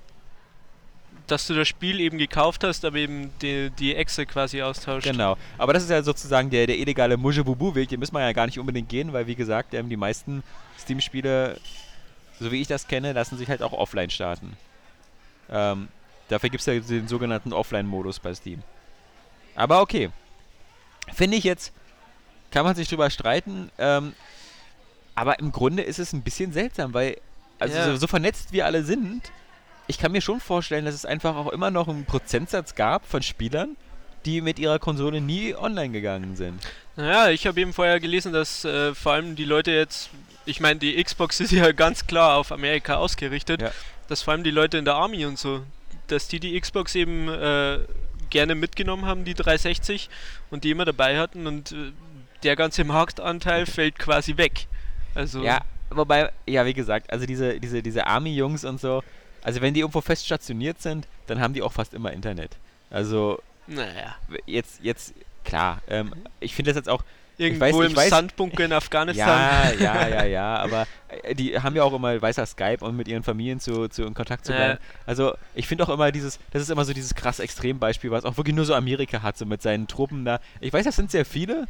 Dass 1.27 1.47
du 1.47 1.55
das 1.55 1.67
Spiel 1.67 1.99
eben 1.99 2.17
gekauft 2.19 2.63
hast, 2.63 2.85
aber 2.85 2.97
eben 2.97 3.31
die, 3.41 3.71
die 3.71 3.95
Exe 3.95 4.25
quasi 4.27 4.61
austauscht. 4.61 5.05
Genau. 5.07 5.37
Aber 5.57 5.73
das 5.73 5.83
ist 5.83 5.89
ja 5.89 6.03
sozusagen 6.03 6.49
der, 6.51 6.67
der 6.67 6.77
illegale 6.77 7.17
Mujebubu-Weg, 7.17 7.89
den 7.89 7.99
müssen 7.99 8.13
wir 8.13 8.21
ja 8.21 8.31
gar 8.31 8.45
nicht 8.45 8.59
unbedingt 8.59 8.89
gehen, 8.89 9.11
weil 9.11 9.25
wie 9.25 9.35
gesagt, 9.35 9.73
ähm, 9.73 9.89
die 9.89 9.97
meisten 9.97 10.43
Steam-Spiele, 10.79 11.59
so 12.39 12.51
wie 12.51 12.61
ich 12.61 12.67
das 12.67 12.87
kenne, 12.87 13.13
lassen 13.13 13.37
sich 13.37 13.49
halt 13.49 13.63
auch 13.63 13.73
offline 13.73 14.11
starten. 14.11 14.55
Ähm, 15.49 15.87
dafür 16.27 16.49
gibt 16.49 16.61
es 16.61 16.67
ja 16.67 16.79
den 16.79 17.07
sogenannten 17.07 17.53
Offline-Modus 17.53 18.19
bei 18.19 18.33
Steam. 18.35 18.61
Aber 19.55 19.81
okay. 19.81 20.09
Finde 21.13 21.37
ich 21.37 21.43
jetzt, 21.43 21.71
kann 22.51 22.65
man 22.65 22.75
sich 22.75 22.87
drüber 22.89 23.09
streiten, 23.09 23.71
ähm, 23.77 24.13
aber 25.15 25.39
im 25.39 25.51
Grunde 25.51 25.81
ist 25.83 25.97
es 25.99 26.13
ein 26.13 26.21
bisschen 26.21 26.51
seltsam, 26.51 26.93
weil, 26.93 27.17
also 27.57 27.75
Ja. 27.75 27.85
so, 27.85 27.95
so 27.95 28.07
vernetzt 28.07 28.51
wir 28.51 28.65
alle 28.65 28.83
sind, 28.83 29.31
ich 29.87 29.97
kann 29.97 30.11
mir 30.11 30.21
schon 30.21 30.39
vorstellen, 30.39 30.85
dass 30.85 30.95
es 30.95 31.05
einfach 31.05 31.35
auch 31.35 31.49
immer 31.51 31.71
noch 31.71 31.87
einen 31.87 32.05
Prozentsatz 32.05 32.75
gab 32.75 33.05
von 33.07 33.21
Spielern, 33.21 33.75
die 34.25 34.41
mit 34.41 34.57
ihrer 34.59 34.79
Konsole 34.79 35.21
nie 35.21 35.55
online 35.55 35.89
gegangen 35.91 36.35
sind. 36.35 36.61
Naja, 36.95 37.29
ich 37.29 37.45
habe 37.45 37.59
eben 37.61 37.73
vorher 37.73 37.99
gelesen, 37.99 38.33
dass 38.33 38.65
äh, 38.65 38.95
vor 38.95 39.13
allem 39.13 39.35
die 39.35 39.45
Leute 39.45 39.71
jetzt, 39.71 40.09
ich 40.45 40.59
meine, 40.59 40.79
die 40.79 41.01
Xbox 41.03 41.39
ist 41.39 41.51
ja 41.51 41.71
ganz 41.73 42.07
klar 42.07 42.35
auf 42.37 42.51
Amerika 42.51 42.95
ausgerichtet, 42.95 43.61
Ja. 43.61 43.71
dass 44.07 44.23
vor 44.23 44.33
allem 44.33 44.43
die 44.43 44.51
Leute 44.51 44.77
in 44.77 44.85
der 44.85 44.95
Army 44.95 45.25
und 45.25 45.37
so, 45.37 45.61
dass 46.07 46.27
die 46.27 46.39
die 46.39 46.59
Xbox 46.59 46.95
eben 46.95 47.27
äh, 47.29 47.79
gerne 48.31 48.55
mitgenommen 48.55 49.05
haben, 49.05 49.23
die 49.25 49.33
360, 49.35 50.09
und 50.49 50.63
die 50.63 50.71
immer 50.71 50.85
dabei 50.85 51.19
hatten 51.19 51.45
und 51.47 51.71
äh, 51.71 51.91
der 52.43 52.55
ganze 52.55 52.83
Marktanteil 52.83 53.65
fällt 53.65 53.99
quasi 53.99 54.37
weg. 54.37 54.67
Also, 55.13 55.43
Ja, 55.43 55.59
wobei, 55.89 56.31
ja, 56.47 56.65
wie 56.65 56.73
gesagt, 56.73 57.11
also 57.11 57.25
diese, 57.25 57.59
diese, 57.59 57.81
diese 57.83 58.07
Army-Jungs 58.07 58.65
und 58.65 58.79
so, 58.81 59.03
also 59.45 59.61
wenn 59.61 59.73
die 59.73 59.79
irgendwo 59.79 60.01
fest 60.01 60.25
stationiert 60.25 60.81
sind, 60.81 61.07
dann 61.27 61.39
haben 61.39 61.53
die 61.53 61.61
auch 61.61 61.71
fast 61.71 61.93
immer 61.93 62.11
Internet. 62.11 62.57
Also 62.89 63.39
naja, 63.67 64.15
jetzt, 64.45 64.83
jetzt, 64.83 65.13
klar, 65.45 65.81
ähm, 65.87 66.13
ich 66.41 66.53
finde 66.53 66.71
das 66.71 66.75
jetzt 66.77 66.89
auch, 66.89 67.03
irgendwo 67.37 67.65
weiß- 67.65 67.83
ich 67.85 67.91
im 67.91 67.97
weiß- 67.97 68.09
Sandbunker 68.09 68.65
in 68.65 68.71
Afghanistan. 68.81 69.73
ja, 69.79 70.03
ja, 70.03 70.07
ja, 70.07 70.25
ja, 70.25 70.55
aber 70.57 70.85
äh, 71.23 71.33
die 71.35 71.59
haben 71.59 71.75
ja 71.75 71.83
auch 71.83 71.93
immer, 71.93 72.21
weißer 72.21 72.45
Skype 72.45 72.77
und 72.85 72.95
mit 72.95 73.07
ihren 73.07 73.23
Familien 73.23 73.59
zu, 73.59 73.87
zu 73.87 74.03
in 74.03 74.13
Kontakt 74.13 74.45
zu 74.45 74.51
bleiben. 74.53 74.79
Also 75.05 75.35
ich 75.55 75.67
finde 75.67 75.83
auch 75.83 75.89
immer 75.89 76.11
dieses, 76.11 76.39
das 76.51 76.61
ist 76.61 76.69
immer 76.69 76.85
so 76.85 76.93
dieses 76.93 77.15
krass 77.15 77.39
Extrembeispiel, 77.39 78.11
was 78.11 78.23
auch 78.25 78.37
wirklich 78.37 78.55
nur 78.55 78.65
so 78.65 78.73
Amerika 78.75 79.21
hat, 79.23 79.37
so 79.37 79.45
mit 79.45 79.61
seinen 79.61 79.87
Truppen 79.87 80.25
da. 80.25 80.39
Ich 80.61 80.71
weiß, 80.73 80.85
das 80.85 80.95
sind 80.95 81.11
sehr 81.11 81.25
viele, 81.25 81.65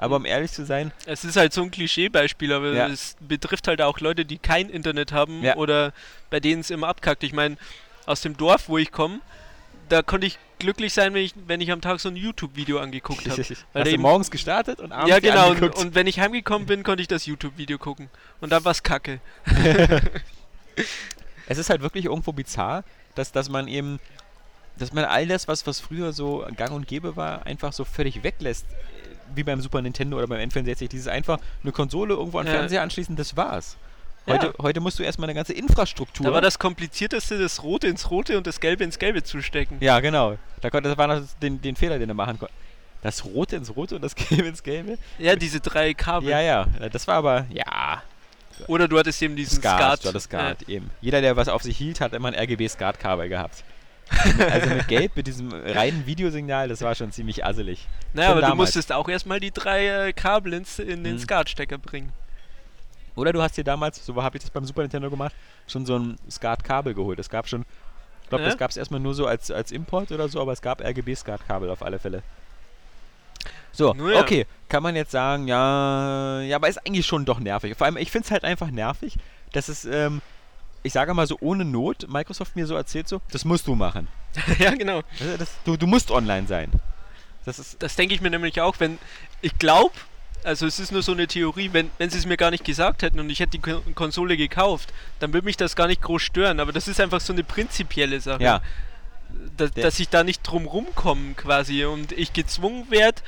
aber 0.00 0.16
um 0.16 0.24
ehrlich 0.24 0.50
zu 0.50 0.64
sein, 0.64 0.92
Es 1.04 1.24
ist 1.24 1.36
halt 1.36 1.52
so 1.52 1.62
ein 1.62 1.70
Klischeebeispiel, 1.70 2.54
aber 2.54 2.72
Ja. 2.72 2.86
es 2.88 3.16
betrifft 3.20 3.68
halt 3.68 3.82
auch 3.82 4.00
Leute, 4.00 4.24
die 4.24 4.38
kein 4.38 4.70
Internet 4.70 5.12
haben 5.12 5.42
Ja. 5.42 5.56
oder 5.56 5.92
bei 6.30 6.40
denen 6.40 6.62
es 6.62 6.70
immer 6.70 6.88
abkackt. 6.88 7.22
Ich 7.22 7.34
meine, 7.34 7.58
aus 8.06 8.22
dem 8.22 8.34
Dorf, 8.34 8.70
wo 8.70 8.78
ich 8.78 8.92
komme, 8.92 9.20
da 9.90 10.00
konnte 10.00 10.26
ich 10.26 10.38
glücklich 10.58 10.94
sein, 10.94 11.12
wenn 11.12 11.22
ich, 11.22 11.34
wenn 11.46 11.60
ich 11.60 11.70
am 11.70 11.82
Tag 11.82 12.00
so 12.00 12.08
ein 12.08 12.16
YouTube-Video 12.16 12.78
angeguckt 12.78 13.28
habe. 13.28 13.42
hast 13.42 13.66
Weil 13.74 13.84
du 13.84 13.98
morgens 13.98 14.30
gestartet 14.30 14.80
und 14.80 14.90
abends 14.90 15.10
Ja, 15.10 15.20
genau. 15.20 15.50
Und, 15.50 15.56
angeguckt. 15.56 15.78
und 15.78 15.94
wenn 15.94 16.06
ich 16.06 16.18
heimgekommen 16.18 16.66
bin, 16.66 16.82
konnte 16.82 17.02
ich 17.02 17.08
das 17.08 17.26
YouTube-Video 17.26 17.76
gucken. 17.76 18.08
Und 18.40 18.50
dann 18.52 18.64
war's 18.64 18.82
kacke. 18.82 19.20
es 21.46 21.58
ist 21.58 21.68
halt 21.68 21.82
wirklich 21.82 22.06
irgendwo 22.06 22.32
bizarr, 22.32 22.84
dass, 23.16 23.32
dass 23.32 23.50
man 23.50 23.68
eben, 23.68 24.00
dass 24.78 24.94
man 24.94 25.04
all 25.04 25.26
das, 25.26 25.46
was, 25.46 25.66
was 25.66 25.78
früher 25.78 26.14
so 26.14 26.46
gang 26.56 26.72
und 26.72 26.88
gäbe 26.88 27.16
war, 27.16 27.44
einfach 27.44 27.74
so 27.74 27.84
völlig 27.84 28.22
weglässt. 28.22 28.64
Wie 29.34 29.42
beim 29.44 29.60
Super 29.60 29.80
Nintendo 29.82 30.16
oder 30.18 30.26
beim 30.26 30.40
N64. 30.48 30.88
Dieses 30.88 31.06
einfach 31.08 31.38
eine 31.62 31.72
Konsole 31.72 32.14
irgendwo 32.14 32.38
an 32.38 32.46
den 32.46 32.52
Ja. 32.52 32.58
Fernseher 32.60 32.82
anschließen, 32.82 33.16
das 33.16 33.36
war's. 33.36 33.76
Ja. 34.26 34.34
Heute, 34.34 34.54
heute 34.60 34.80
musst 34.80 34.98
du 34.98 35.02
erstmal 35.02 35.26
eine 35.28 35.34
ganze 35.34 35.52
Infrastruktur. 35.54 36.26
Da 36.26 36.32
war 36.32 36.40
das 36.42 36.58
Komplizierteste, 36.58 37.38
das 37.38 37.62
Rote 37.62 37.88
ins 37.88 38.10
Rote 38.10 38.36
und 38.36 38.46
das 38.46 38.60
Gelbe 38.60 38.84
ins 38.84 38.98
Gelbe 38.98 39.22
zu 39.22 39.40
stecken. 39.42 39.78
ja, 39.80 39.98
genau. 40.00 40.36
Da 40.60 40.68
konnte, 40.70 40.88
das 40.90 40.98
war 40.98 41.06
noch 41.06 41.22
den, 41.40 41.60
den 41.62 41.74
Fehler, 41.74 41.98
den 41.98 42.08
er 42.10 42.14
machen 42.14 42.38
konnte. 42.38 42.52
Das 43.02 43.24
Rote 43.24 43.56
ins 43.56 43.74
Rote 43.74 43.96
und 43.96 44.02
das 44.02 44.14
Gelbe 44.28 44.46
ins 44.48 44.62
Gelbe? 44.62 44.98
Ja, 45.18 45.34
diese 45.36 45.60
drei 45.60 45.94
Kabel. 45.94 46.28
Ja, 46.28 46.40
ja. 46.40 46.66
Das 46.92 47.06
war 47.08 47.14
aber, 47.16 47.46
ja, 47.50 48.02
Oder 48.66 48.88
du 48.88 48.98
hattest 48.98 49.22
eben 49.22 49.36
diesen 49.36 49.56
Skat. 49.58 49.78
Skat. 49.78 50.04
du 50.04 50.08
hattest 50.10 50.26
Skat, 50.26 50.62
eben. 50.68 50.90
Jeder, 51.00 51.22
der 51.22 51.34
was 51.36 51.48
auf 51.48 51.62
sich 51.62 51.78
hielt, 51.78 52.02
hat 52.02 52.12
immer 52.12 52.28
ein 52.28 52.34
RGB-Skat-Kabel 52.34 53.30
gehabt. 53.30 53.64
Also 54.50 54.68
mit 54.70 54.88
Gelb, 54.88 55.16
mit 55.16 55.26
diesem 55.26 55.52
reinen 55.52 56.04
Videosignal, 56.06 56.68
das 56.68 56.82
war 56.82 56.94
schon 56.94 57.12
ziemlich 57.12 57.44
asselig. 57.44 57.86
Naja, 58.12 58.28
Schon 58.28 58.32
aber 58.32 58.40
du 58.40 58.46
damals. 58.48 58.68
musstest 58.68 58.92
auch 58.92 59.08
erstmal 59.08 59.40
die 59.40 59.50
drei 59.52 60.08
äh, 60.08 60.12
Kabel 60.12 60.52
ins, 60.54 60.78
in 60.78 61.04
den 61.04 61.14
Mhm. 61.14 61.18
Skatstecker 61.20 61.78
bringen. 61.78 62.12
Oder 63.16 63.32
du 63.32 63.42
hast 63.42 63.56
dir 63.56 63.64
damals, 63.64 64.04
so 64.04 64.20
habe 64.22 64.36
ich 64.36 64.42
das 64.42 64.50
beim 64.50 64.64
Super 64.64 64.82
Nintendo 64.82 65.10
gemacht, 65.10 65.34
schon 65.66 65.84
so 65.86 65.98
ein 65.98 66.16
SCART-Kabel 66.30 66.94
geholt. 66.94 67.18
Es 67.18 67.28
gab 67.28 67.48
schon, 67.48 67.64
ich 68.22 68.28
glaube, 68.28 68.44
Ja? 68.44 68.50
das 68.50 68.58
gab 68.58 68.70
es 68.70 68.76
erstmal 68.76 69.00
nur 69.00 69.14
so 69.14 69.26
als, 69.26 69.50
als 69.50 69.72
Import 69.72 70.10
oder 70.12 70.28
so, 70.28 70.40
aber 70.40 70.52
es 70.52 70.62
gab 70.62 70.80
RGB-SCART-Kabel 70.80 71.70
auf 71.70 71.82
alle 71.82 71.98
Fälle. 71.98 72.22
So, 73.72 73.94
ja. 73.94 74.20
okay, 74.20 74.46
kann 74.68 74.82
man 74.82 74.96
jetzt 74.96 75.12
sagen, 75.12 75.46
ja, 75.46 76.40
ja, 76.40 76.56
aber 76.56 76.68
ist 76.68 76.84
eigentlich 76.86 77.06
schon 77.06 77.24
doch 77.24 77.38
nervig. 77.38 77.76
Vor 77.76 77.86
allem, 77.86 77.96
ich 77.96 78.10
finde 78.10 78.24
es 78.26 78.30
halt 78.32 78.44
einfach 78.44 78.70
nervig, 78.70 79.16
dass 79.52 79.68
es, 79.68 79.84
ähm, 79.84 80.20
ich 80.82 80.92
sage 80.92 81.14
mal 81.14 81.26
so 81.26 81.36
ohne 81.40 81.64
Not, 81.64 82.08
Microsoft 82.08 82.56
mir 82.56 82.66
so 82.66 82.74
erzählt 82.74 83.08
so, 83.08 83.20
das 83.30 83.44
musst 83.44 83.66
du 83.66 83.74
machen. 83.74 84.08
ja, 84.58 84.74
genau. 84.74 85.02
Das, 85.18 85.38
das, 85.38 85.50
du, 85.64 85.76
du 85.76 85.86
musst 85.86 86.10
online 86.10 86.46
sein. 86.46 86.70
Das 87.44 87.58
ist, 87.58 87.82
Das 87.82 87.96
denke 87.96 88.14
ich 88.14 88.20
mir 88.20 88.30
nämlich 88.30 88.60
auch, 88.60 88.76
wenn 88.78 88.98
ich 89.40 89.58
glaube, 89.58 89.94
also 90.44 90.66
es 90.66 90.78
ist 90.78 90.92
nur 90.92 91.02
so 91.02 91.12
eine 91.12 91.26
Theorie, 91.26 91.70
wenn, 91.72 91.90
wenn 91.98 92.10
sie 92.10 92.18
es 92.18 92.26
mir 92.26 92.36
gar 92.36 92.50
nicht 92.50 92.64
gesagt 92.64 93.02
hätten 93.02 93.20
und 93.20 93.30
ich 93.30 93.40
hätte 93.40 93.52
die 93.52 93.58
Ko 93.58 93.82
Konsole 93.94 94.36
gekauft, 94.36 94.92
dann 95.18 95.32
würde 95.32 95.44
mich 95.44 95.56
das 95.56 95.76
gar 95.76 95.86
nicht 95.86 96.02
groß 96.02 96.22
stören, 96.22 96.60
aber 96.60 96.72
das 96.72 96.88
ist 96.88 97.00
einfach 97.00 97.20
so 97.20 97.32
eine 97.32 97.44
prinzipielle 97.44 98.20
Sache. 98.20 98.42
ja, 98.42 98.62
Da, 99.56 99.66
dass 99.68 99.98
ich 100.00 100.08
da 100.08 100.24
nicht 100.24 100.42
drum 100.42 100.66
rumkomme 100.66 101.34
quasi 101.34 101.84
und 101.84 102.12
ich 102.12 102.32
gezwungen 102.32 102.90
werde, 102.90 103.20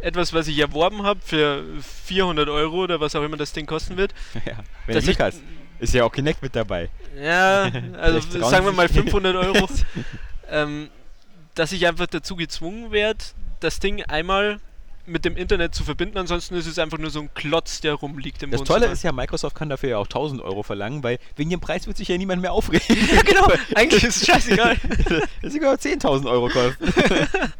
etwas, 0.00 0.32
was 0.32 0.48
ich 0.48 0.58
erworben 0.58 1.02
habe 1.02 1.20
für 1.22 1.64
400 2.06 2.48
Euro 2.48 2.84
oder 2.84 3.00
was 3.00 3.14
auch 3.14 3.22
immer 3.22 3.36
das 3.36 3.52
Ding 3.52 3.66
kosten 3.66 3.96
wird, 3.96 4.14
ja. 4.46 4.54
Wenn 4.86 4.94
dass 4.94 5.06
ich, 5.06 5.18
hast, 5.18 5.42
ist 5.80 5.94
ja 5.94 6.04
auch 6.04 6.12
Kinect 6.12 6.42
mit 6.42 6.54
dabei. 6.56 6.88
ja, 7.20 7.70
also 8.00 8.20
sagen 8.40 8.64
wir 8.66 8.72
mal 8.72 8.88
sich- 8.88 8.96
500 8.98 9.34
Euro, 9.36 9.68
ähm, 10.50 10.88
dass 11.54 11.72
ich 11.72 11.86
einfach 11.86 12.06
dazu 12.06 12.36
gezwungen 12.36 12.90
werde, 12.92 13.20
das 13.60 13.78
Ding 13.80 14.02
einmal 14.04 14.60
mit 15.06 15.26
dem 15.26 15.36
Internet 15.36 15.74
zu 15.74 15.84
verbinden, 15.84 16.16
ansonsten 16.16 16.54
ist 16.54 16.66
es 16.66 16.78
einfach 16.78 16.96
nur 16.96 17.10
so 17.10 17.20
ein 17.20 17.28
Klotz, 17.34 17.82
der 17.82 17.92
rumliegt 17.92 18.42
im 18.42 18.50
Das 18.50 18.60
Wohnzimmer. 18.60 18.78
Tolle 18.80 18.90
ist 18.92 19.02
ja, 19.02 19.12
Microsoft 19.12 19.54
kann 19.54 19.68
dafür 19.68 19.90
ja 19.90 19.98
auch 19.98 20.06
1000 20.06 20.40
Euro 20.40 20.62
verlangen, 20.62 21.02
weil 21.02 21.18
wegen 21.36 21.50
dem 21.50 21.60
Preis 21.60 21.86
wird 21.86 21.98
sich 21.98 22.08
ja 22.08 22.16
niemand 22.16 22.40
mehr 22.40 22.52
aufregen. 22.54 22.96
ja, 23.14 23.20
genau, 23.20 23.46
eigentlich 23.74 24.02
ist 24.02 24.16
es 24.22 24.26
scheißegal. 24.26 24.76
das 25.42 25.52
sogar 25.52 25.74
10.000 25.74 26.26
Euro 26.30 26.48
kosten. 26.48 26.86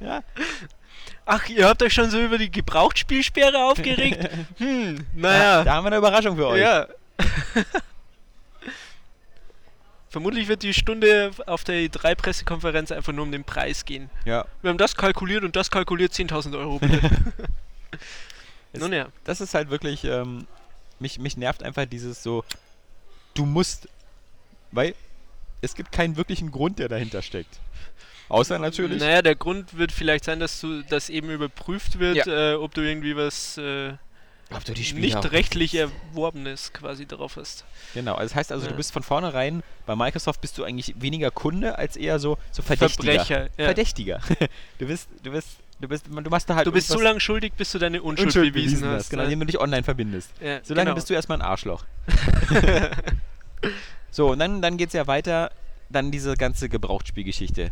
ja. 0.00 0.22
Ach, 1.26 1.46
ihr 1.48 1.68
habt 1.68 1.82
euch 1.82 1.92
schon 1.92 2.08
so 2.10 2.18
über 2.18 2.38
die 2.38 2.50
Gebrauchtspielsperre 2.50 3.64
aufgeregt? 3.64 4.28
Hm, 4.58 4.96
Da 4.96 5.02
naja. 5.14 5.64
haben 5.66 5.84
wir 5.84 5.88
eine 5.88 5.96
Überraschung 5.98 6.36
für 6.36 6.46
euch. 6.48 6.60
Ja. 6.62 6.86
Vermutlich 10.14 10.46
wird 10.46 10.62
die 10.62 10.72
Stunde 10.72 11.32
auf 11.46 11.64
der 11.64 11.74
E3-Pressekonferenz 11.90 12.92
einfach 12.94 13.12
nur 13.12 13.24
um 13.24 13.32
den 13.32 13.42
Preis 13.42 13.84
gehen. 13.84 14.10
ja. 14.24 14.44
Wir 14.62 14.70
haben 14.70 14.78
das 14.78 14.94
kalkuliert 14.94 15.42
und 15.42 15.56
das 15.56 15.72
kalkuliert 15.72 16.12
10.000 16.12 16.56
Euro. 16.56 16.78
Es- 18.72 18.80
Nun 18.80 18.92
ja. 18.92 19.08
Das 19.24 19.40
ist 19.40 19.54
halt 19.54 19.70
wirklich, 19.70 20.04
ähm, 20.04 20.46
mich, 21.00 21.18
mich 21.18 21.36
nervt 21.36 21.64
einfach 21.64 21.86
dieses 21.86 22.22
so, 22.22 22.44
du 23.34 23.44
musst, 23.44 23.88
weil 24.70 24.94
es 25.62 25.74
gibt 25.74 25.90
keinen 25.90 26.16
wirklichen 26.16 26.52
Grund, 26.52 26.78
der 26.78 26.88
dahinter 26.88 27.20
steckt. 27.20 27.58
Außer 28.28 28.60
natürlich, 28.60 29.00
Naja, 29.00 29.20
der 29.20 29.34
Grund 29.34 29.76
wird 29.76 29.90
vielleicht 29.90 30.24
sein, 30.26 30.38
dass 30.38 30.60
du 30.60 30.82
das 30.82 31.10
eben 31.10 31.28
überprüft 31.28 31.98
wird, 31.98 32.24
äh, 32.28 32.54
ob 32.54 32.72
du 32.72 32.82
irgendwie 32.82 33.16
was 33.16 33.58
äh, 33.58 33.94
ob 34.56 34.64
du 34.64 34.72
die 34.72 34.92
nicht 34.94 35.32
rechtlich 35.32 35.74
Erworbenes 35.74 36.72
quasi 36.72 37.06
drauf 37.06 37.36
hast. 37.36 37.64
Genau, 37.94 38.14
also 38.14 38.30
das 38.30 38.34
heißt 38.34 38.52
also, 38.52 38.66
du 38.66 38.72
Ja. 38.72 38.76
bist 38.76 38.92
von 38.92 39.02
vornherein, 39.02 39.62
bei 39.86 39.96
Microsoft 39.96 40.40
bist 40.40 40.58
du 40.58 40.64
eigentlich 40.64 40.94
weniger 41.00 41.30
Kunde 41.30 41.78
als 41.78 41.96
eher 41.96 42.18
so, 42.18 42.38
so 42.50 42.62
Verdächtiger. 42.62 43.12
Verbrecher. 43.12 43.48
Ja. 43.56 43.64
Verdächtiger. 43.66 44.20
du 44.78 44.86
bist, 44.86 45.08
du 45.22 45.30
bist, 45.30 45.48
du 45.80 45.88
bist, 45.88 46.06
du 46.06 46.30
machst 46.30 46.48
da 46.48 46.54
halt 46.56 46.66
Du 46.66 46.72
bist 46.72 46.88
so 46.88 47.00
lange 47.00 47.20
schuldig, 47.20 47.52
bis 47.56 47.72
du 47.72 47.78
deine 47.78 48.02
Unschuld, 48.02 48.28
Unschuld 48.28 48.52
bewiesen, 48.52 48.86
hast. 48.88 49.10
genau, 49.10 49.22
ne? 49.22 49.26
indem 49.26 49.40
du 49.40 49.46
dich 49.46 49.60
online 49.60 49.82
verbindest. 49.82 50.30
Ja, 50.40 50.60
Solange 50.62 50.86
genau. 50.86 50.94
bist 50.94 51.10
du 51.10 51.14
erstmal 51.14 51.38
ein 51.38 51.42
Arschloch. 51.42 51.84
so, 54.10 54.30
und 54.32 54.38
dann, 54.38 54.62
dann 54.62 54.76
geht 54.76 54.88
es 54.88 54.92
ja 54.94 55.06
weiter, 55.06 55.50
dann 55.90 56.10
diese 56.10 56.34
ganze 56.36 56.68
Gebrauchtspielgeschichte. 56.68 57.70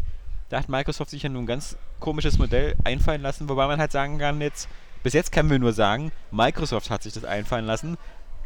Da 0.49 0.59
hat 0.59 0.69
Microsoft 0.69 1.11
sich 1.11 1.23
ja 1.23 1.29
nun 1.29 1.45
ein 1.45 1.47
ganz 1.47 1.77
komisches 1.99 2.39
Modell 2.39 2.75
einfallen 2.85 3.23
lassen, 3.23 3.49
wobei 3.49 3.67
man 3.67 3.81
halt 3.81 3.93
sagen 3.93 4.19
kann 4.19 4.41
jetzt, 4.41 4.69
bis 5.03 5.13
jetzt 5.13 5.33
können 5.33 5.51
wir 5.51 5.59
nur 5.59 5.73
sagen, 5.73 6.13
Microsoft 6.31 6.91
hat 6.91 7.03
sich 7.03 7.13
das 7.13 7.25
einfallen 7.25 7.67
lassen. 7.67 7.97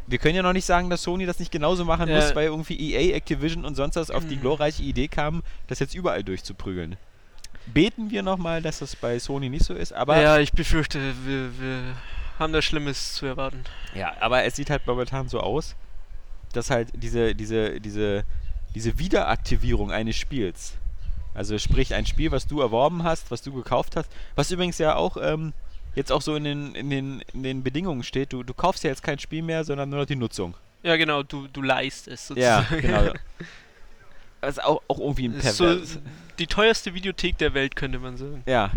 Wir 0.07 0.17
können 0.19 0.35
ja 0.35 0.41
noch 0.41 0.53
nicht 0.53 0.65
sagen, 0.65 0.89
dass 0.89 1.03
Sony 1.03 1.25
das 1.25 1.39
nicht 1.39 1.51
genauso 1.51 1.83
machen 1.85 2.07
Ja. 2.09 2.15
muss, 2.15 2.33
weil 2.35 2.45
irgendwie 2.45 2.93
EA, 2.93 3.15
Activision 3.15 3.65
und 3.65 3.75
sonst 3.75 3.95
was 3.97 4.09
auf 4.09 4.25
die 4.25 4.37
Mhm. 4.37 4.41
glorreiche 4.41 4.81
Idee 4.83 5.07
kamen, 5.09 5.43
das 5.67 5.79
jetzt 5.79 5.93
überall 5.93 6.23
durchzuprügeln. 6.23 6.95
Beten 7.65 8.09
wir 8.09 8.23
nochmal, 8.23 8.61
dass 8.61 8.79
das 8.79 8.95
bei 8.95 9.19
Sony 9.19 9.49
nicht 9.49 9.65
so 9.65 9.73
ist, 9.73 9.91
aber 9.91 10.21
ja, 10.21 10.39
ich 10.39 10.53
befürchte, 10.53 10.99
wir, 11.25 11.59
wir 11.59 11.81
haben 12.39 12.53
da 12.53 12.61
Schlimmes 12.61 13.13
zu 13.15 13.25
erwarten. 13.25 13.63
Ja, 13.93 14.13
aber 14.21 14.43
es 14.45 14.55
sieht 14.55 14.69
halt 14.69 14.87
momentan 14.87 15.27
so 15.27 15.41
aus, 15.41 15.75
dass 16.53 16.69
halt 16.69 16.89
diese, 16.95 17.35
diese, 17.35 17.81
diese, 17.81 18.23
diese 18.73 18.97
Wiederaktivierung 18.99 19.91
eines 19.91 20.15
Spiels, 20.15 20.75
also 21.33 21.57
sprich 21.57 21.93
ein 21.93 22.05
Spiel, 22.05 22.31
was 22.31 22.47
du 22.47 22.61
erworben 22.61 23.03
hast, 23.03 23.29
was 23.31 23.41
du 23.41 23.51
gekauft 23.51 23.97
hast, 23.97 24.09
was 24.35 24.49
übrigens 24.51 24.77
ja 24.77 24.95
auch 24.95 25.17
ähm, 25.21 25.51
jetzt 25.97 26.11
auch 26.11 26.21
so 26.21 26.35
in 26.35 26.43
den, 26.45 26.75
in 26.75 26.89
den, 26.89 27.21
in 27.33 27.43
den 27.43 27.63
Bedingungen 27.63 28.03
steht, 28.03 28.31
du, 28.33 28.43
du 28.43 28.53
kaufst 28.53 28.83
ja 28.83 28.89
jetzt 28.89 29.03
kein 29.03 29.19
Spiel 29.19 29.41
mehr, 29.41 29.63
sondern 29.63 29.89
nur 29.89 29.99
noch 29.99 30.05
die 30.05 30.15
Nutzung. 30.15 30.55
Ja, 30.83 30.95
genau, 30.95 31.23
du, 31.23 31.47
du 31.47 31.61
leist 31.61 32.07
es 32.07 32.29
Ja, 32.29 32.63
sozusagen. 32.69 32.81
genau. 32.81 33.13
Das 34.39 34.57
ist 34.59 34.63
auch, 34.63 34.83
auch 34.87 34.99
irgendwie 34.99 35.29
ein 35.29 35.33
ist 35.33 35.57
so 35.57 35.65
pervers. 35.65 35.99
die 36.37 36.45
teuerste 36.45 36.93
Videothek 36.93 37.39
der 37.39 37.55
Welt, 37.55 37.75
könnte 37.75 37.97
man 37.97 38.17
sagen. 38.17 38.43
Ja, 38.45 38.69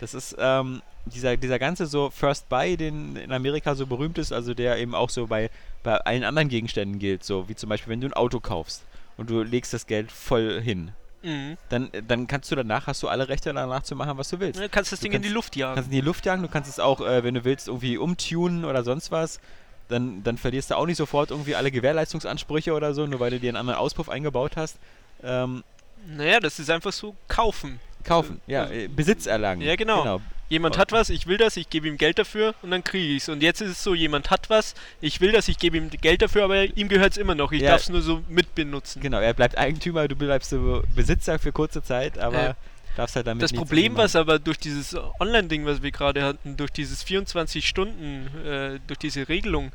das 0.00 0.14
ist 0.14 0.34
ähm, 0.38 0.80
dieser, 1.04 1.36
dieser 1.36 1.58
ganze 1.58 1.84
so 1.86 2.08
First 2.08 2.48
Buy, 2.48 2.78
den 2.78 3.16
in 3.16 3.30
Amerika 3.30 3.74
so 3.74 3.86
berühmt 3.86 4.16
ist, 4.16 4.32
also 4.32 4.54
der 4.54 4.78
eben 4.78 4.94
auch 4.94 5.10
so 5.10 5.26
bei, 5.26 5.50
bei 5.82 5.98
allen 5.98 6.24
anderen 6.24 6.48
Gegenständen 6.48 6.98
gilt, 6.98 7.24
so 7.24 7.46
wie 7.48 7.54
zum 7.54 7.68
Beispiel, 7.68 7.90
wenn 7.92 8.00
du 8.00 8.06
ein 8.08 8.14
Auto 8.14 8.40
kaufst 8.40 8.84
und 9.18 9.28
du 9.28 9.42
legst 9.42 9.74
das 9.74 9.86
Geld 9.86 10.10
voll 10.10 10.60
hin, 10.62 10.92
Mhm. 11.22 11.56
dann, 11.68 11.90
dann 12.08 12.26
kannst 12.26 12.50
du 12.50 12.56
danach, 12.56 12.86
hast 12.86 13.02
du 13.02 13.08
alle 13.08 13.28
Rechte 13.28 13.52
danach 13.52 13.82
zu 13.82 13.94
machen, 13.96 14.18
was 14.18 14.28
du 14.30 14.40
willst. 14.40 14.60
Du 14.60 14.68
kannst 14.68 14.90
das 14.92 15.00
Ding 15.00 15.12
in 15.12 15.22
die 15.22 15.28
kannst- 15.28 15.34
Luft 15.34 15.56
jagen. 15.56 15.72
Du 15.72 15.76
kannst 15.76 15.90
in 15.90 15.94
die 15.96 16.00
Luft 16.00 16.26
jagen, 16.26 16.42
du 16.42 16.48
kannst 16.48 16.68
es 16.70 16.78
auch, 16.80 17.00
äh, 17.00 17.22
wenn 17.24 17.34
du 17.34 17.44
willst, 17.44 17.68
irgendwie 17.68 17.96
umtunen 17.98 18.64
oder 18.64 18.82
sonst 18.84 19.10
was. 19.10 19.40
Dann, 19.88 20.22
dann 20.22 20.38
verlierst 20.38 20.70
du 20.70 20.76
auch 20.76 20.86
nicht 20.86 20.96
sofort 20.96 21.30
irgendwie 21.30 21.54
alle 21.54 21.70
Gewährleistungsansprüche 21.70 22.72
oder 22.72 22.94
so, 22.94 23.06
nur 23.06 23.20
weil 23.20 23.30
du 23.30 23.38
dir 23.40 23.50
einen 23.50 23.56
anderen 23.56 23.78
Auspuff 23.78 24.08
eingebaut 24.08 24.52
hast. 24.56 24.76
Ähm, 25.22 25.62
Naja, 26.06 26.40
das 26.40 26.58
ist 26.58 26.70
einfach 26.70 26.92
so 26.92 27.14
kaufen. 27.28 27.78
kaufen, 28.04 28.40
ja, 28.46 28.62
Also- 28.62 28.74
äh, 28.74 28.88
Besitz 28.88 29.26
erlangen. 29.26 29.60
Ja, 29.62 29.76
genau. 29.76 30.02
genau. 30.02 30.20
Jemand 30.52 30.76
hat 30.76 30.92
was, 30.92 31.08
ich 31.08 31.26
will 31.26 31.38
das, 31.38 31.56
ich 31.56 31.70
gebe 31.70 31.88
ihm 31.88 31.96
Geld 31.96 32.18
dafür 32.18 32.54
und 32.60 32.70
dann 32.70 32.84
kriege 32.84 33.14
ich 33.14 33.22
es. 33.22 33.30
Und 33.30 33.42
jetzt 33.42 33.62
ist 33.62 33.70
es 33.70 33.82
so, 33.82 33.94
jemand 33.94 34.30
hat 34.30 34.50
was, 34.50 34.74
ich 35.00 35.22
will 35.22 35.32
das, 35.32 35.48
ich 35.48 35.56
gebe 35.58 35.78
ihm 35.78 35.88
Geld 35.88 36.20
dafür, 36.20 36.44
aber 36.44 36.64
ihm 36.76 36.88
gehört 36.90 37.12
es 37.12 37.16
immer 37.16 37.34
noch. 37.34 37.52
Ich 37.52 37.62
Ja. 37.62 37.70
darf 37.70 37.80
es 37.80 37.88
nur 37.88 38.02
so 38.02 38.22
mitbenutzen. 38.28 39.00
Genau, 39.00 39.18
er 39.18 39.32
bleibt 39.32 39.56
Eigentümer, 39.56 40.06
du 40.08 40.14
bleibst 40.14 40.50
so 40.50 40.82
Besitzer 40.94 41.38
für 41.38 41.52
kurze 41.52 41.82
Zeit, 41.82 42.18
aber 42.18 42.50
Äh, 42.50 42.54
darfst 42.96 43.16
halt 43.16 43.26
damit 43.28 43.42
Das 43.42 43.54
Problem, 43.54 43.96
was 43.96 44.14
aber 44.14 44.38
durch 44.38 44.58
dieses 44.58 44.94
Online-Ding, 45.18 45.64
was 45.64 45.80
wir 45.82 45.90
gerade 45.90 46.22
hatten, 46.22 46.58
durch 46.58 46.70
dieses 46.70 47.02
24 47.02 47.66
Stunden, 47.66 48.26
äh, 48.44 48.78
durch 48.86 48.98
diese 48.98 49.30
Regelung, 49.30 49.72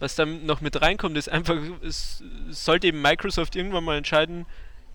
was 0.00 0.16
dann 0.16 0.44
noch 0.46 0.60
mit 0.60 0.80
reinkommt, 0.82 1.16
ist 1.16 1.28
einfach, 1.28 1.58
es 1.86 2.24
sollte 2.50 2.88
eben 2.88 3.00
Microsoft 3.00 3.54
irgendwann 3.54 3.84
mal 3.84 3.96
entscheiden, 3.96 4.46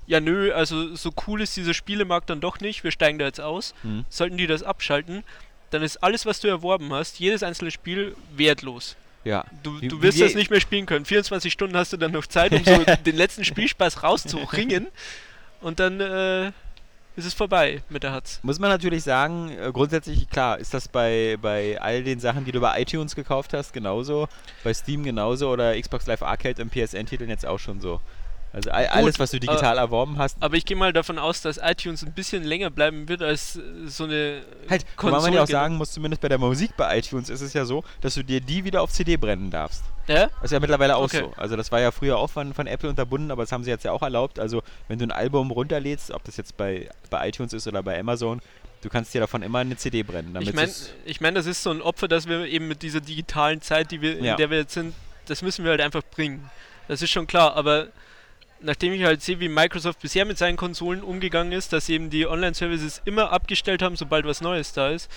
ja 0.07 0.19
nö, 0.19 0.51
also 0.53 0.95
so 0.95 1.11
cool 1.27 1.41
ist 1.41 1.55
dieser 1.57 1.73
Spielemarkt 1.73 2.29
dann 2.29 2.41
doch 2.41 2.59
nicht, 2.59 2.83
wir 2.83 2.91
steigen 2.91 3.19
da 3.19 3.25
jetzt 3.25 3.41
aus. 3.41 3.73
Hm. 3.83 4.05
Sollten 4.09 4.37
die 4.37 4.47
das 4.47 4.63
abschalten, 4.63 5.23
dann 5.69 5.81
ist 5.81 5.97
alles, 5.97 6.25
was 6.25 6.39
du 6.39 6.47
erworben 6.47 6.93
hast, 6.93 7.19
jedes 7.19 7.43
einzelne 7.43 7.71
Spiel 7.71 8.15
wertlos. 8.35 8.95
Ja. 9.23 9.45
Du, 9.63 9.79
du 9.79 10.01
wirst 10.01 10.17
wir- 10.17 10.25
das 10.25 10.35
nicht 10.35 10.51
mehr 10.51 10.59
spielen 10.61 10.85
können. 10.85 11.05
24 11.05 11.51
Stunden 11.51 11.77
hast 11.77 11.93
du 11.93 11.97
dann 11.97 12.11
noch 12.11 12.27
Zeit, 12.27 12.51
um 12.51 12.63
so 12.63 12.83
den 13.05 13.15
letzten 13.15 13.45
Spielspaß 13.45 14.03
rauszuringen. 14.03 14.87
Und 15.61 15.79
dann 15.79 15.99
äh, 16.01 16.47
ist 17.15 17.25
es 17.25 17.33
vorbei 17.33 17.81
mit 17.89 18.03
der 18.03 18.11
Hatz. 18.11 18.39
Muss 18.43 18.59
man 18.59 18.69
natürlich 18.69 19.03
sagen, 19.03 19.49
äh, 19.51 19.71
grundsätzlich, 19.71 20.29
klar, 20.29 20.59
ist 20.59 20.73
das 20.73 20.87
bei, 20.89 21.37
bei 21.41 21.79
all 21.79 22.03
den 22.03 22.19
Sachen, 22.19 22.43
die 22.43 22.51
du 22.51 22.59
bei 22.59 22.81
iTunes 22.81 23.15
gekauft 23.15 23.53
hast, 23.53 23.71
genauso, 23.71 24.27
bei 24.63 24.73
Steam 24.73 25.03
genauso 25.03 25.49
oder 25.49 25.79
Xbox 25.79 26.05
Live 26.05 26.21
Arcade 26.21 26.61
und 26.61 26.69
PSN-Titeln 26.71 27.29
jetzt 27.29 27.45
auch 27.45 27.59
schon 27.59 27.79
so. 27.79 28.01
Also 28.53 28.69
all, 28.69 28.85
alles, 28.85 29.17
was 29.17 29.31
du 29.31 29.39
digital 29.39 29.79
erworben 29.79 30.19
hast, 30.19 30.37
Aber 30.39 30.55
ich 30.55 30.63
gehe 30.65 30.77
mal 30.77 30.93
davon 30.93 31.17
aus, 31.17 31.41
dass 31.41 31.57
iTunes 31.57 32.03
ein 32.05 32.13
bisschen 32.13 32.43
länger 32.43 32.69
bleiben 32.69 33.09
wird 33.09 33.23
als 33.23 33.55
äh, 33.55 33.61
so 33.87 34.03
eine 34.03 34.43
halt, 34.69 34.85
wobei 34.97 35.09
man 35.19 35.33
ja 35.33 35.41
auch 35.41 35.45
Konsole- 35.45 35.47
sagen 35.47 35.75
muss, 35.77 35.91
zumindest 35.91 36.21
bei 36.21 36.29
der 36.29 36.37
Musik 36.37 36.77
bei 36.77 36.99
iTunes 36.99 37.29
ist 37.29 37.41
es 37.41 37.53
ja 37.53 37.65
so, 37.65 37.83
dass 38.01 38.13
du 38.13 38.23
dir 38.23 38.39
die 38.41 38.63
wieder 38.63 38.83
auf 38.83 38.91
CD 38.91 39.17
brennen 39.17 39.49
darfst. 39.49 39.83
Ja? 40.07 40.27
Das 40.27 40.43
ist 40.45 40.51
ja 40.51 40.59
mittlerweile 40.59 40.95
auch 40.97 41.05
Okay. 41.05 41.21
so. 41.21 41.33
Also 41.35 41.55
das 41.55 41.71
war 41.71 41.81
ja 41.81 41.89
früher 41.91 42.17
auch 42.17 42.29
von, 42.29 42.53
von 42.53 42.67
Apple 42.67 42.89
unterbunden, 42.89 43.31
aber 43.31 43.41
das 43.41 43.51
haben 43.51 43.63
sie 43.63 43.71
jetzt 43.71 43.85
ja 43.85 43.91
auch 43.91 44.03
erlaubt. 44.03 44.37
Also 44.39 44.61
wenn 44.87 44.99
du 44.99 45.05
ein 45.05 45.11
Album 45.11 45.49
runterlädst, 45.49 46.11
ob 46.11 46.23
das 46.23 46.37
jetzt 46.37 46.55
bei, 46.55 46.89
bei 47.09 47.27
iTunes 47.27 47.53
ist 47.53 47.67
oder 47.67 47.81
bei 47.81 47.99
Amazon, 47.99 48.39
du 48.81 48.89
kannst 48.89 49.15
dir 49.15 49.21
davon 49.21 49.41
immer 49.41 49.59
eine 49.59 49.77
CD 49.77 50.03
brennen. 50.03 50.37
Ich 50.41 50.53
meine, 50.53 50.71
ich 51.05 51.21
mein, 51.21 51.33
das 51.33 51.47
ist 51.47 51.63
so 51.63 51.71
ein 51.71 51.81
Opfer, 51.81 52.07
dass 52.07 52.27
wir 52.27 52.45
eben 52.45 52.67
mit 52.67 52.83
dieser 52.83 53.01
digitalen 53.01 53.61
Zeit, 53.61 53.89
die 53.89 54.01
wir, 54.01 54.21
Ja. 54.21 54.31
in 54.33 54.37
der 54.37 54.49
wir 54.51 54.57
jetzt 54.59 54.73
sind, 54.73 54.93
das 55.25 55.41
müssen 55.41 55.63
wir 55.65 55.71
halt 55.71 55.81
einfach 55.81 56.03
bringen. 56.03 56.51
Das 56.87 57.01
ist 57.01 57.09
schon 57.09 57.25
klar, 57.25 57.55
aber 57.55 57.87
nachdem 58.64 58.93
ich 58.93 59.03
halt 59.03 59.22
sehe, 59.22 59.39
wie 59.39 59.49
Microsoft 59.49 59.99
bisher 60.01 60.26
mit 60.26 60.38
seinen 60.38 60.57
Konsolen 60.57 61.01
umgegangen 61.03 61.51
ist, 61.51 61.74
dass 61.74 61.86
sie 61.86 61.93
eben 61.93 62.09
die 62.09 62.28
Online-Services 62.28 63.01
immer 63.05 63.32
abgestellt 63.32 63.82
haben, 63.82 63.95
sobald 63.95 64.26
was 64.26 64.41
Neues 64.41 64.74
da 64.74 64.89
ist, 64.89 65.09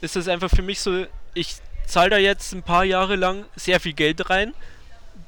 ist 0.00 0.16
das 0.16 0.28
einfach 0.28 0.50
für 0.50 0.62
mich 0.62 0.80
so, 0.80 1.06
ich 1.34 1.56
zahle 1.86 2.10
da 2.10 2.18
jetzt 2.18 2.52
ein 2.52 2.62
paar 2.62 2.84
Jahre 2.84 3.16
lang 3.16 3.44
sehr 3.54 3.80
viel 3.80 3.92
Geld 3.92 4.28
rein, 4.30 4.54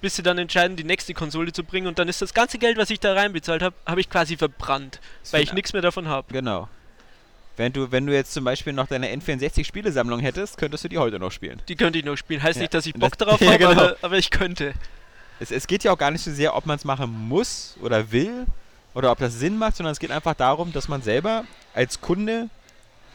bis 0.00 0.16
sie 0.16 0.22
dann 0.22 0.38
entscheiden, 0.38 0.76
die 0.76 0.84
nächste 0.84 1.14
Konsole 1.14 1.52
zu 1.52 1.64
bringen 1.64 1.86
und 1.86 1.98
dann 1.98 2.08
ist 2.08 2.20
das 2.22 2.34
ganze 2.34 2.58
Geld, 2.58 2.76
was 2.76 2.90
ich 2.90 3.00
da 3.00 3.14
reinbezahlt 3.14 3.62
habe, 3.62 3.74
habe 3.86 4.00
ich 4.00 4.10
quasi 4.10 4.36
verbrannt, 4.36 5.00
weil 5.30 5.42
ich 5.42 5.52
nichts 5.52 5.72
mehr 5.72 5.82
davon 5.82 6.08
habe. 6.08 6.32
Genau. 6.32 6.68
Wenn 7.56 7.72
du, 7.72 7.90
wenn 7.90 8.06
du 8.06 8.12
jetzt 8.14 8.32
zum 8.32 8.44
Beispiel 8.44 8.72
noch 8.72 8.86
deine 8.86 9.08
N64-Spielesammlung 9.16 10.20
hättest, 10.20 10.58
könntest 10.58 10.84
du 10.84 10.88
die 10.88 10.98
heute 10.98 11.18
noch 11.18 11.32
spielen. 11.32 11.60
Die 11.68 11.74
könnte 11.74 11.98
ich 11.98 12.04
noch 12.04 12.16
spielen. 12.16 12.40
Heißt 12.40 12.56
Ja, 12.56 12.62
nicht, 12.62 12.74
dass 12.74 12.86
ich 12.86 12.94
Bock 12.94 13.18
das- 13.18 13.26
drauf 13.26 13.40
Ja, 13.40 13.48
habe, 13.48 13.58
genau. 13.58 13.70
aber, 13.72 13.96
aber 14.02 14.16
ich 14.18 14.30
könnte. 14.30 14.74
Es, 15.40 15.50
es 15.50 15.66
geht 15.66 15.84
ja 15.84 15.92
auch 15.92 15.98
gar 15.98 16.10
nicht 16.10 16.24
so 16.24 16.32
sehr, 16.32 16.56
ob 16.56 16.66
man 16.66 16.76
es 16.76 16.84
machen 16.84 17.10
muss 17.28 17.76
oder 17.82 18.10
will 18.10 18.46
oder 18.94 19.12
ob 19.12 19.18
das 19.18 19.34
Sinn 19.34 19.56
macht, 19.58 19.76
sondern 19.76 19.92
es 19.92 19.98
geht 20.00 20.10
einfach 20.10 20.34
darum, 20.34 20.72
dass 20.72 20.88
man 20.88 21.02
selber 21.02 21.44
als 21.74 22.00
Kunde 22.00 22.48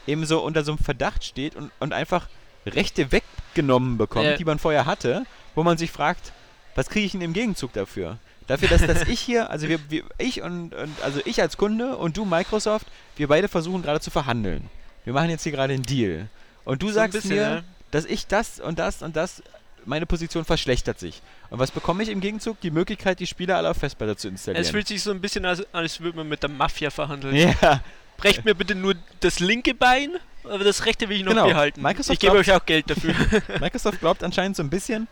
eben 0.06 0.24
so 0.26 0.40
unter 0.42 0.64
so 0.64 0.72
einem 0.72 0.78
Verdacht 0.78 1.24
steht 1.24 1.54
und, 1.56 1.70
und 1.80 1.92
einfach 1.92 2.28
Rechte 2.66 3.12
weggenommen 3.12 3.98
bekommt, 3.98 4.24
Ja. 4.26 4.36
die 4.36 4.44
man 4.44 4.58
vorher 4.58 4.86
hatte, 4.86 5.26
wo 5.54 5.62
man 5.62 5.76
sich 5.76 5.90
fragt, 5.90 6.32
was 6.74 6.88
kriege 6.88 7.06
ich 7.06 7.12
denn 7.12 7.20
im 7.20 7.32
Gegenzug 7.34 7.72
dafür? 7.72 8.18
Dafür, 8.46 8.68
dass, 8.68 8.86
dass 8.86 9.02
ich 9.08 9.20
hier, 9.20 9.48
also 9.50 9.68
wir, 9.68 9.78
wir, 9.90 10.04
ich 10.18 10.42
und, 10.42 10.74
und 10.74 11.02
also 11.02 11.20
ich 11.24 11.40
als 11.40 11.56
Kunde 11.56 11.96
und 11.96 12.16
du 12.16 12.24
Microsoft, 12.24 12.86
wir 13.16 13.28
beide 13.28 13.48
versuchen 13.48 13.82
gerade 13.82 14.00
zu 14.00 14.10
verhandeln. 14.10 14.68
Wir 15.04 15.12
machen 15.12 15.30
jetzt 15.30 15.42
hier 15.44 15.52
gerade 15.52 15.72
einen 15.74 15.82
Deal. 15.82 16.28
Und 16.64 16.82
du 16.82 16.88
So 16.88 16.94
sagst 16.94 17.12
bisschen, 17.12 17.30
mir, 17.36 17.40
ja. 17.42 17.62
dass 17.90 18.04
ich 18.04 18.26
das 18.26 18.60
und 18.60 18.78
das 18.78 19.02
und 19.02 19.16
das, 19.16 19.42
meine 19.86 20.04
Position 20.06 20.44
verschlechtert 20.44 20.98
sich. 20.98 21.22
Und 21.54 21.60
was 21.60 21.70
bekomme 21.70 22.02
ich 22.02 22.08
im 22.08 22.20
Gegenzug? 22.20 22.60
Die 22.62 22.72
Möglichkeit, 22.72 23.20
die 23.20 23.28
Spiele 23.28 23.54
alle 23.54 23.70
auf 23.70 23.76
Festplatte 23.76 24.16
zu 24.16 24.26
installieren. 24.26 24.60
Es 24.64 24.70
fühlt 24.72 24.88
sich 24.88 25.00
so 25.00 25.12
ein 25.12 25.20
bisschen 25.20 25.44
an, 25.44 25.56
als 25.72 26.00
würde 26.00 26.16
man 26.16 26.28
mit 26.28 26.42
der 26.42 26.50
Mafia 26.50 26.90
verhandeln. 26.90 27.36
ja, 27.36 27.80
Brecht 28.16 28.44
mir 28.44 28.56
bitte 28.56 28.74
nur 28.74 28.94
das 29.20 29.38
linke 29.38 29.72
Bein, 29.72 30.16
aber 30.42 30.64
das 30.64 30.84
rechte 30.84 31.08
will 31.08 31.16
ich 31.18 31.22
noch 31.24 31.30
Genau. 31.30 31.46
behalten. 31.46 31.80
Microsoft 31.80 32.14
ich 32.14 32.18
gebe 32.18 32.32
glaubt- 32.32 32.48
euch 32.48 32.54
auch 32.56 32.66
Geld 32.66 32.90
dafür. 32.90 33.14
Microsoft 33.60 34.00
glaubt 34.00 34.24
anscheinend 34.24 34.56
so 34.56 34.64
ein 34.64 34.68
bisschen, 34.70 35.06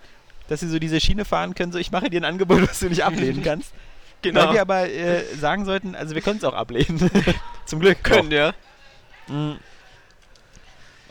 dass 0.49 0.59
sie 0.59 0.69
so 0.69 0.81
diese 0.81 1.01
Schiene 1.01 1.25
fahren 1.25 1.55
können, 1.55 1.71
so 1.71 1.79
ich 1.79 1.93
mache 1.93 2.11
dir 2.11 2.21
ein 2.21 2.25
Angebot, 2.25 2.69
was 2.69 2.81
du 2.81 2.89
nicht 2.89 3.05
ablehnen 3.05 3.43
kannst. 3.45 3.71
genau. 4.21 4.47
Weil 4.49 4.55
wir 4.55 4.61
aber 4.63 4.89
äh, 4.91 5.23
sagen 5.37 5.65
sollten, 5.65 5.95
also 5.95 6.17
wir 6.17 6.23
können 6.23 6.39
es 6.39 6.45
auch 6.45 6.55
ablehnen. 6.55 7.09
Zum 7.67 7.79
Glück. 7.79 8.03
können, 8.03 8.33
ja. 8.33 8.53
Mm. 9.29 9.53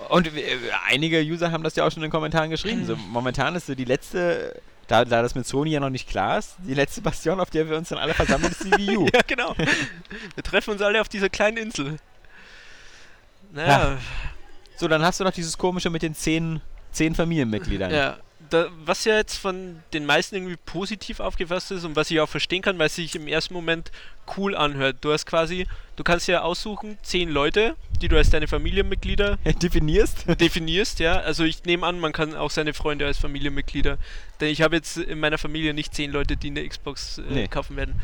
Und 0.09 0.35
wir- 0.35 0.43
einige 0.89 1.21
User 1.21 1.51
haben 1.53 1.63
das 1.63 1.75
ja 1.77 1.85
auch 1.85 1.91
schon 1.91 2.01
in 2.03 2.07
den 2.07 2.11
Kommentaren 2.11 2.49
geschrieben. 2.49 2.85
So, 2.85 2.97
momentan 2.97 3.55
ist 3.55 3.67
so 3.67 3.75
die 3.75 3.85
letzte, 3.85 4.59
da, 4.91 5.05
da 5.05 5.21
das 5.21 5.35
mit 5.35 5.47
Sony 5.47 5.71
ja 5.71 5.79
noch 5.79 5.89
nicht 5.89 6.09
klar 6.09 6.37
ist, 6.37 6.55
die 6.59 6.73
letzte 6.73 7.01
Bastion, 7.01 7.39
auf 7.39 7.49
der 7.49 7.69
wir 7.69 7.77
uns 7.77 7.89
dann 7.89 7.97
alle 7.97 8.13
versammeln, 8.13 8.51
ist 8.51 8.63
die 8.63 8.71
Wii 8.71 8.97
U. 8.97 9.05
Ja, 9.13 9.21
genau. 9.25 9.55
Wir 10.35 10.43
treffen 10.43 10.71
uns 10.71 10.81
alle 10.81 10.99
auf 10.99 11.07
dieser 11.09 11.29
kleinen 11.29 11.57
Insel. 11.57 11.97
Naja, 13.53 13.97
So, 14.77 14.87
dann 14.87 15.01
hast 15.03 15.19
du 15.19 15.23
noch 15.23 15.31
dieses 15.31 15.57
komische 15.57 15.89
mit 15.89 16.01
den 16.01 16.15
zehn, 16.15 16.61
zehn 16.91 17.15
Familienmitgliedern. 17.15 17.91
ja. 17.91 18.17
Da, 18.49 18.67
was 18.83 19.05
ja 19.05 19.15
jetzt 19.15 19.37
von 19.37 19.81
den 19.93 20.05
meisten 20.05 20.35
irgendwie 20.35 20.57
positiv 20.65 21.19
aufgefasst 21.21 21.71
ist 21.71 21.85
und 21.85 21.95
was 21.95 22.11
ich 22.11 22.19
auch 22.19 22.27
verstehen 22.27 22.61
kann, 22.61 22.77
weil 22.79 22.87
es 22.87 22.95
sich 22.95 23.15
im 23.15 23.27
ersten 23.27 23.53
Moment 23.53 23.91
cool 24.35 24.55
anhört. 24.55 24.97
Du 25.01 25.13
hast 25.13 25.25
quasi, 25.25 25.67
du 25.95 26.03
kannst 26.03 26.27
ja 26.27 26.41
aussuchen, 26.41 26.97
zehn 27.01 27.29
Leute, 27.29 27.75
die 28.01 28.07
du 28.09 28.17
als 28.17 28.29
deine 28.29 28.47
Familienmitglieder 28.49 29.37
Definierst? 29.61 30.25
definierst, 30.39 30.99
ja. 30.99 31.19
Also 31.19 31.43
ich 31.45 31.63
nehme 31.63 31.85
an, 31.87 31.99
man 31.99 32.11
kann 32.11 32.35
auch 32.35 32.51
seine 32.51 32.73
Freunde 32.73 33.05
als 33.05 33.17
Familienmitglieder. 33.19 33.97
Denn 34.41 34.49
ich 34.49 34.61
habe 34.61 34.75
jetzt 34.75 34.97
in 34.97 35.19
meiner 35.19 35.37
Familie 35.37 35.73
nicht 35.73 35.93
zehn 35.95 36.11
Leute, 36.11 36.35
die 36.35 36.47
eine 36.47 36.67
Xbox 36.67 37.19
äh, 37.19 37.21
Nee. 37.29 37.47
kaufen 37.47 37.77
werden. 37.77 38.01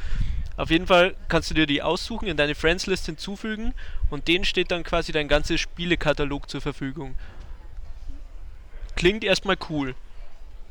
Auf 0.55 0.69
jeden 0.71 0.87
Fall 0.87 1.15
kannst 1.27 1.49
du 1.51 1.55
dir 1.55 1.67
die 1.67 1.81
aussuchen, 1.81 2.27
in 2.27 2.37
deine 2.37 2.55
Friends-List 2.55 3.05
hinzufügen 3.05 3.73
und 4.09 4.27
denen 4.27 4.45
steht 4.45 4.71
dann 4.71 4.83
quasi 4.83 5.11
dein 5.11 5.27
ganzes 5.27 5.59
Spielekatalog 5.59 6.49
zur 6.49 6.61
Verfügung. 6.61 7.15
Klingt 8.95 9.23
erstmal 9.23 9.57
cool, 9.69 9.93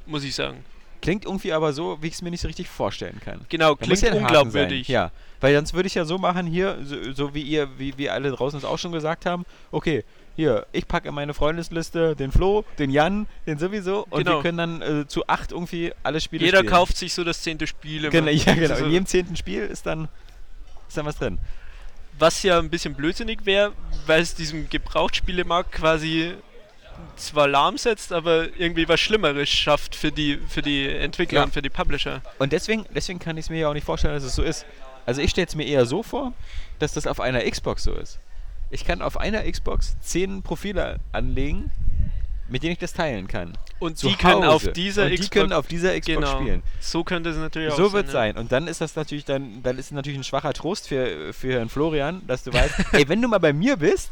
muss 0.07 0.25
ich 0.25 0.35
sagen. 0.35 0.65
Klingt 1.03 1.25
irgendwie 1.25 1.53
aber 1.53 1.73
so, 1.73 1.99
wie 2.01 2.09
ich 2.09 2.15
es 2.15 2.23
mir 2.23 2.31
nicht 2.31 2.41
so 2.41 2.49
richtig 2.49 2.69
vorstellen 2.69 3.21
kann. 3.25 3.45
Genau, 3.49 3.75
Da 3.75 3.85
klingt 3.85 4.01
ja 4.03 4.15
unglaubwürdig. 4.15 4.89
Ja, 4.89 5.13
weil 5.41 5.55
sonst 5.55 5.75
würde 5.75 5.87
ich 5.87 5.95
ja 5.95 6.05
so 6.05 6.19
machen 6.19 6.47
hier, 6.47 6.79
so, 6.83 7.13
so 7.13 7.35
wie 7.35 7.43
ihr, 7.43 7.69
wie 7.79 7.97
wir 7.99 8.13
alle 8.15 8.31
draußen 8.31 8.59
es 8.59 8.65
auch 8.65 8.79
schon 8.79 8.93
gesagt 8.93 9.27
haben, 9.27 9.45
okay, 9.71 10.05
hier, 10.37 10.67
ich 10.73 10.89
packe 10.89 11.09
in 11.09 11.15
meine 11.15 11.33
Freundesliste 11.35 12.17
den 12.17 12.33
Flo, 12.33 12.65
den 12.79 12.91
Jan, 12.91 13.27
den 13.47 13.59
sowieso 13.59 14.07
und 14.11 14.25
Genau. 14.25 14.39
wir 14.39 14.43
können 14.43 14.59
dann 14.59 14.83
äh, 14.83 15.07
zu 15.07 15.27
acht 15.29 15.53
irgendwie 15.53 15.93
alle 16.03 16.21
Spiele 16.21 16.45
Jeder 16.45 16.59
spielen. 16.59 16.73
kauft 16.73 16.97
sich 16.97 17.15
so 17.15 17.25
das 17.25 17.41
zehnte 17.43 17.67
Spiel. 17.67 18.01
immer. 18.05 18.11
Genau, 18.11 18.31
ja, 18.31 18.55
genau. 18.55 18.73
Also, 18.75 18.85
In 18.87 18.91
jedem 18.91 19.07
zehnten 19.07 19.37
Spiel 19.37 19.63
ist 19.63 19.87
dann, 19.87 20.09
ist 20.89 20.97
dann 20.97 21.07
was 21.07 21.17
drin. 21.19 21.39
was 22.19 22.43
ja 22.43 22.59
ein 22.59 22.69
bisschen 22.71 22.95
blödsinnig 22.95 23.41
wäre, 23.45 23.73
weil 24.07 24.23
es 24.23 24.35
diesem 24.35 24.69
Gebrauchtspielemarkt 24.69 25.73
quasi 25.73 26.35
zwar 27.17 27.49
lahmsetzt, 27.49 28.13
aber 28.13 28.49
irgendwie 28.59 28.89
was 28.89 29.01
Schlimmeres 29.01 29.49
schafft 29.49 29.95
für 29.95 30.13
die, 30.13 30.39
für 30.49 30.63
die 30.63 30.89
Entwickler 30.89 31.39
Ja. 31.41 31.45
und 31.45 31.53
für 31.55 31.63
die 31.63 31.71
Publisher. 31.71 32.23
Und 32.39 32.53
deswegen, 32.53 32.85
deswegen 32.95 33.19
kann 33.19 33.37
ich 33.37 33.47
es 33.47 33.51
mir 33.51 33.61
ja 33.61 33.69
auch 33.69 33.75
nicht 33.75 33.85
vorstellen, 33.87 34.15
dass 34.15 34.25
es 34.25 34.35
so 34.35 34.43
ist. 34.43 34.67
Also 35.07 35.21
ich 35.21 35.31
stelle 35.31 35.47
es 35.47 35.55
mir 35.55 35.65
eher 35.67 35.87
so 35.87 36.03
vor, 36.03 36.33
dass 36.79 36.93
das 36.93 37.07
auf 37.07 37.21
einer 37.21 37.41
Xbox 37.49 37.85
so 37.85 37.93
ist. 37.93 38.19
Ich 38.71 38.85
kann 38.85 39.01
auf 39.03 39.17
einer 39.19 39.43
Xbox 39.51 39.97
zehn 40.01 40.43
Profile 40.43 40.99
anlegen, 41.13 41.71
mit 42.49 42.63
denen 42.63 42.73
ich 42.73 42.79
das 42.79 42.93
teilen 42.93 43.29
kann. 43.29 43.57
Und 43.79 43.99
Zu 43.99 44.09
die 44.09 44.17
können 44.17 44.43
auf 44.45 44.67
dieser 44.73 45.05
und 45.05 45.11
die 45.11 45.15
Xbox 45.17 45.31
können 45.31 45.53
auf 45.53 45.67
dieser 45.67 45.91
Xbox 46.01 46.07
genau. 46.17 46.41
spielen. 46.41 46.63
So 46.81 47.05
könnte 47.05 47.31
es 47.31 47.37
natürlich 47.37 47.73
auch 47.73 47.77
So 47.77 47.85
sein. 47.85 47.93
wird 47.93 48.07
es 48.07 48.13
ja. 48.13 48.21
sein. 48.21 48.37
Und 48.37 48.51
dann 48.53 48.67
ist 48.69 48.81
das 48.81 48.97
natürlich 48.97 49.25
dann, 49.25 49.63
dann 49.63 49.79
ist 49.79 49.87
es 49.87 49.91
natürlich 49.93 50.19
ein 50.19 50.25
schwacher 50.25 50.53
Trost 50.53 50.89
für, 50.89 51.33
für 51.33 51.53
Herrn 51.55 51.69
Florian, 51.69 52.23
dass 52.27 52.43
du 52.45 52.53
weißt, 52.53 52.75
ey, 52.93 53.09
wenn 53.09 53.21
du 53.23 53.29
mal 53.29 53.39
bei 53.39 53.53
mir 53.53 53.77
bist, 53.77 54.11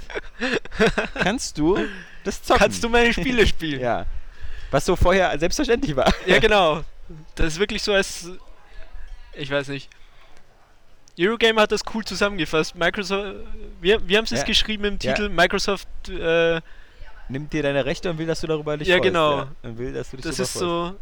kannst 1.15 1.59
du 1.59 1.78
das 2.25 2.43
zocken. 2.43 2.61
Kannst 2.63 2.83
du 2.83 2.89
meine 2.89 3.13
Spiele 3.13 3.47
spielen? 3.47 3.81
Ja. 3.81 4.07
Was 4.71 4.85
so 4.87 4.97
vorher 4.97 5.39
selbstverständlich 5.39 5.95
war. 5.95 6.13
Ja, 6.27 6.39
genau. 6.41 6.83
Das 7.37 7.49
ist 7.55 7.59
wirklich 7.59 7.83
so, 7.83 7.93
als. 7.93 8.29
Ich 9.35 9.51
weiß 9.51 9.69
nicht. 9.69 9.89
Eurogamer 11.19 11.63
hat 11.63 11.73
das 11.73 11.83
cool 11.95 12.05
zusammengefasst. 12.05 12.75
Microsoft. 12.75 13.35
Wir, 13.81 14.07
wir 14.09 14.19
haben 14.19 14.25
es 14.25 14.31
Ja. 14.33 14.43
geschrieben 14.43 14.85
im 14.85 14.99
Ja. 15.01 15.13
Titel. 15.15 15.29
Microsoft. 15.29 15.87
Äh, 16.09 16.61
Nimmt 17.29 17.53
dir 17.53 17.63
deine 17.63 17.85
Rechte 17.85 18.11
und 18.11 18.19
will, 18.19 18.27
dass 18.27 18.41
du 18.41 18.47
darüber 18.47 18.77
dich 18.77 18.89
Ja, 18.89 18.97
freust. 18.97 19.05
genau. 19.09 19.37
Ja. 19.39 19.49
Und 19.63 19.79
will, 19.79 19.93
dass 19.95 20.11
du 20.11 20.17
dich 20.17 20.25
das 20.27 20.39
ist 20.39 20.51
freust. 20.53 20.59
so. 20.59 20.97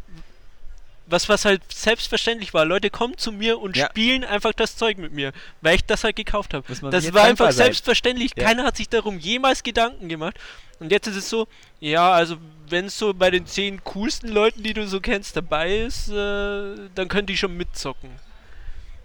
Was, 1.05 1.27
was 1.27 1.43
halt 1.43 1.61
selbstverständlich 1.71 2.53
war. 2.53 2.63
Leute 2.65 2.89
kommen 2.89 3.17
zu 3.17 3.31
mir 3.31 3.59
und 3.59 3.75
Ja. 3.75 3.87
spielen 3.87 4.23
einfach 4.23 4.53
das 4.53 4.77
Zeug 4.77 4.97
mit 4.97 5.11
mir, 5.11 5.33
weil 5.61 5.75
ich 5.75 5.83
das 5.85 6.03
halt 6.03 6.15
gekauft 6.15 6.53
habe. 6.53 6.65
Das 6.91 7.13
war 7.13 7.23
einfach 7.23 7.47
sein. 7.47 7.65
selbstverständlich. 7.65 8.31
Ja. 8.37 8.45
Keiner 8.45 8.63
hat 8.63 8.77
sich 8.77 8.87
darum 8.87 9.19
jemals 9.19 9.63
Gedanken 9.63 10.07
gemacht. 10.07 10.37
Und 10.79 10.91
jetzt 10.91 11.07
ist 11.07 11.15
es 11.15 11.29
so, 11.29 11.47
ja, 11.79 12.11
also 12.11 12.37
wenn 12.69 12.85
es 12.85 12.97
so 12.97 13.13
bei 13.13 13.29
den 13.31 13.45
zehn 13.45 13.83
coolsten 13.83 14.29
Leuten, 14.29 14.63
die 14.63 14.73
du 14.73 14.87
so 14.87 14.99
kennst, 15.01 15.35
dabei 15.35 15.77
ist, 15.77 16.09
äh, 16.09 16.75
dann 16.95 17.07
können 17.09 17.27
die 17.27 17.37
schon 17.37 17.55
mitzocken. 17.55 18.09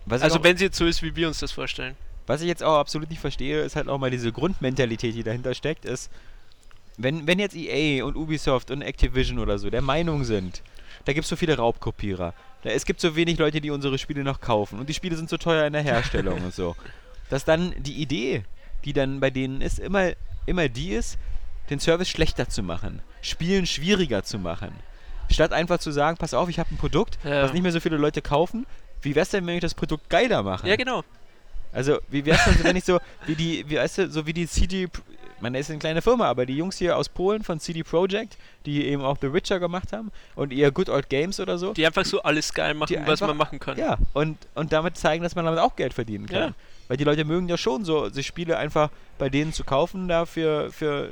Was 0.06 0.22
Also 0.22 0.42
wenn 0.42 0.56
sie 0.56 0.64
jetzt 0.64 0.78
so 0.78 0.86
ist, 0.86 1.02
wie 1.02 1.14
wir 1.16 1.28
uns 1.28 1.40
das 1.40 1.52
vorstellen. 1.52 1.96
Was 2.26 2.40
ich 2.40 2.48
jetzt 2.48 2.62
auch 2.62 2.78
absolut 2.78 3.10
nicht 3.10 3.20
verstehe, 3.20 3.62
ist 3.62 3.76
halt 3.76 3.88
auch 3.88 3.98
mal 3.98 4.10
diese 4.10 4.32
Grundmentalität, 4.32 5.14
die 5.14 5.22
dahinter 5.22 5.54
steckt, 5.54 5.84
ist, 5.84 6.10
wenn, 6.96 7.26
wenn 7.26 7.38
jetzt 7.38 7.54
EA 7.56 8.04
und 8.04 8.16
Ubisoft 8.16 8.70
und 8.70 8.82
Activision 8.82 9.38
oder 9.38 9.58
so 9.58 9.70
der 9.70 9.82
Meinung 9.82 10.24
sind, 10.24 10.62
da 11.08 11.14
gibt 11.14 11.24
es 11.24 11.30
so 11.30 11.36
viele 11.36 11.56
Raubkopierer, 11.56 12.34
da, 12.62 12.68
es 12.68 12.84
gibt 12.84 13.00
so 13.00 13.16
wenig 13.16 13.38
Leute, 13.38 13.62
die 13.62 13.70
unsere 13.70 13.96
Spiele 13.96 14.24
noch 14.24 14.42
kaufen 14.42 14.78
und 14.78 14.90
die 14.90 14.92
Spiele 14.92 15.16
sind 15.16 15.30
so 15.30 15.38
teuer 15.38 15.66
in 15.66 15.72
der 15.72 15.80
Herstellung 15.80 16.42
und 16.44 16.52
so, 16.54 16.76
dass 17.30 17.46
dann 17.46 17.72
die 17.78 17.94
Idee, 17.94 18.44
die 18.84 18.92
dann 18.92 19.18
bei 19.18 19.30
denen 19.30 19.62
ist, 19.62 19.78
immer, 19.78 20.10
immer 20.44 20.68
die 20.68 20.90
ist, 20.90 21.16
den 21.70 21.80
Service 21.80 22.10
schlechter 22.10 22.50
zu 22.50 22.62
machen, 22.62 23.00
Spielen 23.22 23.64
schwieriger 23.64 24.22
zu 24.22 24.38
machen. 24.38 24.70
Statt 25.30 25.54
einfach 25.54 25.78
zu 25.78 25.92
sagen, 25.92 26.18
pass 26.18 26.34
auf, 26.34 26.50
ich 26.50 26.58
habe 26.58 26.74
ein 26.74 26.76
Produkt, 26.76 27.18
Ja. 27.24 27.42
was 27.42 27.54
nicht 27.54 27.62
mehr 27.62 27.72
so 27.72 27.80
viele 27.80 27.96
Leute 27.96 28.20
kaufen, 28.20 28.66
wie 29.00 29.14
wär's 29.14 29.30
denn, 29.30 29.46
wenn 29.46 29.54
ich 29.54 29.62
das 29.62 29.72
Produkt 29.72 30.10
geiler 30.10 30.42
mache? 30.42 30.68
Ja, 30.68 30.76
genau. 30.76 31.04
Also, 31.72 32.00
wie 32.08 32.26
wär's 32.26 32.44
denn, 32.44 32.62
wenn 32.64 32.76
ich 32.76 32.84
so, 32.84 32.98
wie 33.24 33.34
die, 33.34 33.64
wie 33.66 33.76
weißt 33.76 33.96
du, 33.98 34.10
so 34.10 34.26
wie 34.26 34.34
die 34.34 34.46
CD, 34.46 34.88
man 35.40 35.54
ist 35.54 35.70
eine 35.70 35.78
kleine 35.78 36.02
Firma, 36.02 36.26
aber 36.26 36.46
die 36.46 36.56
Jungs 36.56 36.76
hier 36.78 36.96
aus 36.96 37.08
Polen 37.08 37.42
von 37.44 37.60
CD 37.60 37.82
Projekt, 37.82 38.36
die 38.66 38.86
eben 38.86 39.02
auch 39.02 39.16
The 39.20 39.32
Witcher 39.32 39.60
gemacht 39.60 39.92
haben 39.92 40.10
und 40.34 40.52
ihr 40.52 40.70
Good 40.70 40.88
Old 40.88 41.08
Games 41.08 41.38
oder 41.40 41.58
so. 41.58 41.72
Die 41.72 41.86
einfach 41.86 42.04
so 42.04 42.22
alles 42.22 42.52
geil 42.54 42.74
machen, 42.74 42.96
was 43.04 43.10
einfach- 43.22 43.28
man 43.28 43.36
machen 43.36 43.58
kann. 43.58 43.78
Ja, 43.78 43.98
und, 44.14 44.36
und 44.54 44.72
damit 44.72 44.96
zeigen, 44.96 45.22
dass 45.22 45.34
man 45.34 45.44
damit 45.44 45.60
auch 45.60 45.76
Geld 45.76 45.94
verdienen 45.94 46.26
kann. 46.26 46.38
Ja. 46.40 46.54
Weil 46.88 46.96
die 46.96 47.04
Leute 47.04 47.24
mögen 47.24 47.48
ja 47.48 47.56
schon 47.58 47.84
so, 47.84 48.08
sich 48.08 48.26
Spiele 48.26 48.56
einfach 48.56 48.90
bei 49.18 49.28
denen 49.28 49.52
zu 49.52 49.62
kaufen, 49.64 50.08
da 50.08 50.24
für, 50.26 50.70
für, 50.72 51.10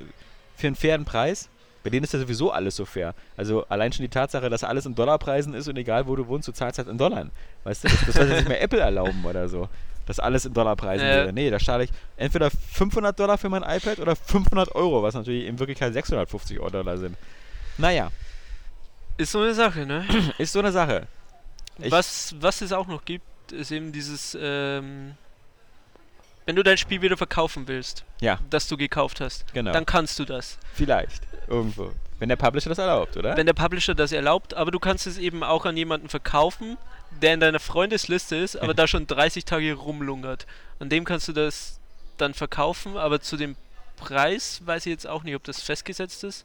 für 0.57 0.67
einen 0.67 0.77
fairen 0.77 1.05
Preis. 1.05 1.49
Bei 1.85 1.91
denen 1.91 2.03
ist 2.03 2.13
ja 2.15 2.19
sowieso 2.19 2.51
alles 2.51 2.75
so 2.75 2.85
fair. 2.85 3.15
Also 3.37 3.65
allein 3.69 3.93
schon 3.93 4.03
die 4.03 4.09
Tatsache, 4.09 4.51
dass 4.51 4.65
alles 4.65 4.87
in 4.87 4.97
Dollarpreisen 4.97 5.55
ist 5.55 5.69
und 5.69 5.77
egal 5.77 6.09
wo 6.09 6.17
du 6.17 6.27
wohnst, 6.27 6.49
du 6.49 6.53
zahlst 6.53 6.79
halt 6.79 6.89
in 6.89 6.99
Dollar. 6.99 7.27
Weißt 7.63 7.85
du, 7.85 7.89
das, 7.89 8.07
das 8.07 8.15
soll 8.17 8.27
sich 8.27 8.37
nicht 8.39 8.49
mehr 8.49 8.61
Apple 8.63 8.81
erlauben 8.81 9.25
oder 9.25 9.49
so. 9.49 9.69
Dass 10.07 10.21
alles 10.21 10.45
in 10.45 10.55
Dollarpreisen 10.55 11.07
Äh. 11.07 11.11
wäre. 11.11 11.33
Nee, 11.33 11.51
da 11.51 11.59
zahle 11.59 11.85
ich 11.85 11.91
entweder 12.17 12.51
500 12.51 13.19
Dollar 13.19 13.39
für 13.39 13.49
mein 13.49 13.63
iPad 13.63 13.99
oder 13.99 14.15
500 14.17 14.75
Euro, 14.75 15.03
was 15.03 15.15
natürlich 15.15 15.47
in 15.47 15.59
Wirklichkeit 15.59 15.93
650 15.93 16.59
Euro 16.61 16.71
Dollar 16.71 16.97
sind. 16.99 17.17
Naja, 17.79 18.11
Ist 19.19 19.33
so 19.33 19.41
eine 19.41 19.55
Sache, 19.55 19.85
ne? 19.87 20.05
ist 20.39 20.53
so 20.53 20.59
eine 20.61 20.71
Sache. 20.73 21.07
Ich- 21.79 21.91
was, 21.91 22.35
was 22.41 22.61
es 22.63 22.73
auch 22.73 22.87
noch 22.87 23.05
gibt, 23.05 23.25
ist 23.53 23.71
eben 23.71 23.93
dieses, 23.93 24.37
ähm, 24.41 25.15
wenn 26.45 26.55
du 26.57 26.63
dein 26.63 26.77
Spiel 26.79 27.03
wieder 27.03 27.17
verkaufen 27.17 27.67
willst, 27.67 28.05
Ja, 28.21 28.39
das 28.51 28.69
du 28.69 28.77
gekauft 28.77 29.21
hast, 29.21 29.53
genau. 29.53 29.73
dann 29.73 29.85
kannst 29.87 30.19
du 30.19 30.25
das. 30.25 30.59
Vielleicht. 30.75 31.23
Irgendwo. 31.49 31.93
Wenn 32.19 32.29
der 32.29 32.37
Publisher 32.37 32.69
das 32.71 32.79
erlaubt, 32.79 33.17
oder? 33.17 33.37
Wenn 33.37 33.47
der 33.47 33.53
Publisher 33.55 33.95
das 33.95 34.13
erlaubt, 34.13 34.55
aber 34.55 34.71
du 34.71 34.79
kannst 34.79 35.07
es 35.07 35.19
eben 35.19 35.43
auch 35.43 35.67
an 35.67 35.77
jemanden 35.77 36.09
verkaufen, 36.09 36.77
der 37.23 37.35
in 37.35 37.41
deiner 37.41 37.61
Freundesliste 37.61 38.37
ist, 38.37 38.57
aber 38.57 38.75
da 38.75 38.87
schon 38.87 39.07
30 39.07 39.45
Tage 39.45 39.73
rumlungert. 39.75 40.47
An 40.79 40.89
dem 40.89 41.05
kannst 41.05 41.29
du 41.29 41.33
das 41.33 41.79
dann 42.17 42.35
verkaufen, 42.35 42.97
aber 42.97 43.21
zu 43.21 43.37
dem 43.37 43.57
Preis 43.97 44.61
weiß 44.65 44.87
ich 44.87 44.91
jetzt 44.91 45.07
auch 45.07 45.23
nicht, 45.23 45.35
ob 45.35 45.45
das 45.45 45.63
festgesetzt 45.63 46.25
ist. 46.25 46.45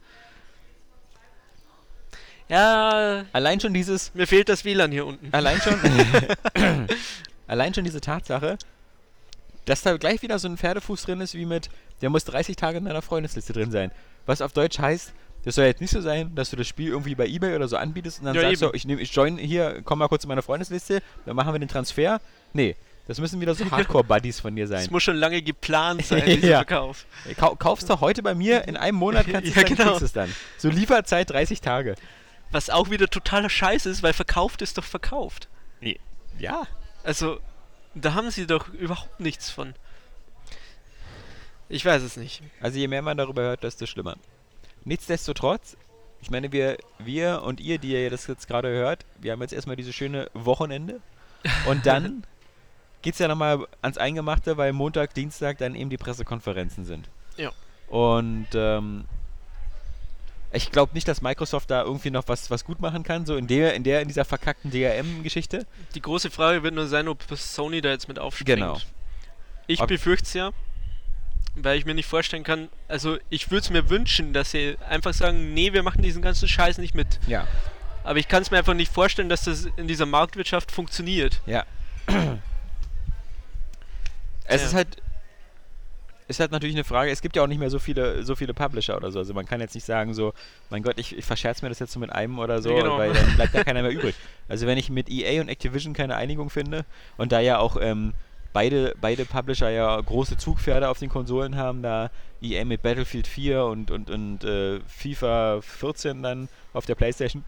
Ja, 2.49 3.23
Allein 3.31 3.60
schon 3.61 3.73
dieses, 3.73 4.14
mir 4.14 4.27
fehlt 4.27 4.49
das 4.49 4.65
WLAN 4.65 4.91
hier 4.91 5.06
unten. 5.06 5.30
allein 5.34 5.60
schon, 5.61 5.80
allein 7.48 7.73
schon 7.73 7.85
diese 7.85 8.02
Tatsache, 8.02 8.57
dass 9.65 9.84
da 9.84 9.95
gleich 9.95 10.22
wieder 10.22 10.38
so 10.39 10.49
ein 10.49 10.57
Pferdefuß 10.57 11.03
drin 11.03 11.22
ist, 11.22 11.34
wie 11.34 11.45
mit, 11.45 11.69
der 12.02 12.10
muss 12.10 12.26
30 12.26 12.56
Tage 12.56 12.80
in 12.80 12.85
deiner 12.85 13.02
Freundesliste 13.02 13.53
drin 13.53 13.72
sein. 13.72 13.91
Was 14.26 14.41
auf 14.41 14.52
Deutsch 14.53 14.80
heißt, 14.80 15.14
das 15.43 15.55
soll 15.55 15.65
jetzt 15.65 15.81
nicht 15.81 15.91
so 15.91 16.01
sein, 16.01 16.34
dass 16.35 16.49
du 16.51 16.55
das 16.55 16.68
Spiel 16.68 16.89
irgendwie 16.89 17.15
bei 17.15 17.27
Ebay 17.27 17.55
oder 17.55 17.68
so 17.68 17.77
anbietest 17.77 18.19
und 18.19 18.26
dann 18.26 18.35
Ja, 18.35 18.41
sagst 18.41 18.61
eben. 18.61 18.72
du, 18.72 18.77
ich, 18.77 18.85
nehm, 18.85 18.99
ich 18.99 19.13
join 19.13 19.38
hier, 19.38 19.81
komm 19.84 19.99
mal 19.99 20.07
kurz 20.07 20.23
in 20.23 20.27
meine 20.30 20.41
Freundesliste, 20.41 21.01
dann 21.26 21.35
machen 21.35 21.53
wir 21.53 21.59
den 21.59 21.68
Transfer. 21.69 22.22
Nee, 22.53 22.76
das 23.07 23.19
müssen 23.19 23.41
wieder 23.41 23.55
so 23.55 23.65
Hardcore-Buddies 23.72 24.39
von 24.39 24.55
dir 24.55 24.68
sein. 24.68 24.80
Es 24.81 24.91
muss 24.91 25.03
schon 25.03 25.15
lange 25.18 25.41
geplant 25.41 26.05
sein, 26.05 26.23
dieser 26.26 26.47
Ja. 26.47 26.57
Verkauf. 26.59 27.05
Kau 27.38 27.55
kaufst 27.55 27.89
du 27.89 27.99
heute 27.99 28.22
bei 28.23 28.35
mir, 28.35 28.68
in 28.68 28.77
einem 28.77 28.97
Monat 28.97 29.27
kannst 29.27 29.55
du 29.55 29.59
Ja, 29.59 29.61
es 29.61 29.68
dann, 29.68 29.77
genau. 29.77 29.97
es 29.97 30.13
dann. 30.13 30.35
So 30.57 30.69
Lieferzeit 30.69 31.30
30 31.30 31.61
Tage. 31.61 31.95
Was 32.51 32.69
auch 32.69 32.89
wieder 32.89 33.07
totaler 33.07 33.49
Scheiß 33.49 33.85
ist, 33.85 34.03
weil 34.03 34.13
verkauft 34.13 34.61
ist 34.61 34.77
doch 34.77 34.84
verkauft. 34.84 35.47
Ja. 36.38 36.63
Also, 37.03 37.39
da 37.93 38.13
haben 38.13 38.31
sie 38.31 38.47
doch 38.47 38.69
überhaupt 38.69 39.19
nichts 39.19 39.49
von. 39.49 39.73
Ich 41.69 41.85
weiß 41.85 42.01
es 42.01 42.18
nicht. 42.18 42.41
Also 42.59 42.77
je 42.77 42.88
mehr 42.88 43.01
man 43.01 43.18
darüber 43.18 43.41
hört, 43.43 43.63
desto 43.63 43.85
schlimmer. 43.85 44.18
Nichtsdestotrotz, 44.84 45.78
ich 46.22 46.30
meine, 46.30 46.52
wir, 46.52 46.78
wir 46.99 47.44
und 47.44 47.60
ihr, 47.60 47.78
die 47.78 47.91
ihr 47.91 48.10
das 48.10 48.28
jetzt 48.28 48.48
gerade 48.48 48.70
hört, 48.70 49.06
wir 49.20 49.32
haben 49.32 49.41
jetzt 49.41 49.53
erstmal 49.53 49.76
dieses 49.76 49.95
schöne 49.95 50.30
Wochenende. 50.34 51.02
Und 51.66 51.86
dann 51.86 52.24
geht 53.02 53.14
es 53.14 53.20
ja 53.20 53.28
nochmal 53.28 53.66
ans 53.82 53.98
Eingemachte, 53.98 54.58
weil 54.58 54.74
Montag, 54.74 55.14
Dienstag 55.14 55.58
dann 55.58 55.76
eben 55.76 55.90
die 55.90 55.98
Pressekonferenzen 55.98 56.86
sind. 56.86 57.10
Ja. 57.38 57.52
Und 57.88 58.48
ähm, 58.53 59.06
ich 60.53 60.72
glaube 60.72 60.94
nicht, 60.94 61.08
dass 61.08 61.22
Microsoft 61.22 61.72
da 61.72 61.84
irgendwie 61.84 62.12
noch 62.12 62.28
was, 62.28 62.52
was 62.52 62.66
gut 62.66 62.82
machen 62.82 63.03
kann, 63.03 63.26
so 63.26 63.36
in 63.38 63.48
der, 63.48 63.74
in 63.74 63.84
der, 63.84 64.02
in 64.02 64.08
dieser 64.08 64.26
verkackten 64.26 64.72
DRM-Geschichte. 64.72 65.66
Die 65.95 66.02
große 66.02 66.30
Frage 66.30 66.62
wird 66.64 66.74
nur 66.74 66.88
sein, 66.88 67.08
ob 67.08 67.24
Sony 67.36 67.82
da 67.82 67.90
jetzt 67.90 68.08
mit 68.08 68.20
aufspringt. 68.20 68.60
Genau. 68.60 68.78
Ich 69.68 69.82
befürchte 69.82 70.26
es 70.26 70.34
ja, 70.34 70.52
weil 71.55 71.77
ich 71.77 71.85
mir 71.85 71.93
nicht 71.93 72.07
vorstellen 72.07 72.43
kann, 72.43 72.69
also 72.88 73.18
ich 73.30 73.51
würde 73.51 73.63
es 73.63 73.69
mir 73.69 73.89
wünschen, 73.89 74.34
dass 74.34 74.51
sie 74.51 74.77
einfach 74.88 75.13
sagen, 75.13 75.53
nee, 75.53 75.73
wir 75.73 75.84
machen 75.84 76.01
diesen 76.01 76.22
ganzen 76.22 76.47
Scheiß 76.47 76.77
nicht 76.77 76.95
mit. 76.95 77.19
Ja. 77.27 77.47
Aber 78.03 78.19
ich 78.19 78.27
kann 78.27 78.41
es 78.41 78.51
mir 78.51 78.57
einfach 78.57 78.73
nicht 78.73 78.91
vorstellen, 78.91 79.30
dass 79.30 79.43
das 79.43 79.68
in 79.77 79.88
dieser 79.88 80.05
Marktwirtschaft 80.05 80.72
funktioniert. 80.72 81.41
Ja. 81.45 81.65
es 84.45 84.61
Ja. 84.61 84.68
ist 84.68 84.73
halt 84.73 84.97
ist 86.31 86.39
halt 86.39 86.51
natürlich 86.51 86.76
eine 86.76 86.85
Frage, 86.85 87.11
es 87.11 87.22
gibt 87.22 87.35
ja 87.35 87.43
auch 87.43 87.47
nicht 87.47 87.59
mehr 87.59 87.69
so 87.69 87.77
viele, 87.77 88.23
so 88.23 88.35
viele 88.35 88.53
Publisher 88.53 88.95
oder 88.95 89.11
so. 89.11 89.19
Also 89.19 89.34
man 89.34 89.45
kann 89.45 89.59
jetzt 89.59 89.76
nicht 89.76 89.84
sagen 89.84 90.13
so, 90.13 90.34
mein 90.69 90.81
Gott, 90.81 90.97
ich, 90.97 91.15
ich 91.18 91.26
verscherze 91.26 91.63
mir 91.63 91.69
das 91.69 91.80
jetzt 91.80 91.91
so 91.91 91.99
mit 91.99 92.09
einem 92.09 92.39
oder 92.39 92.61
so, 92.61 92.73
genau. 92.73 92.97
weil 92.97 93.11
dann 93.13 93.35
bleibt 93.35 93.53
ja 93.53 93.63
keiner 93.63 93.81
mehr 93.81 93.91
übrig. 93.91 94.15
Also 94.47 94.65
wenn 94.65 94.77
ich 94.77 94.89
mit 94.89 95.09
EA 95.09 95.41
und 95.41 95.49
Activision 95.49 95.93
keine 95.93 96.15
Einigung 96.15 96.49
finde 96.49 96.85
und 97.18 97.31
da 97.31 97.39
ja 97.39 97.59
auch 97.59 97.77
ähm, 97.80 98.13
beide, 98.53 98.95
beide 98.99 99.26
Publisher 99.26 99.69
ja 99.69 99.99
große 99.99 100.38
Zugpferde 100.38 100.90
auf 100.90 100.99
den 100.99 101.10
Konsolen 101.10 101.56
haben, 101.56 101.82
da 101.82 102.10
EA 102.41 102.65
mit 102.65 102.82
Battlefield 102.82 103.28
4 103.28 103.65
und, 103.65 103.91
und, 103.91 104.10
und 104.10 104.44
äh, 104.44 104.80
FIFA 104.88 105.61
14 105.61 106.23
dann 106.23 106.49
auf 106.73 106.86
der 106.86 106.95
Playstation 106.95 107.44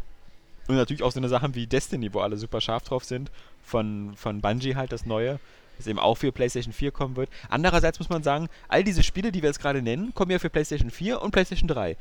und 0.67 0.75
natürlich 0.75 1.03
auch 1.03 1.11
so 1.11 1.19
eine 1.19 1.29
Sachen 1.29 1.55
wie 1.55 1.67
Destiny, 1.67 2.13
wo 2.13 2.19
alle 2.19 2.37
super 2.37 2.61
scharf 2.61 2.83
drauf 2.83 3.03
sind, 3.03 3.31
von, 3.63 4.13
von 4.15 4.41
Bungie 4.41 4.75
halt 4.75 4.91
das 4.91 5.05
neue. 5.05 5.39
das 5.77 5.87
eben 5.87 5.99
auch 5.99 6.15
für 6.15 6.31
PlayStation 6.31 6.73
4 6.73 6.91
kommen 6.91 7.15
wird. 7.15 7.29
Andererseits 7.49 7.99
muss 7.99 8.09
man 8.09 8.23
sagen, 8.23 8.47
all 8.69 8.83
diese 8.83 9.03
Spiele, 9.03 9.31
die 9.31 9.41
wir 9.41 9.49
jetzt 9.49 9.59
gerade 9.59 9.81
nennen, 9.81 10.13
kommen 10.13 10.31
ja 10.31 10.39
für 10.39 10.49
PlayStation 10.49 10.89
4 10.89 11.21
und 11.21 11.31
PlayStation 11.31 11.67
3. 11.67 11.97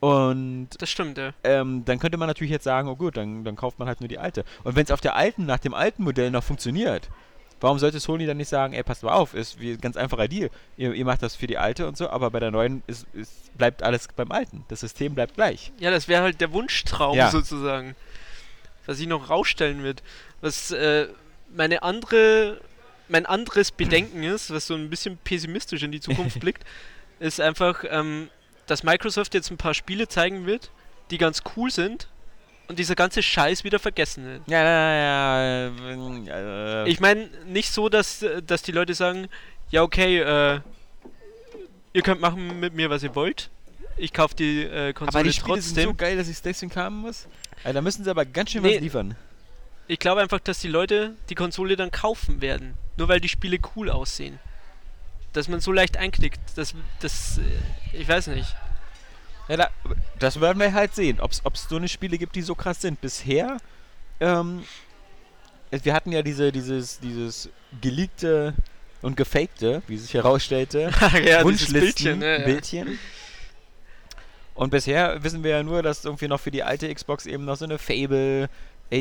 Und 0.00 0.68
Das 0.78 0.90
stimmt, 0.90 1.18
ja. 1.18 1.32
ähm, 1.44 1.84
dann 1.86 1.98
könnte 1.98 2.18
man 2.18 2.28
natürlich 2.28 2.50
jetzt 2.50 2.64
sagen, 2.64 2.88
oh 2.88 2.96
gut, 2.96 3.16
dann, 3.16 3.42
dann 3.42 3.56
kauft 3.56 3.78
man 3.78 3.88
halt 3.88 4.00
nur 4.00 4.08
die 4.08 4.18
alte. 4.18 4.44
Und 4.62 4.76
wenn 4.76 4.84
es 4.84 4.90
auf 4.90 5.00
der 5.00 5.16
alten, 5.16 5.46
nach 5.46 5.58
dem 5.58 5.72
alten 5.72 6.04
Modell 6.04 6.30
noch 6.30 6.44
funktioniert, 6.44 7.08
warum 7.64 7.78
sollte 7.78 7.98
Sony 7.98 8.26
dann 8.26 8.36
nicht 8.36 8.48
sagen, 8.50 8.74
ey, 8.74 8.82
passt 8.82 9.02
mal 9.02 9.12
auf, 9.14 9.34
ist 9.34 9.58
wie 9.58 9.76
ganz 9.78 9.96
einfacher 9.96 10.28
Deal. 10.28 10.50
Ihr, 10.76 10.92
ihr 10.92 11.04
macht 11.04 11.22
das 11.22 11.34
für 11.34 11.46
die 11.46 11.58
alte 11.58 11.88
und 11.88 11.96
so, 11.96 12.08
aber 12.10 12.30
bei 12.30 12.38
der 12.38 12.50
neuen 12.50 12.82
ist, 12.86 13.06
ist, 13.14 13.56
bleibt 13.56 13.82
alles 13.82 14.06
beim 14.14 14.30
alten. 14.30 14.64
Das 14.68 14.80
System 14.80 15.14
bleibt 15.14 15.34
gleich. 15.34 15.72
Ja, 15.80 15.90
das 15.90 16.06
wäre 16.06 16.22
halt 16.22 16.40
der 16.40 16.52
Wunschtraum 16.52 17.16
Ja. 17.16 17.30
sozusagen. 17.30 17.96
Was 18.86 18.98
sich 18.98 19.06
noch 19.06 19.30
rausstellen 19.30 19.82
wird. 19.82 20.02
Was 20.42 20.70
äh, 20.72 21.08
meine 21.48 21.82
andere, 21.82 22.60
mein 23.08 23.24
anderes 23.26 23.72
Bedenken 23.72 24.22
ist, 24.34 24.52
was 24.52 24.66
so 24.66 24.74
ein 24.74 24.90
bisschen 24.90 25.16
pessimistisch 25.16 25.82
in 25.82 25.90
die 25.90 26.00
Zukunft 26.02 26.38
blickt, 26.40 26.64
ist 27.18 27.40
einfach, 27.40 27.82
ähm, 27.88 28.28
dass 28.66 28.82
Microsoft 28.82 29.32
jetzt 29.34 29.50
ein 29.50 29.56
paar 29.56 29.74
Spiele 29.74 30.06
zeigen 30.06 30.44
wird, 30.46 30.70
die 31.10 31.18
ganz 31.18 31.42
cool 31.56 31.70
sind 31.70 32.08
und 32.68 32.78
dieser 32.78 32.94
ganze 32.94 33.22
Scheiß 33.22 33.64
wieder 33.64 33.78
vergessen 33.78 34.24
wird. 34.24 34.42
Ja, 34.46 34.62
ja, 34.62 35.68
ja. 35.68 36.84
Äh, 36.84 36.88
Ich 36.90 37.00
meine, 37.00 37.28
nicht 37.46 37.70
so, 37.72 37.88
dass, 37.88 38.24
dass 38.46 38.62
die 38.62 38.72
Leute 38.72 38.94
sagen, 38.94 39.28
ja 39.70 39.82
okay, 39.82 40.18
äh, 40.20 40.60
ihr 41.92 42.02
könnt 42.02 42.20
machen 42.20 42.60
mit 42.60 42.74
mir, 42.74 42.90
was 42.90 43.02
ihr 43.02 43.14
wollt. 43.14 43.50
Ich 43.96 44.12
kaufe 44.12 44.34
die 44.34 44.62
äh, 44.62 44.92
Konsole 44.92 45.20
aber 45.20 45.22
die 45.28 45.32
Spiele 45.32 45.54
trotzdem. 45.54 45.74
sind 45.74 45.84
so 45.84 45.94
geil, 45.94 46.16
dass 46.16 46.26
ich 46.28 46.34
es 46.34 46.42
deswegen 46.42 46.74
haben 46.74 46.96
muss. 46.96 47.26
Also, 47.62 47.74
da 47.74 47.80
müssen 47.80 48.02
sie 48.04 48.10
aber 48.10 48.24
ganz 48.24 48.50
schön 48.50 48.62
Nee. 48.62 48.74
was 48.76 48.80
liefern. 48.82 49.16
Ich 49.86 49.98
glaube 49.98 50.20
einfach, 50.22 50.40
dass 50.40 50.58
die 50.60 50.68
Leute 50.68 51.14
die 51.28 51.34
Konsole 51.34 51.76
dann 51.76 51.90
kaufen 51.90 52.40
werden. 52.40 52.74
Nur 52.96 53.08
weil 53.08 53.20
die 53.20 53.28
Spiele 53.28 53.58
cool 53.76 53.90
aussehen. 53.90 54.38
Dass 55.32 55.48
man 55.48 55.60
so 55.60 55.70
leicht 55.72 55.96
einknickt. 55.96 56.40
Das, 56.56 56.74
das, 57.00 57.38
äh, 57.38 57.42
ich 57.96 58.08
weiß 58.08 58.28
nicht. 58.28 58.48
Ja, 59.48 59.56
da, 59.56 59.70
das 60.18 60.40
werden 60.40 60.58
wir 60.58 60.72
halt 60.72 60.94
sehen, 60.94 61.20
ob 61.20 61.32
es 61.32 61.42
so 61.68 61.76
eine 61.76 61.88
Spiele 61.88 62.18
gibt, 62.18 62.34
die 62.36 62.42
so 62.42 62.54
krass 62.54 62.80
sind. 62.80 63.00
Bisher, 63.00 63.58
ähm, 64.20 64.64
wir 65.70 65.92
hatten 65.92 66.12
ja 66.12 66.22
diese, 66.22 66.50
dieses, 66.52 67.00
dieses 67.00 67.48
geleakte 67.80 68.54
und 69.02 69.16
gefakte, 69.16 69.82
wie 69.86 69.98
sich 69.98 70.14
herausstellte, 70.14 70.90
ja, 71.24 71.44
Wunschlisten, 71.44 72.22
ja, 72.22 72.38
ja. 72.38 72.44
Bildchen. 72.44 72.98
Und 74.54 74.70
bisher 74.70 75.22
wissen 75.22 75.42
wir 75.42 75.50
ja 75.50 75.62
nur, 75.62 75.82
dass 75.82 76.04
irgendwie 76.04 76.28
noch 76.28 76.40
für 76.40 76.50
die 76.50 76.62
alte 76.62 76.92
Xbox 76.92 77.26
eben 77.26 77.44
noch 77.44 77.56
so 77.56 77.64
eine 77.64 77.78
Fable 77.78 78.48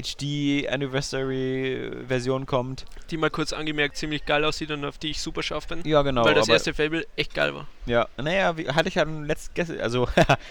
HD 0.01 0.67
Anniversary 0.69 1.91
Version 2.07 2.45
kommt. 2.45 2.85
Die 3.11 3.17
mal 3.17 3.29
kurz 3.29 3.53
angemerkt 3.53 3.97
ziemlich 3.97 4.25
geil 4.25 4.43
aussieht 4.45 4.71
und 4.71 4.83
auf 4.85 4.97
die 4.97 5.11
ich 5.11 5.21
super 5.21 5.43
scharf 5.43 5.67
bin. 5.67 5.81
Ja, 5.85 6.01
genau. 6.01 6.25
weil 6.25 6.33
das 6.33 6.49
erste 6.49 6.73
Fable 6.73 7.05
echt 7.15 7.33
geil 7.33 7.53
war. 7.53 7.67
Ja, 7.85 8.07
naja, 8.17 8.57
wie, 8.57 8.67
hatte 8.69 8.87
ich 8.89 8.95
ja 8.95 9.03
letzt, 9.03 9.53
gest, 9.55 9.71
also 9.79 10.07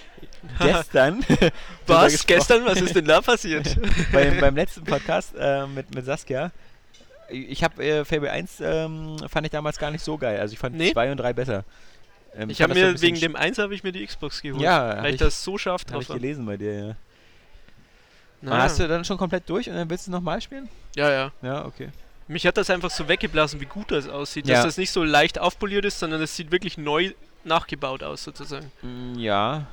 gestern. 0.60 1.24
Was? 1.86 2.27
Gestern? 2.27 2.64
Was 2.64 2.81
ist 2.81 2.94
denn 2.94 3.06
da 3.06 3.20
passiert? 3.20 3.77
beim, 4.12 4.39
beim 4.40 4.55
letzten 4.55 4.85
Podcast 4.85 5.35
äh, 5.39 5.66
mit, 5.66 5.94
mit 5.94 6.05
Saskia. 6.05 6.52
Ich 7.31 7.64
habe 7.64 7.82
äh, 7.82 8.05
Fable 8.05 8.31
1 8.31 8.60
ähm, 8.60 9.16
fand 9.28 9.47
ich 9.47 9.52
damals 9.52 9.78
gar 9.78 9.90
nicht 9.90 10.05
so 10.05 10.19
geil. 10.19 10.39
Also 10.39 10.52
ich 10.52 10.59
fand 10.59 10.77
Nee? 10.77 10.93
2 10.93 11.12
und 11.12 11.16
3 11.16 11.32
besser. 11.32 11.64
Ähm, 12.35 12.51
ich 12.51 12.60
habe 12.60 12.74
mir 12.74 13.01
wegen 13.01 13.19
dem 13.20 13.36
1 13.36 13.59
habe 13.59 13.74
ich 13.74 13.82
mir 13.82 13.93
die 13.93 14.05
Xbox 14.06 14.43
geholt. 14.43 14.62
Ja, 14.62 14.98
weil 14.98 15.06
ich, 15.06 15.12
ich- 15.14 15.19
das 15.20 15.43
so 15.43 15.56
scharf 15.59 15.82
Hab 15.82 15.89
drauf 15.93 16.02
ich 16.02 16.09
war. 16.10 16.16
gelesen 16.19 16.44
bei 16.47 16.56
dir, 16.56 16.86
ja. 16.89 16.97
Na, 18.43 18.59
Hast 18.62 18.78
du 18.81 18.86
dann 18.89 19.05
schon 19.05 19.16
komplett 19.19 19.48
durch 19.48 19.69
und 19.69 19.77
dann 19.77 19.89
willst 19.89 20.06
du 20.06 20.10
nochmal 20.10 20.40
spielen? 20.40 20.69
ja, 20.97 21.10
ja. 21.10 21.32
Ja, 21.43 21.64
okay. 21.64 21.89
Mich 22.28 22.47
hat 22.47 22.56
das 22.56 22.70
einfach 22.70 22.90
so 22.90 23.09
weggeblasen, 23.09 23.60
wie 23.60 23.64
gut 23.66 23.90
das 23.90 24.09
aussieht. 24.09 24.47
Ja. 24.47 24.56
Dass 24.56 24.64
das 24.64 24.77
nicht 24.78 24.90
so 24.90 25.02
leicht 25.05 25.39
aufpoliert 25.39 25.85
ist, 25.85 25.98
sondern 25.98 26.20
es 26.23 26.35
sieht 26.36 26.51
wirklich 26.52 26.78
neu 26.78 27.12
nachgebaut 27.44 28.02
aus, 28.02 28.24
sozusagen. 28.24 28.70
Mm, 28.82 29.19
Ja. 29.19 29.66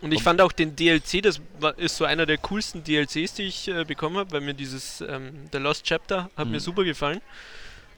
Und 0.00 0.12
ich 0.12 0.22
fand 0.22 0.40
auch 0.40 0.52
den 0.52 0.76
DLC, 0.76 1.22
das 1.22 1.40
war, 1.58 1.76
ist 1.76 1.96
so 1.96 2.04
einer 2.04 2.24
der 2.24 2.38
coolsten 2.38 2.84
DLCs, 2.84 3.34
die 3.34 3.42
ich 3.42 3.66
äh, 3.66 3.84
bekommen 3.84 4.16
habe, 4.16 4.30
weil 4.30 4.42
mir 4.42 4.54
dieses 4.54 5.00
ähm, 5.00 5.48
The 5.50 5.58
Lost 5.58 5.84
Chapter 5.86 6.30
hat 6.36 6.46
Mhm. 6.46 6.52
mir 6.52 6.60
super 6.60 6.84
gefallen. 6.84 7.20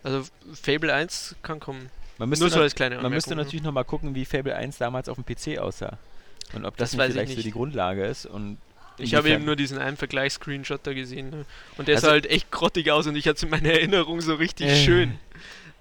Also 0.02 0.24
Fable 0.62 0.94
1 0.94 1.36
kann 1.42 1.60
kommen. 1.60 1.90
Man 2.16 2.30
müsste, 2.30 2.44
Nur 2.44 2.50
so 2.50 2.60
als 2.62 2.74
kleine 2.74 2.96
man 3.02 3.12
müsste 3.12 3.32
Anmerkung, 3.32 3.46
natürlich 3.48 3.62
nochmal 3.64 3.84
gucken, 3.84 4.14
wie 4.14 4.24
Fable 4.24 4.54
1 4.56 4.78
damals 4.78 5.10
auf 5.10 5.18
dem 5.22 5.24
PC 5.26 5.58
aussah. 5.58 5.98
Und 6.54 6.64
ob 6.64 6.74
das, 6.78 6.92
Das 6.92 6.98
nicht 6.98 7.12
vielleicht 7.12 7.34
so 7.36 7.42
die 7.42 7.50
Grundlage 7.50 8.06
ist. 8.06 8.24
Und 8.24 8.56
Ich 9.00 9.14
habe 9.14 9.30
eben 9.30 9.44
nur 9.44 9.56
diesen 9.56 9.78
einen 9.78 9.96
Vergleichs-Screenshot 9.96 10.80
da 10.84 10.92
gesehen. 10.92 11.30
Ne? 11.30 11.44
Und 11.76 11.88
der 11.88 11.96
Also- 11.96 12.06
sah 12.06 12.12
halt 12.12 12.26
echt 12.26 12.50
grottig 12.50 12.90
aus 12.90 13.06
und 13.06 13.16
ich 13.16 13.26
hatte 13.26 13.36
es 13.36 13.42
in 13.42 13.50
meiner 13.50 13.70
Erinnerung 13.70 14.20
so 14.20 14.34
richtig 14.34 14.68
Äh. 14.68 14.84
schön. 14.84 15.18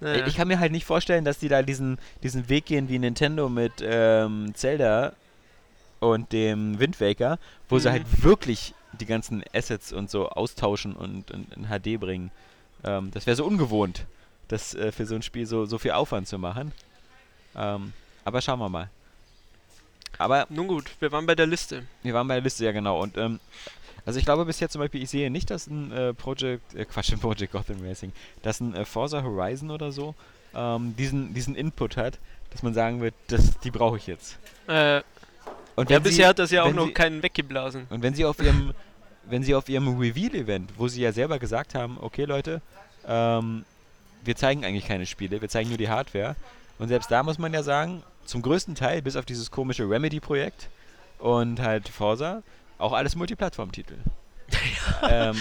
Naja. 0.01 0.25
Ich 0.27 0.35
kann 0.37 0.47
mir 0.47 0.59
halt 0.59 0.71
nicht 0.71 0.85
vorstellen, 0.85 1.25
dass 1.25 1.39
die 1.39 1.49
da 1.49 1.61
diesen, 1.61 1.97
diesen 2.23 2.47
Weg 2.47 2.65
gehen 2.65 2.87
wie 2.87 2.99
Nintendo 2.99 3.49
mit 3.49 3.73
ähm, 3.81 4.51
Zelda 4.55 5.11
und 5.99 6.31
dem 6.31 6.79
Wind 6.79 7.01
Waker, 7.01 7.37
wo 7.67 7.79
sie 7.79 7.89
Mhm. 7.89 7.93
halt 7.93 8.23
wirklich 8.23 8.73
die 8.93 9.05
ganzen 9.05 9.43
Assets 9.53 9.91
und 9.91 10.09
so 10.09 10.29
austauschen 10.29 10.93
und, 10.95 11.31
und 11.31 11.53
in 11.53 11.65
HD 11.67 11.99
bringen. 11.99 12.31
Ähm, 12.85 13.11
das 13.11 13.25
wäre 13.25 13.35
so 13.35 13.43
ungewohnt, 13.45 14.05
das 14.47 14.73
äh, 14.73 14.93
für 14.93 15.05
so 15.05 15.15
ein 15.15 15.21
Spiel 15.21 15.45
so, 15.45 15.65
so 15.65 15.77
viel 15.77 15.91
Aufwand 15.91 16.27
zu 16.29 16.39
machen. 16.39 16.71
Ähm, 17.57 17.91
aber 18.23 18.41
schauen 18.41 18.59
wir 18.59 18.69
mal. 18.69 18.89
Aber 20.17 20.47
Nun 20.49 20.67
gut, 20.67 20.91
wir 20.99 21.11
waren 21.11 21.25
bei 21.25 21.35
der 21.35 21.47
Liste. 21.47 21.85
wir 22.03 22.13
waren 22.13 22.27
bei 22.27 22.35
der 22.35 22.43
Liste, 22.43 22.65
ja 22.65 22.71
genau. 22.71 23.01
Und 23.01 23.17
ähm, 23.17 23.39
also 24.05 24.19
ich 24.19 24.25
glaube 24.25 24.45
bis 24.45 24.59
jetzt 24.59 24.73
zum 24.73 24.79
Beispiel, 24.81 25.01
ich 25.03 25.09
sehe 25.09 25.29
nicht, 25.29 25.49
dass 25.49 25.67
ein 25.67 25.91
äh, 25.91 26.13
Project, 26.13 26.73
äh, 26.75 26.85
Quatsch, 26.85 27.11
ein 27.13 27.19
Project 27.19 27.51
Gotham 27.51 27.77
Racing, 27.85 28.11
dass 28.41 28.59
ein 28.59 28.75
äh, 28.75 28.85
Forza 28.85 29.23
Horizon 29.23 29.71
oder 29.71 29.91
so 29.91 30.15
ähm, 30.55 30.95
diesen, 30.97 31.33
diesen 31.33 31.55
Input 31.55 31.95
hat, 31.95 32.17
dass 32.49 32.63
man 32.63 32.73
sagen 32.73 33.01
wird, 33.01 33.13
das, 33.27 33.59
die 33.59 33.69
brauche 33.71 33.97
ich 33.97 34.07
jetzt. 34.07 34.39
Äh, 34.67 35.01
Und 35.75 35.89
ja, 35.89 35.97
wenn 35.97 36.03
sie- 36.03 36.09
bisher 36.09 36.27
hat 36.29 36.39
das 36.39 36.51
ja 36.51 36.63
auch 36.63 36.73
noch 36.73 36.87
sie- 36.87 36.93
keinen 36.93 37.21
weggeblasen. 37.23 37.85
Und 37.89 38.01
wenn 38.01 38.13
sie 38.15 38.25
auf 38.25 38.39
ihrem, 38.41 38.73
wenn 39.29 39.43
sie 39.43 39.53
auf 39.53 39.69
ihrem 39.69 39.99
Reveal-Event, 39.99 40.71
wo 40.77 40.87
sie 40.87 41.01
ja 41.01 41.11
selber 41.11 41.37
gesagt 41.37 41.75
haben, 41.75 41.97
okay 42.01 42.25
Leute, 42.25 42.61
ähm, 43.07 43.63
wir 44.23 44.35
zeigen 44.35 44.65
eigentlich 44.65 44.85
keine 44.87 45.05
Spiele, 45.05 45.39
wir 45.39 45.49
zeigen 45.49 45.69
nur 45.69 45.77
die 45.77 45.87
Hardware. 45.89 46.35
Und 46.79 46.87
selbst 46.87 47.11
da 47.11 47.21
muss 47.23 47.37
man 47.37 47.53
ja 47.53 47.61
sagen, 47.61 48.01
zum 48.29 48.41
größten 48.41 48.75
Teil, 48.75 49.01
bis 49.01 49.15
auf 49.15 49.25
dieses 49.25 49.51
komische 49.51 49.89
Remedy-Projekt 49.89 50.69
und 51.19 51.59
halt 51.59 51.89
Forza, 51.89 52.43
auch 52.77 52.93
alles 52.93 53.15
Multiplattform-Titel. 53.15 53.95
ähm, 55.09 55.35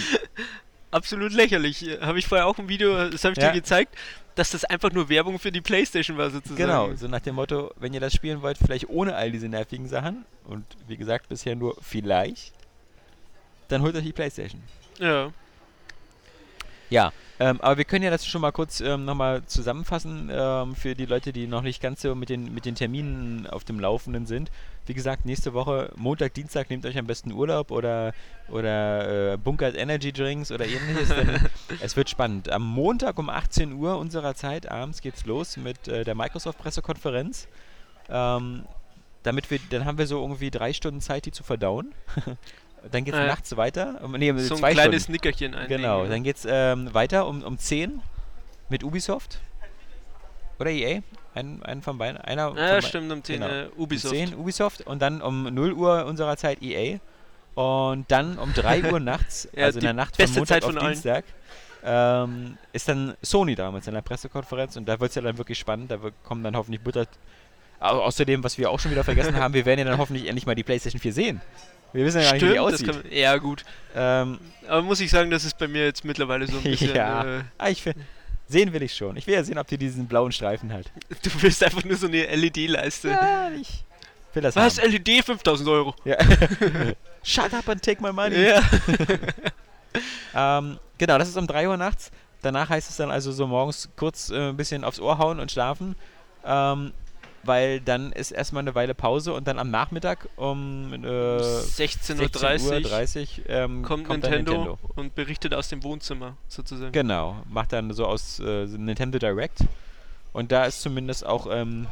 Absolut 0.91 1.31
lächerlich. 1.33 1.85
Habe 2.01 2.17
ich 2.19 2.27
vorher 2.27 2.47
auch 2.47 2.57
ein 2.57 2.67
Video, 2.67 3.09
das 3.09 3.23
habe 3.23 3.33
ich 3.33 3.39
Ja. 3.43 3.51
dir 3.51 3.59
gezeigt, 3.61 3.95
dass 4.35 4.51
das 4.51 4.65
einfach 4.65 4.91
nur 4.91 5.07
Werbung 5.09 5.37
für 5.37 5.51
die 5.51 5.61
Playstation 5.61 6.17
war 6.17 6.29
sozusagen. 6.31 6.57
genau, 6.57 6.93
so 6.95 7.07
nach 7.07 7.19
dem 7.19 7.35
Motto, 7.35 7.71
wenn 7.77 7.93
ihr 7.93 7.99
das 7.99 8.13
spielen 8.13 8.41
wollt, 8.41 8.57
vielleicht 8.57 8.89
ohne 8.89 9.15
all 9.15 9.31
diese 9.31 9.47
nervigen 9.49 9.87
Sachen 9.87 10.25
und 10.45 10.65
wie 10.87 10.97
gesagt, 10.97 11.29
bisher 11.29 11.55
nur 11.55 11.77
vielleicht, 11.81 12.53
dann 13.67 13.81
holt 13.81 13.95
euch 13.95 14.03
die 14.03 14.13
Playstation. 14.13 14.63
Ja. 14.97 15.31
Ja, 16.89 17.11
ähm, 17.39 17.61
aber 17.61 17.77
wir 17.77 17.85
können 17.85 18.03
ja 18.03 18.11
das 18.11 18.25
schon 18.25 18.41
mal 18.41 18.51
kurz 18.51 18.81
ähm, 18.81 19.05
nochmal 19.05 19.43
zusammenfassen 19.45 20.29
ähm, 20.31 20.75
für 20.75 20.93
die 20.93 21.05
Leute, 21.05 21.31
die 21.31 21.47
noch 21.47 21.61
nicht 21.61 21.81
ganz 21.81 22.01
so 22.01 22.13
mit 22.13 22.27
den, 22.29 22.53
mit 22.53 22.65
den 22.65 22.75
Terminen 22.75 23.47
auf 23.47 23.63
dem 23.63 23.79
Laufenden 23.79 24.25
sind. 24.25 24.51
Wie 24.85 24.93
gesagt, 24.93 25.25
nächste 25.25 25.53
Woche, 25.53 25.91
Montag, 25.95 26.33
Dienstag, 26.33 26.69
nehmt 26.69 26.85
euch 26.85 26.97
am 26.97 27.07
besten 27.07 27.31
Urlaub 27.31 27.71
oder, 27.71 28.13
oder 28.49 29.33
äh, 29.33 29.37
bunkert 29.37 29.77
Energy 29.77 30.11
Drinks 30.11 30.51
oder 30.51 30.65
ähnliches, 30.65 31.09
denn 31.09 31.49
es 31.81 31.95
wird 31.95 32.09
spannend. 32.09 32.51
Am 32.51 32.65
Montag 32.65 33.17
um 33.17 33.29
18 33.29 33.71
Uhr 33.73 33.97
unserer 33.97 34.35
Zeit 34.35 34.69
abends 34.69 35.01
geht's 35.01 35.25
los 35.25 35.55
mit 35.55 35.87
äh, 35.87 36.03
der 36.03 36.15
Microsoft-Pressekonferenz. 36.15 37.47
Ähm, 38.09 38.65
damit 39.23 39.51
wir, 39.51 39.59
dann 39.69 39.85
haben 39.85 39.97
wir 39.97 40.07
so 40.07 40.21
irgendwie 40.21 40.49
drei 40.49 40.73
Stunden 40.73 41.01
Zeit, 41.01 41.25
die 41.25 41.31
zu 41.31 41.43
verdauen. 41.43 41.93
dann 42.91 43.03
geht's 43.05 43.17
Äh, 43.17 43.27
nachts 43.27 43.55
weiter. 43.57 43.99
Um, 44.03 44.11
nee, 44.13 44.31
So 44.37 44.55
ein 44.55 44.61
kleines 44.73 45.03
Stunden. 45.03 45.11
Nickerchen 45.13 45.53
einlegen. 45.55 45.77
Genau, 45.81 46.05
dann 46.05 46.23
geht's 46.23 46.45
ähm, 46.49 46.93
weiter 46.93 47.27
um, 47.27 47.43
um 47.43 47.57
10 47.57 48.01
mit 48.69 48.83
Ubisoft. 48.83 49.39
Oder 50.59 50.71
EA? 50.71 51.01
Ein, 51.35 51.63
einen 51.63 51.81
von 51.81 51.97
beiden. 51.97 52.17
Einer 52.19 52.43
Ja, 52.43 52.49
von 52.49 52.57
ja 52.57 52.71
bei- 52.75 52.81
stimmt, 52.81 53.11
um 53.11 53.23
10 53.23 53.39
genau. 53.41 53.51
äh, 53.53 53.67
um 53.75 53.83
Ubisoft. 53.83 54.13
10 54.15 54.35
Ubisoft 54.35 54.81
und 54.81 55.01
dann 55.01 55.21
um 55.21 55.43
0 55.53 55.73
Uhr 55.73 56.05
unserer 56.05 56.35
Zeit 56.37 56.61
EA. 56.61 56.99
Und 57.55 58.09
dann 58.11 58.37
um 58.37 58.53
3 58.53 58.83
Uhr 58.91 58.99
nachts, 58.99 59.47
Ja, 59.55 59.65
also 59.65 59.79
in 59.79 59.85
der 59.85 59.93
Nacht 59.93 60.15
von 60.15 60.25
Montag 60.31 60.47
Zeit 60.47 60.63
auf 60.63 60.71
von 60.71 60.77
allen. 60.79 60.93
Dienstag, 60.93 61.25
ähm, 61.83 62.57
ist 62.73 62.87
dann 62.89 63.15
Sony 63.21 63.55
da 63.55 63.71
mit 63.71 63.83
seiner 63.83 64.01
Pressekonferenz 64.01 64.75
und 64.75 64.85
da 64.87 64.99
wird 64.99 65.09
es 65.09 65.15
ja 65.15 65.21
dann 65.21 65.37
wirklich 65.37 65.57
spannend. 65.59 65.91
Da 65.91 65.97
kommen 66.23 66.43
dann 66.43 66.55
hoffentlich 66.55 66.81
Butter. 66.81 67.05
Au 67.79 68.01
außerdem, 68.01 68.43
was 68.43 68.57
wir 68.57 68.69
auch 68.69 68.79
schon 68.79 68.91
wieder 68.91 69.05
vergessen 69.05 69.35
haben, 69.39 69.53
wir 69.53 69.65
werden 69.65 69.79
ja 69.79 69.85
dann 69.85 69.97
hoffentlich 69.97 70.27
endlich 70.27 70.45
mal 70.45 70.55
die 70.55 70.63
PlayStation 70.63 70.99
4 70.99 71.13
sehen. 71.13 71.41
Wir 71.93 72.05
wissen 72.05 72.19
ja 72.21 72.25
gar 72.25 72.33
nicht, 72.33 72.45
wie 72.45 72.51
die 72.51 72.59
aussieht. 72.59 72.87
kann, 72.87 73.03
ja 73.09 73.37
gut. 73.37 73.63
Ähm, 73.95 74.39
Aber 74.67 74.81
muss 74.81 74.99
ich 74.99 75.09
sagen, 75.09 75.29
das 75.31 75.43
ist 75.43 75.57
bei 75.57 75.67
mir 75.67 75.85
jetzt 75.85 76.05
mittlerweile 76.05 76.47
so 76.47 76.57
ein 76.57 76.63
bisschen. 76.63 76.95
Ja. 76.95 77.39
Äh, 77.39 77.43
ah, 77.57 77.69
ich 77.69 77.81
find, 77.81 77.95
sehen 78.47 78.71
will 78.73 78.83
ich 78.83 78.93
schon. 78.95 79.17
Ich 79.17 79.25
will 79.27 79.33
ja 79.33 79.43
sehen, 79.43 79.57
ob 79.57 79.67
die 79.67 79.77
diesen 79.77 80.07
blauen 80.07 80.31
Streifen 80.31 80.71
halt. 80.71 80.91
du 81.23 81.29
willst 81.41 81.63
einfach 81.63 81.83
nur 81.83 81.97
so 81.97 82.07
eine 82.07 82.25
LED-Leiste. 82.35 83.09
Ja, 83.09 83.49
ich 83.51 83.83
will 84.33 84.43
das 84.43 84.55
Was? 84.55 84.79
haben. 84.79 84.91
LED 84.91 85.25
5000 85.25 85.69
Euro? 85.69 85.95
Ja. 86.05 86.17
Shut 87.23 87.53
up 87.53 87.67
and 87.67 87.81
take 87.81 88.01
my 88.01 88.11
money. 88.13 88.47
Ja. 88.47 88.61
Ähm, 90.35 90.77
genau, 90.97 91.17
das 91.17 91.29
ist 91.29 91.37
um 91.37 91.47
3 91.47 91.67
Uhr 91.67 91.77
nachts. 91.77 92.11
danach 92.41 92.69
heißt 92.69 92.89
es 92.89 92.97
dann 92.97 93.09
also 93.11 93.31
so 93.31 93.47
morgens 93.47 93.89
kurz 93.95 94.29
äh, 94.29 94.49
ein 94.49 94.57
bisschen 94.57 94.83
aufs 94.83 94.99
Ohr 94.99 95.17
hauen 95.17 95.39
und 95.39 95.51
schlafen. 95.51 95.95
Ähm, 96.45 96.93
weil 97.43 97.79
dann 97.79 98.11
ist 98.11 98.31
erstmal 98.31 98.61
eine 98.61 98.75
Weile 98.75 98.93
Pause 98.93 99.33
und 99.33 99.47
dann 99.47 99.59
am 99.59 99.71
Nachmittag 99.71 100.27
um 100.35 100.93
äh, 100.93 100.97
16.30 100.97 102.19
Uhr 102.19 102.27
16.30 102.27 103.39
Uhr 103.39 103.49
ähm, 103.49 103.83
kommt, 103.83 104.07
dann 104.09 104.19
Nintendo, 104.19 104.51
Nintendo. 104.51 104.79
und 104.95 105.15
berichtet 105.15 105.53
aus 105.53 105.69
dem 105.69 105.83
Wohnzimmer 105.83 106.37
sozusagen. 106.47 106.91
Genau, 106.91 107.37
macht 107.49 107.73
dann 107.73 107.93
so 107.93 108.05
aus 108.05 108.39
äh, 108.39 108.65
Nintendo 108.65 109.19
Direct. 109.19 109.59
Und 110.33 110.51
da 110.51 110.65
ist 110.65 110.81
zumindest 110.81 111.25
auch, 111.25 111.47
ähm, 111.51 111.87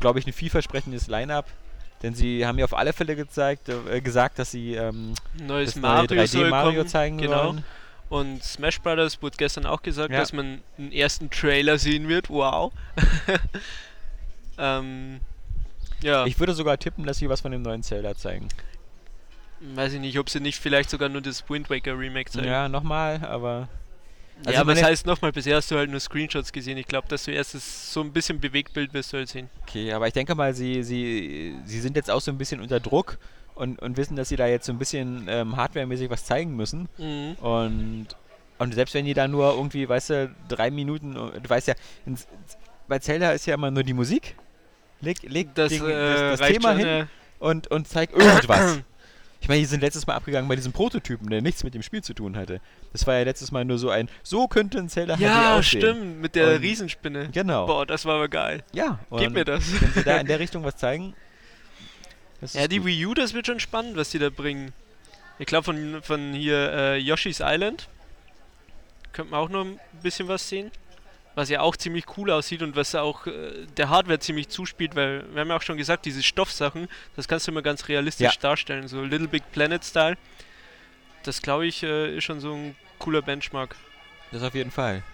glaube 0.00 0.18
ich, 0.18 0.26
ein 0.26 0.32
vielversprechendes 0.32 1.08
Line-Up. 1.08 1.46
Denn 2.02 2.14
sie 2.14 2.46
haben 2.46 2.56
mir 2.56 2.64
auf 2.64 2.74
alle 2.74 2.92
Fälle 2.92 3.16
gezeigt, 3.16 3.68
äh, 3.68 4.00
gesagt, 4.00 4.38
dass 4.38 4.52
sie 4.52 4.74
ähm, 4.74 5.14
Neues 5.34 5.74
das 5.74 5.82
neue 5.82 5.92
Mario 5.92 6.22
3D 6.22 6.26
soll 6.28 6.50
Mario 6.50 6.72
kommen. 6.78 6.88
zeigen 6.88 7.18
genau. 7.18 7.44
wollen. 7.46 7.64
Und 8.08 8.42
Smash 8.42 8.80
Brothers 8.80 9.20
wurde 9.20 9.36
gestern 9.36 9.66
auch 9.66 9.82
gesagt, 9.82 10.12
Ja. 10.12 10.20
dass 10.20 10.32
man 10.32 10.62
einen 10.78 10.92
ersten 10.92 11.28
Trailer 11.28 11.76
sehen 11.78 12.08
wird. 12.08 12.30
Wow. 12.30 12.72
ähm, 14.58 15.20
ja, 16.02 16.26
Ich 16.26 16.38
würde 16.38 16.54
sogar 16.54 16.78
tippen, 16.78 17.04
dass 17.06 17.18
sie 17.18 17.28
was 17.28 17.40
von 17.40 17.50
dem 17.52 17.62
neuen 17.62 17.82
Zelda 17.82 18.14
zeigen. 18.16 18.48
weiß 19.60 19.94
ich 19.94 20.00
nicht, 20.00 20.18
ob 20.18 20.30
sie 20.30 20.40
nicht 20.40 20.58
vielleicht 20.60 20.90
sogar 20.90 21.08
nur 21.08 21.20
das 21.20 21.48
Wind 21.50 21.68
Waker 21.70 21.98
Remake 21.98 22.30
zeigen. 22.30 22.46
Ja, 22.46 22.68
nochmal, 22.68 23.20
aber. 23.24 23.68
ja 24.42 24.46
Also 24.46 24.60
aber 24.60 24.74
das 24.74 24.82
heißt 24.84 25.06
nochmal, 25.06 25.32
bisher 25.32 25.56
hast 25.56 25.70
du 25.70 25.76
halt 25.76 25.90
nur 25.90 25.98
Screenshots 26.00 26.52
gesehen. 26.52 26.78
Ich 26.78 26.86
glaube, 26.86 27.08
dass 27.08 27.24
du 27.24 27.32
erst 27.32 27.54
das- 27.54 27.92
so 27.92 28.00
ein 28.00 28.12
bisschen 28.12 28.38
Bewegtbild 28.40 28.94
wirst 28.94 29.12
du 29.12 29.16
halt 29.16 29.28
sehen. 29.28 29.50
Okay, 29.62 29.92
aber 29.92 30.06
ich 30.06 30.12
denke 30.12 30.34
mal, 30.36 30.54
sie, 30.54 30.82
sie, 30.84 31.56
sie 31.64 31.80
sind 31.80 31.96
jetzt 31.96 32.10
auch 32.10 32.20
so 32.20 32.30
ein 32.30 32.38
bisschen 32.38 32.60
unter 32.60 32.78
Druck 32.78 33.18
und, 33.56 33.80
und 33.82 33.96
wissen, 33.96 34.14
dass 34.14 34.28
sie 34.28 34.36
da 34.36 34.46
jetzt 34.46 34.66
so 34.66 34.72
ein 34.72 34.78
bisschen 34.78 35.26
ähm, 35.28 35.56
hardwaremäßig 35.56 36.08
was 36.10 36.24
zeigen 36.24 36.54
müssen. 36.54 36.88
Mhm. 36.98 37.32
Und, 37.40 38.06
und 38.58 38.74
selbst 38.74 38.94
wenn 38.94 39.04
die 39.04 39.14
da 39.14 39.26
nur 39.26 39.52
irgendwie, 39.54 39.88
weißt 39.88 40.10
du, 40.10 40.34
drei 40.46 40.70
Minuten, 40.70 41.14
du 41.14 41.48
weißt 41.48 41.66
ja, 41.66 41.74
bei 42.86 43.00
Zelda 43.00 43.32
ist 43.32 43.46
ja 43.46 43.54
immer 43.54 43.72
nur 43.72 43.82
die 43.82 43.92
Musik. 43.94 44.36
Leg, 45.00 45.18
leg 45.22 45.48
Das, 45.54 45.70
den, 45.72 45.84
äh, 45.84 45.88
das, 46.30 46.40
das 46.40 46.48
Thema 46.48 46.72
schon, 46.72 46.78
hin 46.78 47.08
und, 47.38 47.66
und 47.68 47.88
zeig 47.88 48.12
irgendwas. 48.12 48.80
Ich 49.40 49.46
meine, 49.48 49.60
die 49.60 49.66
sind 49.66 49.82
letztes 49.82 50.04
Mal 50.04 50.16
abgegangen 50.16 50.48
bei 50.48 50.56
diesem 50.56 50.72
Prototypen, 50.72 51.30
der 51.30 51.40
nichts 51.40 51.62
mit 51.62 51.72
dem 51.72 51.80
Spiel 51.82 52.02
zu 52.02 52.12
tun 52.12 52.36
hatte. 52.36 52.60
Das 52.92 53.06
war 53.06 53.14
ja 53.14 53.22
letztes 53.22 53.52
Mal 53.52 53.64
nur 53.64 53.78
so 53.78 53.88
ein, 53.88 54.08
so 54.24 54.48
könnte 54.48 54.78
ein 54.78 54.88
Zelda 54.88 55.14
HD 55.16 55.20
Ja, 55.20 55.56
aussehen. 55.56 55.80
stimmt, 55.80 56.20
mit 56.20 56.34
der 56.34 56.54
Und- 56.56 56.60
Riesenspinne. 56.62 57.28
Genau. 57.30 57.64
Boah, 57.66 57.86
das 57.86 58.04
war 58.04 58.16
aber 58.16 58.26
geil. 58.26 58.64
Ja, 58.72 58.98
Gib 59.16 59.30
mir 59.30 59.44
das. 59.44 59.80
Wenn 59.80 59.92
sie 59.92 60.02
da 60.02 60.16
in 60.18 60.26
der 60.26 60.40
Richtung 60.40 60.64
was 60.64 60.76
zeigen. 60.76 61.14
das 62.40 62.54
Ja, 62.54 62.66
die 62.66 62.78
gut. 62.78 62.86
Wii 62.88 63.06
U, 63.06 63.14
das 63.14 63.32
wird 63.32 63.46
schon 63.46 63.60
spannend, 63.60 63.96
was 63.96 64.10
die 64.10 64.18
da 64.18 64.28
bringen. 64.28 64.72
Ich 65.38 65.46
glaube, 65.46 65.62
von, 65.62 66.02
von 66.02 66.32
hier 66.32 66.72
äh, 66.72 66.96
Yoshi's 66.98 67.38
Island 67.40 67.88
könnte 69.12 69.30
man 69.30 69.38
auch 69.40 69.48
noch 69.50 69.64
ein 69.64 69.78
bisschen 70.02 70.26
was 70.26 70.48
sehen. 70.48 70.72
Was 71.38 71.48
ja 71.50 71.60
auch 71.60 71.76
ziemlich 71.76 72.04
cool 72.16 72.32
aussieht 72.32 72.62
und 72.62 72.74
was 72.74 72.96
auch 72.96 73.28
äh, 73.28 73.32
der 73.76 73.90
Hardware 73.90 74.18
ziemlich 74.18 74.48
zuspielt, 74.48 74.96
weil 74.96 75.24
wir 75.32 75.40
haben 75.40 75.48
ja 75.50 75.56
auch 75.56 75.62
schon 75.62 75.76
gesagt, 75.76 76.04
diese 76.04 76.20
Stoffsachen, 76.24 76.88
das 77.14 77.28
kannst 77.28 77.46
du 77.46 77.52
immer 77.52 77.62
ganz 77.62 77.86
realistisch 77.86 78.34
Ja. 78.34 78.40
darstellen, 78.40 78.88
so 78.88 79.02
Little 79.04 79.28
Big 79.28 79.44
Planet 79.52 79.84
Style. 79.84 80.16
Das 81.22 81.40
glaube 81.40 81.66
ich 81.66 81.84
äh, 81.84 82.16
ist 82.16 82.24
schon 82.24 82.40
so 82.40 82.54
ein 82.54 82.74
cooler 82.98 83.22
Benchmark. 83.22 83.76
Das 84.32 84.42
auf 84.42 84.54
jeden 84.54 84.72
Fall. 84.72 85.04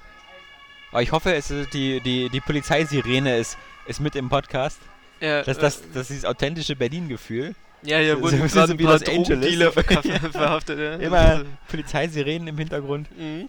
Aber 0.92 1.02
ich 1.02 1.12
hoffe, 1.12 1.34
es 1.34 1.50
ist 1.50 1.74
die, 1.74 2.00
die, 2.00 2.30
die 2.30 2.40
Polizeisirene 2.40 3.36
ist, 3.36 3.58
ist 3.86 4.00
mit 4.00 4.16
im 4.16 4.30
Podcast. 4.30 4.78
Ja, 5.20 5.42
Das, 5.42 5.58
äh, 5.58 5.60
das, 5.60 5.82
das 5.92 6.02
ist 6.02 6.10
dieses 6.10 6.24
authentische 6.24 6.74
Berlin-Gefühl. 6.74 7.54
ja, 7.82 7.98
so- 8.14 8.22
wurden 8.22 8.48
so 8.48 8.54
gerade 8.60 8.72
ein 8.72 8.78
wie 8.78 8.84
Los 8.84 9.02
Angeles. 9.06 9.74
Verhaftet. 10.32 10.78
Ja. 10.78 10.94
Immer 11.06 11.44
Polizeisirenen 11.68 12.48
im 12.48 12.56
Hintergrund. 12.56 13.08
Mhm. 13.18 13.48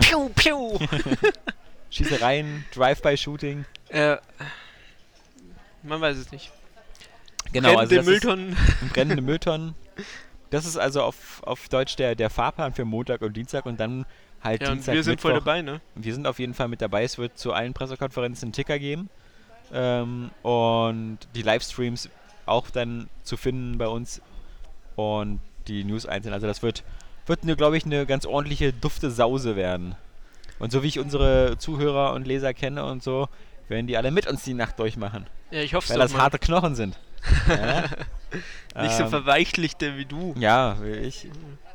piu, 0.00 0.30
piu. 0.30 0.78
Schießereien, 1.96 2.64
Drive-by-Shooting. 2.74 3.64
Äh, 3.88 4.16
man 5.82 6.00
weiß 6.00 6.16
es 6.16 6.30
nicht. 6.32 6.52
Genau, 7.52 7.76
also 7.76 7.94
Brennende 7.94 7.96
das 7.96 8.06
Mülltonnen. 8.06 8.52
ist 8.52 8.92
brennende 8.92 9.22
Mülltonnen. 9.22 9.74
Das 10.50 10.66
ist 10.66 10.76
also 10.76 11.02
auf, 11.02 11.42
auf 11.44 11.68
Deutsch 11.68 11.96
der, 11.96 12.14
der 12.14 12.30
Fahrplan 12.30 12.74
für 12.74 12.84
Montag 12.84 13.22
und 13.22 13.36
Dienstag 13.36 13.66
und 13.66 13.80
dann 13.80 14.04
halt 14.42 14.62
Ja, 14.62 14.68
und 14.68 14.76
Dienstag, 14.76 14.94
wir 14.94 15.02
sind 15.04 15.20
voll 15.20 15.32
Mittwoch. 15.32 15.44
dabei, 15.46 15.62
ne? 15.62 15.80
Wir 15.94 16.12
sind 16.14 16.26
auf 16.26 16.38
jeden 16.38 16.54
Fall 16.54 16.68
mit 16.68 16.82
dabei. 16.82 17.04
Es 17.04 17.18
wird 17.18 17.38
zu 17.38 17.52
allen 17.52 17.72
Pressekonferenzen 17.72 18.46
einen 18.46 18.52
Ticker 18.52 18.78
geben. 18.78 19.08
Ähm, 19.72 20.30
und 20.42 21.18
die 21.34 21.42
Livestreams 21.42 22.08
auch 22.46 22.70
dann 22.70 23.08
zu 23.22 23.36
finden 23.36 23.78
bei 23.78 23.88
uns. 23.88 24.20
Und 24.96 25.40
die 25.66 25.82
News 25.84 26.06
einzeln. 26.06 26.32
Also 26.32 26.46
das 26.46 26.62
wird, 26.62 26.84
wird 27.26 27.42
eine, 27.42 27.56
glaube 27.56 27.76
ich, 27.76 27.84
eine 27.84 28.06
ganz 28.06 28.24
ordentliche 28.26 28.72
dufte 28.72 29.10
Sause 29.10 29.56
werden. 29.56 29.96
Und 30.58 30.72
so 30.72 30.82
wie 30.82 30.88
ich 30.88 30.98
unsere 30.98 31.56
Zuhörer 31.58 32.12
und 32.14 32.26
Leser 32.26 32.54
kenne 32.54 32.84
und 32.84 33.02
so, 33.02 33.28
werden 33.68 33.86
die 33.86 33.96
alle 33.96 34.10
mit 34.10 34.26
uns 34.26 34.42
die 34.44 34.54
Nacht 34.54 34.78
durchmachen. 34.78 35.26
Ja, 35.50 35.60
ich 35.60 35.74
hoffe 35.74 35.90
Weil 35.90 35.98
das 35.98 36.12
mal. 36.12 36.22
harte 36.22 36.38
Knochen 36.38 36.74
sind. 36.74 36.98
ja? 37.48 37.82
Nicht 38.82 38.94
so 38.96 39.04
Ähm, 39.04 39.08
verweichlichte 39.10 39.96
wie 39.96 40.04
du, 40.04 40.34
Ja, 40.38 40.76
ich, 41.02 41.28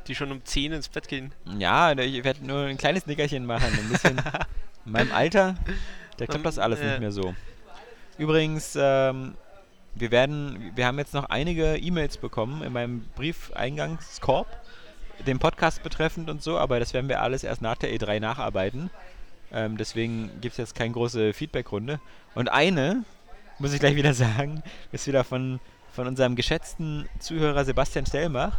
die 0.06 0.14
schon 0.14 0.32
um 0.32 0.44
10 0.44 0.72
ins 0.72 0.88
Bett 0.88 1.08
gehen. 1.08 1.32
ja, 1.58 1.92
ich 1.92 2.24
werde 2.24 2.46
nur 2.46 2.64
ein 2.64 2.78
kleines 2.78 3.06
Nickerchen 3.06 3.44
machen. 3.46 3.66
Ein 3.72 3.88
bisschen 3.88 4.18
in 4.86 4.92
meinem 4.92 5.12
Alter, 5.12 5.54
da 6.16 6.26
klappt 6.26 6.46
das 6.46 6.58
alles 6.58 6.80
Ja. 6.80 6.86
nicht 6.86 7.00
mehr 7.00 7.12
so. 7.12 7.34
Übrigens, 8.18 8.76
ähm, 8.80 9.34
wir 9.94 10.10
werden, 10.10 10.72
wir 10.74 10.86
haben 10.86 10.98
jetzt 10.98 11.12
noch 11.14 11.24
einige 11.28 11.76
E-Mails 11.76 12.16
bekommen 12.16 12.62
in 12.62 12.72
meinem 12.72 13.04
Briefeingangskorb, 13.14 14.46
den 15.26 15.38
Podcast 15.38 15.82
betreffend 15.82 16.28
und 16.30 16.42
so, 16.42 16.58
aber 16.58 16.78
das 16.80 16.94
werden 16.94 17.08
wir 17.08 17.22
alles 17.22 17.44
erst 17.44 17.62
nach 17.62 17.76
der 17.76 17.90
E3 17.94 18.20
nacharbeiten. 18.20 18.90
Ähm, 19.52 19.76
deswegen 19.76 20.30
gibt 20.40 20.52
es 20.52 20.58
jetzt 20.58 20.74
keine 20.74 20.92
große 20.92 21.32
Feedbackrunde. 21.32 22.00
Und 22.34 22.50
eine, 22.50 23.04
muss 23.58 23.72
ich 23.72 23.80
gleich 23.80 23.96
wieder 23.96 24.14
sagen, 24.14 24.62
ist 24.92 25.06
wieder 25.06 25.24
von, 25.24 25.60
von 25.92 26.06
unserem 26.06 26.36
geschätzten 26.36 27.08
Zuhörer 27.18 27.64
Sebastian 27.64 28.06
Stellmach. 28.06 28.56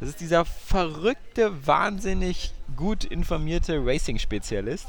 Das 0.00 0.10
ist 0.10 0.20
dieser 0.20 0.44
verrückte, 0.44 1.66
wahnsinnig 1.66 2.52
gut 2.76 3.04
informierte 3.04 3.80
Racing-Spezialist. 3.82 4.88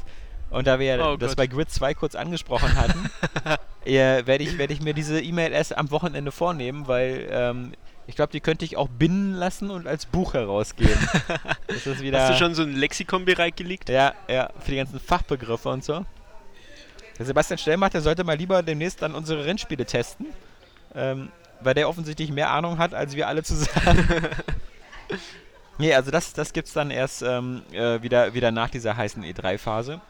Und 0.50 0.66
da 0.66 0.78
wir 0.78 0.98
Oh 1.04 1.16
das 1.16 1.30
Gott. 1.30 1.36
bei 1.36 1.46
Grid 1.46 1.70
2 1.70 1.94
kurz 1.94 2.14
angesprochen 2.14 2.74
hatten, 2.76 3.10
äh, 3.84 4.26
werde 4.26 4.44
ich, 4.44 4.58
werd 4.58 4.70
ich 4.70 4.80
mir 4.80 4.94
diese 4.94 5.20
E-Mail 5.20 5.52
erst 5.52 5.76
am 5.76 5.90
Wochenende 5.90 6.30
vornehmen, 6.30 6.86
weil 6.86 7.26
ähm, 7.30 7.72
ich 8.08 8.16
glaube, 8.16 8.32
die 8.32 8.40
könnte 8.40 8.64
ich 8.64 8.78
auch 8.78 8.88
binden 8.88 9.34
lassen 9.34 9.70
und 9.70 9.86
als 9.86 10.06
Buch 10.06 10.32
herausgeben. 10.32 10.98
Hast 11.70 11.86
du 11.86 12.34
schon 12.36 12.54
so 12.54 12.62
ein 12.62 12.74
Lexikon 12.74 13.26
bereitgelegt? 13.26 13.90
ja, 13.90 14.14
ja, 14.26 14.50
für 14.60 14.70
die 14.70 14.78
ganzen 14.78 14.98
Fachbegriffe 14.98 15.68
und 15.68 15.84
so. 15.84 16.06
Der 17.18 17.26
Sebastian 17.26 17.58
Stellmacher, 17.58 17.92
der 17.92 18.00
sollte 18.00 18.24
mal 18.24 18.36
lieber 18.36 18.62
demnächst 18.62 19.02
dann 19.02 19.14
unsere 19.14 19.44
Rennspiele 19.44 19.84
testen, 19.84 20.28
ähm, 20.94 21.28
weil 21.60 21.74
der 21.74 21.86
offensichtlich 21.86 22.32
mehr 22.32 22.50
Ahnung 22.50 22.78
hat 22.78 22.94
als 22.94 23.14
wir 23.14 23.28
alle 23.28 23.42
zusammen. 23.42 24.08
nee, 25.78 25.92
also 25.92 26.10
das, 26.10 26.32
das 26.32 26.54
gibt's 26.54 26.72
dann 26.72 26.90
erst 26.90 27.20
ähm, 27.20 27.62
äh, 27.72 28.00
wieder, 28.00 28.32
wieder 28.32 28.50
nach 28.50 28.70
dieser 28.70 28.96
heißen 28.96 29.22
E3-Phase. 29.22 30.00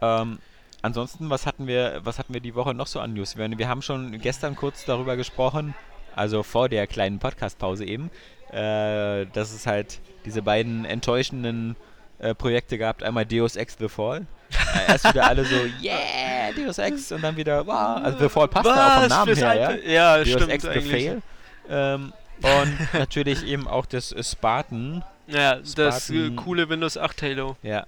Ähm, 0.00 0.38
ansonsten, 0.82 1.30
was 1.30 1.46
hatten 1.46 1.66
wir, 1.66 2.00
was 2.04 2.20
hatten 2.20 2.32
wir 2.32 2.40
die 2.40 2.54
Woche 2.54 2.74
noch 2.74 2.86
so 2.86 3.00
an 3.00 3.14
News? 3.14 3.36
Wir, 3.36 3.58
wir 3.58 3.68
haben 3.68 3.82
schon 3.82 4.20
gestern 4.20 4.54
kurz 4.54 4.84
darüber 4.84 5.16
gesprochen, 5.16 5.74
also 6.16 6.42
vor 6.42 6.68
der 6.68 6.86
kleinen 6.88 7.18
Podcast-Pause 7.20 7.84
eben, 7.84 8.10
äh, 8.50 9.26
dass 9.32 9.52
es 9.52 9.66
halt 9.66 10.00
diese 10.24 10.42
beiden 10.42 10.84
enttäuschenden 10.84 11.76
äh, 12.18 12.34
Projekte 12.34 12.78
gab. 12.78 13.02
Einmal 13.02 13.26
Deus 13.26 13.54
Ex 13.56 13.76
The 13.78 13.88
Fall. 13.88 14.26
Äh, 14.50 14.92
erst 14.92 15.04
wieder 15.08 15.26
alle 15.26 15.44
so, 15.44 15.54
yeah, 15.82 16.50
Deus 16.56 16.78
Ex 16.78 17.12
und 17.12 17.22
dann 17.22 17.36
wieder, 17.36 17.66
wow. 17.66 18.02
Also 18.02 18.18
The 18.18 18.28
Fall 18.28 18.48
passt 18.48 18.66
ja 18.66 18.96
auch 18.96 19.00
vom 19.00 19.08
Namen 19.08 19.36
her, 19.36 19.54
ja. 19.54 19.74
Ja, 19.92 20.16
Deus 20.18 20.28
stimmt 20.28 20.50
Ex 20.50 20.62
The 20.64 20.68
eigentlich. 20.70 20.90
Fail. 20.90 21.22
Ähm, 21.68 22.12
und 22.42 22.94
natürlich 22.98 23.46
eben 23.46 23.66
auch 23.68 23.86
das 23.86 24.14
Spartan. 24.28 25.04
Ja, 25.26 25.56
das 25.56 25.74
äh, 25.78 25.92
Spartan- 26.12 26.36
coole 26.36 26.68
Windows 26.68 26.96
8 26.96 27.22
Halo. 27.22 27.56
Ja. 27.62 27.86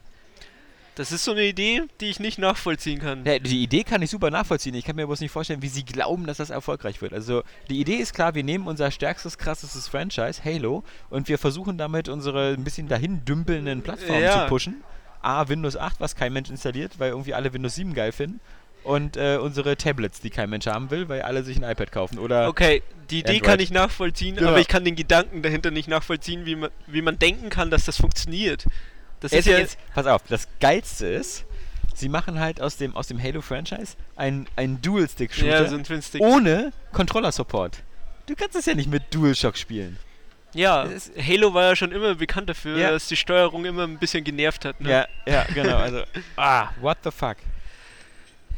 Das 0.99 1.13
ist 1.13 1.25
so 1.25 1.31
eine 1.31 1.45
Idee, 1.45 1.83
die 2.01 2.07
ich 2.11 2.19
nicht 2.19 2.39
nachvollziehen 2.39 2.99
kann. 2.99 3.25
Ja, 3.25 3.39
die 3.39 3.63
Idee 3.63 3.85
kann 3.85 4.03
ich 4.03 4.11
super 4.11 4.31
nachvollziehen. 4.31 4.75
Ich 4.75 4.85
kann 4.85 4.97
mir 4.97 5.07
bloß 5.07 5.21
nicht 5.21 5.31
vorstellen, 5.31 5.63
wie 5.63 5.69
sie 5.69 5.85
glauben, 5.85 6.27
dass 6.27 6.39
das 6.39 6.51
erfolgreich 6.51 7.01
wird. 7.01 7.13
Also, 7.13 7.45
die 7.71 7.81
Idee 7.81 7.95
ist 7.97 8.15
klar, 8.15 8.35
wir 8.35 8.43
nehmen 8.43 8.67
unser 8.67 8.91
stärkstes, 8.91 9.39
krassestes 9.39 9.87
Franchise, 9.87 10.43
Halo, 10.45 10.83
und 11.09 11.29
wir 11.29 11.39
versuchen 11.39 11.79
damit 11.79 12.09
unsere 12.09 12.55
ein 12.55 12.65
bisschen 12.65 12.89
dahin 12.89 13.25
dümpelnden 13.25 13.83
Plattformen 13.83 14.23
Ja. 14.23 14.43
zu 14.43 14.49
pushen. 14.49 14.83
A, 15.23 15.49
Windows 15.49 15.77
8, 15.77 16.01
was 16.01 16.17
kein 16.17 16.33
Mensch 16.33 16.51
installiert, 16.51 16.99
weil 16.99 17.11
irgendwie 17.11 17.33
alle 17.35 17.53
Windows 17.53 17.77
7 17.77 17.95
geil 17.95 18.11
finden. 18.13 18.41
Und 18.85 19.17
äh, 19.17 19.39
unsere 19.41 19.77
Tablets, 19.77 20.21
die 20.21 20.31
kein 20.31 20.51
Mensch 20.51 20.67
haben 20.67 20.91
will, 20.91 21.09
weil 21.09 21.23
alle 21.23 21.43
sich 21.45 21.57
ein 21.63 21.69
iPad 21.71 21.93
kaufen. 21.93 22.19
Oder 22.19 22.49
Okay, 22.49 22.83
die 23.11 23.21
Idee 23.21 23.33
Android. 23.35 23.45
kann 23.45 23.61
ich 23.61 23.71
nachvollziehen, 23.71 24.37
Ja. 24.37 24.49
aber 24.49 24.59
ich 24.61 24.69
kann 24.69 24.85
den 24.85 24.97
Gedanken 24.97 25.43
dahinter 25.43 25.71
nicht 25.71 25.89
nachvollziehen, 25.89 26.45
wie 26.47 26.57
man, 26.57 26.71
wie 26.87 27.03
man 27.03 27.19
denken 27.19 27.51
kann, 27.51 27.71
dass 27.71 27.85
das 27.85 27.97
funktioniert. 27.99 28.65
Das 29.21 29.33
ist 29.33 29.47
ja. 29.47 29.59
jetzt, 29.59 29.79
pass 29.95 30.07
auf, 30.07 30.23
das 30.29 30.49
Geilste 30.61 31.07
ist, 31.07 31.45
sie 31.95 32.09
machen 32.09 32.39
halt 32.39 32.61
aus 32.61 32.77
dem, 32.77 32.95
aus 32.97 33.09
dem 33.09 33.21
Halo-Franchise 33.23 33.97
einen, 34.17 34.47
einen 34.57 34.81
Dual-Stick-Shooter 34.81 35.63
Ja, 35.63 35.69
so 35.69 35.77
ein 35.77 36.21
ohne 36.21 36.73
Controller-Support. 36.93 37.79
Du 38.27 38.35
kannst 38.37 38.57
es 38.57 38.67
ja 38.67 38.75
nicht 38.75 38.91
mit 38.91 39.15
DualShock 39.15 39.57
spielen. 39.57 39.99
Ja, 40.55 40.89
Halo 41.19 41.53
war 41.53 41.65
ja 41.65 41.77
schon 41.77 41.93
immer 41.93 42.15
bekannt 42.15 42.49
dafür, 42.49 42.79
Ja. 42.79 42.91
dass 42.91 43.09
die 43.09 43.17
Steuerung 43.17 43.65
immer 43.65 43.85
ein 43.85 43.99
bisschen 43.99 44.25
genervt 44.25 44.65
hat. 44.65 44.81
Ne? 44.81 44.91
Ja, 44.91 45.07
ja, 45.27 45.45
genau. 45.53 45.77
Also, 45.77 46.03
ah, 46.37 46.69
what 46.81 46.99
the 47.05 47.11
fuck. 47.11 47.37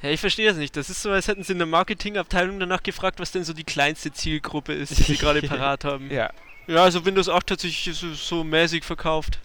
Ja, 0.03 0.11
ich 0.11 0.21
verstehe 0.21 0.49
das 0.49 0.57
nicht. 0.57 0.77
Das 0.77 0.89
ist 0.89 1.03
so, 1.03 1.11
als 1.11 1.29
hätten 1.29 1.43
sie 1.43 1.53
in 1.53 1.59
der 1.59 1.67
Marketingabteilung 1.67 2.59
danach 2.59 2.83
gefragt, 2.83 3.21
was 3.21 3.33
denn 3.33 3.45
so 3.45 3.53
die 3.53 3.65
kleinste 3.65 4.13
Zielgruppe 4.13 4.73
ist, 4.73 4.97
die 4.99 5.03
sie 5.03 5.17
gerade 5.17 5.43
parat 5.49 5.85
haben. 5.85 6.11
Ja, 6.11 6.31
Ja, 6.67 6.85
also 6.85 7.05
Windows 7.05 7.29
8 7.29 7.47
tatsächlich 7.47 7.97
so, 7.97 8.15
so 8.15 8.45
mäßig 8.45 8.85
verkauft. 8.85 9.39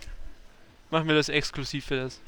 Machen 0.96 1.10
wir 1.10 1.16
das 1.16 1.28
exklusiv 1.28 1.86
für 1.88 1.98
das. 1.98 2.22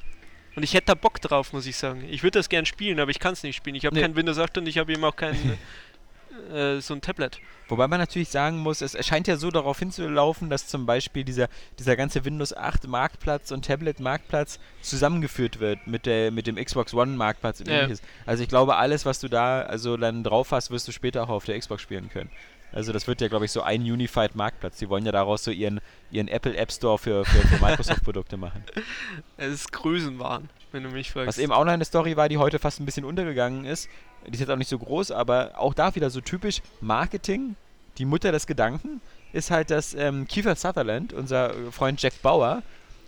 Und 0.57 0.63
ich 0.63 0.73
hätte 0.73 0.87
da 0.87 0.93
Bock 0.95 1.21
drauf, 1.21 1.53
muss 1.53 1.65
ich 1.67 1.77
sagen. 1.77 2.03
Ich 2.09 2.21
würde 2.23 2.37
das 2.39 2.49
gern 2.49 2.65
spielen, 2.65 2.99
aber 2.99 3.11
ich 3.11 3.19
kann 3.19 3.31
es 3.31 3.43
nicht 3.43 3.55
spielen. 3.55 3.75
Ich 3.77 3.85
habe 3.85 3.95
Nee. 3.95 4.01
kein 4.01 4.15
Windows 4.17 4.37
8 4.37 4.57
und 4.57 4.67
ich 4.67 4.77
habe 4.77 4.91
eben 4.91 5.03
auch 5.05 5.15
kein 5.15 5.35
äh, 6.53 6.81
so 6.81 6.93
ein 6.93 6.99
Tablet. 7.01 7.39
Wobei 7.69 7.87
man 7.87 7.99
natürlich 7.99 8.27
sagen 8.29 8.57
muss, 8.57 8.81
es 8.81 8.97
scheint 9.05 9.27
ja 9.27 9.37
so 9.37 9.51
darauf 9.51 9.79
hinzulaufen, 9.79 10.49
dass 10.49 10.67
zum 10.67 10.85
Beispiel 10.85 11.23
dieser, 11.23 11.47
dieser 11.79 11.95
ganze 11.95 12.25
Windows 12.25 12.55
8 12.55 12.87
Marktplatz 12.87 13.51
und 13.51 13.65
Tablet 13.65 13.99
Marktplatz 14.01 14.59
zusammengeführt 14.81 15.59
wird 15.61 15.87
mit, 15.87 16.05
der, 16.05 16.31
mit 16.31 16.45
dem 16.47 16.55
Xbox 16.55 16.93
One 16.93 17.15
Marktplatz 17.15 17.61
und 17.61 17.69
Ja. 17.69 17.75
ähnliches. 17.83 18.01
Also 18.25 18.43
ich 18.43 18.49
glaube, 18.49 18.75
alles, 18.75 19.05
was 19.05 19.19
du 19.21 19.29
da 19.29 19.61
also 19.61 19.95
dann 19.95 20.23
drauf 20.23 20.51
hast, 20.51 20.71
wirst 20.71 20.87
du 20.87 20.91
später 20.91 21.23
auch 21.23 21.29
auf 21.29 21.45
der 21.45 21.57
Xbox 21.57 21.81
spielen 21.81 22.09
können. 22.09 22.29
Also 22.71 22.91
das 22.91 23.07
wird 23.07 23.21
ja, 23.21 23.27
glaube 23.27 23.45
ich, 23.45 23.51
so 23.51 23.61
ein 23.61 23.81
Unified 23.81 24.35
Marktplatz. 24.35 24.77
Die 24.77 24.89
wollen 24.89 25.05
ja 25.05 25.11
daraus 25.11 25.43
so 25.43 25.51
ihren, 25.51 25.79
ihren 26.11 26.27
Apple 26.27 26.55
App 26.55 26.71
Store 26.71 26.97
für, 26.97 27.25
für, 27.25 27.47
für 27.47 27.63
Microsoft-Produkte 27.63 28.37
machen. 28.37 28.63
Es 29.37 29.53
ist 29.53 29.71
Größenwahn, 29.71 30.49
wenn 30.71 30.83
du 30.83 30.89
mich 30.89 31.11
fragst. 31.11 31.27
Was 31.27 31.37
eben 31.37 31.51
auch 31.51 31.63
noch 31.63 31.71
eine 31.71 31.85
Story 31.85 32.17
war, 32.17 32.27
die 32.27 32.37
heute 32.37 32.59
fast 32.59 32.79
ein 32.79 32.85
bisschen 32.85 33.05
untergegangen 33.05 33.65
ist. 33.65 33.87
Die 34.25 34.33
ist 34.33 34.39
jetzt 34.39 34.49
auch 34.49 34.57
nicht 34.57 34.69
so 34.69 34.77
groß, 34.79 35.11
aber 35.11 35.53
auch 35.57 35.73
da 35.73 35.95
wieder 35.95 36.09
so 36.09 36.21
typisch 36.21 36.61
Marketing. 36.81 37.55
Die 37.97 38.05
Mutter 38.05 38.31
des 38.31 38.47
Gedanken 38.47 39.01
ist 39.33 39.51
halt, 39.51 39.71
dass 39.71 39.93
ähm, 39.93 40.27
Kiefer 40.27 40.55
Sutherland, 40.55 41.13
unser 41.13 41.51
äh, 41.51 41.71
Freund 41.71 42.01
Jack 42.01 42.21
Bauer, 42.21 42.63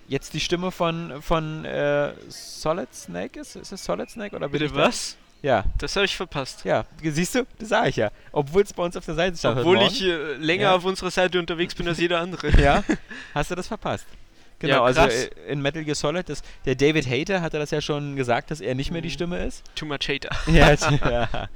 jetzt 0.08 0.34
die 0.34 0.40
Stimme 0.40 0.72
von, 0.72 1.22
von 1.22 1.66
äh, 1.66 2.14
Solid 2.30 2.94
Snake 2.94 3.40
ist. 3.40 3.56
Ist 3.56 3.72
es 3.72 3.84
Solid 3.84 4.10
Snake 4.10 4.36
oder 4.36 4.50
Bitte 4.50 4.74
was? 4.76 5.18
Ja, 5.42 5.64
Das 5.78 5.96
habe 5.96 6.06
ich 6.06 6.18
verpasst. 6.18 6.66
ja. 6.66 6.86
Siehst 7.02 7.36
du? 7.36 7.46
Das 7.60 7.70
sage 7.70 7.90
ich 7.90 7.96
ja. 7.96 8.12
Obwohl 8.34 8.62
es 8.64 8.74
bei 8.74 8.84
uns 8.84 8.98
auf 8.98 9.06
der 9.06 9.16
Seite 9.16 9.38
stand. 9.38 9.60
Obwohl 9.60 9.82
ich 9.84 10.04
äh, 10.04 10.34
länger 10.34 10.64
Ja. 10.64 10.76
auf 10.76 10.84
unserer 10.84 11.12
Seite 11.12 11.40
unterwegs 11.40 11.74
bin 11.76 11.88
als 11.88 11.98
jeder 12.00 12.20
andere. 12.20 12.50
Ja, 12.62 12.84
hast 13.34 13.50
du 13.52 13.56
das 13.56 13.68
verpasst? 13.68 14.06
Genau, 14.60 14.74
Ja, 14.76 14.84
also 14.84 15.00
krass. 15.02 15.14
äh, 15.14 15.30
in 15.52 15.62
Metal 15.62 15.84
Gear 15.86 15.96
Solid, 15.96 16.28
das, 16.28 16.42
der 16.66 16.76
David 16.76 17.08
Hater 17.10 17.42
hatte 17.42 17.58
das 17.58 17.72
ja 17.72 17.80
schon 17.80 18.18
gesagt, 18.18 18.52
dass 18.52 18.60
er 18.60 18.76
nicht 18.76 18.92
mehr 18.92 19.02
die 19.02 19.08
Mhm. 19.08 19.14
Stimme 19.14 19.46
ist. 19.46 19.64
Too 19.76 19.86
much 19.86 20.10
hater. 20.10 20.30
Ja, 20.52 20.74
ja. 21.10 21.50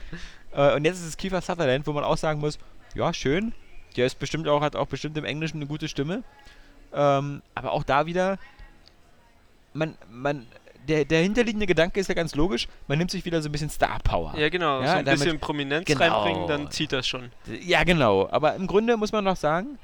Äh, 0.72 0.76
Und 0.77 0.85
jetzt 0.85 0.99
ist 0.99 1.07
es 1.07 1.18
Kiefer 1.18 1.41
Sutherland, 1.41 1.85
wo 1.85 1.91
man 1.91 2.05
auch 2.05 2.15
sagen 2.18 2.39
muss, 2.39 2.57
ja, 2.95 3.14
schön. 3.14 3.53
Der 3.97 4.05
ist 4.05 4.18
bestimmt 4.18 4.47
auch, 4.47 4.61
hat 4.61 4.77
auch 4.77 4.88
bestimmt 4.88 5.18
im 5.18 5.26
Englischen 5.26 5.57
eine 5.57 5.68
gute 5.68 5.89
Stimme. 5.89 6.23
Ähm, 6.93 7.41
aber 7.53 7.73
auch 7.73 7.84
da 7.84 8.05
wieder, 8.05 8.38
man, 9.73 9.95
man, 10.10 10.45
der, 10.88 11.05
der 11.05 11.22
hinterliegende 11.23 11.65
Gedanke 11.65 11.99
ist 11.99 12.07
ja 12.07 12.14
ganz 12.15 12.35
logisch, 12.35 12.68
man 12.88 12.97
nimmt 12.97 13.11
sich 13.11 13.23
wieder 13.26 13.41
so 13.41 13.49
ein 13.49 13.51
bisschen 13.51 13.69
Star 13.69 13.99
Power. 14.03 14.34
Ja, 14.38 14.49
genau. 14.49 14.81
Ja, 14.81 14.88
so 14.93 14.97
ein 14.99 15.05
damit- 15.05 15.19
bisschen 15.22 15.39
Prominenz 15.39 15.85
Genau. 15.85 15.99
reinbringen, 16.23 16.47
dann 16.47 16.72
zieht 16.72 16.91
das 16.91 17.07
schon. 17.07 17.31
Ja, 17.61 17.84
genau. 17.84 18.27
Aber 18.31 18.55
im 18.55 18.68
Grunde 18.68 18.97
muss 18.97 19.11
man 19.11 19.23
noch 19.23 19.38
sagen, 19.38 19.77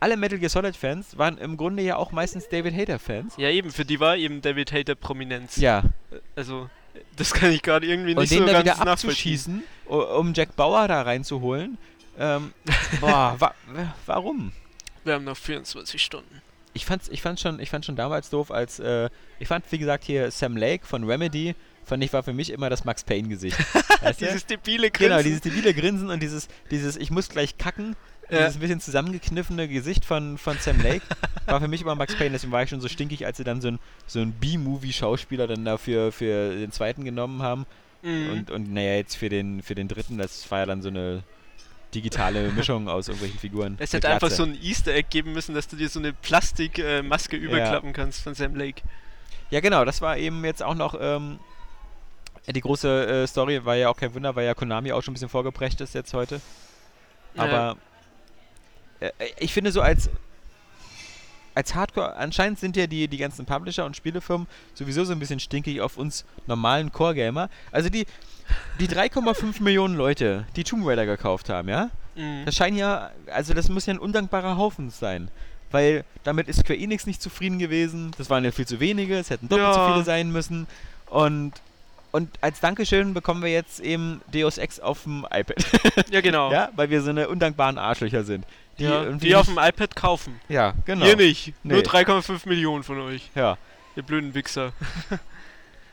alle 0.00 0.16
Metal 0.16 0.38
Gear 0.38 0.50
Solid 0.50 0.76
Fans 0.76 1.16
waren 1.16 1.38
im 1.38 1.56
Grunde 1.56 1.82
ja 1.82 1.96
auch 1.96 2.12
meistens 2.12 2.48
David 2.48 2.74
Hater 2.76 2.98
Fans. 2.98 3.34
Ja, 3.38 3.48
eben, 3.50 3.70
für 3.70 3.84
die 3.84 3.98
war 4.00 4.16
eben 4.16 4.42
David 4.42 4.72
Hater 4.72 4.94
Prominenz. 4.94 5.56
Ja, 5.56 5.82
Also, 6.34 6.68
das 7.16 7.32
kann 7.32 7.50
ich 7.52 7.62
gerade 7.62 7.86
irgendwie 7.86 8.12
und 8.14 8.20
nicht 8.20 8.32
den 8.32 8.40
so 8.40 8.46
da 8.46 8.52
ganz 8.52 8.64
wieder 8.64 8.72
nachvollziehen. 8.84 9.08
abzuschießen, 9.10 9.62
um 9.86 10.34
Jack 10.34 10.54
Bauer 10.56 10.86
da 10.88 11.02
reinzuholen. 11.02 11.78
Ähm, 12.18 12.52
boah, 13.00 13.36
wa- 13.38 13.54
warum? 14.06 14.52
Wir 15.04 15.14
haben 15.14 15.24
noch 15.24 15.36
24 15.36 16.02
Stunden. 16.02 16.42
Ich 16.76 16.86
fand's, 16.86 17.08
ich 17.08 17.22
fand's 17.22 17.42
schon, 17.42 17.58
ich 17.58 17.70
fand 17.70 17.84
schon 17.84 17.96
damals 17.96 18.30
doof, 18.30 18.50
als 18.50 18.78
äh, 18.78 19.08
ich 19.38 19.48
fand, 19.48 19.64
wie 19.72 19.78
gesagt, 19.78 20.04
hier 20.04 20.30
Sam 20.30 20.56
Lake 20.56 20.86
von 20.86 21.04
Remedy, 21.04 21.54
fand 21.84 22.04
ich, 22.04 22.12
war 22.12 22.22
für 22.22 22.32
mich 22.32 22.50
immer 22.50 22.70
das 22.70 22.84
Max 22.84 23.02
Payne-Gesicht. 23.04 23.56
Dieses 24.20 24.46
debile 24.46 24.90
Grinsen. 24.90 25.10
Genau, 25.10 25.22
dieses 25.22 25.40
debile 25.40 25.72
Grinsen 25.74 26.10
und 26.10 26.20
dieses, 26.22 26.48
dieses, 26.70 26.96
ich 26.96 27.10
muss 27.10 27.28
gleich 27.28 27.58
kacken, 27.58 27.96
Ja. 28.28 28.38
dieses 28.38 28.56
ein 28.56 28.60
bisschen 28.60 28.80
zusammengekniffene 28.80 29.68
Gesicht 29.68 30.04
von, 30.04 30.36
von 30.38 30.58
Sam 30.58 30.80
Lake, 30.82 31.02
war 31.46 31.60
für 31.60 31.68
mich 31.68 31.80
immer 31.82 31.94
Max 31.94 32.14
Payne, 32.16 32.32
deswegen 32.32 32.52
war 32.52 32.62
ich 32.62 32.70
schon 32.70 32.80
so 32.80 32.88
stinkig, 32.88 33.24
als 33.24 33.36
sie 33.38 33.44
dann 33.44 33.60
so 33.60 33.68
ein, 33.68 33.78
so 34.06 34.20
ein 34.20 34.32
B-Movie-Schauspieler 34.32 35.46
dann 35.46 35.64
dafür 35.64 36.12
für 36.12 36.54
den 36.56 36.72
zweiten 36.72 37.04
genommen 37.04 37.42
haben. 37.42 37.66
Mhm. 38.02 38.30
Und, 38.32 38.50
und 38.50 38.72
naja, 38.72 38.96
jetzt 38.96 39.16
für 39.16 39.28
den, 39.28 39.62
für 39.62 39.74
den 39.74 39.88
dritten, 39.88 40.18
das 40.18 40.50
war 40.50 40.60
ja 40.60 40.66
dann 40.66 40.82
so 40.82 40.88
eine 40.88 41.22
digitale 41.94 42.50
Mischung 42.52 42.88
aus 42.88 43.08
irgendwelchen 43.08 43.38
Figuren. 43.38 43.76
es 43.78 43.92
hätte 43.92 44.08
einfach 44.08 44.30
so 44.30 44.42
ein 44.42 44.58
Easter 44.60 44.92
Egg 44.92 45.08
geben 45.10 45.32
müssen, 45.32 45.54
dass 45.54 45.68
du 45.68 45.76
dir 45.76 45.88
so 45.88 45.98
eine 45.98 46.12
Plastikmaske 46.12 47.36
überklappen 47.36 47.92
kannst 47.92 48.22
von 48.22 48.34
Sam 48.34 48.54
Lake. 48.54 48.82
Ja, 49.50 49.60
genau, 49.60 49.84
das 49.84 50.00
war 50.00 50.16
eben 50.18 50.44
jetzt 50.44 50.62
auch 50.62 50.74
noch 50.74 50.96
ähm, 51.00 51.38
die 52.48 52.60
große 52.60 53.22
äh, 53.22 53.26
Story, 53.26 53.64
war 53.64 53.76
ja 53.76 53.88
auch 53.88 53.96
kein 53.96 54.14
Wunder, 54.14 54.34
weil 54.36 54.46
ja 54.46 54.54
Konami 54.54 54.92
auch 54.92 55.02
schon 55.02 55.12
ein 55.12 55.14
bisschen 55.14 55.28
vorgeprägt 55.28 55.80
ist 55.80 55.94
jetzt 55.94 56.12
heute. 56.14 56.40
Aber 57.36 57.76
äh, 59.00 59.10
ich 59.38 59.52
finde 59.52 59.72
so 59.72 59.80
als 59.80 60.10
als 61.56 61.74
Hardcore, 61.74 62.16
anscheinend 62.16 62.58
sind 62.60 62.76
ja 62.76 62.86
die, 62.86 63.08
die 63.08 63.16
ganzen 63.16 63.46
Publisher 63.46 63.86
und 63.86 63.96
Spielefirmen 63.96 64.46
sowieso 64.74 65.04
so 65.04 65.12
ein 65.12 65.18
bisschen 65.18 65.40
stinkig 65.40 65.80
auf 65.80 65.96
uns 65.96 66.26
normalen 66.46 66.92
Core-Gamer. 66.92 67.48
Also 67.72 67.88
die, 67.88 68.06
die 68.78 68.86
3,5 68.88 69.62
Millionen 69.62 69.96
Leute, 69.96 70.44
die 70.54 70.64
Tomb 70.64 70.86
Raider 70.86 71.06
gekauft 71.06 71.48
haben, 71.48 71.68
ja? 71.68 71.88
Mhm. 72.14 72.44
Das 72.44 72.54
scheint 72.54 72.76
ja, 72.76 73.10
also 73.32 73.54
das 73.54 73.70
muss 73.70 73.86
ja 73.86 73.94
ein 73.94 73.98
undankbarer 73.98 74.58
Haufen 74.58 74.90
sein. 74.90 75.28
Weil 75.70 76.04
damit 76.24 76.46
ist 76.48 76.60
Square 76.60 76.78
Enix 76.78 77.06
nicht 77.06 77.22
zufrieden 77.22 77.58
gewesen. 77.58 78.12
Das 78.18 78.28
waren 78.30 78.44
ja 78.44 78.52
viel 78.52 78.66
zu 78.66 78.78
wenige, 78.78 79.16
es 79.18 79.30
hätten 79.30 79.48
doppelt 79.48 79.74
so 79.74 79.80
Ja. 79.80 79.92
viele 79.92 80.04
sein 80.04 80.30
müssen. 80.30 80.66
Und, 81.06 81.54
und 82.12 82.28
als 82.42 82.60
Dankeschön 82.60 83.14
bekommen 83.14 83.42
wir 83.42 83.50
jetzt 83.50 83.80
eben 83.80 84.20
Deus 84.30 84.58
Ex 84.58 84.78
auf 84.78 85.04
dem 85.04 85.26
iPad. 85.32 85.56
Ja, 86.10 86.20
genau. 86.20 86.52
ja, 86.52 86.68
weil 86.76 86.90
wir 86.90 87.00
so 87.00 87.10
eine 87.10 87.28
undankbaren 87.28 87.78
Arschlöcher 87.78 88.24
sind. 88.24 88.44
Die, 88.78 88.84
ja, 88.84 89.04
irgendwie 89.04 89.28
die 89.28 89.36
auf 89.36 89.46
dem 89.46 89.58
iPad 89.58 89.96
kaufen. 89.96 90.40
Ja, 90.48 90.74
genau. 90.84 91.06
Ihr 91.06 91.16
nicht. 91.16 91.54
Nur 91.64 91.78
Nee. 91.78 91.82
3,5 91.82 92.48
Millionen 92.48 92.82
von 92.82 93.00
euch. 93.00 93.30
Ja. 93.34 93.56
Ihr 93.96 94.02
blöden 94.02 94.34
Wichser. 94.34 94.72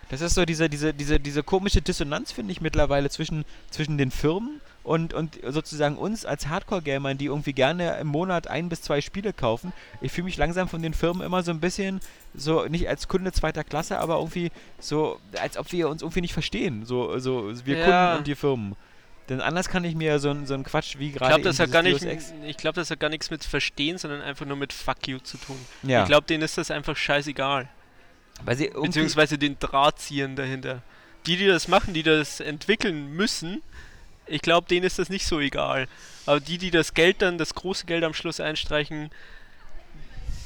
Das 0.09 0.21
ist 0.21 0.35
so 0.35 0.45
diese, 0.45 0.69
diese, 0.69 0.93
diese, 0.93 1.19
diese 1.19 1.41
komische 1.41 1.81
Dissonanz, 1.81 2.31
finde 2.31 2.51
ich, 2.51 2.61
mittlerweile 2.61 3.09
zwischen, 3.09 3.45
zwischen 3.71 3.97
den 3.97 4.11
Firmen 4.11 4.61
und, 4.83 5.11
und 5.11 5.39
sozusagen 5.47 5.97
uns 5.97 6.23
als 6.23 6.47
Hardcore-Gamern, 6.49 7.17
die 7.17 7.25
irgendwie 7.25 7.53
gerne 7.53 7.97
im 7.99 8.07
Monat 8.07 8.47
ein 8.47 8.69
bis 8.69 8.83
zwei 8.83 9.01
Spiele 9.01 9.33
kaufen. 9.33 9.73
Ich 10.01 10.11
fühle 10.11 10.25
mich 10.25 10.37
langsam 10.37 10.67
von 10.67 10.83
den 10.83 10.93
Firmen 10.93 11.25
immer 11.25 11.41
so 11.41 11.49
ein 11.49 11.59
bisschen 11.59 11.99
so, 12.35 12.65
nicht 12.65 12.87
als 12.89 13.07
Kunde 13.07 13.31
zweiter 13.31 13.63
Klasse, 13.63 13.97
aber 13.99 14.17
irgendwie 14.17 14.51
so, 14.79 15.19
als 15.41 15.57
ob 15.57 15.71
wir 15.71 15.89
uns 15.89 16.03
irgendwie 16.03 16.21
nicht 16.21 16.33
verstehen. 16.33 16.85
So, 16.85 17.17
so 17.17 17.51
wir 17.65 17.77
Ja. 17.77 17.85
Kunden 17.85 18.17
und 18.19 18.27
die 18.27 18.35
Firmen. 18.35 18.75
Denn 19.29 19.39
anders 19.39 19.69
kann 19.69 19.83
ich 19.85 19.95
mir 19.95 20.19
so, 20.19 20.29
ein- 20.31 20.45
so 20.45 20.53
einen 20.53 20.63
Quatsch 20.65 20.97
wie 20.97 21.07
Ich 21.09 21.13
gerade. 21.15 21.29
glaube, 21.29 21.43
das, 21.43 21.59
hat 21.59 21.71
gar 21.71 21.81
nicht- 21.81 22.05
ich 22.45 22.57
glaub, 22.57 22.75
das 22.75 22.91
hat 22.91 22.99
gar 22.99 23.09
nichts 23.09 23.29
mit 23.31 23.43
Verstehen, 23.43 23.97
sondern 23.97 24.21
einfach 24.21 24.45
nur 24.45 24.57
mit 24.57 24.73
Fuck 24.73 25.07
you 25.07 25.19
zu 25.19 25.37
tun. 25.37 25.57
Ja, 25.83 26.01
Ich 26.01 26.07
glaube, 26.07 26.27
denen 26.27 26.43
ist 26.43 26.57
das 26.57 26.71
einfach 26.71 26.97
scheißegal. 26.97 27.69
Beziehungsweise 28.45 29.37
den 29.37 29.57
Drahtziehern 29.59 30.35
dahinter. 30.35 30.81
Die, 31.25 31.37
die 31.37 31.47
das 31.47 31.67
machen, 31.69 31.93
die 31.93 32.03
das 32.03 32.41
entwickeln 32.41 33.13
müssen, 33.15 33.61
ich 34.25 34.41
glaube, 34.41 34.67
denen 34.67 34.85
ist 34.85 34.99
das 34.99 35.07
nicht 35.09 35.25
so 35.25 35.39
egal. 35.39 35.87
Aber 36.25 36.39
die, 36.41 36.57
die 36.57 36.71
das 36.71 36.93
Geld 36.93 37.21
dann, 37.21 37.37
das 37.37 37.53
große 37.55 37.85
Geld 37.85 38.03
am 38.03 38.13
Schluss 38.13 38.39
einstreichen, 38.41 39.09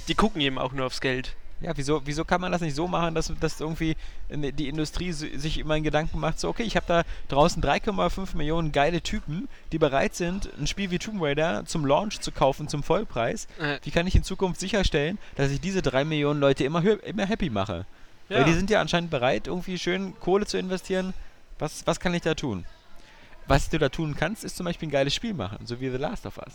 die 0.07 0.15
gucken 0.15 0.41
eben 0.41 0.57
auch 0.59 0.71
nur 0.71 0.85
aufs 0.85 1.01
Geld. 1.01 1.35
Ja, 1.59 1.71
wieso, 1.75 2.01
wieso 2.05 2.23
kann 2.23 2.39
man 2.39 2.51
das 2.51 2.61
nicht 2.61 2.75
so 2.75 2.87
machen, 2.87 3.15
dass, 3.15 3.33
dass 3.39 3.59
irgendwie 3.59 3.95
die 4.29 4.67
Industrie 4.69 5.11
si- 5.11 5.37
sich 5.39 5.57
immer 5.57 5.73
einen 5.73 5.83
Gedanken 5.83 6.19
macht, 6.19 6.39
so 6.39 6.49
okay, 6.49 6.61
ich 6.61 6.75
habe 6.75 6.85
da 6.87 7.03
draußen 7.29 7.63
3,5 7.63 8.37
Millionen 8.37 8.71
geile 8.71 9.01
Typen, 9.01 9.49
die 9.71 9.79
bereit 9.79 10.13
sind, 10.13 10.49
ein 10.59 10.67
Spiel 10.67 10.91
wie 10.91 10.99
Tomb 10.99 11.19
Raider 11.19 11.65
zum 11.65 11.83
Launch 11.85 12.19
zu 12.19 12.31
kaufen, 12.31 12.67
zum 12.67 12.83
Vollpreis. 12.83 13.47
Äh, 13.59 13.79
Wie 13.83 13.89
kann 13.89 14.05
ich 14.05 14.15
in 14.15 14.21
Zukunft 14.23 14.59
sicherstellen, 14.59 15.17
dass 15.35 15.49
ich 15.49 15.59
diese 15.59 15.81
3 15.81 16.05
Millionen 16.05 16.39
Leute 16.39 16.63
immer, 16.63 16.83
immer 17.03 17.25
happy 17.25 17.49
mache? 17.49 17.85
Weil 18.29 18.43
die 18.43 18.53
sind 18.53 18.69
ja 18.69 18.79
anscheinend 18.81 19.09
bereit, 19.09 19.47
irgendwie 19.47 19.79
schön 19.79 20.13
Kohle 20.19 20.45
zu 20.45 20.57
investieren. 20.59 21.13
Was, 21.59 21.87
was 21.87 21.99
kann 21.99 22.13
ich 22.13 22.21
da 22.21 22.35
tun? 22.35 22.65
Was 23.47 23.69
du 23.69 23.79
da 23.79 23.89
tun 23.89 24.15
kannst, 24.15 24.43
ist 24.43 24.57
zum 24.57 24.65
Beispiel 24.65 24.89
ein 24.89 24.91
geiles 24.91 25.15
Spiel 25.15 25.33
machen, 25.33 25.65
so 25.65 25.79
wie 25.79 25.89
The 25.89 25.97
Last 25.97 26.25
of 26.27 26.37
Us. 26.37 26.53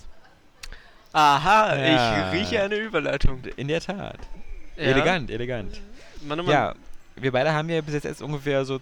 Aha, 1.12 1.74
Ja. 1.76 2.32
ich 2.34 2.40
rieche 2.40 2.62
eine 2.62 2.76
Überleitung. 2.76 3.42
In 3.56 3.68
der 3.68 3.80
Tat. 3.80 4.18
Ja. 4.76 4.82
Elegant, 4.82 5.30
elegant. 5.30 5.80
Mann, 6.22 6.40
oh 6.40 6.42
Mann, 6.44 6.52
Ja, 6.52 6.74
wir 7.16 7.32
beide 7.32 7.52
haben 7.52 7.68
ja 7.68 7.80
bis 7.80 7.94
jetzt 7.94 8.04
erst 8.04 8.22
ungefähr 8.22 8.64
so 8.64 8.80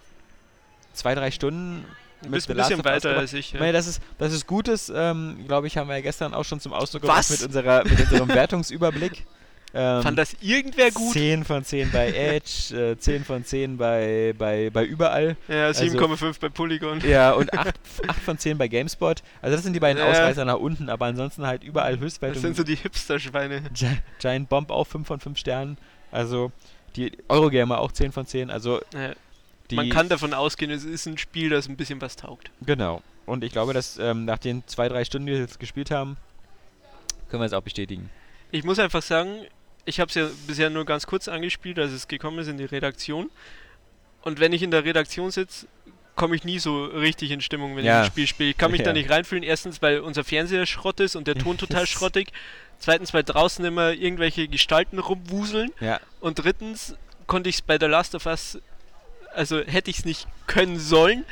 zwei, 0.93 1.15
drei 1.15 1.31
Stunden 1.31 1.85
mit 2.21 2.31
bist 2.31 2.49
ein 2.49 2.57
bisschen 2.57 2.85
weiter 2.85 3.17
als 3.17 3.33
ich. 3.33 3.53
Ja. 3.53 3.59
meine, 3.59 3.73
das 3.73 3.87
ist, 3.87 4.01
das 4.17 4.31
ist 4.31 4.45
Gutes, 4.45 4.91
ähm, 4.93 5.43
glaube 5.47 5.67
ich, 5.67 5.77
haben 5.77 5.87
wir 5.89 5.95
ja 5.95 6.01
gestern 6.01 6.33
auch 6.33 6.45
schon 6.45 6.59
zum 6.59 6.73
Ausdruck 6.73 7.01
gebracht 7.01 7.29
mit, 7.29 7.41
unserer, 7.43 7.83
mit 7.83 7.99
unserem 7.99 8.27
Wertungsüberblick. 8.29 9.25
Ähm, 9.73 10.03
Fand 10.03 10.17
das 10.19 10.35
irgendwer 10.41 10.91
gut? 10.91 11.13
10 11.13 11.45
von 11.45 11.63
10 11.63 11.91
bei 11.91 12.11
Edge, 12.11 12.91
äh, 12.91 12.97
10 12.97 13.23
von 13.23 13.45
10 13.45 13.77
bei, 13.77 14.33
bei, 14.37 14.69
bei 14.69 14.83
überall. 14.83 15.37
Ja, 15.47 15.67
Also- 15.67 15.83
7,5 15.85 16.39
bei 16.41 16.49
Polygon. 16.49 16.99
Ja, 17.07 17.31
und 17.31 17.53
8, 17.57 17.73
8 18.07 18.19
von 18.19 18.37
10 18.37 18.57
bei 18.57 18.67
GameSpot. 18.67 19.23
Also 19.41 19.55
das 19.55 19.63
sind 19.63 19.73
die 19.73 19.79
beiden 19.79 20.01
Ja. 20.01 20.09
Ausreißer 20.09 20.43
nach 20.43 20.57
unten, 20.57 20.89
aber 20.89 21.05
ansonsten 21.05 21.45
halt 21.47 21.63
überall 21.63 21.93
Das 21.93 22.01
Höchstwertung. 22.01 22.41
sind 22.41 22.57
so 22.57 22.63
die 22.63 22.75
Hipster-Schweine. 22.75 23.61
Gi 23.73 23.87
Giant 24.19 24.49
Bomb 24.49 24.71
auch 24.71 24.85
5 24.85 25.07
von 25.07 25.19
5 25.21 25.37
Sternen. 25.37 25.77
Also 26.11 26.51
die 26.97 27.11
Eurogamer 27.29 27.79
auch 27.79 27.93
10 27.93 28.11
von 28.11 28.25
10. 28.25 28.49
Also 28.49 28.81
Ja, 28.93 29.13
Man 29.77 29.89
kann 29.89 30.09
davon 30.09 30.33
ausgehen, 30.33 30.69
es 30.71 30.83
ist 30.83 31.05
ein 31.05 31.17
Spiel, 31.17 31.49
das 31.49 31.69
ein 31.69 31.77
bisschen 31.77 32.01
was 32.01 32.17
taugt. 32.17 32.51
Genau. 32.65 33.01
Und 33.25 33.45
ich 33.45 33.53
glaube, 33.53 33.71
dass 33.71 33.97
ähm, 33.97 34.25
nach 34.25 34.39
den 34.39 34.67
zwei, 34.67 34.89
drei 34.89 35.05
Stunden, 35.05 35.27
die 35.27 35.31
wir 35.33 35.39
jetzt 35.39 35.61
gespielt 35.61 35.91
haben, 35.91 36.17
können 37.29 37.41
wir 37.41 37.45
es 37.45 37.53
auch 37.53 37.61
bestätigen. 37.61 38.09
Ich 38.51 38.65
muss 38.65 38.79
einfach 38.79 39.01
sagen, 39.01 39.29
ich 39.85 39.99
habe 39.99 40.09
es 40.09 40.15
ja 40.15 40.27
bisher 40.47 40.69
nur 40.69 40.85
ganz 40.85 41.05
kurz 41.07 41.27
angespielt, 41.27 41.79
als 41.79 41.91
es 41.91 42.07
gekommen 42.07 42.39
ist 42.39 42.47
in 42.47 42.57
die 42.57 42.65
Redaktion. 42.65 43.29
Und 44.21 44.39
wenn 44.39 44.53
ich 44.53 44.61
in 44.63 44.71
der 44.71 44.85
Redaktion 44.85 45.31
sitze, 45.31 45.67
komme 46.15 46.35
ich 46.35 46.43
nie 46.43 46.59
so 46.59 46.85
richtig 46.85 47.31
in 47.31 47.41
Stimmung, 47.41 47.75
wenn 47.75 47.85
Ja. 47.85 48.01
ich 48.01 48.05
ein 48.05 48.11
Spiel 48.11 48.27
spiele. 48.27 48.49
Ich 48.51 48.57
kann 48.57 48.71
mich 48.71 48.81
da 48.83 48.89
Ja. 48.89 48.93
nicht 48.93 49.09
reinfühlen. 49.09 49.43
Erstens, 49.43 49.81
weil 49.81 49.99
unser 50.01 50.23
Fernseher 50.23 50.65
Schrott 50.65 50.99
ist 50.99 51.15
und 51.15 51.27
der 51.27 51.35
Ton 51.35 51.57
total 51.57 51.87
schrottig. 51.87 52.31
Zweitens, 52.79 53.13
weil 53.13 53.23
draußen 53.23 53.63
immer 53.65 53.93
irgendwelche 53.93 54.47
Gestalten 54.47 54.99
rumwuseln. 54.99 55.71
Ja. 55.79 55.99
Und 56.19 56.35
drittens 56.43 56.95
konnte 57.27 57.49
ich 57.49 57.55
es 57.55 57.61
bei 57.61 57.77
The 57.79 57.85
Last 57.85 58.13
of 58.15 58.25
Us, 58.25 58.59
also 59.33 59.61
hätte 59.61 59.89
ich 59.89 59.99
es 59.99 60.05
nicht 60.05 60.27
können 60.47 60.77
sollen, 60.79 61.25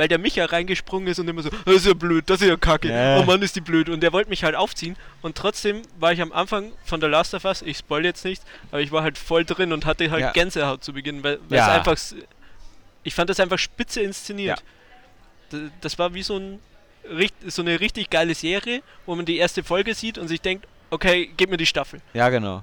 weil 0.00 0.08
der 0.08 0.18
Micha 0.18 0.46
reingesprungen 0.46 1.06
ist 1.08 1.18
und 1.18 1.28
immer 1.28 1.42
so, 1.42 1.50
das 1.66 1.74
ist 1.76 1.86
ja 1.86 1.92
blöd, 1.92 2.24
das 2.30 2.40
ist 2.40 2.48
ja 2.48 2.56
kacke, 2.56 2.88
Ja. 2.88 3.18
oh 3.18 3.24
Mann, 3.24 3.42
ist 3.42 3.54
die 3.54 3.60
blöd. 3.60 3.90
Und 3.90 4.00
der 4.00 4.12
wollte 4.14 4.30
mich 4.30 4.42
halt 4.44 4.54
aufziehen. 4.54 4.96
Und 5.20 5.36
trotzdem 5.36 5.82
war 5.98 6.12
ich 6.12 6.22
am 6.22 6.32
Anfang 6.32 6.72
von 6.84 7.00
The 7.02 7.06
Last 7.06 7.34
of 7.34 7.44
Us, 7.44 7.60
ich 7.60 7.76
spoil 7.78 8.04
jetzt 8.06 8.24
nicht, 8.24 8.42
aber 8.70 8.80
ich 8.80 8.90
war 8.92 9.02
halt 9.02 9.18
voll 9.18 9.44
drin 9.44 9.72
und 9.74 9.84
hatte 9.84 10.10
halt 10.10 10.22
Ja. 10.22 10.32
Gänsehaut 10.32 10.82
zu 10.82 10.92
Beginn, 10.94 11.22
weil 11.22 11.38
weil 11.48 11.58
Ja. 11.58 11.68
es 11.68 11.86
einfach, 11.86 12.18
ich 13.04 13.14
fand 13.14 13.28
das 13.28 13.38
einfach 13.40 13.58
spitze 13.58 14.00
inszeniert. 14.00 14.62
D- 15.52 15.68
Das 15.82 15.98
war 15.98 16.14
wie 16.14 16.22
so 16.22 16.36
ein 16.38 16.58
so 17.46 17.62
eine 17.62 17.80
richtig 17.80 18.08
geile 18.10 18.34
Serie, 18.34 18.82
wo 19.06 19.14
man 19.16 19.24
die 19.26 19.36
erste 19.38 19.62
Folge 19.64 19.94
sieht 19.94 20.16
und 20.18 20.28
sich 20.28 20.40
denkt, 20.40 20.66
okay, 20.90 21.30
gib 21.36 21.50
mir 21.50 21.56
die 21.56 21.66
Staffel. 21.66 22.00
Ja, 22.14 22.28
genau. 22.28 22.62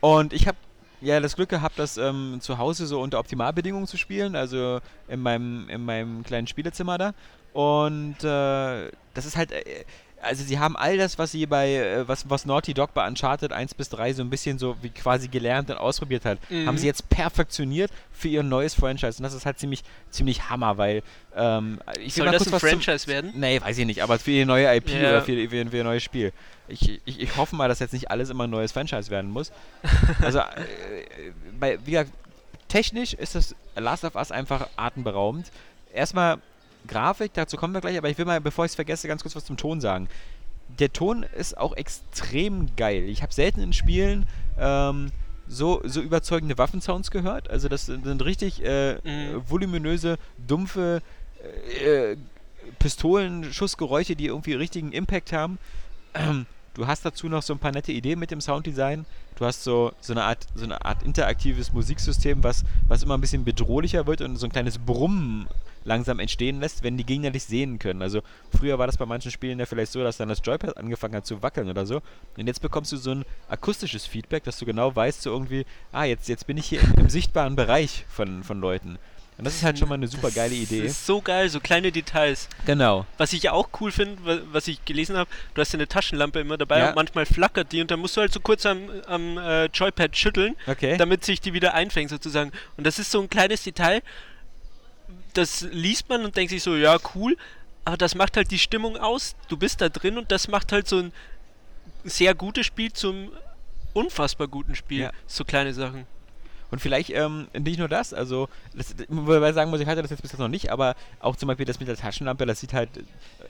Und 0.00 0.32
ich 0.32 0.46
habe 0.46 0.58
ja 1.04 1.20
das 1.20 1.36
Glück 1.36 1.48
gehabt, 1.48 1.78
das 1.78 1.96
ähm, 1.96 2.38
zu 2.40 2.58
Hause 2.58 2.86
so 2.86 3.00
unter 3.00 3.18
Optimalbedingungen 3.18 3.86
zu 3.86 3.96
spielen, 3.96 4.36
also 4.36 4.80
in 5.08 5.20
meinem, 5.20 5.68
in 5.68 5.84
meinem 5.84 6.22
kleinen 6.24 6.46
Spielezimmer 6.46 6.98
da. 6.98 7.14
Und 7.52 8.16
äh, 8.24 8.90
das 9.14 9.26
ist 9.26 9.36
halt, 9.36 9.52
äh, 9.52 9.84
also 10.24 10.42
sie 10.44 10.58
haben 10.58 10.76
all 10.76 10.96
das, 10.96 11.18
was 11.18 11.32
sie 11.32 11.46
bei, 11.46 11.74
äh, 11.74 12.08
was, 12.08 12.28
was 12.28 12.44
Naughty 12.46 12.74
Dog 12.74 12.94
bei 12.94 13.06
Uncharted 13.06 13.52
1 13.52 13.74
bis 13.74 13.88
3 13.90 14.12
so 14.14 14.22
ein 14.22 14.30
bisschen 14.30 14.58
so 14.58 14.76
wie 14.82 14.90
quasi 14.90 15.28
gelernt 15.28 15.70
und 15.70 15.76
ausprobiert 15.76 16.24
hat, 16.24 16.38
Mhm. 16.50 16.66
haben 16.66 16.78
sie 16.78 16.86
jetzt 16.86 17.08
perfektioniert 17.08 17.90
für 18.12 18.28
ihr 18.28 18.42
neues 18.42 18.74
Franchise. 18.74 19.18
Und 19.18 19.24
das 19.24 19.34
ist 19.34 19.46
halt 19.46 19.58
ziemlich, 19.58 19.84
ziemlich 20.10 20.48
Hammer, 20.50 20.78
weil 20.78 21.02
ähm, 21.36 21.80
ich 22.00 22.14
Soll 22.14 22.26
mal 22.26 22.32
das 22.32 22.52
ein 22.52 22.58
Franchise 22.60 23.06
werden? 23.06 23.32
Nee, 23.34 23.60
weiß 23.60 23.78
ich 23.78 23.86
nicht, 23.86 24.02
aber 24.02 24.18
für 24.18 24.30
die 24.30 24.44
neue 24.44 24.74
IP 24.76 24.88
Ja. 24.90 25.10
oder 25.10 25.22
für, 25.22 25.48
für, 25.48 25.66
für 25.70 25.76
ihr 25.76 25.84
neues 25.84 26.02
Spiel. 26.02 26.32
Ich, 26.68 27.00
ich, 27.04 27.20
ich 27.20 27.36
hoffe 27.36 27.54
mal, 27.56 27.68
dass 27.68 27.78
jetzt 27.80 27.92
nicht 27.92 28.10
alles 28.10 28.30
immer 28.30 28.44
ein 28.44 28.50
neues 28.50 28.72
Franchise 28.72 29.10
werden 29.10 29.30
muss. 29.30 29.52
Also, 30.22 30.38
äh, 30.38 30.44
bei, 31.60 31.78
wie 31.84 31.90
gesagt, 31.92 32.10
technisch 32.68 33.14
ist 33.14 33.34
das 33.34 33.54
Last 33.76 34.04
of 34.04 34.14
Us 34.14 34.30
einfach 34.32 34.68
atemberaubend. 34.76 35.50
Erstmal 35.92 36.38
Grafik, 36.86 37.32
dazu 37.34 37.56
kommen 37.56 37.74
wir 37.74 37.80
gleich, 37.80 37.96
aber 37.98 38.10
ich 38.10 38.18
will 38.18 38.24
mal, 38.24 38.40
bevor 38.40 38.64
ich 38.64 38.70
es 38.72 38.74
vergesse, 38.74 39.08
ganz 39.08 39.22
kurz 39.22 39.34
was 39.36 39.44
zum 39.44 39.56
Ton 39.56 39.80
sagen. 39.80 40.08
Der 40.78 40.92
Ton 40.92 41.22
ist 41.36 41.56
auch 41.56 41.76
extrem 41.76 42.74
geil. 42.76 43.04
Ich 43.04 43.22
habe 43.22 43.32
selten 43.32 43.60
in 43.60 43.72
Spielen 43.72 44.26
ähm, 44.58 45.10
so, 45.46 45.82
so 45.84 46.00
überzeugende 46.00 46.56
Waffensounds 46.58 47.10
gehört. 47.10 47.50
Also 47.50 47.68
das 47.68 47.86
sind, 47.86 48.24
richtig 48.24 48.64
äh, 48.64 48.94
Mhm. 49.04 49.42
voluminöse, 49.48 50.18
dumpfe 50.46 51.02
äh, 51.84 52.16
Pistolenschussgeräusche, 52.78 54.16
die 54.16 54.26
irgendwie 54.26 54.54
richtigen 54.54 54.92
Impact 54.92 55.32
haben. 55.32 55.58
Ähm, 56.14 56.46
du 56.74 56.86
hast 56.86 57.04
dazu 57.04 57.28
noch 57.28 57.42
so 57.42 57.54
ein 57.54 57.58
paar 57.58 57.72
nette 57.72 57.92
Ideen 57.92 58.18
mit 58.18 58.30
dem 58.30 58.40
Sounddesign. 58.40 59.06
Du 59.36 59.44
hast 59.44 59.64
so, 59.64 59.92
so, 60.00 60.12
eine, 60.12 60.24
Art, 60.24 60.46
so 60.54 60.64
eine 60.64 60.84
Art 60.84 61.02
interaktives 61.02 61.72
Musiksystem, 61.72 62.44
was, 62.44 62.64
was 62.86 63.02
immer 63.02 63.16
ein 63.16 63.20
bisschen 63.20 63.44
bedrohlicher 63.44 64.06
wird 64.06 64.20
und 64.20 64.36
so 64.36 64.46
ein 64.46 64.52
kleines 64.52 64.78
Brummen 64.78 65.48
langsam 65.84 66.18
entstehen 66.18 66.60
lässt, 66.60 66.82
wenn 66.82 66.96
die 66.96 67.04
Gegner 67.04 67.30
dich 67.30 67.44
sehen 67.44 67.78
können. 67.78 68.02
Also 68.02 68.22
früher 68.56 68.78
war 68.78 68.86
das 68.86 68.96
bei 68.96 69.06
manchen 69.06 69.30
Spielen 69.30 69.58
ja 69.58 69.66
vielleicht 69.66 69.92
so, 69.92 70.02
dass 70.02 70.16
dann 70.16 70.28
das 70.28 70.40
Joypad 70.42 70.76
angefangen 70.76 71.14
hat 71.14 71.26
zu 71.26 71.42
wackeln 71.42 71.68
oder 71.68 71.86
so. 71.86 72.00
Und 72.36 72.46
jetzt 72.46 72.62
bekommst 72.62 72.92
du 72.92 72.96
so 72.96 73.10
ein 73.10 73.24
akustisches 73.48 74.06
Feedback, 74.06 74.44
dass 74.44 74.58
du 74.58 74.64
genau 74.64 74.94
weißt, 74.94 75.22
so 75.22 75.30
irgendwie, 75.30 75.66
ah, 75.92 76.04
jetzt, 76.04 76.28
jetzt 76.28 76.46
bin 76.46 76.56
ich 76.56 76.66
hier 76.66 76.80
im, 76.82 76.94
im 76.94 77.10
sichtbaren 77.10 77.56
Bereich 77.56 78.06
von, 78.08 78.42
von 78.42 78.60
Leuten. 78.60 78.98
Und 79.36 79.44
das 79.44 79.54
ist 79.56 79.64
halt 79.64 79.78
schon 79.78 79.88
mal 79.88 79.96
eine 79.96 80.06
super 80.06 80.30
geile 80.30 80.54
Idee. 80.54 80.82
Das 80.82 80.92
ist 80.92 81.06
so 81.06 81.20
geil, 81.20 81.48
so 81.48 81.58
kleine 81.58 81.90
Details. 81.90 82.48
Genau. 82.66 83.04
Was 83.18 83.32
ich 83.32 83.42
ja 83.42 83.52
auch 83.52 83.68
cool 83.80 83.90
finde, 83.90 84.24
wa- 84.24 84.38
was 84.52 84.68
ich 84.68 84.84
gelesen 84.84 85.16
habe, 85.16 85.28
du 85.54 85.60
hast 85.60 85.72
ja 85.72 85.76
eine 85.76 85.88
Taschenlampe 85.88 86.38
immer 86.38 86.56
dabei 86.56 86.78
Ja. 86.78 86.88
und 86.90 86.94
manchmal 86.94 87.26
flackert 87.26 87.72
die 87.72 87.80
und 87.80 87.90
dann 87.90 87.98
musst 87.98 88.16
du 88.16 88.20
halt 88.20 88.32
so 88.32 88.38
kurz 88.38 88.64
am, 88.64 88.88
am 89.08 89.36
äh, 89.38 89.64
Joypad 89.66 90.16
schütteln, 90.16 90.54
Okay. 90.68 90.96
damit 90.98 91.24
sich 91.24 91.40
die 91.40 91.52
wieder 91.52 91.74
einfängt 91.74 92.10
sozusagen. 92.10 92.52
Und 92.76 92.86
das 92.86 93.00
ist 93.00 93.10
so 93.10 93.20
ein 93.20 93.28
kleines 93.28 93.64
Detail, 93.64 94.02
das 95.32 95.62
liest 95.62 96.08
man 96.08 96.24
und 96.24 96.36
denkt 96.36 96.50
sich 96.50 96.62
so, 96.62 96.76
ja 96.76 96.96
cool, 97.14 97.36
aber 97.84 97.96
das 97.96 98.14
macht 98.14 98.36
halt 98.36 98.50
die 98.52 98.58
Stimmung 98.60 98.96
aus. 98.96 99.34
Du 99.48 99.56
bist 99.56 99.80
da 99.80 99.88
drin 99.88 100.16
und 100.16 100.30
das 100.30 100.46
macht 100.48 100.70
halt 100.70 100.86
so 100.88 100.98
ein 101.00 101.12
sehr 102.04 102.34
gutes 102.34 102.66
Spiel 102.66 102.92
zum 102.92 103.32
unfassbar 103.94 104.46
guten 104.48 104.74
Spiel. 104.76 105.00
Ja. 105.02 105.10
So 105.26 105.44
kleine 105.44 105.74
Sachen. 105.74 106.06
Und 106.74 106.80
vielleicht 106.80 107.10
ähm, 107.10 107.46
nicht 107.56 107.78
nur 107.78 107.86
das, 107.86 108.12
also, 108.12 108.48
das, 108.74 108.96
wobei 109.06 109.52
sagen 109.52 109.70
muss, 109.70 109.78
ich 109.78 109.86
hatte 109.86 110.02
das 110.02 110.10
jetzt 110.10 110.22
bis 110.22 110.32
jetzt 110.32 110.40
noch 110.40 110.48
nicht, 110.48 110.72
aber 110.72 110.96
auch 111.20 111.36
zum 111.36 111.46
Beispiel 111.46 111.64
das 111.64 111.78
mit 111.78 111.86
der 111.86 111.94
Taschenlampe, 111.94 112.46
das 112.46 112.58
sieht 112.58 112.72
halt, 112.72 112.88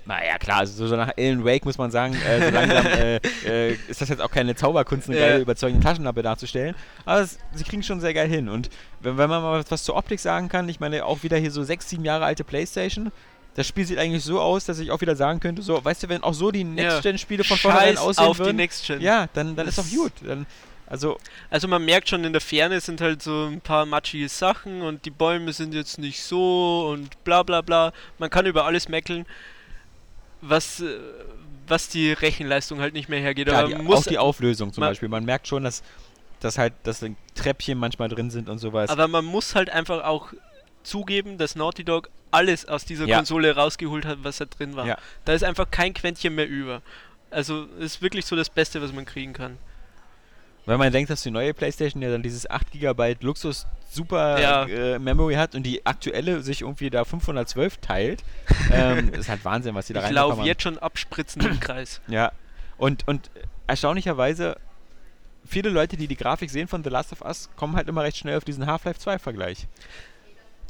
naja, 0.05 0.37
klar, 0.37 0.59
also 0.59 0.87
so, 0.87 0.95
nach 0.95 1.13
Alan 1.17 1.43
Wake 1.43 1.65
muss 1.65 1.79
man 1.79 1.91
sagen, 1.91 2.15
äh, 2.17 2.45
so 2.45 2.51
langsam 2.51 2.85
äh, 2.85 3.17
äh, 3.47 3.79
ist 3.89 4.03
das 4.03 4.11
jetzt 4.11 4.21
auch 4.21 4.31
keine 4.31 4.55
Zauberkunst, 4.55 5.09
eine 5.09 5.19
geile, 5.19 5.41
überzeugende 5.41 5.83
Taschenlampe 5.83 6.21
darzustellen, 6.21 6.75
aber 7.07 7.23
es, 7.23 7.39
sie 7.55 7.65
kriegen 7.65 7.83
schon 7.83 7.99
sehr 8.03 8.13
geil 8.13 8.29
hin. 8.29 8.51
Und 8.51 8.69
wenn, 9.01 9.17
wenn 9.17 9.31
man 9.31 9.41
mal 9.43 9.65
was, 9.67 9.85
zur 9.85 9.97
Optik 9.97 10.21
sagen 10.21 10.51
kann, 10.51 10.69
ich 10.69 10.79
meine, 10.79 11.07
auch 11.07 11.23
wieder 11.23 11.39
hier 11.39 11.51
so 11.51 11.63
sechs, 11.63 11.89
sieben 11.89 12.05
Jahre 12.05 12.27
alte 12.27 12.45
Playstation, 12.45 13.11
das 13.55 13.67
Spiel 13.67 13.87
sieht 13.87 13.97
eigentlich 13.97 14.23
so 14.23 14.39
aus, 14.39 14.67
dass 14.67 14.79
ich 14.81 14.91
auch 14.91 15.01
wieder 15.01 15.17
sagen 15.17 15.41
könnte, 15.41 15.63
so, 15.63 15.83
weißt 15.83 16.03
du, 16.03 16.09
wenn 16.11 16.23
auch 16.23 16.35
so 16.35 16.51
die 16.51 16.65
Next-Gen-Spiele 16.65 17.43
von 17.43 17.57
vornherein 17.57 17.97
aussehen 17.97 18.27
auf 18.27 18.37
die 18.37 18.45
würden, 18.45 18.57
Next 18.59 18.87
Gen. 18.87 19.01
ja, 19.01 19.29
dann, 19.33 19.57
dann 19.57 19.67
ist 19.67 19.79
doch 19.79 19.85
Das- 19.85 19.95
gut. 19.95 20.13
Dann, 20.27 20.45
also, 20.87 21.19
Also 21.51 21.67
man 21.69 21.85
merkt 21.85 22.09
schon 22.09 22.25
in 22.25 22.33
der 22.33 22.41
Ferne 22.41 22.81
sind 22.81 23.01
halt 23.01 23.23
so 23.23 23.47
ein 23.47 23.61
paar 23.61 23.87
matschige 23.87 24.29
Sachen 24.29 24.83
und 24.83 25.05
die 25.05 25.11
Bäume 25.11 25.53
sind 25.53 25.75
jetzt 25.75 25.99
nicht 25.99 26.23
so 26.23 26.89
und 26.93 27.23
bla 27.25 27.43
bla 27.43 27.61
bla. 27.63 27.93
Man 28.19 28.31
kann 28.31 28.47
über 28.47 28.65
alles 28.65 28.89
meckern, 28.89 29.25
was, 30.41 30.81
äh, 30.81 30.99
was 31.67 31.89
die 31.89 32.13
Rechenleistung 32.13 32.81
halt 32.81 32.93
nicht 32.95 33.09
mehr 33.09 33.21
hergeht. 33.21 33.47
Klar, 33.49 33.61
Aber 33.61 33.69
die, 33.69 33.75
man 33.77 33.85
muss, 33.87 34.01
auch 34.01 34.11
die 34.11 34.19
Auflösung 34.19 34.73
zum 34.73 34.83
man- 34.83 34.91
Beispiel. 34.91 35.09
Man 35.09 35.25
merkt 35.25 35.49
schon, 35.49 35.65
dass, 35.65 35.83
dass 36.41 36.59
halt 36.59 36.75
dass 36.83 37.05
Treppchen 37.35 37.79
manchmal 37.79 38.09
drin 38.09 38.31
sind 38.31 38.49
und 38.49 38.59
sowas. 38.59 38.91
aber 38.91 39.09
man 39.09 39.25
muss 39.25 39.55
halt 39.55 39.71
einfach 39.71 40.05
auch 40.05 40.33
zugeben, 40.83 41.39
dass 41.39 41.57
Naughty 41.57 41.85
Dog 41.85 42.11
alles 42.31 42.67
aus 42.67 42.85
dieser 42.85 43.07
Ja. 43.07 43.17
Konsole 43.17 43.55
rausgeholt 43.55 44.05
hat, 44.05 44.19
was 44.23 44.39
da 44.39 44.45
drin 44.45 44.77
war. 44.77 44.87
Ja. 44.87 44.99
Da 45.25 45.33
ist 45.33 45.45
einfach 45.45 45.71
kein 45.71 45.95
Quäntchen 45.95 46.35
mehr 46.35 46.49
über. 46.49 46.83
Also 47.31 47.65
ist 47.79 48.03
wirklich 48.03 48.27
so 48.27 48.37
das 48.37 48.51
Beste, 48.51 48.83
was 48.83 48.93
man 48.93 49.07
kriegen 49.07 49.33
kann. 49.33 49.57
Wenn 50.67 50.79
man 50.79 50.93
denkt, 50.93 51.11
dass 51.11 51.23
die 51.23 51.31
neue 51.31 51.53
Playstation 51.53 52.01
ja 52.03 52.11
dann 52.11 52.23
dieses 52.23 52.49
8 52.49 52.73
GB 52.73 53.17
Luxus 53.21 53.67
super 53.91 54.41
Ja. 54.41 54.65
äh, 54.67 54.99
Memory 54.99 55.35
hat 55.35 55.55
und 55.55 55.63
die 55.65 55.85
aktuelle 55.85 56.43
sich 56.43 56.63
irgendwie 56.63 56.91
da 56.91 57.05
512 57.05 57.79
teilt, 57.79 58.25
ähm, 58.73 59.09
ist 59.15 59.29
halt 59.29 59.45
Wahnsinn, 59.45 59.75
was 59.75 59.87
die 59.87 59.93
da 59.93 60.01
Ich 60.01 60.07
reinbekommen 60.07 60.37
laufe 60.39 60.49
jetzt 60.49 60.63
schon 60.63 60.79
abspritzend 60.79 61.45
im 61.45 61.61
Kreis. 61.61 62.01
Ja. 62.09 62.33
Und, 62.77 63.07
und 63.07 63.31
erstaunlicherweise, 63.69 64.57
viele 65.47 65.69
Leute, 65.69 65.97
die 65.97 66.09
die 66.09 66.17
Grafik 66.17 66.51
sehen 66.51 66.67
von 66.67 66.83
The 66.83 66.91
Last 66.91 67.13
of 67.13 67.21
Us, 67.21 67.49
kommen 67.57 67.77
halt 67.77 67.89
immer 67.89 68.03
recht 68.03 68.17
schnell 68.17 68.37
auf 68.37 68.45
diesen 68.45 68.67
Half-Life 68.67 68.99
2-Vergleich. 69.09 69.69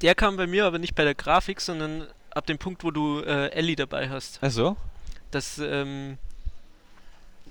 Der 0.02 0.14
kam 0.14 0.36
bei 0.36 0.46
mir 0.46 0.66
aber 0.66 0.78
nicht 0.78 0.94
bei 0.94 1.04
der 1.04 1.14
Grafik, 1.14 1.60
sondern 1.60 2.06
ab 2.30 2.46
dem 2.46 2.58
Punkt, 2.58 2.84
wo 2.84 2.90
du 2.90 3.20
äh, 3.20 3.48
Ellie 3.52 3.76
dabei 3.76 4.10
hast. 4.10 4.38
Ach 4.42 4.50
so? 4.50 4.76
Das, 5.30 5.58
ähm, 5.58 6.18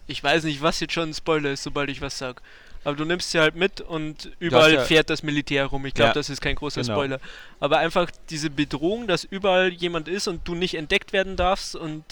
ich 0.07 0.23
weiß 0.23 0.43
nicht, 0.43 0.61
was 0.61 0.79
jetzt 0.79 0.93
schon 0.93 1.09
ein 1.09 1.13
Spoiler 1.13 1.51
ist, 1.51 1.63
sobald 1.63 1.89
ich 1.89 2.01
was 2.01 2.17
sag. 2.17 2.41
Aber 2.85 2.97
du 2.97 3.05
nimmst 3.05 3.31
sie 3.31 3.39
halt 3.39 3.55
mit 3.55 3.79
und 3.79 4.31
überall 4.39 4.73
ja- 4.73 4.81
fährt 4.83 5.09
das 5.09 5.23
Militär 5.23 5.65
rum. 5.67 5.85
Ich 5.85 5.93
glaube, 5.93 6.09
Ja, 6.09 6.13
das 6.13 6.29
ist 6.29 6.41
kein 6.41 6.55
großer 6.55 6.81
genau. 6.81 6.93
Spoiler. 6.95 7.19
Aber 7.61 7.77
einfach 7.77 8.09
diese 8.29 8.49
Bedrohung, 8.49 9.07
dass 9.07 9.23
überall 9.23 9.69
jemand 9.71 10.09
ist 10.09 10.27
und 10.27 10.45
du 10.47 10.53
nicht 10.53 10.75
entdeckt 10.75 11.13
werden 11.13 11.37
darfst 11.37 11.75
und 11.77 12.03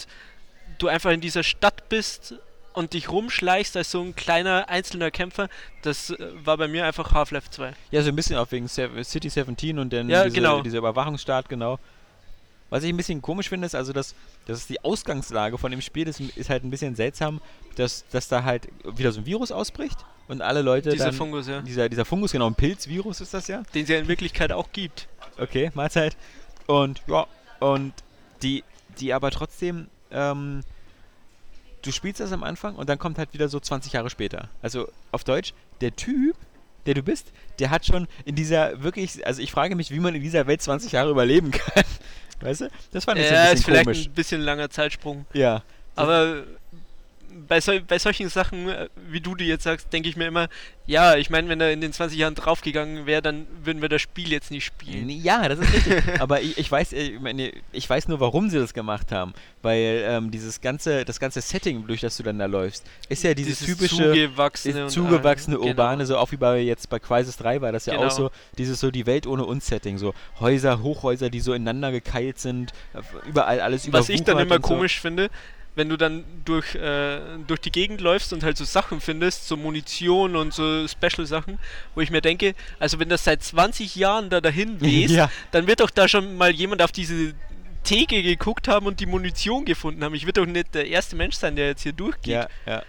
du 0.78 0.88
einfach 0.88 1.10
in 1.10 1.20
dieser 1.20 1.42
Stadt 1.42 1.90
bist 1.90 2.34
und 2.72 2.94
dich 2.94 3.10
rumschleichst 3.10 3.76
als 3.76 3.90
so 3.90 4.00
ein 4.00 4.16
kleiner 4.16 4.70
einzelner 4.70 5.10
Kämpfer, 5.10 5.50
das 5.82 6.08
äh, 6.08 6.16
war 6.42 6.56
bei 6.56 6.68
mir 6.68 6.86
einfach 6.86 7.12
Half-Life 7.12 7.50
2. 7.50 7.74
Ja, 7.90 8.00
so 8.00 8.08
ein 8.08 8.16
bisschen 8.16 8.36
auch 8.36 8.50
wegen 8.50 8.66
Sev 8.66 9.04
City 9.04 9.28
17 9.28 9.78
und 9.78 9.92
dann 9.92 10.08
Ja, 10.08 10.24
diese, 10.24 10.34
genau. 10.36 10.62
dieser 10.62 10.78
Überwachungsstaat, 10.78 11.50
genau. 11.50 11.78
Was 12.72 12.84
ich 12.84 12.88
ein 12.88 12.96
bisschen 12.96 13.20
komisch 13.20 13.50
finde, 13.50 13.66
ist 13.66 13.74
also, 13.74 13.92
dass, 13.92 14.14
das 14.46 14.60
ist 14.60 14.70
die 14.70 14.82
Ausgangslage 14.82 15.58
von 15.58 15.70
dem 15.70 15.82
Spiel 15.82 16.06
das 16.06 16.18
ist 16.20 16.48
halt 16.48 16.64
ein 16.64 16.70
bisschen 16.70 16.96
seltsam, 16.96 17.42
dass, 17.76 18.06
dass 18.10 18.28
da 18.28 18.44
halt 18.44 18.66
wieder 18.96 19.12
so 19.12 19.20
ein 19.20 19.26
Virus 19.26 19.52
ausbricht 19.52 19.98
und 20.26 20.40
alle 20.40 20.62
Leute 20.62 20.88
Dieser 20.88 21.04
dann, 21.04 21.14
Fungus, 21.14 21.48
ja. 21.48 21.60
Dieser, 21.60 21.90
dieser 21.90 22.06
Fungus, 22.06 22.32
genau, 22.32 22.46
ein 22.46 22.54
Pilzvirus 22.54 23.20
ist 23.20 23.34
das 23.34 23.46
ja. 23.46 23.62
Den 23.74 23.82
es 23.82 23.90
ja 23.90 23.98
in 23.98 24.08
Wirklichkeit 24.08 24.52
auch 24.52 24.72
gibt. 24.72 25.06
Okay, 25.36 25.70
Mahlzeit. 25.74 26.16
Und 26.66 27.02
ja, 27.08 27.26
und 27.60 27.92
die, 28.42 28.64
die 28.98 29.12
aber 29.12 29.30
trotzdem, 29.30 29.88
ähm, 30.10 30.62
du 31.82 31.92
spielst 31.92 32.20
das 32.20 32.32
am 32.32 32.42
Anfang 32.42 32.76
und 32.76 32.88
dann 32.88 32.98
kommt 32.98 33.18
halt 33.18 33.34
wieder 33.34 33.50
so 33.50 33.60
20 33.60 33.92
Jahre 33.92 34.08
später. 34.08 34.48
Also 34.62 34.88
auf 35.10 35.24
Deutsch, 35.24 35.52
der 35.82 35.94
Typ, 35.94 36.36
der 36.86 36.94
du 36.94 37.02
bist, 37.02 37.32
der 37.58 37.68
hat 37.68 37.84
schon 37.84 38.08
in 38.24 38.34
dieser 38.34 38.82
wirklich, 38.82 39.26
also 39.26 39.42
ich 39.42 39.52
frage 39.52 39.76
mich, 39.76 39.90
wie 39.90 40.00
man 40.00 40.14
in 40.14 40.22
dieser 40.22 40.46
Welt 40.46 40.62
20 40.62 40.92
Jahre 40.92 41.10
überleben 41.10 41.50
kann. 41.50 41.84
Weißt 42.42 42.62
du? 42.62 42.68
Das 42.92 43.06
ich 43.20 43.28
so 43.28 43.34
Ja, 43.34 43.40
ein 43.42 43.46
ist 43.46 43.52
bisschen 43.52 43.64
vielleicht 43.64 43.84
komisch. 43.84 44.06
ein 44.06 44.12
bisschen 44.12 44.40
langer 44.42 44.70
Zeitsprung. 44.70 45.26
Ja. 45.32 45.62
Aber 45.94 46.42
bei, 47.48 47.60
sol 47.60 47.80
bei 47.80 47.98
solchen 47.98 48.28
Sachen, 48.28 48.68
äh, 48.68 48.88
wie 49.08 49.20
du 49.20 49.34
die 49.34 49.46
jetzt 49.46 49.64
sagst, 49.64 49.92
denke 49.92 50.08
ich 50.08 50.16
mir 50.16 50.26
immer, 50.26 50.48
ja, 50.86 51.16
ich 51.16 51.30
meine, 51.30 51.48
wenn 51.48 51.60
er 51.60 51.72
in 51.72 51.80
den 51.80 51.92
20 51.92 52.18
Jahren 52.18 52.34
draufgegangen 52.34 53.06
wäre, 53.06 53.22
dann 53.22 53.46
würden 53.62 53.82
wir 53.82 53.88
das 53.88 54.02
Spiel 54.02 54.32
jetzt 54.32 54.50
nicht 54.50 54.64
spielen. 54.64 55.08
Ja, 55.08 55.48
das 55.48 55.60
ist 55.60 55.72
richtig. 55.72 56.20
Aber 56.20 56.40
ich, 56.40 56.58
ich 56.58 56.70
weiß, 56.70 56.92
äh, 56.92 57.02
ich, 57.02 57.20
meine, 57.20 57.52
ich 57.72 57.88
weiß 57.88 58.08
nur, 58.08 58.20
warum 58.20 58.50
sie 58.50 58.58
das 58.58 58.74
gemacht 58.74 59.12
haben. 59.12 59.32
Weil 59.62 60.04
ähm, 60.06 60.30
dieses 60.30 60.60
ganze, 60.60 61.04
das 61.04 61.20
ganze 61.20 61.40
Setting, 61.40 61.86
durch 61.86 62.00
das 62.00 62.16
du 62.16 62.24
dann 62.24 62.38
da 62.38 62.46
läufst, 62.46 62.84
ist 63.08 63.22
ja 63.22 63.32
dieses, 63.34 63.60
typische 63.60 63.96
zugewachsene, 63.96 64.88
zugewachsene, 64.88 65.56
äh, 65.56 65.58
genau. 65.60 65.70
urbane, 65.70 66.04
so 66.06 66.16
auch 66.18 66.32
wie 66.32 66.36
bei 66.36 66.58
jetzt 66.60 66.90
bei 66.90 66.98
Crisis 66.98 67.36
3 67.36 67.60
war 67.60 67.70
das 67.70 67.86
ja 67.86 67.94
Genau. 67.94 68.06
auch 68.06 68.10
so, 68.10 68.30
dieses 68.58 68.80
so 68.80 68.90
die 68.90 69.06
Welt 69.06 69.26
ohne 69.26 69.44
uns 69.44 69.66
Setting, 69.66 69.98
so 69.98 70.14
Häuser, 70.40 70.82
Hochhäuser, 70.82 71.30
die 71.30 71.40
so 71.40 71.52
ineinander 71.52 71.92
gekeilt 71.92 72.38
sind, 72.40 72.72
überall 73.26 73.60
alles 73.60 73.92
Was 73.92 74.08
ich 74.08 74.24
dann 74.24 74.38
immer 74.38 74.56
so. 74.56 74.60
komisch 74.62 75.00
finde, 75.00 75.30
wenn 75.74 75.88
du 75.88 75.96
dann 75.96 76.24
durch, 76.44 76.74
äh, 76.74 77.20
durch 77.46 77.60
die 77.60 77.72
Gegend 77.72 78.00
läufst 78.00 78.32
und 78.32 78.42
halt 78.44 78.56
so 78.56 78.64
Sachen 78.64 79.00
findest, 79.00 79.48
so 79.48 79.56
Munition 79.56 80.36
und 80.36 80.52
so 80.52 80.86
Special-Sachen, 80.86 81.58
wo 81.94 82.00
ich 82.02 82.10
mir 82.10 82.20
denke, 82.20 82.54
also 82.78 82.98
wenn 82.98 83.08
das 83.08 83.24
seit 83.24 83.42
20 83.42 83.96
Jahren 83.96 84.28
da 84.30 84.40
dahin 84.40 84.80
wehst, 84.82 85.14
Ja. 85.14 85.30
dann 85.50 85.66
wird 85.66 85.80
doch 85.80 85.90
da 85.90 86.08
schon 86.08 86.36
mal 86.36 86.50
jemand 86.50 86.82
auf 86.82 86.92
diese 86.92 87.34
Theke 87.84 88.22
geguckt 88.22 88.68
haben 88.68 88.86
und 88.86 89.00
die 89.00 89.06
Munition 89.06 89.64
gefunden 89.64 90.04
haben. 90.04 90.14
Ich 90.14 90.24
würde 90.26 90.40
doch 90.40 90.46
nicht 90.46 90.74
der 90.74 90.86
erste 90.86 91.16
Mensch 91.16 91.36
sein, 91.36 91.56
der 91.56 91.68
jetzt 91.68 91.82
hier 91.82 91.92
durchgeht. 91.92 92.32
Ja, 92.34 92.48
ja. 92.66 92.82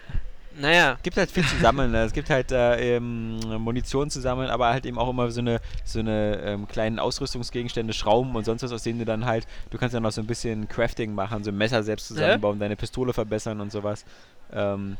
Naja, 0.55 0.97
gibt 1.01 1.17
halt 1.17 1.31
viel 1.31 1.45
zu 1.45 1.57
sammeln. 1.57 1.91
ne? 1.91 2.03
Es 2.03 2.13
gibt 2.13 2.29
halt 2.29 2.51
äh, 2.51 2.97
ähm, 2.97 3.39
Munition 3.59 4.09
zu 4.09 4.21
sammeln, 4.21 4.49
aber 4.49 4.67
halt 4.67 4.85
eben 4.85 4.97
auch 4.97 5.09
immer 5.09 5.31
so 5.31 5.41
eine, 5.41 5.59
so 5.83 5.99
eine 5.99 6.37
ähm, 6.43 6.67
kleinen 6.67 6.99
Ausrüstungsgegenstände, 6.99 7.93
Schrauben 7.93 8.35
und 8.35 8.45
sonst 8.45 8.61
was, 8.63 8.71
aus 8.71 8.83
denen 8.83 8.99
du 8.99 9.05
dann 9.05 9.25
halt, 9.25 9.47
du 9.71 9.77
kannst 9.77 9.93
ja 9.93 9.99
noch 9.99 10.11
so 10.11 10.21
ein 10.21 10.27
bisschen 10.27 10.67
Crafting 10.67 11.15
machen, 11.15 11.43
so 11.43 11.51
ein 11.51 11.57
Messer 11.57 11.83
selbst 11.83 12.07
zusammenbauen, 12.07 12.59
deine 12.59 12.75
Pistole 12.75 13.13
verbessern 13.13 13.61
und 13.61 13.71
sowas. 13.71 14.05
Ähm, 14.51 14.97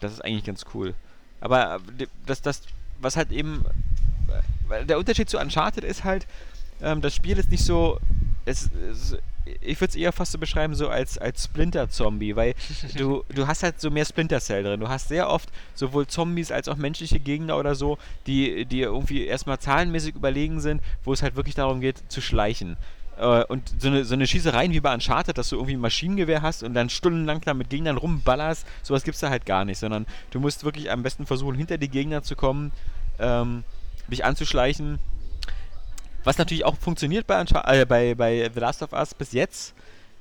das 0.00 0.12
ist 0.12 0.24
eigentlich 0.24 0.44
ganz 0.44 0.64
cool. 0.74 0.94
Aber 1.40 1.76
äh, 1.98 2.06
das, 2.26 2.40
das, 2.40 2.62
was 3.00 3.16
halt 3.16 3.30
eben, 3.30 3.64
äh, 4.28 4.40
weil 4.68 4.86
der 4.86 4.98
Unterschied 4.98 5.28
zu 5.28 5.38
Uncharted 5.38 5.84
ist 5.84 6.04
halt, 6.04 6.26
ähm, 6.82 7.00
das 7.00 7.14
Spiel 7.14 7.38
ist 7.38 7.50
nicht 7.50 7.64
so, 7.64 7.98
es, 8.44 8.70
es 8.90 9.16
ich 9.60 9.80
würde 9.80 9.90
es 9.90 9.96
eher 9.96 10.12
fast 10.12 10.32
so 10.32 10.38
beschreiben, 10.38 10.74
so 10.74 10.88
als, 10.88 11.18
als 11.18 11.44
Splinter-Zombie, 11.44 12.34
weil 12.36 12.54
du, 12.96 13.24
du 13.28 13.46
hast 13.46 13.62
halt 13.62 13.80
so 13.80 13.90
mehr 13.90 14.04
Splinter 14.04 14.40
Cell 14.40 14.62
drin. 14.62 14.80
Du 14.80 14.88
hast 14.88 15.08
sehr 15.08 15.28
oft 15.28 15.50
sowohl 15.74 16.06
Zombies 16.06 16.50
als 16.50 16.68
auch 16.68 16.76
menschliche 16.76 17.20
Gegner 17.20 17.58
oder 17.58 17.74
so, 17.74 17.98
die, 18.26 18.64
die 18.64 18.80
irgendwie 18.80 19.26
erstmal 19.26 19.58
zahlenmäßig 19.58 20.14
überlegen 20.14 20.60
sind, 20.60 20.82
wo 21.04 21.12
es 21.12 21.22
halt 21.22 21.36
wirklich 21.36 21.54
darum 21.54 21.80
geht, 21.80 22.02
zu 22.08 22.20
schleichen. 22.20 22.76
Äh, 23.18 23.44
Und 23.44 23.74
so 23.78 23.88
eine, 23.88 24.04
so 24.04 24.14
eine 24.14 24.26
Schießereien 24.26 24.72
wie 24.72 24.80
bei 24.80 24.94
Uncharted, 24.94 25.36
dass 25.36 25.50
du 25.50 25.56
irgendwie 25.56 25.74
ein 25.74 25.80
Maschinengewehr 25.80 26.42
hast 26.42 26.62
und 26.62 26.74
dann 26.74 26.88
stundenlang 26.88 27.40
da 27.42 27.52
mit 27.52 27.68
Gegnern 27.68 27.98
rumballerst, 27.98 28.66
sowas 28.82 29.04
gibt 29.04 29.16
es 29.16 29.20
da 29.20 29.28
halt 29.30 29.44
gar 29.44 29.64
nicht, 29.64 29.78
sondern 29.78 30.06
du 30.30 30.40
musst 30.40 30.64
wirklich 30.64 30.90
am 30.90 31.02
besten 31.02 31.26
versuchen, 31.26 31.56
hinter 31.56 31.76
die 31.76 31.88
Gegner 31.88 32.22
zu 32.22 32.34
kommen, 32.34 32.72
ähm, 33.18 33.64
dich 34.08 34.24
anzuschleichen. 34.24 34.98
Was 36.24 36.38
natürlich 36.38 36.64
auch 36.64 36.76
funktioniert 36.76 37.26
bei, 37.26 37.42
äh, 37.42 37.84
bei, 37.84 38.14
bei 38.14 38.50
The 38.52 38.60
Last 38.60 38.82
of 38.82 38.92
Us 38.92 39.14
bis 39.14 39.32
jetzt, 39.32 39.74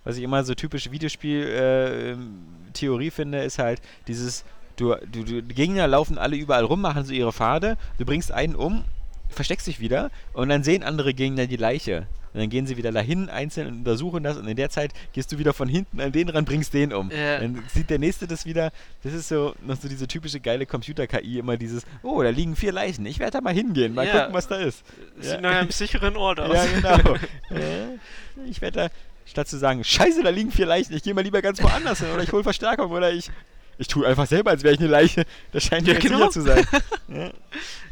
was 0.03 0.17
ich 0.17 0.23
immer 0.23 0.43
so 0.43 0.53
typische 0.53 0.91
Videospiel-Theorie 0.91 3.11
finde, 3.11 3.43
ist 3.43 3.57
halt 3.57 3.81
dieses, 4.07 4.43
du, 4.75 4.95
du, 5.11 5.23
du, 5.23 5.41
die 5.41 5.55
Gegner 5.55 5.87
laufen 5.87 6.17
alle 6.17 6.35
überall 6.35 6.65
rum, 6.65 6.81
machen 6.81 7.05
so 7.05 7.13
ihre 7.13 7.31
Pfade, 7.31 7.77
du 7.97 8.03
bringst 8.05 8.33
einen 8.33 8.55
um, 8.55 8.83
versteckst 9.29 9.67
dich 9.67 9.79
wieder 9.79 10.11
und 10.33 10.49
dann 10.49 10.63
sehen 10.63 10.83
andere 10.83 11.13
Gegner 11.13 11.47
die 11.47 11.55
Leiche. 11.55 12.05
Und 12.33 12.39
dann 12.39 12.49
gehen 12.49 12.65
sie 12.65 12.77
wieder 12.77 12.91
dahin, 12.91 13.29
einzeln 13.29 13.67
und 13.67 13.73
untersuchen 13.79 14.23
das 14.23 14.37
und 14.37 14.47
in 14.47 14.55
der 14.55 14.69
Zeit 14.69 14.91
gehst 15.13 15.31
du 15.31 15.37
wieder 15.37 15.53
von 15.53 15.67
hinten 15.67 16.01
an 16.01 16.11
den 16.11 16.29
ran, 16.29 16.45
bringst 16.45 16.73
den 16.73 16.91
um. 16.91 17.11
Ja. 17.11 17.39
Dann 17.39 17.63
sieht 17.73 17.89
der 17.91 17.99
Nächste 17.99 18.25
das 18.27 18.45
wieder. 18.45 18.71
Das 19.03 19.13
ist 19.13 19.27
so 19.29 19.53
noch 19.65 19.75
so 19.79 19.87
diese 19.87 20.07
typische 20.07 20.39
geile 20.39 20.65
Computer-KI, 20.65 21.37
immer 21.39 21.57
dieses, 21.57 21.83
oh, 22.01 22.23
da 22.23 22.29
liegen 22.29 22.55
vier 22.55 22.71
Leichen, 22.71 23.05
ich 23.05 23.19
werde 23.19 23.33
da 23.37 23.41
mal 23.41 23.53
hingehen, 23.53 23.93
mal 23.93 24.07
Ja. 24.07 24.19
gucken, 24.21 24.33
was 24.33 24.47
da 24.47 24.55
ist. 24.57 24.83
sieht 25.19 25.33
Ja. 25.33 25.41
nach 25.41 25.51
einem 25.51 25.69
sicheren 25.71 26.17
Ort 26.17 26.39
aus. 26.39 26.55
Ja, 26.55 26.65
genau. 26.97 27.15
ja, 27.51 27.59
ich 28.49 28.61
werde 28.61 28.79
da, 28.79 28.89
statt 29.25 29.47
zu 29.47 29.57
sagen, 29.57 29.83
scheiße, 29.83 30.23
da 30.23 30.29
liegen 30.29 30.51
vier 30.51 30.65
Leichen, 30.65 30.93
ich 30.95 31.03
gehe 31.03 31.13
mal 31.13 31.21
lieber 31.21 31.41
ganz 31.41 31.61
woanders 31.61 31.99
hin 31.99 32.09
oder 32.13 32.23
ich 32.23 32.31
hole 32.31 32.43
Verstärkung 32.43 32.91
oder 32.91 33.11
ich, 33.13 33.29
ich 33.77 33.87
tue 33.87 34.07
einfach 34.07 34.25
selber, 34.27 34.49
als 34.51 34.63
wäre 34.63 34.73
ich 34.73 34.79
eine 34.79 34.89
Leiche. 34.89 35.25
Das 35.51 35.63
scheint 35.65 35.87
Ja, 35.87 35.93
mir 35.93 35.99
genau. 35.99 36.17
sicher 36.17 36.31
zu 36.31 36.41
sein. 36.41 36.65
Ja. 37.07 37.31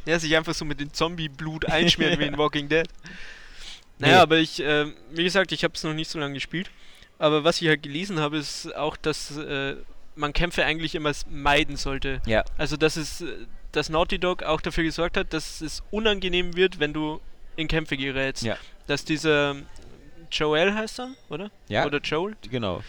Ja, 0.05 0.17
sich 0.17 0.35
einfach 0.35 0.55
so 0.55 0.65
mit 0.65 0.79
dem 0.79 0.91
Zombie-Blut 0.91 1.65
einschmieren 1.65 2.19
wie 2.19 2.25
in 2.25 2.37
Walking 2.37 2.67
Dead. 2.69 2.87
Nee. 4.01 4.07
Naja, 4.07 4.21
aber 4.23 4.37
ich, 4.37 4.59
ähm, 4.59 4.95
wie 5.11 5.23
gesagt, 5.23 5.51
ich 5.51 5.63
habe 5.63 5.75
es 5.75 5.83
noch 5.83 5.93
nicht 5.93 6.09
so 6.09 6.19
lange 6.19 6.33
gespielt. 6.33 6.71
Aber 7.19 7.43
was 7.43 7.61
ich 7.61 7.67
halt 7.67 7.83
gelesen 7.83 8.19
habe, 8.19 8.37
ist 8.37 8.75
auch, 8.75 8.97
dass 8.97 9.37
äh, 9.37 9.75
man 10.15 10.33
Kämpfe 10.33 10.65
eigentlich 10.65 10.95
immer 10.95 11.11
meiden 11.29 11.77
sollte. 11.77 12.19
Ja. 12.25 12.43
Also, 12.57 12.77
dass 12.77 12.95
es, 12.95 13.21
äh, 13.21 13.27
dass 13.71 13.89
Naughty 13.89 14.17
Dog 14.17 14.41
auch 14.41 14.59
dafür 14.59 14.83
gesorgt 14.83 15.17
hat, 15.17 15.33
dass 15.33 15.61
es 15.61 15.83
unangenehm 15.91 16.55
wird, 16.55 16.79
wenn 16.79 16.93
du 16.93 17.21
in 17.55 17.67
Kämpfe 17.67 17.95
gerätst. 17.95 18.41
Ja. 18.41 18.57
Dass 18.87 19.05
dieser 19.05 19.55
Joel 20.31 20.73
heißt 20.73 20.99
er, 20.99 21.11
oder? 21.29 21.51
Ja. 21.67 21.85
Oder 21.85 21.99
Joel? 21.99 22.35
Genau. 22.49 22.81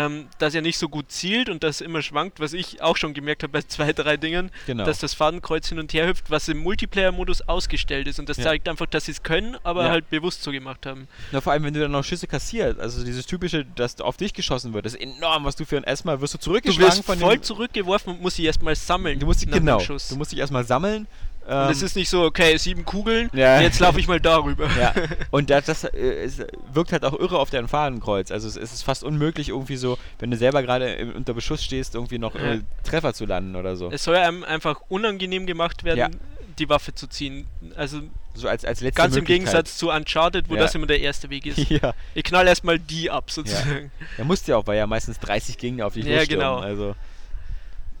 Ähm, 0.00 0.28
dass 0.38 0.54
er 0.54 0.62
nicht 0.62 0.78
so 0.78 0.88
gut 0.88 1.10
zielt 1.10 1.48
und 1.48 1.64
das 1.64 1.80
immer 1.80 2.02
schwankt, 2.02 2.38
was 2.38 2.52
ich 2.52 2.80
auch 2.82 2.96
schon 2.96 3.14
gemerkt 3.14 3.42
habe 3.42 3.50
bei 3.52 3.62
zwei, 3.62 3.92
drei 3.92 4.16
Dingen, 4.16 4.52
Genau. 4.66 4.84
dass 4.84 5.00
das 5.00 5.12
Fadenkreuz 5.12 5.68
hin 5.68 5.80
und 5.80 5.92
her 5.92 6.06
hüpft, 6.06 6.30
was 6.30 6.46
im 6.46 6.58
Multiplayer-Modus 6.58 7.48
ausgestellt 7.48 8.06
ist. 8.06 8.20
Und 8.20 8.28
das 8.28 8.36
Ja. 8.36 8.44
zeigt 8.44 8.68
einfach, 8.68 8.86
dass 8.86 9.06
sie 9.06 9.10
es 9.12 9.24
können, 9.24 9.56
aber 9.64 9.86
Ja. 9.86 9.90
halt 9.90 10.08
bewusst 10.08 10.44
so 10.44 10.52
gemacht 10.52 10.86
haben. 10.86 11.08
Na, 11.32 11.40
vor 11.40 11.52
allem, 11.52 11.64
wenn 11.64 11.74
du 11.74 11.80
dann 11.80 11.90
noch 11.90 12.04
Schüsse 12.04 12.28
kassierst, 12.28 12.78
also 12.78 13.04
dieses 13.04 13.26
typische, 13.26 13.64
dass 13.64 14.00
auf 14.00 14.16
dich 14.16 14.32
geschossen 14.34 14.72
wird, 14.72 14.86
ist 14.86 14.94
enorm, 14.94 15.44
was 15.44 15.56
du 15.56 15.64
für 15.64 15.78
ein 15.78 15.82
erstmal 15.84 16.20
wirst 16.20 16.34
du 16.34 16.38
Du 16.38 16.44
zurückgeschlagen 16.44 16.98
wirst 16.98 17.04
von 17.04 17.18
voll 17.18 17.40
zurückgeworfen 17.40 18.12
und 18.14 18.22
musst 18.22 18.36
sie 18.36 18.44
erstmal 18.44 18.76
sammeln. 18.76 19.18
Du 19.18 19.26
musst 19.26 19.40
dich 19.42 19.48
dem 19.50 19.58
genau, 19.58 19.80
Schuss. 19.80 20.10
du 20.10 20.14
musst 20.16 20.30
dich 20.30 20.38
erstmal 20.38 20.62
sammeln. 20.64 21.08
Ähm, 21.48 21.66
und 21.66 21.70
es 21.70 21.82
ist 21.82 21.96
nicht 21.96 22.08
so, 22.10 22.22
okay, 22.24 22.56
sieben 22.58 22.84
Kugeln, 22.84 23.30
Ja. 23.32 23.60
jetzt 23.60 23.80
laufe 23.80 23.98
ich 23.98 24.06
mal 24.06 24.20
darüber. 24.20 24.68
ja, 24.78 24.92
und 25.30 25.48
das, 25.50 25.64
das 25.66 25.84
äh, 25.84 26.28
wirkt 26.72 26.92
halt 26.92 27.04
auch 27.04 27.18
irre 27.18 27.38
auf 27.38 27.50
dein 27.50 27.68
Fadenkreuz. 27.68 28.30
Also 28.30 28.46
es, 28.48 28.56
es 28.56 28.72
ist 28.72 28.82
fast 28.82 29.02
unmöglich 29.04 29.48
irgendwie 29.48 29.76
so, 29.76 29.96
wenn 30.18 30.30
du 30.30 30.36
selber 30.36 30.62
gerade 30.62 31.12
unter 31.16 31.32
Beschuss 31.34 31.64
stehst, 31.64 31.94
irgendwie 31.94 32.18
noch 32.18 32.34
Ja. 32.34 32.54
äh, 32.54 32.60
Treffer 32.84 33.14
zu 33.14 33.24
landen 33.24 33.56
oder 33.56 33.76
so. 33.76 33.90
Es 33.90 34.04
soll 34.04 34.16
einem 34.16 34.44
einfach 34.44 34.80
unangenehm 34.88 35.46
gemacht 35.46 35.84
werden, 35.84 35.98
Ja. 35.98 36.08
die 36.58 36.68
Waffe 36.68 36.94
zu 36.94 37.06
ziehen. 37.06 37.46
Also 37.76 38.00
So 38.34 38.46
als, 38.48 38.64
als 38.64 38.80
letzte 38.80 39.00
ganz 39.02 39.16
im. 39.16 39.24
Gegensatz 39.24 39.78
zu 39.78 39.90
Uncharted, 39.90 40.48
wo 40.48 40.54
Ja. 40.54 40.60
das 40.62 40.74
immer 40.74 40.86
der 40.86 41.00
erste 41.00 41.30
Weg 41.30 41.46
ist. 41.46 41.58
ja, 41.70 41.94
Ich 42.14 42.24
knall 42.24 42.46
erstmal 42.46 42.78
die 42.78 43.10
ab, 43.10 43.30
sozusagen. 43.30 43.90
er 44.16 44.24
musste 44.24 44.50
ja 44.52 44.58
auch, 44.58 44.66
weil 44.66 44.76
ja 44.76 44.86
meistens 44.86 45.18
30 45.20 45.56
Gegner 45.58 45.86
auf 45.86 45.94
dich 45.94 46.04
Ja, 46.04 46.16
losstürmen. 46.18 46.40
genau. 46.46 46.58
Also 46.58 46.94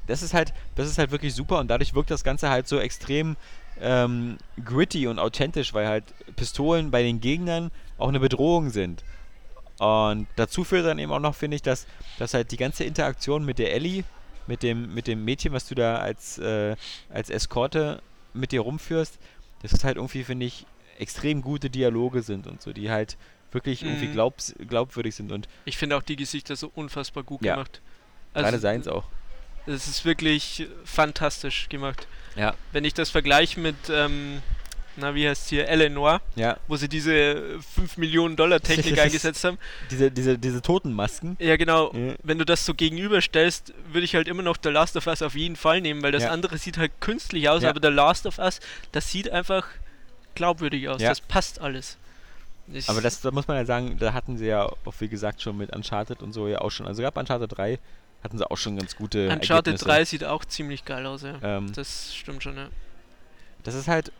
das 0.08 0.22
ist 0.22 0.34
halt, 0.34 0.52
das 0.74 0.88
ist 0.88 0.98
halt 0.98 1.10
wirklich 1.12 1.34
super 1.34 1.58
und 1.60 1.68
dadurch 1.68 1.94
wirkt 1.94 2.10
das 2.10 2.24
Ganze 2.24 2.50
halt 2.50 2.66
so 2.66 2.78
extrem 2.78 3.36
ähm, 3.80 4.38
gritty 4.64 5.06
und 5.06 5.18
authentisch, 5.20 5.72
weil 5.74 5.86
halt 5.86 6.04
Pistolen 6.34 6.90
bei 6.90 7.02
den 7.02 7.20
Gegnern 7.20 7.70
auch 7.98 8.08
eine 8.08 8.18
Bedrohung 8.20 8.70
sind. 8.70 9.04
Und 9.78 10.26
dazu 10.34 10.64
führt 10.64 10.86
dann 10.86 10.98
eben 10.98 11.12
auch 11.12 11.20
noch, 11.20 11.36
finde 11.36 11.54
ich, 11.54 11.62
dass, 11.62 11.86
dass 12.18 12.34
halt 12.34 12.50
die 12.50 12.56
ganze 12.56 12.82
Interaktion 12.82 13.44
mit 13.44 13.58
der 13.60 13.72
Ellie, 13.72 14.02
mit 14.48 14.64
dem, 14.64 14.92
mit 14.92 15.06
dem 15.06 15.24
Mädchen, 15.24 15.52
was 15.52 15.68
du 15.68 15.74
da 15.76 15.96
als, 15.98 16.38
äh, 16.38 16.74
als 17.10 17.30
Eskorte 17.30 18.02
mit 18.32 18.50
dir 18.50 18.62
rumführst, 18.62 19.18
das 19.62 19.72
ist 19.72 19.84
halt 19.84 19.96
irgendwie, 19.96 20.24
finde 20.24 20.46
ich, 20.46 20.66
extrem 20.98 21.42
gute 21.42 21.70
Dialoge 21.70 22.22
sind 22.22 22.48
und 22.48 22.60
so, 22.60 22.72
die 22.72 22.90
halt 22.90 23.16
wirklich 23.52 23.82
irgendwie 23.84 24.06
Mhm. 24.06 24.12
glaubs 24.12 24.54
glaubwürdig 24.66 25.14
sind 25.14 25.30
und 25.32 25.48
Ich 25.64 25.76
finde 25.78 25.96
auch 25.96 26.02
die 26.02 26.16
Gesichter 26.16 26.56
so 26.56 26.70
unfassbar 26.74 27.22
gut 27.22 27.42
Ja. 27.44 27.54
gemacht. 27.54 27.80
gerade 28.34 28.58
seins 28.58 28.88
auch. 28.88 29.04
Es 29.68 29.86
ist 29.88 30.04
wirklich 30.04 30.66
fantastisch 30.84 31.68
gemacht. 31.68 32.06
Ja. 32.36 32.54
Wenn 32.72 32.84
ich 32.84 32.94
das 32.94 33.10
vergleiche 33.10 33.60
mit, 33.60 33.76
ähm, 33.90 34.42
na 34.96 35.14
wie 35.14 35.28
heißt 35.28 35.48
hier, 35.48 35.68
Eleanor, 35.68 36.20
Ja, 36.36 36.56
wo 36.68 36.76
sie 36.76 36.88
diese 36.88 37.58
5 37.74 37.96
Millionen 37.98 38.36
Dollar 38.36 38.60
Technik 38.60 38.98
eingesetzt 39.00 39.44
haben. 39.44 39.58
diese, 39.90 40.10
diese, 40.10 40.38
diese 40.38 40.62
Totenmasken. 40.62 41.36
Ja, 41.38 41.56
genau. 41.56 41.92
Ja. 41.92 42.14
Wenn 42.22 42.38
du 42.38 42.44
das 42.44 42.64
so 42.64 42.74
gegenüberstellst, 42.74 43.72
würde 43.92 44.04
ich 44.04 44.14
halt 44.14 44.26
immer 44.28 44.42
noch 44.42 44.56
The 44.62 44.70
Last 44.70 44.96
of 44.96 45.06
Us 45.06 45.22
auf 45.22 45.34
jeden 45.34 45.56
Fall 45.56 45.80
nehmen, 45.80 46.02
weil 46.02 46.12
das 46.12 46.22
Ja. 46.24 46.30
andere 46.30 46.58
sieht 46.58 46.78
halt 46.78 46.92
künstlich 47.00 47.48
aus, 47.48 47.62
aber 47.64 47.80
The 47.82 47.94
Last 47.94 48.26
of 48.26 48.38
Us, 48.38 48.60
das 48.92 49.10
sieht 49.10 49.30
einfach 49.30 49.66
glaubwürdig 50.34 50.88
aus. 50.88 51.00
Das 51.00 51.20
passt 51.20 51.60
alles. 51.60 51.96
Ich, 52.72 52.88
Aber 52.88 53.00
das, 53.00 53.20
da 53.22 53.30
muss 53.30 53.48
man 53.48 53.56
ja 53.56 53.64
sagen, 53.64 53.96
da 53.98 54.12
hatten 54.12 54.36
sie 54.36 54.46
ja 54.46 54.64
auch, 54.66 54.76
wie 54.98 55.08
gesagt, 55.08 55.40
schon 55.40 55.56
mit 55.56 55.74
Uncharted 55.74 56.22
und 56.22 56.32
so 56.34 56.48
ja 56.48 56.60
auch 56.60 56.70
schon. 56.70 56.86
Also 56.86 57.02
bei 57.02 57.20
Uncharted 57.20 57.56
3 57.56 57.78
hatten 58.22 58.38
sie 58.38 58.50
auch 58.50 58.56
schon 58.56 58.76
ganz 58.76 58.96
gute 58.96 59.28
Uncharted 59.28 59.50
Ergebnisse. 59.50 59.84
3 59.84 60.04
sieht 60.04 60.24
auch 60.24 60.44
ziemlich 60.44 60.84
geil 60.84 61.06
aus, 61.06 61.22
ja. 61.22 61.38
Ähm, 61.42 61.72
Das 61.74 62.14
stimmt 62.14 62.42
schon, 62.42 62.56
ja. 62.56 62.68
das 63.62 63.74
ist 63.74 63.88
halt, 63.88 64.12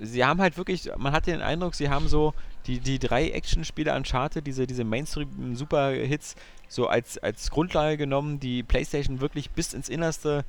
sie 0.00 0.24
haben 0.24 0.40
halt 0.40 0.56
wirklich, 0.56 0.90
man 0.96 1.12
hat 1.12 1.26
den 1.26 1.40
Eindruck, 1.40 1.74
sie 1.74 1.88
haben 1.88 2.08
so 2.08 2.34
die, 2.66 2.80
die 2.80 2.98
drei 2.98 3.30
Action-Spiele 3.30 3.94
Uncharted, 3.94 4.46
diese, 4.46 4.66
diese 4.66 4.84
Mainstream-Super-Hits, 4.84 6.36
so 6.68 6.86
als, 6.86 7.18
als 7.18 7.50
Grundlage 7.50 7.96
genommen, 7.96 8.40
die 8.40 8.62
PlayStation 8.62 9.20
wirklich 9.20 9.50
bis 9.50 9.72
ins 9.72 9.88
Innerste 9.88 10.44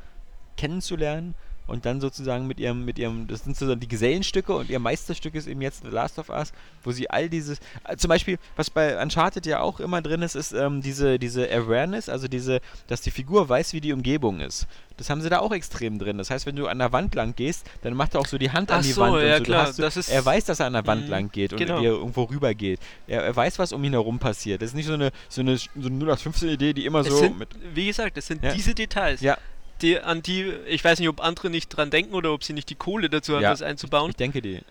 kennenzulernen 0.57 1.35
und 1.69 1.85
dann 1.85 2.01
sozusagen 2.01 2.45
mit 2.47 2.59
ihrem, 2.59 2.83
mit 2.83 2.99
ihrem, 2.99 3.27
das 3.27 3.43
sind 3.45 3.55
sozusagen 3.55 3.79
die 3.79 3.87
Gesellenstücke 3.87 4.53
und 4.53 4.69
ihr 4.69 4.79
Meisterstück 4.79 5.35
ist 5.35 5.47
eben 5.47 5.61
jetzt 5.61 5.83
The 5.83 5.89
Last 5.89 6.19
of 6.19 6.29
Us, 6.29 6.51
wo 6.83 6.91
sie 6.91 7.09
all 7.09 7.29
dieses, 7.29 7.59
äh, 7.87 7.95
zum 7.95 8.09
Beispiel, 8.09 8.37
was 8.55 8.69
bei 8.69 9.01
Uncharted 9.01 9.45
ja 9.45 9.61
auch 9.61 9.79
immer 9.79 10.01
drin 10.01 10.21
ist, 10.21 10.35
ist 10.35 10.51
ähm, 10.51 10.81
diese, 10.81 11.17
diese 11.19 11.49
Awareness, 11.51 12.09
also 12.09 12.27
diese, 12.27 12.59
dass 12.87 13.01
die 13.01 13.11
Figur 13.11 13.47
weiß, 13.47 13.73
wie 13.73 13.81
die 13.81 13.93
Umgebung 13.93 14.39
ist. 14.41 14.67
Das 14.97 15.09
haben 15.09 15.21
sie 15.21 15.29
da 15.29 15.39
auch 15.39 15.53
extrem 15.53 15.97
drin. 15.97 16.17
Das 16.17 16.29
heißt, 16.29 16.45
wenn 16.45 16.57
du 16.57 16.67
an 16.67 16.77
der 16.79 16.91
Wand 16.91 17.15
lang 17.15 17.33
gehst, 17.33 17.65
dann 17.83 17.93
macht 17.93 18.15
er 18.15 18.19
auch 18.19 18.25
so 18.27 18.37
die 18.37 18.51
Hand 18.51 18.69
an 18.69 18.79
Ach 18.79 18.83
die 18.83 18.91
so, 18.91 18.99
Wand. 19.01 19.13
und 19.15 19.21
ja, 19.21 19.33
so. 19.33 19.39
Du 19.39 19.43
klar, 19.45 19.71
das 19.77 19.95
ist- 19.95 20.09
er 20.09 20.25
weiß, 20.25 20.43
dass 20.43 20.59
er 20.59 20.65
an 20.65 20.73
der 20.73 20.85
Wand 20.87 21.05
Mhm, 21.05 21.09
lang 21.09 21.31
geht 21.31 21.53
und 21.53 21.59
genau. 21.59 21.77
er 21.77 21.91
irgendwo 21.91 22.23
rüber 22.23 22.53
geht. 22.53 22.81
Er, 23.07 23.23
er 23.23 23.33
weiß, 23.33 23.59
was 23.59 23.71
um 23.71 23.81
ihn 23.85 23.93
herum 23.93 24.19
passiert. 24.19 24.61
Das 24.61 24.71
ist 24.71 24.75
nicht 24.75 24.87
so 24.87 24.93
eine, 24.93 25.11
so 25.29 25.39
eine, 25.39 25.55
so 25.57 25.69
eine 25.85 26.03
0815-Idee, 26.05 26.73
die 26.73 26.85
immer 26.85 26.99
Es 26.99 27.07
so 27.07 27.15
sind, 27.17 27.47
wie 27.73 27.85
gesagt, 27.87 28.17
es 28.17 28.27
sind 28.27 28.43
Ja. 28.43 28.51
diese 28.53 28.75
Details, 28.75 29.21
Ja. 29.21 29.37
Die, 29.81 29.99
an 29.99 30.21
die, 30.21 30.51
ich 30.67 30.83
weiß 30.83 30.99
nicht, 30.99 31.09
ob 31.09 31.21
andere 31.21 31.49
nicht 31.49 31.69
dran 31.69 31.89
denken 31.89 32.13
oder 32.13 32.31
ob 32.33 32.43
sie 32.43 32.53
nicht 32.53 32.69
die 32.69 32.75
Kohle 32.75 33.09
dazu 33.09 33.35
haben, 33.35 33.41
Ja, 33.43 33.51
das 33.51 33.61
einzubauen. 33.61 34.09
Ich 34.11 34.15
denke, 34.15 34.41
die. 34.41 34.61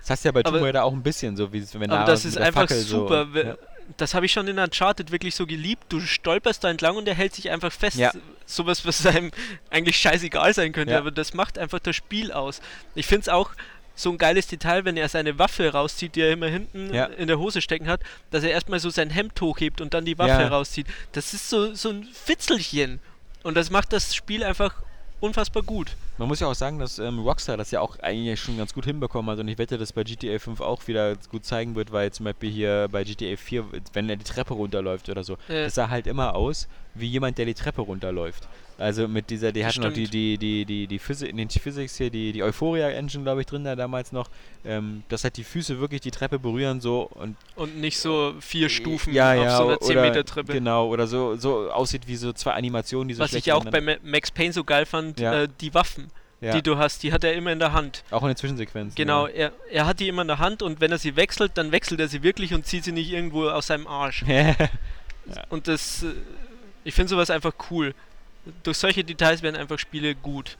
Das 0.00 0.10
hast 0.10 0.24
du 0.24 0.28
ja 0.28 0.32
bei 0.32 0.42
Tomb 0.44 0.62
Raider 0.62 0.84
auch 0.84 0.92
ein 0.92 1.02
bisschen, 1.02 1.36
so 1.36 1.52
wie 1.52 1.58
es- 1.58 1.74
wenn 1.78 1.90
Aber 1.90 2.00
da 2.00 2.06
das 2.06 2.24
ist 2.24 2.38
einfach 2.38 2.62
Fackel 2.62 2.78
super. 2.80 3.26
So, 3.32 3.38
ja. 3.40 3.56
Das 3.96 4.14
habe 4.14 4.26
ich 4.26 4.32
schon 4.32 4.48
in 4.48 4.58
Uncharted 4.58 5.10
wirklich 5.12 5.34
so 5.36 5.46
geliebt. 5.46 5.84
Du 5.88 6.00
stolperst 6.00 6.62
da 6.64 6.70
entlang 6.70 6.96
und 6.96 7.06
er 7.08 7.14
hält 7.14 7.34
sich 7.34 7.50
einfach 7.50 7.70
fest. 7.72 7.96
Ja. 7.96 8.12
Sowas, 8.44 8.84
was 8.84 9.04
einem 9.06 9.30
eigentlich 9.70 9.96
scheißegal 9.96 10.54
sein 10.54 10.72
könnte, 10.72 10.92
Ja. 10.92 10.98
aber 10.98 11.10
das 11.12 11.34
macht 11.34 11.58
einfach 11.58 11.78
das 11.78 11.94
Spiel 11.96 12.32
aus. 12.32 12.60
Ich 12.96 13.06
finde 13.06 13.22
es 13.22 13.28
auch 13.28 13.50
so 13.94 14.10
ein 14.10 14.18
geiles 14.18 14.46
Detail, 14.48 14.84
wenn 14.84 14.96
er 14.96 15.08
seine 15.08 15.38
Waffe 15.38 15.72
rauszieht, 15.72 16.16
die 16.16 16.20
er 16.20 16.32
immer 16.32 16.48
hinten 16.48 16.92
Ja. 16.92 17.04
in 17.06 17.28
der 17.28 17.38
Hose 17.38 17.60
stecken 17.62 17.86
hat, 17.88 18.00
dass 18.30 18.44
er 18.44 18.50
erstmal 18.50 18.78
so 18.80 18.90
sein 18.90 19.08
Hemd 19.10 19.40
hochhebt 19.40 19.80
und 19.80 19.94
dann 19.94 20.04
die 20.04 20.18
Waffe 20.18 20.48
rauszieht. 20.48 20.86
Das 21.12 21.32
ist 21.32 21.48
so, 21.48 21.74
so 21.74 21.90
ein 21.90 22.04
Fitzelchen. 22.12 23.00
Und 23.46 23.56
das 23.56 23.70
macht 23.70 23.92
das 23.92 24.12
Spiel 24.12 24.42
einfach 24.42 24.74
unfassbar 25.20 25.62
gut. 25.62 25.94
Man 26.18 26.26
muss 26.26 26.40
ja 26.40 26.48
auch 26.48 26.54
sagen, 26.54 26.80
dass 26.80 26.98
ähm, 26.98 27.20
Rockstar 27.20 27.56
das 27.56 27.70
ja 27.70 27.80
auch 27.80 27.96
eigentlich 28.00 28.40
schon 28.40 28.58
ganz 28.58 28.74
gut 28.74 28.84
hinbekommen 28.86 29.30
hat 29.30 29.38
und 29.38 29.46
ich 29.46 29.56
wette, 29.56 29.78
dass 29.78 29.92
bei 29.92 30.02
GTA 30.02 30.40
5 30.40 30.60
auch 30.60 30.84
wieder 30.88 31.14
gut 31.30 31.44
zeigen 31.44 31.76
wird, 31.76 31.92
weil 31.92 32.10
zum 32.10 32.24
Beispiel 32.24 32.50
hier 32.50 32.88
bei 32.90 33.04
GTA 33.04 33.36
4, 33.36 33.64
wenn 33.92 34.10
er 34.10 34.16
die 34.16 34.24
Treppe 34.24 34.52
runterläuft 34.54 35.08
oder 35.08 35.22
so, 35.22 35.34
Ja. 35.48 35.62
das 35.64 35.76
sah 35.76 35.88
halt 35.90 36.08
immer 36.08 36.34
aus 36.34 36.66
wie 36.94 37.06
jemand, 37.06 37.38
der 37.38 37.46
die 37.46 37.54
Treppe 37.54 37.82
runterläuft. 37.82 38.48
Also 38.78 39.08
mit 39.08 39.30
dieser, 39.30 39.52
die 39.52 39.64
hatten 39.64 39.80
noch 39.80 39.92
die, 39.92 40.06
die, 40.06 40.36
die, 40.36 40.66
die, 40.66 40.86
die 40.86 40.98
Physik, 40.98 41.30
in 41.30 41.38
den 41.38 41.48
Physics 41.48 41.96
hier, 41.96 42.10
die, 42.10 42.32
die 42.32 42.42
Euphoria-Engine, 42.42 43.24
glaube 43.24 43.40
ich, 43.40 43.46
drin 43.46 43.64
da 43.64 43.74
damals 43.74 44.12
noch, 44.12 44.28
ähm, 44.66 45.02
dass 45.08 45.24
halt 45.24 45.38
die 45.38 45.44
Füße 45.44 45.80
wirklich 45.80 46.02
die 46.02 46.10
Treppe 46.10 46.38
berühren 46.38 46.82
so 46.82 47.02
und 47.14 47.36
Und 47.54 47.78
nicht 47.80 47.98
so 47.98 48.34
vier 48.40 48.68
Stufen 48.68 49.14
ja, 49.14 49.32
auf 49.32 49.36
ja, 49.44 49.56
so 49.56 49.62
einer 49.64 49.76
oder- 49.76 49.80
10 49.80 50.00
Meter 50.02 50.24
Treppe. 50.24 50.52
Genau, 50.52 50.88
oder 50.88 51.06
so, 51.06 51.36
so 51.36 51.70
aussieht 51.70 52.06
wie 52.06 52.16
so 52.16 52.34
zwei 52.34 52.52
Animationen, 52.52 53.08
die 53.08 53.14
so 53.14 53.20
Was 53.22 53.32
ich 53.32 53.44
schlecht 53.44 53.52
auch 53.56 53.64
bei 53.64 53.80
Max 54.02 54.30
Payne 54.30 54.52
so 54.52 54.62
geil 54.62 54.84
fand, 54.84 55.20
Ja. 55.20 55.44
äh, 55.44 55.48
die 55.62 55.72
Waffen, 55.72 56.10
ja, 56.42 56.52
die 56.52 56.60
du 56.60 56.76
hast, 56.76 57.02
die 57.02 57.14
hat 57.14 57.24
er 57.24 57.32
immer 57.32 57.52
in 57.52 57.58
der 57.58 57.72
Hand. 57.72 58.04
auch 58.10 58.20
in 58.22 58.28
den 58.28 58.36
Zwischensequenzen. 58.36 58.94
Genau, 58.94 59.26
er, 59.26 59.52
er 59.70 59.86
hat 59.86 60.00
die 60.00 60.08
immer 60.08 60.20
in 60.20 60.28
der 60.28 60.38
Hand 60.38 60.62
und 60.62 60.82
wenn 60.82 60.92
er 60.92 60.98
sie 60.98 61.16
wechselt, 61.16 61.52
dann 61.54 61.72
wechselt 61.72 61.98
er 61.98 62.08
sie 62.08 62.22
wirklich 62.22 62.52
und 62.52 62.66
zieht 62.66 62.84
sie 62.84 62.92
nicht 62.92 63.10
irgendwo 63.10 63.48
aus 63.48 63.68
seinem 63.68 63.86
Arsch. 63.86 64.22
Ja. 65.28 65.42
Und 65.48 65.66
das, 65.66 66.04
äh, 66.04 66.12
ich 66.84 66.94
finde 66.94 67.08
sowas 67.10 67.30
einfach 67.30 67.52
cool. 67.72 67.94
Durch 68.62 68.78
solche 68.78 69.04
Details 69.04 69.42
werden 69.42 69.56
einfach 69.56 69.78
Spiele 69.78 70.14
gut. 70.14 70.56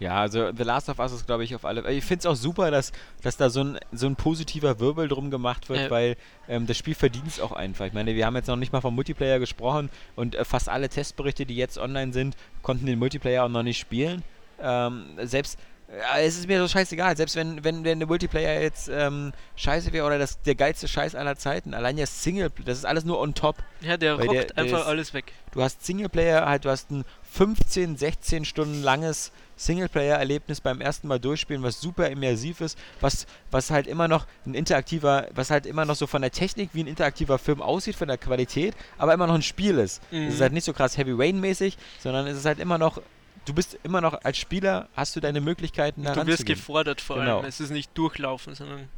Ja, 0.00 0.20
also 0.20 0.52
The 0.56 0.62
Last 0.62 0.88
of 0.88 1.00
Us 1.00 1.12
ist, 1.12 1.26
glaube 1.26 1.42
ich, 1.42 1.56
auf 1.56 1.64
alle. 1.64 1.90
Ich 1.92 2.04
finde 2.04 2.20
es 2.20 2.26
auch 2.26 2.36
super, 2.36 2.70
dass, 2.70 2.92
dass 3.22 3.36
da 3.36 3.50
so 3.50 3.64
ein, 3.64 3.78
so 3.90 4.06
ein 4.06 4.14
positiver 4.14 4.78
Wirbel 4.78 5.08
drum 5.08 5.28
gemacht 5.30 5.68
wird, 5.68 5.80
Ja. 5.80 5.90
weil 5.90 6.16
ähm, 6.48 6.68
das 6.68 6.76
Spiel 6.78 6.94
verdient 6.94 7.26
es 7.26 7.40
auch 7.40 7.50
einfach. 7.50 7.86
Ich 7.86 7.92
meine, 7.92 8.14
wir 8.14 8.24
haben 8.24 8.36
jetzt 8.36 8.46
noch 8.46 8.54
nicht 8.56 8.72
mal 8.72 8.80
vom 8.80 8.94
Multiplayer 8.94 9.40
gesprochen 9.40 9.90
und 10.14 10.36
äh, 10.36 10.44
fast 10.44 10.68
alle 10.68 10.88
Testberichte, 10.88 11.46
die 11.46 11.56
jetzt 11.56 11.78
online 11.78 12.12
sind, 12.12 12.36
konnten 12.62 12.86
den 12.86 12.98
Multiplayer 13.00 13.44
auch 13.44 13.48
noch 13.48 13.64
nicht 13.64 13.78
spielen. 13.78 14.22
Ähm, 14.60 15.04
selbst. 15.22 15.58
Ja, 15.90 16.18
es 16.20 16.36
ist 16.36 16.46
mir 16.46 16.60
so 16.60 16.68
scheißegal, 16.68 17.16
selbst 17.16 17.34
wenn, 17.34 17.64
wenn, 17.64 17.82
wenn 17.82 17.98
der 17.98 18.06
Multiplayer 18.06 18.60
jetzt 18.60 18.90
ähm, 18.92 19.32
scheiße 19.56 19.90
wäre 19.94 20.06
oder 20.06 20.18
das, 20.18 20.40
der 20.42 20.54
geilste 20.54 20.86
Scheiß 20.86 21.14
aller 21.14 21.36
Zeiten, 21.36 21.72
allein 21.72 21.96
der 21.96 22.06
Single, 22.06 22.50
das 22.66 22.76
ist 22.78 22.84
alles 22.84 23.04
nur 23.04 23.18
on 23.18 23.32
top. 23.34 23.56
Ja, 23.80 23.96
der 23.96 24.14
rockt 24.16 24.32
der- 24.34 24.44
der 24.44 24.58
einfach 24.58 24.80
ist- 24.80 24.86
alles 24.86 25.14
weg. 25.14 25.32
Du 25.52 25.62
hast 25.62 25.86
Singleplayer, 25.86 26.44
halt, 26.46 26.66
du 26.66 26.70
hast 26.70 26.90
ein 26.90 27.04
15, 27.32 27.96
16 27.96 28.44
Stunden 28.44 28.82
langes 28.82 29.32
Singleplayer-Erlebnis 29.56 30.60
beim 30.60 30.80
ersten 30.80 31.08
Mal 31.08 31.18
durchspielen, 31.18 31.62
was 31.62 31.80
super 31.80 32.08
immersiv 32.08 32.60
ist, 32.60 32.78
was, 33.00 33.26
was 33.50 33.70
halt 33.70 33.86
immer 33.86 34.08
noch 34.08 34.26
ein 34.46 34.54
interaktiver, 34.54 35.28
was 35.34 35.50
halt 35.50 35.66
immer 35.66 35.84
noch 35.84 35.94
so 35.96 36.06
von 36.06 36.20
der 36.22 36.30
Technik 36.30 36.70
wie 36.74 36.82
ein 36.82 36.86
interaktiver 36.86 37.38
Film 37.38 37.62
aussieht, 37.62 37.96
von 37.96 38.08
der 38.08 38.18
Qualität, 38.18 38.74
aber 38.98 39.14
immer 39.14 39.26
noch 39.26 39.34
ein 39.34 39.42
Spiel 39.42 39.78
ist. 39.78 40.02
Mhm. 40.10 40.28
Es 40.28 40.34
ist 40.34 40.40
halt 40.40 40.52
nicht 40.52 40.64
so 40.64 40.72
krass 40.72 40.96
Heavy 40.98 41.12
Rain-mäßig, 41.12 41.76
sondern 42.00 42.26
es 42.26 42.36
ist 42.36 42.44
halt 42.44 42.58
immer 42.58 42.78
noch, 42.78 43.00
du 43.48 43.54
bist 43.54 43.78
immer 43.82 44.00
noch 44.00 44.22
als 44.24 44.36
Spieler, 44.38 44.88
hast 44.94 45.16
du 45.16 45.20
deine 45.20 45.40
Möglichkeiten 45.40 46.02
da 46.04 46.14
Du 46.14 46.26
wirst 46.26 46.46
gefordert 46.46 47.00
vor 47.00 47.16
Genau. 47.16 47.38
allem. 47.38 47.46
Es 47.46 47.60
ist 47.60 47.70
nicht 47.70 47.96
durchlaufen, 47.96 48.54
sondern 48.54 48.88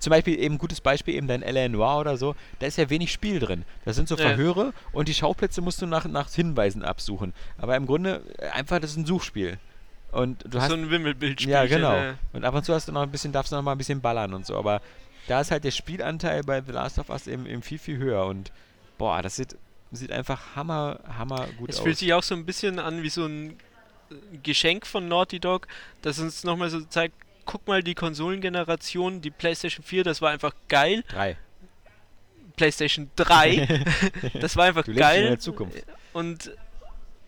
Zum 0.00 0.10
Beispiel 0.10 0.38
eben 0.38 0.58
gutes 0.58 0.80
Beispiel 0.80 1.14
eben 1.14 1.26
dein 1.28 1.42
L.A. 1.42 1.68
Noir 1.68 1.98
oder 2.00 2.16
so, 2.18 2.34
da 2.58 2.66
ist 2.66 2.76
ja 2.76 2.90
wenig 2.90 3.10
Spiel 3.12 3.38
drin. 3.40 3.64
Da 3.86 3.92
sind 3.94 4.06
so 4.08 4.16
Ja. 4.16 4.22
Verhöre 4.28 4.72
und 4.92 5.08
die 5.08 5.14
Schauplätze 5.14 5.62
musst 5.62 5.80
du 5.80 5.86
nach, 5.86 6.04
nach 6.04 6.30
Hinweisen 6.30 6.82
absuchen. 6.84 7.32
Aber 7.58 7.74
im 7.76 7.86
Grunde 7.86 8.20
einfach, 8.52 8.80
das 8.80 8.90
ist 8.90 8.96
ein 8.98 9.06
Suchspiel. 9.06 9.58
Und 10.12 10.44
du 10.46 10.60
hast 10.60 10.68
so 10.68 10.74
ein 10.76 10.90
Wimmelbildspiel. 10.90 11.50
ja, 11.50 11.64
genau. 11.66 12.12
Und 12.32 12.44
ab 12.44 12.54
und 12.54 12.64
zu 12.64 12.74
hast 12.74 12.86
du 12.86 12.92
noch 12.92 13.02
ein 13.02 13.10
bisschen, 13.10 13.32
darfst 13.32 13.50
du 13.50 13.56
noch 13.56 13.62
mal 13.62 13.72
ein 13.72 13.78
bisschen 13.78 14.00
ballern 14.00 14.34
und 14.34 14.44
so. 14.46 14.56
Aber 14.56 14.80
da 15.26 15.40
ist 15.40 15.50
halt 15.50 15.64
der 15.64 15.70
Spielanteil 15.72 16.42
bei 16.42 16.60
The 16.60 16.72
Last 16.72 16.98
of 16.98 17.08
Us 17.08 17.26
eben, 17.26 17.46
eben 17.46 17.62
viel, 17.62 17.78
viel 17.78 17.96
höher. 17.96 18.26
Und 18.26 18.52
boah, 18.98 19.22
das 19.22 19.36
sieht, 19.36 19.56
sieht 19.96 20.12
einfach 20.12 20.56
hammer, 20.56 21.00
hammer 21.16 21.46
gut 21.58 21.70
Es 21.70 21.76
aus. 21.78 21.82
fühlt 21.82 21.98
sich 21.98 22.12
auch 22.14 22.22
so 22.22 22.34
ein 22.34 22.44
bisschen 22.46 22.78
an 22.78 23.02
wie 23.02 23.10
so 23.10 23.24
ein 23.26 23.50
äh, 24.10 24.38
Geschenk 24.42 24.86
von 24.86 25.08
Naughty 25.08 25.40
Dog, 25.40 25.66
das 26.02 26.18
uns 26.18 26.44
nochmal 26.44 26.70
so 26.70 26.80
zeigt, 26.82 27.14
guck 27.46 27.66
mal 27.66 27.82
die 27.82 27.94
Konsolengeneration, 27.94 29.20
die 29.20 29.30
PlayStation 29.30 29.84
4, 29.84 30.04
das 30.04 30.22
war 30.22 30.30
einfach 30.30 30.54
geil. 30.68 31.04
Drei. 31.08 31.36
PlayStation 32.56 33.10
3, 33.16 33.84
das 34.40 34.56
war 34.56 34.66
einfach 34.66 34.84
Du 34.84 34.92
lebst 34.92 35.10
in 35.10 35.16
der 35.20 35.26
geil. 35.28 35.38
Zukunft. 35.38 35.84
Und 36.12 36.52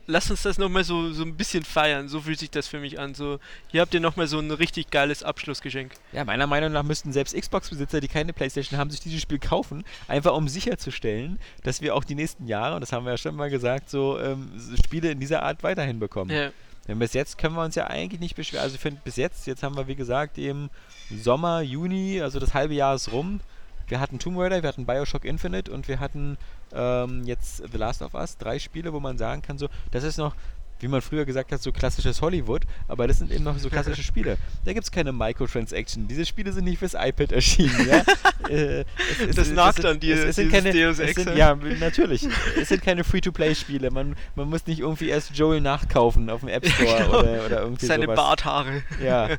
lass 0.06 0.30
uns 0.30 0.42
das 0.42 0.58
nochmal 0.58 0.84
so, 0.84 1.12
so 1.12 1.22
ein 1.22 1.36
bisschen 1.36 1.64
feiern. 1.64 2.08
So 2.08 2.20
fühlt 2.20 2.38
sich 2.38 2.50
das 2.50 2.68
für 2.68 2.78
mich 2.80 2.98
an. 2.98 3.14
So, 3.14 3.38
hier 3.68 3.80
habt 3.80 3.94
ihr 3.94 4.00
nochmal 4.00 4.26
so 4.26 4.38
ein 4.38 4.50
richtig 4.50 4.90
geiles 4.90 5.22
Abschlussgeschenk. 5.22 5.92
Ja, 6.12 6.24
meiner 6.24 6.46
Meinung 6.46 6.72
nach 6.72 6.82
müssten 6.82 7.12
selbst 7.12 7.36
Xbox-Besitzer, 7.36 8.00
die 8.00 8.08
keine 8.08 8.32
Playstation 8.32 8.78
haben, 8.78 8.90
sich 8.90 9.00
dieses 9.00 9.20
Spiel 9.20 9.38
kaufen, 9.38 9.84
einfach 10.08 10.34
um 10.34 10.48
sicherzustellen, 10.48 11.38
dass 11.62 11.80
wir 11.80 11.94
auch 11.94 12.04
die 12.04 12.14
nächsten 12.14 12.46
Jahre, 12.46 12.74
und 12.74 12.80
das 12.80 12.92
haben 12.92 13.04
wir 13.04 13.12
ja 13.12 13.18
schon 13.18 13.36
mal 13.36 13.50
gesagt, 13.50 13.90
so 13.90 14.18
ähm, 14.18 14.50
Spiele 14.84 15.10
in 15.10 15.20
dieser 15.20 15.42
Art 15.42 15.62
weiterhin 15.62 15.98
bekommen. 15.98 16.30
Ja, 16.30 16.50
Denn 16.88 16.98
bis 16.98 17.12
jetzt 17.12 17.38
können 17.38 17.54
wir 17.54 17.64
uns 17.64 17.74
ja 17.74 17.88
eigentlich 17.88 18.20
nicht 18.20 18.36
beschweren. 18.36 18.62
Also 18.62 18.76
ich 18.76 18.80
finde, 18.80 19.00
bis 19.04 19.16
jetzt, 19.16 19.46
jetzt 19.46 19.62
haben 19.62 19.76
wir 19.76 19.88
wie 19.88 19.96
gesagt 19.96 20.38
im 20.38 20.70
Sommer, 21.10 21.60
Juni, 21.60 22.20
also 22.20 22.38
das 22.38 22.54
halbe 22.54 22.74
Jahr 22.74 22.94
ist 22.94 23.12
rum. 23.12 23.40
Wir 23.88 24.00
hatten 24.00 24.18
Tomb 24.18 24.38
Raider, 24.38 24.62
wir 24.62 24.68
hatten 24.68 24.86
Bioshock 24.86 25.24
Infinite 25.24 25.70
und 25.70 25.86
wir 25.86 26.00
hatten 26.00 26.38
ähm, 26.76 27.24
jetzt 27.24 27.62
The 27.72 27.78
Last 27.78 28.02
of 28.02 28.14
Us. 28.14 28.36
Drei 28.36 28.58
Spiele, 28.58 28.92
wo 28.92 29.00
man 29.00 29.16
sagen 29.18 29.42
kann, 29.42 29.58
so, 29.58 29.68
das 29.90 30.04
ist 30.04 30.18
noch, 30.18 30.34
wie 30.80 30.88
man 30.88 31.00
früher 31.00 31.24
gesagt 31.24 31.52
hat, 31.52 31.62
so 31.62 31.72
klassisches 31.72 32.20
Hollywood, 32.20 32.64
aber 32.86 33.08
das 33.08 33.18
sind 33.18 33.32
eben 33.32 33.44
noch 33.44 33.58
so 33.58 33.70
klassische 33.70 34.02
Spiele. 34.04 34.36
Da 34.66 34.74
gibt 34.74 34.84
es 34.84 34.90
keine 34.92 35.10
Microtransaction. 35.10 36.06
Diese 36.06 36.26
Spiele 36.26 36.52
sind 36.52 36.64
nicht 36.64 36.78
fürs 36.78 36.92
iPad 36.92 37.32
erschienen, 37.32 37.88
ja. 37.88 38.02
Äh, 38.50 38.80
es- 38.82 38.86
es- 39.30 39.36
Das 39.36 39.50
nagt 39.50 39.84
an 39.84 39.98
dir, 39.98 40.14
es- 40.16 40.24
Es 40.24 40.36
sind 40.36 40.52
keine, 40.52 40.70
Deus 40.72 40.98
Ex, 41.00 41.14
sind, 41.16 41.30
ja. 41.36 41.54
ja, 41.54 41.54
natürlich. 41.80 42.28
Es 42.60 42.68
sind 42.68 42.80
keine 42.82 43.02
Free-to-Play-Spiele. 43.02 43.90
Man, 43.90 44.14
man 44.36 44.48
muss 44.48 44.66
nicht 44.68 44.78
irgendwie 44.80 45.08
erst 45.08 45.34
Joel 45.36 45.60
nachkaufen 45.60 46.30
auf 46.30 46.40
dem 46.40 46.50
App 46.50 46.64
Store 46.68 46.96
Genau. 46.96 47.18
oder, 47.20 47.44
oder 47.46 47.60
irgendwie 47.62 47.86
seine 47.86 48.04
sowas. 48.04 48.16
Barthaare. 48.16 48.82
Ja. 49.02 49.30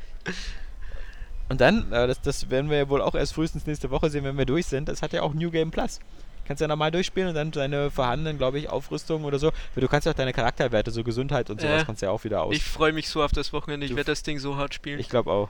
Und 1.50 1.62
dann, 1.62 1.90
äh, 1.94 2.08
das, 2.08 2.22
das 2.22 2.50
werden 2.50 2.70
wir 2.70 2.78
ja 2.78 2.90
wohl 2.90 3.02
auch 3.02 3.16
erst 3.16 3.34
frühestens 3.34 3.66
nächste 3.66 3.90
Woche 3.92 4.10
sehen, 4.10 4.26
wenn 4.26 4.38
wir 4.38 4.46
durch 4.46 4.66
sind. 4.66 4.90
Das 4.90 5.02
hat 5.02 5.14
ja 5.14 5.22
auch 5.22 5.34
New 5.34 5.52
Game 5.52 5.72
Plus. 5.72 6.00
Kannst 6.48 6.62
ja 6.62 6.68
normal 6.68 6.92
durchspielen 6.92 7.30
und 7.30 7.36
dann 7.36 7.52
deine 7.52 7.92
vorhandenen, 7.92 8.38
glaube 8.38 8.58
ich, 8.60 8.70
Aufrüstungen 8.70 9.26
oder 9.26 9.38
so. 9.40 9.52
Weil 9.76 9.82
du 9.82 9.88
kannst 9.88 10.06
ja 10.06 10.12
auch 10.14 10.16
deine 10.16 10.34
Charakterwerte, 10.34 10.92
so 10.92 11.04
Gesundheit 11.04 11.50
und 11.50 11.60
sowas, 11.62 11.82
Äh, 11.82 11.86
kannst 11.86 12.02
du 12.02 12.06
ja 12.06 12.12
auch 12.12 12.24
wieder 12.24 12.42
aus. 12.44 12.56
Ich 12.56 12.64
freue 12.64 12.94
mich 12.94 13.10
so 13.10 13.22
auf 13.24 13.32
das 13.32 13.52
Wochenende. 13.54 13.86
Ich 13.86 13.92
werde 13.96 14.12
das 14.12 14.24
Ding 14.24 14.40
so 14.40 14.56
hart 14.56 14.74
spielen. 14.74 15.00
Ich 15.00 15.10
glaube 15.10 15.32
auch. 15.32 15.50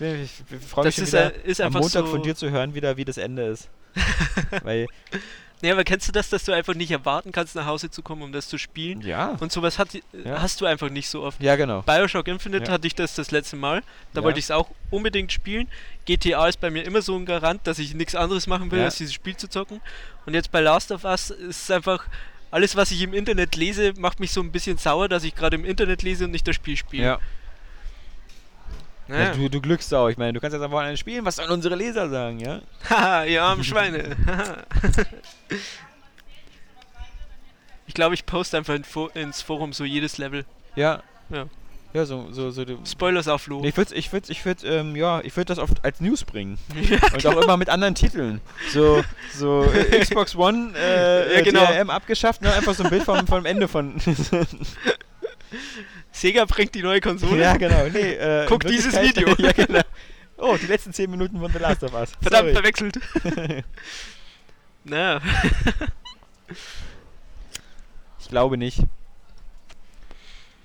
Ich, 0.00 0.06
ich, 0.06 0.42
ich 0.60 0.66
freue 0.66 0.86
mich 0.86 0.96
ist, 0.98 1.08
wieder 1.12 1.34
äh, 1.34 1.40
ist 1.50 1.60
am 1.60 1.72
Montag 1.72 2.04
so- 2.04 2.06
von 2.06 2.22
dir 2.22 2.34
zu 2.34 2.50
hören, 2.50 2.74
wieder 2.74 2.96
wie 2.96 3.04
das 3.04 3.18
Ende 3.18 3.42
ist. 3.46 3.68
Weil 4.62 4.86
Ja, 5.60 5.72
aber 5.72 5.82
kennst 5.82 6.06
du 6.06 6.12
das, 6.12 6.28
dass 6.30 6.44
du 6.44 6.52
einfach 6.52 6.74
nicht 6.74 6.92
erwarten 6.92 7.32
kannst, 7.32 7.56
nach 7.56 7.66
Hause 7.66 7.90
zu 7.90 8.00
kommen, 8.02 8.22
um 8.22 8.30
das 8.30 8.46
zu 8.46 8.58
spielen? 8.58 9.00
Ja. 9.00 9.36
Und 9.40 9.50
sowas 9.50 9.76
hat, 9.80 9.88
Ja. 10.24 10.40
hast 10.40 10.60
du 10.60 10.66
einfach 10.66 10.88
nicht 10.88 11.08
so 11.08 11.22
oft. 11.24 11.42
Ja, 11.42 11.56
genau. 11.56 11.82
Bioshock 11.82 12.28
Infinite 12.28 12.66
Ja. 12.66 12.72
hatte 12.74 12.86
ich 12.86 12.94
das 12.94 13.16
das 13.16 13.32
letzte 13.32 13.56
Mal. 13.56 13.82
Da 14.12 14.20
Ja. 14.20 14.24
wollte 14.24 14.38
ich 14.38 14.44
es 14.44 14.50
auch 14.52 14.70
unbedingt 14.90 15.32
spielen. 15.32 15.66
GTA 16.04 16.46
ist 16.46 16.60
bei 16.60 16.70
mir 16.70 16.84
immer 16.84 17.02
so 17.02 17.16
ein 17.16 17.26
Garant, 17.26 17.66
dass 17.66 17.80
ich 17.80 17.92
nichts 17.94 18.14
anderes 18.14 18.46
machen 18.46 18.70
will, 18.70 18.80
als 18.82 18.98
dieses 18.98 19.12
Spiel 19.14 19.36
zu 19.36 19.48
zocken. 19.48 19.80
Und 20.28 20.34
jetzt 20.34 20.52
bei 20.52 20.60
Last 20.60 20.92
of 20.92 21.04
Us 21.04 21.30
ist 21.30 21.62
es 21.62 21.70
einfach, 21.70 22.04
alles 22.50 22.76
was 22.76 22.90
ich 22.90 23.00
im 23.00 23.14
Internet 23.14 23.56
lese, 23.56 23.94
macht 23.96 24.20
mich 24.20 24.30
so 24.30 24.42
ein 24.42 24.52
bisschen 24.52 24.76
sauer, 24.76 25.08
dass 25.08 25.24
ich 25.24 25.34
gerade 25.34 25.56
im 25.56 25.64
Internet 25.64 26.02
lese 26.02 26.26
und 26.26 26.32
nicht 26.32 26.46
das 26.46 26.54
Spiel 26.54 26.76
spiele. 26.76 27.02
Ja. 27.02 27.18
Naja. 29.06 29.24
Ja, 29.24 29.32
du, 29.32 29.48
du 29.48 29.62
Glückssau. 29.62 30.10
Ich 30.10 30.18
meine, 30.18 30.34
du 30.34 30.40
kannst 30.40 30.52
jetzt 30.52 30.62
einfach 30.62 30.80
eine 30.80 30.98
spielen. 30.98 31.24
Was 31.24 31.36
sollen 31.36 31.48
unsere 31.48 31.76
Leser 31.76 32.10
sagen, 32.10 32.40
ja? 32.40 32.60
Haha, 32.90 33.24
ihr 33.24 33.42
armen 33.42 33.64
Schweine. 33.64 34.16
Ich 37.86 37.94
glaube, 37.94 38.14
ich 38.14 38.26
poste 38.26 38.58
einfach 38.58 38.74
in 38.74 38.84
Fo 38.84 39.06
ins 39.14 39.40
Forum 39.40 39.72
so 39.72 39.82
jedes 39.86 40.18
Level. 40.18 40.44
Ja. 40.76 41.02
Ja. 41.30 41.46
Ja, 41.94 42.04
so, 42.04 42.28
so, 42.30 42.50
so. 42.50 42.64
Spoilers 42.84 43.28
auf 43.28 43.42
Flo. 43.42 43.60
Nee, 43.60 43.68
Ich 43.68 43.76
würde, 43.76 43.94
ich 43.94 44.12
würde, 44.12 44.30
ich 44.30 44.44
würde, 44.44 44.66
ähm, 44.68 44.94
ja, 44.94 45.20
ich 45.22 45.34
würde 45.36 45.46
das 45.46 45.58
oft 45.58 45.82
als 45.84 46.00
News 46.00 46.22
bringen. 46.22 46.58
Und 47.14 47.26
auch 47.26 47.42
immer 47.42 47.56
mit 47.56 47.70
anderen 47.70 47.94
Titeln. 47.94 48.40
So, 48.70 49.02
so 49.34 49.64
äh, 49.64 49.98
Xbox 50.00 50.36
One, 50.36 50.72
äh, 50.76 51.34
Ja, 51.36 51.40
genau. 51.42 51.64
DRM 51.64 51.90
abgeschafft, 51.90 52.42
ne? 52.42 52.52
Einfach 52.52 52.74
so 52.74 52.84
ein 52.84 52.90
Bild 52.90 53.04
vom, 53.04 53.26
vom 53.26 53.46
Ende 53.46 53.68
von. 53.68 53.94
Sega 56.12 56.44
bringt 56.44 56.74
die 56.74 56.82
neue 56.82 57.00
Konsole. 57.00 57.40
ja, 57.40 57.56
genau. 57.56 57.86
Nee, 57.92 58.12
äh, 58.14 58.44
Guck 58.46 58.64
dieses 58.66 58.94
Video. 59.00 59.34
ja, 59.38 59.52
genau. 59.52 59.80
Oh, 60.36 60.56
die 60.60 60.66
letzten 60.66 60.92
10 60.92 61.10
Minuten 61.10 61.40
von 61.40 61.50
The 61.50 61.58
Last 61.58 61.82
of 61.84 61.94
Us. 61.94 62.12
Verdammt, 62.20 62.50
Sorry. 62.50 62.54
verwechselt. 62.54 63.00
naja. 64.84 65.20
Ich 68.20 68.28
glaube 68.28 68.58
nicht. 68.58 68.80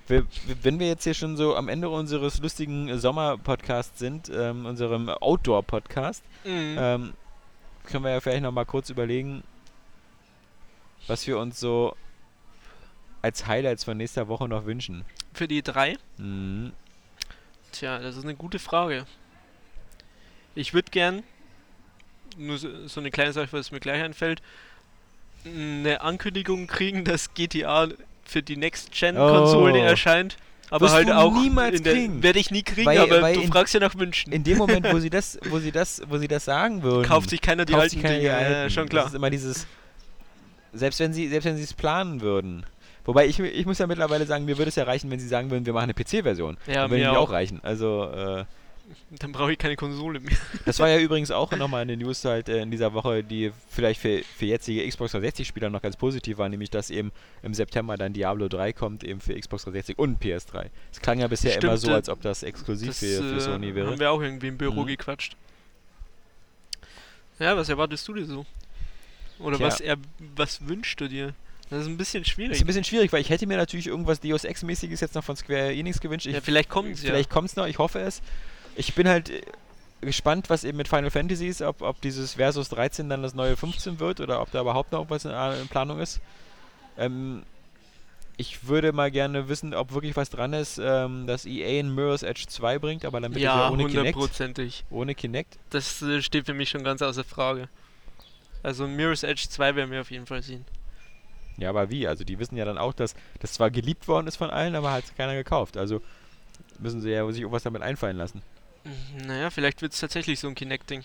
Wir, 0.06 0.26
wenn 0.62 0.78
wir 0.78 0.86
jetzt 0.88 1.04
hier 1.04 1.14
schon 1.14 1.36
so 1.36 1.56
am 1.56 1.68
Ende 1.68 1.88
unseres 1.88 2.38
lustigen 2.40 2.98
Sommer-Podcasts 2.98 3.98
sind, 3.98 4.30
ähm, 4.34 4.66
unserem 4.66 5.08
Outdoor-Podcast, 5.08 6.22
Mhm. 6.44 6.76
ähm, 6.78 7.12
können 7.84 8.04
wir 8.04 8.10
ja 8.10 8.20
vielleicht 8.20 8.42
noch 8.42 8.52
mal 8.52 8.66
kurz 8.66 8.90
überlegen, 8.90 9.42
was 11.06 11.26
wir 11.26 11.38
uns 11.38 11.58
so 11.58 11.96
als 13.22 13.46
Highlights 13.46 13.84
von 13.84 13.96
nächster 13.96 14.28
Woche 14.28 14.46
noch 14.48 14.66
wünschen. 14.66 15.04
Für 15.32 15.48
die 15.48 15.62
drei? 15.62 15.96
Mhm. 16.18 16.72
Tja, 17.72 17.98
das 17.98 18.16
ist 18.16 18.24
eine 18.24 18.34
gute 18.36 18.58
Frage. 18.58 19.06
Ich 20.54 20.74
würde 20.74 20.90
gern, 20.90 21.22
nur 22.36 22.58
so, 22.58 22.86
so 22.86 23.00
eine 23.00 23.10
kleine 23.10 23.32
Sache, 23.32 23.48
was 23.52 23.70
mir 23.72 23.80
gleich 23.80 24.02
einfällt, 24.02 24.42
eine 25.46 26.00
Ankündigung 26.02 26.66
kriegen, 26.66 27.04
dass 27.04 27.32
GTA 27.34 27.88
für 28.24 28.42
die 28.42 28.56
Next-Gen-Konsole 28.56 29.78
Oh. 29.80 29.82
erscheint. 29.82 30.36
Aber 30.70 30.86
Wirst 30.86 30.94
halt 30.94 31.10
auch 31.12 31.32
niemals 31.32 31.82
kriegen. 31.82 32.22
werde 32.22 32.38
ich 32.38 32.50
nie 32.50 32.62
kriegen, 32.62 32.86
Weil- 32.86 32.98
aber 32.98 33.22
weil 33.22 33.34
du 33.34 33.42
in- 33.42 33.52
fragst 33.52 33.74
ja 33.74 33.80
nach 33.80 33.94
Wünschen. 33.96 34.32
In 34.32 34.42
dem 34.44 34.58
Moment, 34.58 34.90
wo 34.92 34.98
sie 34.98 35.10
das, 35.10 35.38
wo 35.50 35.58
sie 35.58 35.70
das, 35.70 36.02
wo 36.08 36.16
sie 36.18 36.26
das 36.26 36.44
sagen 36.46 36.82
würden, 36.82 37.06
Kauft 37.06 37.30
sich 37.30 37.40
keiner 37.40 37.64
die 37.64 37.74
alten 37.74 38.00
Dinge. 38.02 38.22
Ja, 38.22 38.36
alten. 38.38 38.70
schon 38.70 38.84
Das 38.86 38.90
klar. 38.90 39.06
ist 39.06 39.14
immer 39.14 39.30
dieses, 39.30 39.66
selbst 40.72 40.98
wenn 41.00 41.12
sie, 41.12 41.28
selbst 41.28 41.44
wenn 41.44 41.56
sie 41.56 41.62
es 41.62 41.74
planen 41.74 42.20
würden. 42.22 42.64
Wobei 43.04 43.26
ich, 43.26 43.38
ich 43.38 43.66
muss 43.66 43.78
ja 43.78 43.86
mittlerweile 43.86 44.24
sagen, 44.26 44.46
mir 44.46 44.56
würde 44.56 44.70
es 44.70 44.76
ja 44.76 44.84
reichen, 44.84 45.10
wenn 45.10 45.20
sie 45.20 45.28
sagen 45.28 45.50
würden, 45.50 45.66
wir 45.66 45.74
machen 45.74 45.84
eine 45.84 45.94
PC-Version. 45.94 46.56
Ja, 46.66 46.90
würde 46.90 46.96
mir 47.04 47.18
auch. 47.18 47.30
reichen. 47.30 47.60
Also 47.62 48.04
äh, 48.10 48.44
Dann 49.18 49.32
brauche 49.32 49.52
ich 49.52 49.58
keine 49.58 49.76
Konsole 49.76 50.20
mehr. 50.20 50.36
Das 50.66 50.78
war 50.78 50.88
ja 50.88 50.98
übrigens 50.98 51.30
auch 51.30 51.50
nochmal 51.52 51.82
eine 51.82 51.96
News 51.96 52.24
halt 52.24 52.48
äh, 52.48 52.60
in 52.62 52.70
dieser 52.70 52.92
Woche, 52.92 53.24
die 53.24 53.50
vielleicht 53.68 54.00
für, 54.00 54.22
für 54.22 54.44
jetzige 54.46 54.86
Xbox 54.86 55.14
360-Spieler 55.14 55.70
noch 55.70 55.80
ganz 55.82 55.96
positiv 55.96 56.36
war, 56.38 56.48
nämlich 56.48 56.68
dass 56.70 56.90
eben 56.90 57.10
im 57.42 57.54
September 57.54 57.96
dann 57.96 58.12
Diablo 58.12 58.48
3 58.48 58.72
kommt, 58.74 59.02
eben 59.04 59.20
für 59.20 59.34
Xbox 59.38 59.64
360 59.64 59.98
und 59.98 60.20
PS3. 60.22 60.66
Es 60.92 61.00
klang 61.00 61.18
ja 61.20 61.28
bisher 61.28 61.52
immer 61.52 61.76
Stimmt, 61.76 61.80
so, 61.80 61.90
äh, 61.90 61.94
als 61.94 62.08
ob 62.10 62.20
das 62.20 62.42
exklusiv 62.42 62.88
Das 62.88 62.98
für, 62.98 63.22
für 63.22 63.36
äh, 63.36 63.40
Sony 63.40 63.74
wäre. 63.74 63.90
haben 63.90 63.98
wir 64.00 64.10
auch 64.10 64.20
irgendwie 64.20 64.48
im 64.48 64.58
Büro 64.58 64.82
Mhm. 64.82 64.86
gequatscht. 64.88 65.36
Ja, 67.38 67.56
was 67.56 67.68
erwartest 67.68 68.06
du 68.06 68.14
dir 68.14 68.26
so? 68.26 68.46
Oder 69.38 69.56
Tja. 69.56 69.66
was, 69.66 69.80
er, 69.80 69.96
was 70.36 70.66
wünschst 70.68 71.00
du 71.00 71.08
dir? 71.08 71.34
Das 71.70 71.80
ist 71.80 71.86
ein 71.88 71.96
bisschen 71.96 72.22
Das 72.22 72.30
schwierig. 72.30 72.52
ist 72.52 72.60
ein 72.62 72.66
bisschen 72.66 72.84
schwierig, 72.84 73.12
weil 73.12 73.20
ich 73.20 73.30
hätte 73.30 73.46
mir 73.46 73.56
natürlich 73.56 73.86
irgendwas 73.86 74.20
Deus 74.20 74.44
Ex-mäßiges 74.44 75.00
jetzt 75.00 75.14
noch 75.14 75.24
von 75.24 75.34
Square 75.36 75.72
Enix 75.74 76.00
gewünscht. 76.00 76.26
Ich, 76.26 76.34
ja, 76.34 76.40
vielleicht 76.40 76.68
kommt 76.68 76.90
es 76.92 77.02
ja. 77.02 77.08
vielleicht 77.10 77.30
kommt's 77.30 77.56
noch, 77.56 77.66
ich 77.66 77.78
hoffe 77.78 77.98
es. 78.00 78.20
Ich 78.76 78.94
bin 78.94 79.08
halt 79.08 79.30
äh, 79.30 79.42
gespannt, 80.00 80.50
was 80.50 80.64
eben 80.64 80.76
mit 80.78 80.88
Final 80.88 81.10
Fantasy 81.10 81.46
ist, 81.46 81.62
ob, 81.62 81.82
ob 81.82 82.00
dieses 82.00 82.34
Versus 82.34 82.68
13 82.68 83.08
dann 83.08 83.22
das 83.22 83.34
neue 83.34 83.56
15 83.56 84.00
wird 84.00 84.20
oder 84.20 84.40
ob 84.40 84.50
da 84.50 84.60
überhaupt 84.60 84.92
noch 84.92 85.08
was 85.10 85.24
in, 85.24 85.30
in 85.30 85.68
Planung 85.68 86.00
ist. 86.00 86.20
Ähm, 86.98 87.42
ich 88.36 88.66
würde 88.66 88.92
mal 88.92 89.10
gerne 89.10 89.48
wissen, 89.48 89.74
ob 89.74 89.92
wirklich 89.92 90.16
was 90.16 90.28
dran 90.30 90.52
ist, 90.52 90.80
ähm, 90.82 91.26
dass 91.26 91.46
EA 91.46 91.78
in 91.80 91.94
Mirror's 91.94 92.22
Edge 92.24 92.46
2 92.48 92.78
bringt, 92.78 93.04
aber 93.04 93.20
dann 93.20 93.32
bitte 93.32 93.44
Ja, 93.44 93.58
sehr 93.58 93.72
ohne 93.72 93.86
Kinect. 93.86 94.16
hundertprozentig. 94.16 94.84
Ohne 94.90 95.14
Kinect. 95.14 95.56
Das 95.70 96.02
äh, 96.02 96.20
steht 96.20 96.46
für 96.46 96.54
mich 96.54 96.68
schon 96.68 96.82
ganz 96.82 97.00
außer 97.00 97.22
Frage. 97.24 97.68
Also 98.62 98.88
Mirror's 98.88 99.22
Edge 99.22 99.46
2 99.48 99.76
werden 99.76 99.90
wir 99.90 100.00
auf 100.00 100.10
jeden 100.10 100.26
Fall 100.26 100.42
sehen. 100.42 100.64
Ja, 101.56 101.68
aber 101.70 101.90
wie? 101.90 102.08
Also 102.08 102.24
die 102.24 102.38
wissen 102.40 102.56
ja 102.56 102.64
dann 102.64 102.78
auch, 102.78 102.92
dass 102.92 103.14
das 103.38 103.52
zwar 103.52 103.70
geliebt 103.70 104.08
worden 104.08 104.26
ist 104.26 104.36
von 104.36 104.50
allen, 104.50 104.74
aber 104.74 104.90
hat 104.90 105.04
keiner 105.16 105.34
gekauft. 105.34 105.76
Also 105.76 106.02
müssen 106.80 107.00
sie 107.00 107.10
ja 107.10 107.30
sich 107.30 107.42
irgendwas 107.42 107.62
damit 107.62 107.82
einfallen 107.82 108.16
lassen. 108.16 108.42
Mhm, 108.84 109.26
Naja, 109.26 109.50
vielleicht 109.50 109.80
wird 109.82 109.92
es 109.92 110.00
tatsächlich 110.00 110.40
so 110.40 110.48
ein 110.48 110.54
Kinect-Ding. 110.54 111.04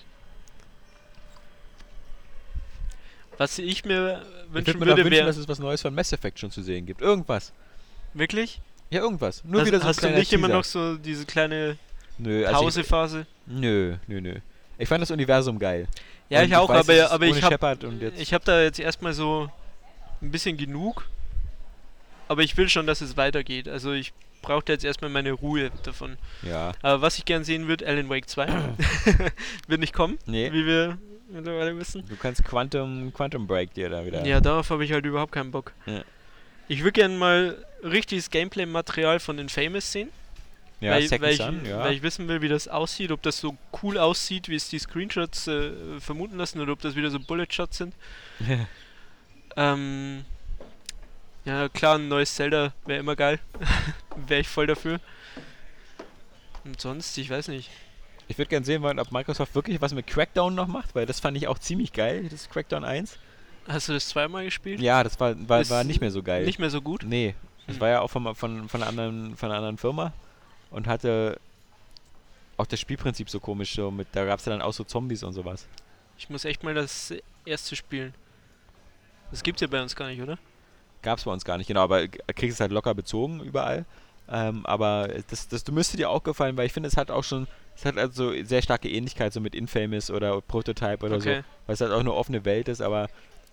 Was 3.37 3.57
ich 3.57 3.85
mir 3.85 4.21
Ich 4.47 4.53
wünschen 4.53 4.67
würde 4.67 4.79
mir 4.79 4.85
doch 4.85 4.97
würde, 4.97 4.97
wünschen, 5.05 5.11
wäre... 5.11 5.25
dass 5.27 5.37
es 5.37 5.47
was 5.47 5.59
Neues 5.59 5.81
von 5.81 5.95
Mass 5.95 6.11
Effect 6.11 6.39
schon 6.39 6.51
zu 6.51 6.61
sehen 6.61 6.85
gibt. 6.85 7.01
Irgendwas. 7.01 7.53
Wirklich? 8.13 8.59
Ja, 8.89 8.99
irgendwas. 9.01 9.43
Nur 9.43 9.61
hast 9.61 9.67
wieder 9.67 9.77
so 9.79 9.83
ein 9.85 9.89
hast 9.89 10.03
du 10.03 10.09
nicht 10.09 10.33
immer 10.33 10.47
Teaser. 10.47 10.57
noch 10.57 10.63
so 10.65 10.97
diese 10.97 11.25
kleine 11.25 11.77
Nö, 12.17 12.45
also 12.45 12.59
ich, 12.59 12.65
Pausephase? 12.65 13.25
nö, 13.45 13.95
nö, 14.07 14.19
nö. 14.19 14.39
Ich 14.77 14.89
fand 14.89 15.01
das 15.01 15.11
Universum 15.11 15.57
geil. 15.59 15.87
Ja, 16.29 16.39
Und 16.41 16.47
ich 16.47 16.55
auch, 16.55 16.69
weiß, 16.69 16.89
aber, 16.89 17.11
aber 17.11 17.25
ich 17.27 17.41
habe 17.41 18.11
ich 18.17 18.33
hab 18.33 18.43
da 18.45 18.61
jetzt 18.61 18.79
erstmal 18.79 19.13
so 19.13 19.49
ein 20.21 20.31
bisschen 20.31 20.57
genug. 20.57 21.07
Aber 22.27 22.43
ich 22.43 22.55
will 22.57 22.67
schon, 22.69 22.85
dass 22.87 23.01
es 23.01 23.15
weitergeht. 23.17 23.67
Also 23.67 23.93
ich 23.93 24.11
brauche 24.41 24.63
da 24.65 24.73
jetzt 24.73 24.85
erstmal 24.85 25.09
meine 25.09 25.31
Ruhe 25.31 25.71
davon. 25.83 26.17
ja. 26.41 26.71
Aber 26.81 27.01
was 27.01 27.17
ich 27.17 27.25
gern 27.25 27.43
sehen 27.43 27.67
würde, 27.67 27.85
Alan 27.87 28.09
Wake 28.09 28.29
2. 28.29 28.47
wird 29.67 29.79
nicht 29.79 29.93
kommen, 29.93 30.17
Nee. 30.25 30.51
wie 30.51 30.65
wir 30.65 30.97
mittlerweile 31.31 31.77
wissen. 31.77 32.03
Du 32.07 32.15
kannst 32.15 32.43
Quantum, 32.43 33.13
Quantum 33.13 33.47
Break 33.47 33.73
dir 33.73 33.89
da 33.89 34.05
wieder. 34.05 34.25
Ja, 34.25 34.41
darauf 34.41 34.69
habe 34.69 34.83
ich 34.85 34.91
halt 34.91 35.05
überhaupt 35.05 35.31
keinen 35.31 35.51
Bock. 35.51 35.73
Ja. 35.85 36.03
Ich 36.67 36.79
würde 36.83 36.93
gerne 36.93 37.15
mal 37.17 37.63
richtiges 37.83 38.29
Gameplay-Material 38.29 39.19
von 39.19 39.39
Infamous 39.39 39.91
sehen. 39.91 40.09
ja 40.79 40.91
weil, 40.91 41.09
weil, 41.21 41.33
ich, 41.33 41.39
ja. 41.39 41.79
weil 41.79 41.93
ich 41.93 42.03
wissen 42.03 42.27
will, 42.27 42.41
wie 42.41 42.47
das 42.47 42.67
aussieht, 42.67 43.11
ob 43.11 43.21
das 43.23 43.39
so 43.39 43.57
cool 43.81 43.97
aussieht, 43.97 44.49
wie 44.49 44.55
es 44.55 44.69
die 44.69 44.79
Screenshots 44.79 45.47
äh, 45.47 45.71
vermuten 45.99 46.37
lassen, 46.37 46.59
oder 46.59 46.73
ob 46.73 46.81
das 46.81 46.95
wieder 46.95 47.09
so 47.11 47.19
Bullet-Shots 47.19 47.77
sind. 47.77 47.93
Ähm, 49.57 50.25
ja, 51.49 51.69
klar, 51.69 51.95
ein 51.97 52.07
neues 52.07 52.35
Zelda 52.35 52.73
wäre 52.85 52.99
immer 52.99 53.15
geil. 53.15 53.39
wäre 54.27 54.41
ich 54.41 54.47
voll 54.47 54.67
dafür. 54.67 54.99
Und 56.63 56.79
sonst, 56.79 57.17
ich 57.17 57.29
weiß 57.29 57.47
nicht. 57.47 57.69
ich 58.27 58.37
würde 58.37 58.49
gerne 58.49 58.65
sehen 58.65 58.81
wollen, 58.81 58.99
ob 58.99 59.11
Microsoft 59.11 59.55
wirklich 59.55 59.81
was 59.81 59.93
mit 59.93 60.05
Crackdown 60.07 60.53
noch 60.53 60.67
macht, 60.67 60.93
weil 60.93 61.05
das 61.05 61.19
fand 61.19 61.35
ich 61.37 61.47
auch 61.47 61.57
ziemlich 61.57 61.93
geil, 61.93 62.27
das 62.29 62.49
Crackdown 62.49 62.83
1. 62.83 63.17
Hast 63.67 63.89
du 63.89 63.93
das 63.93 64.07
zweimal 64.09 64.45
gespielt? 64.45 64.79
Ja, 64.79 65.03
das 65.03 65.19
war, 65.19 65.35
war, 65.49 65.67
war 65.69 65.83
nicht 65.83 66.01
mehr 66.01 66.11
so 66.11 66.21
geil. 66.23 66.45
Nicht 66.45 66.59
mehr 66.59 66.69
so 66.69 66.81
gut? 66.81 67.03
Nee, 67.03 67.35
das 67.67 67.75
Hm. 67.75 67.81
war 67.81 67.89
ja 67.89 68.01
auch 68.01 68.09
von, 68.09 68.35
von, 68.35 68.69
von, 68.69 68.81
einer 68.81 68.89
anderen, 68.89 69.37
von 69.37 69.49
einer 69.49 69.57
anderen 69.57 69.77
Firma 69.77 70.13
und 70.71 70.87
hatte 70.87 71.39
auch 72.57 72.65
das 72.65 72.79
Spielprinzip 72.79 73.29
so 73.29 73.39
komisch, 73.39 73.73
so 73.75 73.89
mit, 73.89 74.07
da 74.11 74.25
gab 74.25 74.39
es 74.39 74.45
ja 74.45 74.51
dann 74.51 74.61
auch 74.61 74.73
so 74.73 74.83
Zombies 74.83 75.23
und 75.23 75.33
sowas. 75.33 75.65
Ich 76.17 76.29
muss 76.29 76.45
echt 76.45 76.63
mal 76.63 76.73
das 76.73 77.13
erste 77.45 77.75
spielen. 77.75 78.13
Das 79.31 79.43
gibt's 79.43 79.61
ja 79.61 79.67
bei 79.67 79.81
uns 79.81 79.95
gar 79.95 80.07
nicht, 80.09 80.21
oder? 80.21 80.37
Gab 81.01 81.17
es 81.17 81.23
bei 81.23 81.31
uns 81.31 81.45
gar 81.45 81.57
nicht, 81.57 81.67
genau, 81.67 81.81
aber 81.81 82.07
kriegst 82.07 82.55
es 82.55 82.59
halt 82.59 82.71
locker 82.71 82.93
bezogen 82.93 83.39
überall. 83.41 83.85
Ähm, 84.31 84.65
aber 84.65 85.09
das, 85.29 85.47
das 85.47 85.65
müsste 85.71 85.97
dir 85.97 86.09
auch 86.09 86.23
gefallen, 86.23 86.55
weil 86.57 86.65
ich 86.67 86.73
finde, 86.73 86.87
es 86.87 86.97
hat 86.97 87.09
auch 87.09 87.23
schon, 87.23 87.47
es 87.75 87.85
hat 87.85 87.97
also 87.97 88.31
sehr 88.43 88.61
starke 88.61 88.89
Ähnlichkeit 88.89 89.33
so 89.33 89.39
mit 89.39 89.55
Infamous 89.55 90.11
oder 90.11 90.39
Prototype 90.41 91.03
oder 91.05 91.19
so, 91.19 91.29
Okay. 91.29 91.43
weil 91.65 91.73
es 91.73 91.81
halt 91.81 91.91
auch 91.91 91.99
eine 91.99 92.13
offene 92.13 92.45
Welt 92.45 92.67
ist, 92.67 92.81
aber 92.81 93.07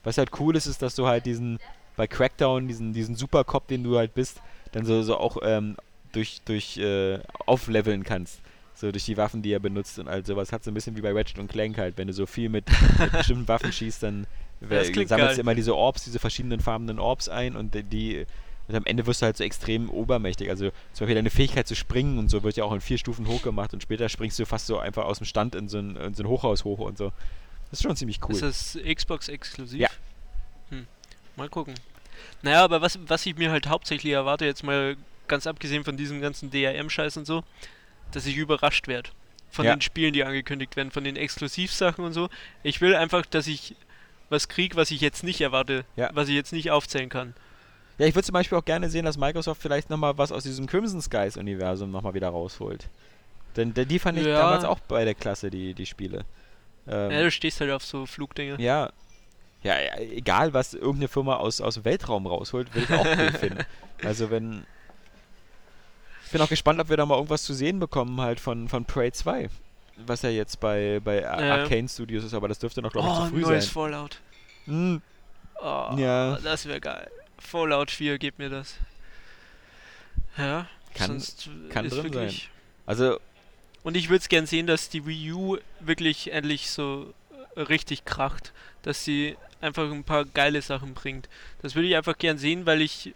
was 0.05 0.19
halt 0.19 0.31
cool 0.39 0.55
ist, 0.57 0.67
ist, 0.67 0.83
dass 0.83 0.95
du 0.95 1.07
halt 1.07 1.25
diesen, 1.25 1.59
bei 1.97 2.07
Crackdown, 2.07 2.69
diesen, 2.69 2.93
diesen 2.93 3.15
Supercop, 3.17 3.69
den 3.69 3.85
du 3.85 3.97
halt 3.97 4.15
bist, 4.15 4.41
dann 4.73 4.85
so, 4.85 5.03
so 5.03 5.17
auch 5.17 5.39
ähm, 5.43 5.77
durch, 6.13 6.43
durch 6.45 6.77
äh, 6.79 7.21
aufleveln 7.47 8.05
kannst. 8.05 8.41
So 8.75 8.93
durch 8.93 9.07
die 9.07 9.17
Waffen, 9.17 9.41
die 9.41 9.53
er 9.53 9.59
benutzt 9.59 9.99
und 9.99 10.07
all 10.07 10.27
sowas. 10.27 10.53
Hat 10.53 10.63
so 10.63 10.71
ein 10.71 10.75
bisschen 10.75 10.97
wie 10.97 11.01
bei 11.01 11.11
Ratchet 11.13 11.39
und 11.39 11.49
Clank 11.51 11.79
halt. 11.79 11.97
Wenn 11.97 12.09
du 12.09 12.13
so 12.13 12.27
viel 12.27 12.51
mit, 12.51 12.67
mit 12.99 13.13
bestimmten 13.13 13.49
Waffen 13.49 13.73
schießt, 13.73 14.03
dann 14.03 14.27
Das 14.61 14.91
klingt 14.93 15.09
sammelst 15.09 15.33
geil. 15.33 15.41
immer 15.41 15.55
diese 15.55 15.77
Orbs, 15.77 16.05
diese 16.05 16.19
verschiedenen 16.19 16.61
farbenen 16.61 16.99
Orbs 16.99 17.29
ein 17.29 17.57
und 17.57 17.75
die- 17.93 18.27
und 18.69 18.75
am 18.75 18.85
Ende 18.85 19.07
wirst 19.07 19.23
du 19.23 19.27
halt 19.27 19.37
so 19.37 19.45
extrem 19.45 19.89
obermächtig. 19.91 20.51
Also 20.51 20.71
zum 20.93 21.05
Beispiel 21.05 21.15
deine 21.15 21.31
Fähigkeit 21.31 21.69
zu 21.69 21.77
springen 21.77 22.19
und 22.19 22.31
so 22.31 22.43
wird 22.43 22.57
ja 22.57 22.65
auch 22.65 22.73
in 22.73 22.81
vier 22.81 22.99
Stufen 22.99 23.29
hochgemacht 23.29 23.73
und 23.75 23.83
später 23.83 24.09
springst 24.09 24.39
du 24.41 24.47
fast 24.47 24.67
so 24.67 24.79
einfach 24.79 25.05
aus 25.05 25.19
dem 25.19 25.27
Stand 25.27 25.55
in 25.55 25.69
so 25.69 25.79
ein, 25.79 25.95
in 25.97 26.15
so 26.15 26.25
ein 26.25 26.29
Hochhaus 26.29 26.65
hoch 26.65 26.81
und 26.81 26.99
so. 26.99 27.13
Das 27.71 27.79
ist 27.81 27.83
schon 27.85 27.95
ziemlich 27.97 28.19
cool. 28.29 28.35
Ist 28.35 28.43
das 28.43 28.79
Xbox 28.95 29.29
exklusiv? 29.29 29.81
Ja. 29.81 29.89
Mal 31.37 31.49
gucken. 31.49 31.75
Naja, 32.43 32.65
aber 32.65 32.81
was, 32.81 32.99
was 33.07 33.27
ich 33.27 33.37
mir 33.37 33.51
halt 33.51 33.69
hauptsächlich 33.69 34.13
erwarte, 34.13 34.47
jetzt 34.47 34.63
mal 34.65 34.97
ganz 35.29 35.47
abgesehen 35.47 35.85
von 35.85 35.97
diesem 35.97 36.21
ganzen 36.21 36.51
DRM-Scheiß 36.51 37.19
und 37.19 37.27
so, 37.27 37.45
dass 38.13 38.25
ich 38.27 38.37
überrascht 38.37 38.89
werde. 38.89 39.11
Von 39.51 39.67
Ja. 39.67 39.75
den 39.77 39.81
Spielen, 39.83 40.13
die 40.13 40.25
angekündigt 40.25 40.77
werden, 40.77 40.91
von 40.91 41.05
den 41.05 41.17
Exklusivsachen 41.17 42.05
und 42.05 42.13
so. 42.15 42.31
Ich 42.63 42.81
will 42.81 42.95
einfach, 42.95 43.27
dass 43.27 43.47
ich 43.47 43.77
was 44.29 44.49
kriege, 44.49 44.77
was 44.77 44.91
ich 44.91 45.01
jetzt 45.01 45.23
nicht 45.25 45.41
erwarte, 45.41 45.85
Ja. 45.97 46.11
was 46.15 46.29
ich 46.29 46.35
jetzt 46.35 46.53
nicht 46.53 46.71
aufzählen 46.71 47.09
kann. 47.09 47.35
Ja, 47.99 48.07
ich 48.07 48.15
würde 48.15 48.27
zum 48.27 48.33
Beispiel 48.35 48.59
auch 48.59 48.65
gerne 48.65 48.91
sehen, 48.91 49.05
dass 49.05 49.17
Microsoft 49.17 49.63
vielleicht 49.63 49.89
nochmal 49.89 50.19
was 50.19 50.31
aus 50.33 50.43
diesem 50.43 50.67
Crimson 50.67 51.01
Skies 51.01 51.37
Universum 51.37 51.91
nochmal 51.91 52.15
wieder 52.15 52.29
rausholt. 52.29 52.89
Denn, 53.57 53.73
denn 53.73 53.89
die 53.89 53.99
fand 53.99 54.19
ich 54.19 54.27
Ja. 54.27 54.39
damals 54.39 54.65
auch 54.65 54.81
bei 54.81 55.05
der 55.05 55.15
Klasse, 55.15 55.51
die, 55.51 55.73
die 55.73 55.87
Spiele. 55.87 56.25
Ähm, 56.87 57.11
Ja, 57.11 57.23
du 57.23 57.31
stehst 57.31 57.61
halt 57.61 57.71
auf 57.71 57.85
so 57.85 58.05
Flugdinge. 58.07 58.57
ja. 58.61 58.91
Ja, 59.63 59.81
ja, 59.81 59.99
egal 59.99 60.53
was 60.53 60.75
irgendeine 60.75 61.09
Firma 61.09 61.37
aus, 61.37 61.61
aus 61.61 61.75
dem 61.75 61.85
Weltraum 61.87 62.27
rausholt, 62.27 62.73
will 62.75 62.85
ich 62.85 62.91
auch 62.93 63.05
cool 63.05 63.33
finden. 63.41 63.65
Also 64.05 64.31
wenn. 64.31 64.65
Ich 66.25 66.31
bin 66.31 66.41
auch 66.41 66.49
gespannt, 66.49 66.79
ob 66.79 66.89
wir 66.89 66.97
da 66.97 67.07
mal 67.07 67.17
irgendwas 67.17 67.43
zu 67.43 67.55
sehen 67.55 67.81
bekommen 67.81 68.21
halt 68.21 68.39
von, 68.39 68.69
von 68.69 68.85
Prey 68.85 69.11
2. 69.11 69.49
Was 70.05 70.23
ja 70.23 70.29
jetzt 70.31 70.61
bei, 70.61 71.01
bei 71.03 71.23
Ja. 71.23 71.33
Arcane 71.63 71.89
Studios 71.89 72.25
ist, 72.25 72.35
aber 72.35 72.49
das 72.49 72.59
dürfte 72.59 72.83
noch, 72.83 72.93
glaube 72.93 73.09
ich, 73.09 73.15
oh, 73.15 73.25
zu 73.25 73.31
früh 73.31 73.41
neues 73.41 73.65
sein. 73.65 73.73
Fallout. 73.73 74.21
Hm, 74.67 75.01
Oh, 75.63 75.95
Ja. 75.97 76.39
das 76.43 76.67
wäre 76.67 76.81
geil. 76.81 77.11
Fallout 77.39 77.91
4, 77.91 78.19
gib 78.19 78.39
mir 78.39 78.51
das. 78.51 78.75
Ja, 80.37 80.67
Kann- 80.95 81.07
sonst 81.13 81.49
kann 81.71 81.85
ist 81.87 81.95
drin 81.95 82.05
wirklich... 82.13 82.51
also, 82.85 83.19
Und 83.83 83.97
ich 83.97 84.09
würde 84.11 84.21
es 84.21 84.29
gern 84.29 84.47
sehen, 84.47 84.67
dass 84.67 84.89
die 84.91 85.07
Wii 85.07 85.33
U 85.33 85.59
wirklich 85.81 86.33
endlich 86.33 86.71
so 86.71 87.13
richtig 87.57 88.05
kracht. 88.05 88.53
Dass 88.83 89.05
sie 89.05 89.37
einfach 89.61 89.91
ein 89.91 90.05
paar 90.05 90.25
geile 90.27 90.61
Sachen 90.63 90.93
bringt. 90.95 91.29
Das 91.63 91.75
würde 91.75 91.89
ich 91.89 91.97
einfach 91.97 92.19
gern 92.19 92.37
sehen, 92.39 92.67
weil 92.67 92.83
ich 92.83 93.15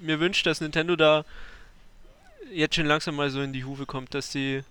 mir 0.00 0.20
wünsche, 0.20 0.42
dass 0.44 0.60
Nintendo 0.60 0.96
da 0.96 1.24
jetzt 2.52 2.76
schon 2.76 2.86
langsam 2.86 3.16
mal 3.16 3.30
so 3.30 3.40
in 3.42 3.52
die 3.52 3.64
Hufe 3.64 3.84
kommt, 3.86 4.14
dass 4.14 4.32
sie 4.32 4.62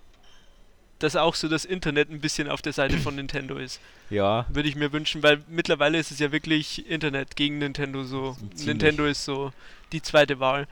dass 1.00 1.16
auch 1.16 1.34
so 1.34 1.48
das 1.48 1.64
Internet 1.64 2.10
ein 2.10 2.20
bisschen 2.20 2.48
auf 2.48 2.62
der 2.62 2.72
Seite 2.72 2.96
von 2.98 3.14
Nintendo 3.16 3.56
ist. 3.56 3.80
ja, 4.10 4.46
Würde 4.48 4.68
ich 4.68 4.76
mir 4.76 4.92
wünschen, 4.92 5.22
weil 5.22 5.42
mittlerweile 5.48 5.98
ist 5.98 6.10
es 6.10 6.18
ja 6.18 6.32
wirklich 6.32 6.88
Internet 6.88 7.36
gegen 7.36 7.58
Nintendo 7.58 8.04
so. 8.04 8.34
Ziemlich. 8.54 8.66
Nintendo 8.66 9.04
ist 9.06 9.24
so 9.24 9.52
die 9.92 10.00
zweite 10.02 10.40
Wahl. 10.40 10.66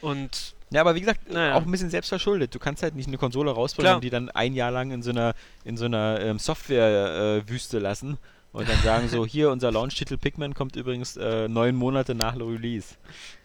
Und 0.00 0.54
Ja, 0.70 0.80
aber 0.82 0.94
wie 0.94 1.00
gesagt, 1.00 1.30
Naja. 1.30 1.54
auch 1.56 1.62
ein 1.62 1.70
bisschen 1.70 1.90
selbst 1.90 2.08
verschuldet. 2.08 2.54
Du 2.54 2.58
kannst 2.58 2.82
halt 2.82 2.94
nicht 2.94 3.08
eine 3.08 3.18
Konsole 3.18 3.50
rausbringen 3.50 4.00
die 4.00 4.10
dann 4.10 4.30
ein 4.30 4.54
Jahr 4.54 4.70
lang 4.70 4.90
in 4.92 5.02
so 5.02 5.10
einer, 5.10 5.34
in 5.64 5.76
so 5.76 5.84
einer 5.86 6.20
ähm, 6.20 6.38
Software-Wüste 6.38 7.78
lassen 7.78 8.18
und 8.52 8.68
dann 8.68 8.78
sagen 8.82 9.08
so, 9.08 9.26
hier, 9.34 9.50
unser 9.50 9.70
Launch-Titel 9.72 10.16
Pikmin 10.16 10.54
kommt 10.54 10.76
übrigens 10.76 11.16
äh, 11.16 11.48
neun 11.48 11.76
Monate 11.76 12.14
nach 12.14 12.36
Release. 12.36 12.94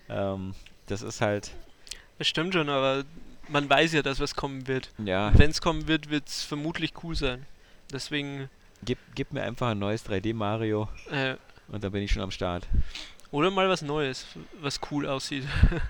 Ähm, 0.10 0.54
das 0.88 1.02
ist 1.02 1.22
halt, 1.22 1.52
das 2.20 2.28
stimmt 2.28 2.54
schon, 2.54 2.70
aber 2.70 3.04
man 3.50 3.70
weiß 3.70 3.94
ja, 3.94 4.02
dass 4.02 4.20
was 4.20 4.36
kommen 4.36 4.68
wird. 4.68 4.90
ja, 5.04 5.32
Wenn 5.38 5.50
es 5.52 5.62
kommen 5.62 5.88
wird, 5.88 6.10
wird 6.10 6.28
es 6.28 6.44
vermutlich 6.44 6.94
cool 7.04 7.16
sein. 7.16 7.46
Deswegen, 7.92 8.50
gib, 8.84 8.98
gib 9.16 9.32
mir 9.34 9.44
einfach 9.44 9.70
ein 9.70 9.80
neues 9.80 10.06
3D-Mario 10.06 10.88
äh, 11.12 11.36
und 11.68 11.84
dann 11.84 11.92
bin 11.92 12.02
ich 12.04 12.12
schon 12.12 12.24
am 12.24 12.32
Start. 12.32 12.68
oder 13.32 13.52
mal 13.52 13.70
was 13.70 13.82
Neues, 13.82 14.26
was 14.60 14.80
cool 14.92 15.08
aussieht. 15.08 15.46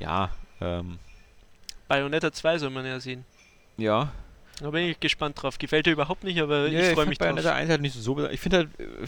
Ja, 0.00 0.30
ähm, 0.62 0.98
Bayonetta 1.86 2.32
2 2.32 2.58
soll 2.58 2.70
man 2.70 2.86
ja 2.86 2.98
sehen. 3.00 3.24
ja. 3.76 4.12
Da 4.60 4.68
bin 4.70 4.84
ich 4.84 5.00
gespannt 5.00 5.40
drauf. 5.40 5.56
Gefällt 5.58 5.86
dir 5.86 5.92
überhaupt 5.92 6.22
nicht, 6.22 6.38
aber 6.40 6.68
Nee, 6.68 6.88
ich 6.88 6.94
freue 6.94 7.06
mich 7.06 7.16
drauf. 7.16 7.28
Bayonetta 7.28 7.54
1 7.54 7.70
halt 7.70 7.80
nicht 7.80 7.94
so 7.94 8.28
Ich 8.28 8.40
finde 8.40 8.56
halt, 8.58 8.68
äh, 8.80 9.06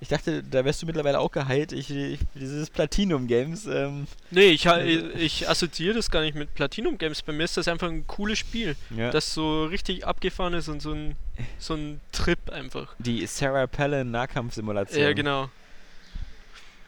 ich 0.00 0.08
dachte, 0.08 0.42
da 0.44 0.64
wärst 0.64 0.80
du 0.80 0.86
mittlerweile 0.86 1.18
auch 1.18 1.30
geheilt. 1.32 1.72
Ich, 1.72 1.90
ich 1.90 2.20
dieses 2.34 2.70
Platinum-Games, 2.70 3.66
ähm, 3.66 4.06
Nee, 4.30 4.50
ich, 4.50 4.66
ha- 4.68 4.80
ich 4.80 5.48
assoziiere 5.48 5.94
das 5.94 6.10
gar 6.10 6.20
nicht 6.20 6.36
mit 6.36 6.54
Platinum 6.54 6.98
Games. 6.98 7.22
Bei 7.22 7.32
mir 7.32 7.42
ist 7.44 7.56
das 7.56 7.66
einfach 7.66 7.88
ein 7.88 8.06
cooles 8.06 8.38
Spiel, 8.38 8.76
ja. 8.96 9.10
das 9.10 9.34
so 9.34 9.64
richtig 9.64 10.06
abgefahren 10.06 10.54
ist 10.54 10.68
und 10.68 10.80
so 10.80 10.92
ein, 10.92 11.16
so 11.58 11.74
ein 11.74 12.00
Trip 12.12 12.38
einfach. 12.50 12.94
die 12.98 13.26
Sarah 13.26 13.66
Palin 13.66 14.10
Nahkampfsimulation. 14.12 15.02
Ja, 15.02 15.12
genau. 15.12 15.50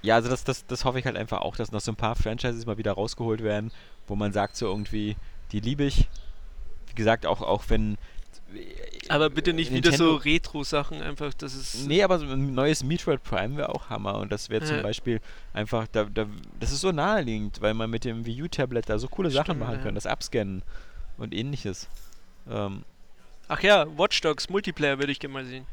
Ja, 0.03 0.15
also 0.15 0.31
das, 0.31 0.45
das, 0.45 0.65
das 0.67 0.85
hoffe 0.85 0.99
ich 0.99 1.05
halt 1.05 1.17
einfach 1.17 1.41
auch, 1.41 1.57
dass 1.57 1.73
noch 1.73 1.81
so 1.81 1.93
ein 1.93 1.97
paar 1.97 2.15
Franchises 2.17 2.65
mal 2.65 2.79
wieder 2.79 2.93
rausgeholt 2.93 3.43
werden, 3.43 3.71
wo 4.07 4.15
man 4.17 4.33
sagt 4.33 4.57
so 4.57 4.67
irgendwie, 4.67 5.17
die 5.53 5.61
liebe 5.61 5.85
ich. 5.85 6.09
Wie 6.89 6.95
gesagt, 6.95 7.27
auch, 7.27 7.41
auch 7.43 7.65
wenn... 7.69 7.99
Aber 9.09 9.29
bitte 9.31 9.53
nicht 9.53 9.73
wieder 9.73 9.91
so 9.93 10.05
Nintendo- 10.19 10.25
Retro-Sachen 10.25 11.03
einfach, 11.03 11.35
das 11.35 11.55
ist... 11.55 11.87
Nee, 11.89 12.03
aber 12.03 12.19
so 12.21 12.27
ein 12.27 12.55
neues 12.55 12.85
Metroid 12.85 13.23
Prime 13.25 13.57
wäre 13.57 13.69
auch 13.71 13.91
Hammer 13.91 14.19
und 14.19 14.31
das 14.31 14.51
wäre 14.51 14.65
zum 14.65 14.77
Ja. 14.77 14.83
Beispiel 14.83 15.21
einfach, 15.53 15.87
da, 15.91 16.05
da, 16.05 16.27
das 16.61 16.71
ist 16.71 16.81
so 16.81 16.93
naheliegend, 16.93 17.61
weil 17.61 17.75
man 17.75 17.91
mit 17.91 18.05
dem 18.05 18.25
Wii 18.25 18.43
U-Tablet 18.45 18.89
da 18.89 18.99
so 18.99 19.09
coole 19.09 19.31
Sachen 19.31 19.47
Stimmt, 19.47 19.61
machen 19.61 19.77
ja. 19.77 19.83
kann, 19.83 19.95
das 19.97 20.07
Abscannen 20.07 20.63
und 21.19 21.35
ähnliches. 21.35 21.89
Ähm, 22.49 22.85
Ach 23.49 23.61
ja, 23.63 23.87
Watch 23.99 24.21
Dogs 24.21 24.49
Multiplayer 24.49 24.99
würde 24.99 25.11
ich 25.11 25.19
gerne 25.19 25.33
mal 25.35 25.45
sehen. 25.45 25.67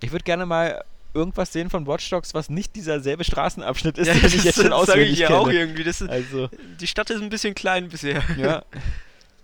ich 0.00 0.12
würde 0.12 0.22
gerne 0.24 0.46
mal 0.46 0.84
irgendwas 1.14 1.52
sehen 1.52 1.70
von 1.70 1.86
Watch 1.88 2.08
Dogs, 2.10 2.32
was 2.34 2.48
nicht 2.48 2.76
dieser 2.76 3.00
selbe 3.00 3.24
Straßenabschnitt 3.24 3.98
ist, 3.98 4.06
ja, 4.06 4.14
den 4.14 4.26
ich 4.26 4.44
jetzt 4.44 4.62
schon 4.62 4.72
auswendig 4.72 5.12
ich 5.14 5.18
ja 5.18 5.28
kenne. 5.28 5.38
auch 5.40 5.48
irgendwie. 5.48 5.82
Das 5.82 6.00
ist, 6.00 6.08
Also, 6.10 6.48
die 6.80 6.86
Stadt 6.86 7.10
ist 7.10 7.20
ein 7.20 7.28
bisschen 7.30 7.54
klein 7.56 7.88
bisher. 7.88 8.22
ja. 8.36 8.62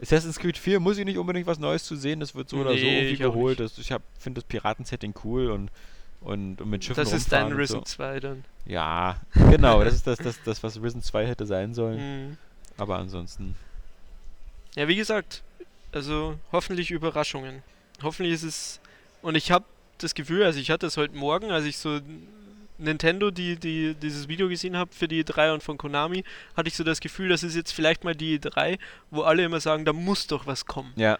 Assassin's 0.03 0.39
Creed 0.39 0.59
4 0.59 0.81
muss 0.81 0.99
ich 0.99 1.05
nicht 1.05 1.19
unbedingt 1.19 1.47
was 1.47 1.59
Neues 1.59 1.85
zu 1.85 1.97
sehen, 1.97 2.21
das 2.21 2.35
wird 2.35 2.49
so 2.49 2.59
oder 2.59 2.71
so 2.71 2.77
Nee, 2.77 2.99
irgendwie 2.99 3.15
ich 3.15 3.25
auch 3.25 3.33
geholt. 3.33 3.61
Das, 3.61 3.79
ich 3.79 3.89
finde 4.19 4.41
das 4.41 4.45
Piratensetting 4.45 5.15
cool 5.25 5.51
und, 5.51 5.71
und, 6.21 6.61
und 6.61 6.71
mit 6.71 6.85
Schiffen 6.85 7.03
Das 7.03 7.13
ist 7.13 7.33
dein 7.33 7.53
Risen 7.53 7.81
so. 7.81 7.83
2 7.83 8.21
dann. 8.21 8.45
Ja, 8.67 9.21
genau, 9.51 9.85
das 9.85 9.95
ist 9.95 10.07
das, 10.07 10.19
das, 10.19 10.43
das, 10.43 10.63
was 10.63 10.83
Risen 10.83 11.03
2 11.03 11.27
hätte 11.27 11.47
sein 11.47 11.75
sollen. 11.75 11.99
Mhm. 12.29 12.39
Aber 12.77 12.99
ansonsten. 12.99 13.55
Ja, 14.75 14.89
wie 14.89 14.97
gesagt, 14.97 15.43
also 15.93 16.37
hoffentlich 16.51 16.91
Überraschungen. 16.91 17.63
Hoffentlich 18.03 18.35
ist 18.35 18.43
es. 18.43 18.81
Und 19.23 19.37
ich 19.37 19.51
habe 19.53 19.65
das 19.99 20.15
Gefühl, 20.15 20.43
also 20.43 20.59
ich 20.59 20.71
hatte 20.71 20.87
es 20.87 20.97
heute 20.97 21.17
Morgen, 21.17 21.53
als 21.53 21.65
ich 21.65 21.79
so 21.79 22.01
Nintendo, 22.79 23.31
die, 23.31 23.57
die 23.57 23.95
dieses 23.95 24.29
Video 24.29 24.49
gesehen 24.49 24.77
habe 24.77 24.93
für 24.93 25.09
die 25.09 25.25
E3 25.25 25.55
und 25.55 25.63
von 25.63 25.79
Konami, 25.79 26.25
hatte 26.57 26.69
ich 26.69 26.75
so 26.77 26.85
das 26.85 27.01
Gefühl, 27.01 27.29
das 27.29 27.43
ist 27.43 27.55
jetzt 27.55 27.73
vielleicht 27.73 28.05
mal 28.05 28.15
die 28.15 28.39
E3, 28.39 28.79
wo 29.11 29.23
alle 29.23 29.45
immer 29.45 29.61
sagen, 29.61 29.85
da 29.85 29.93
muss 29.93 30.27
doch 30.27 30.47
was 30.47 30.67
kommen. 30.67 30.93
Ja, 30.97 31.19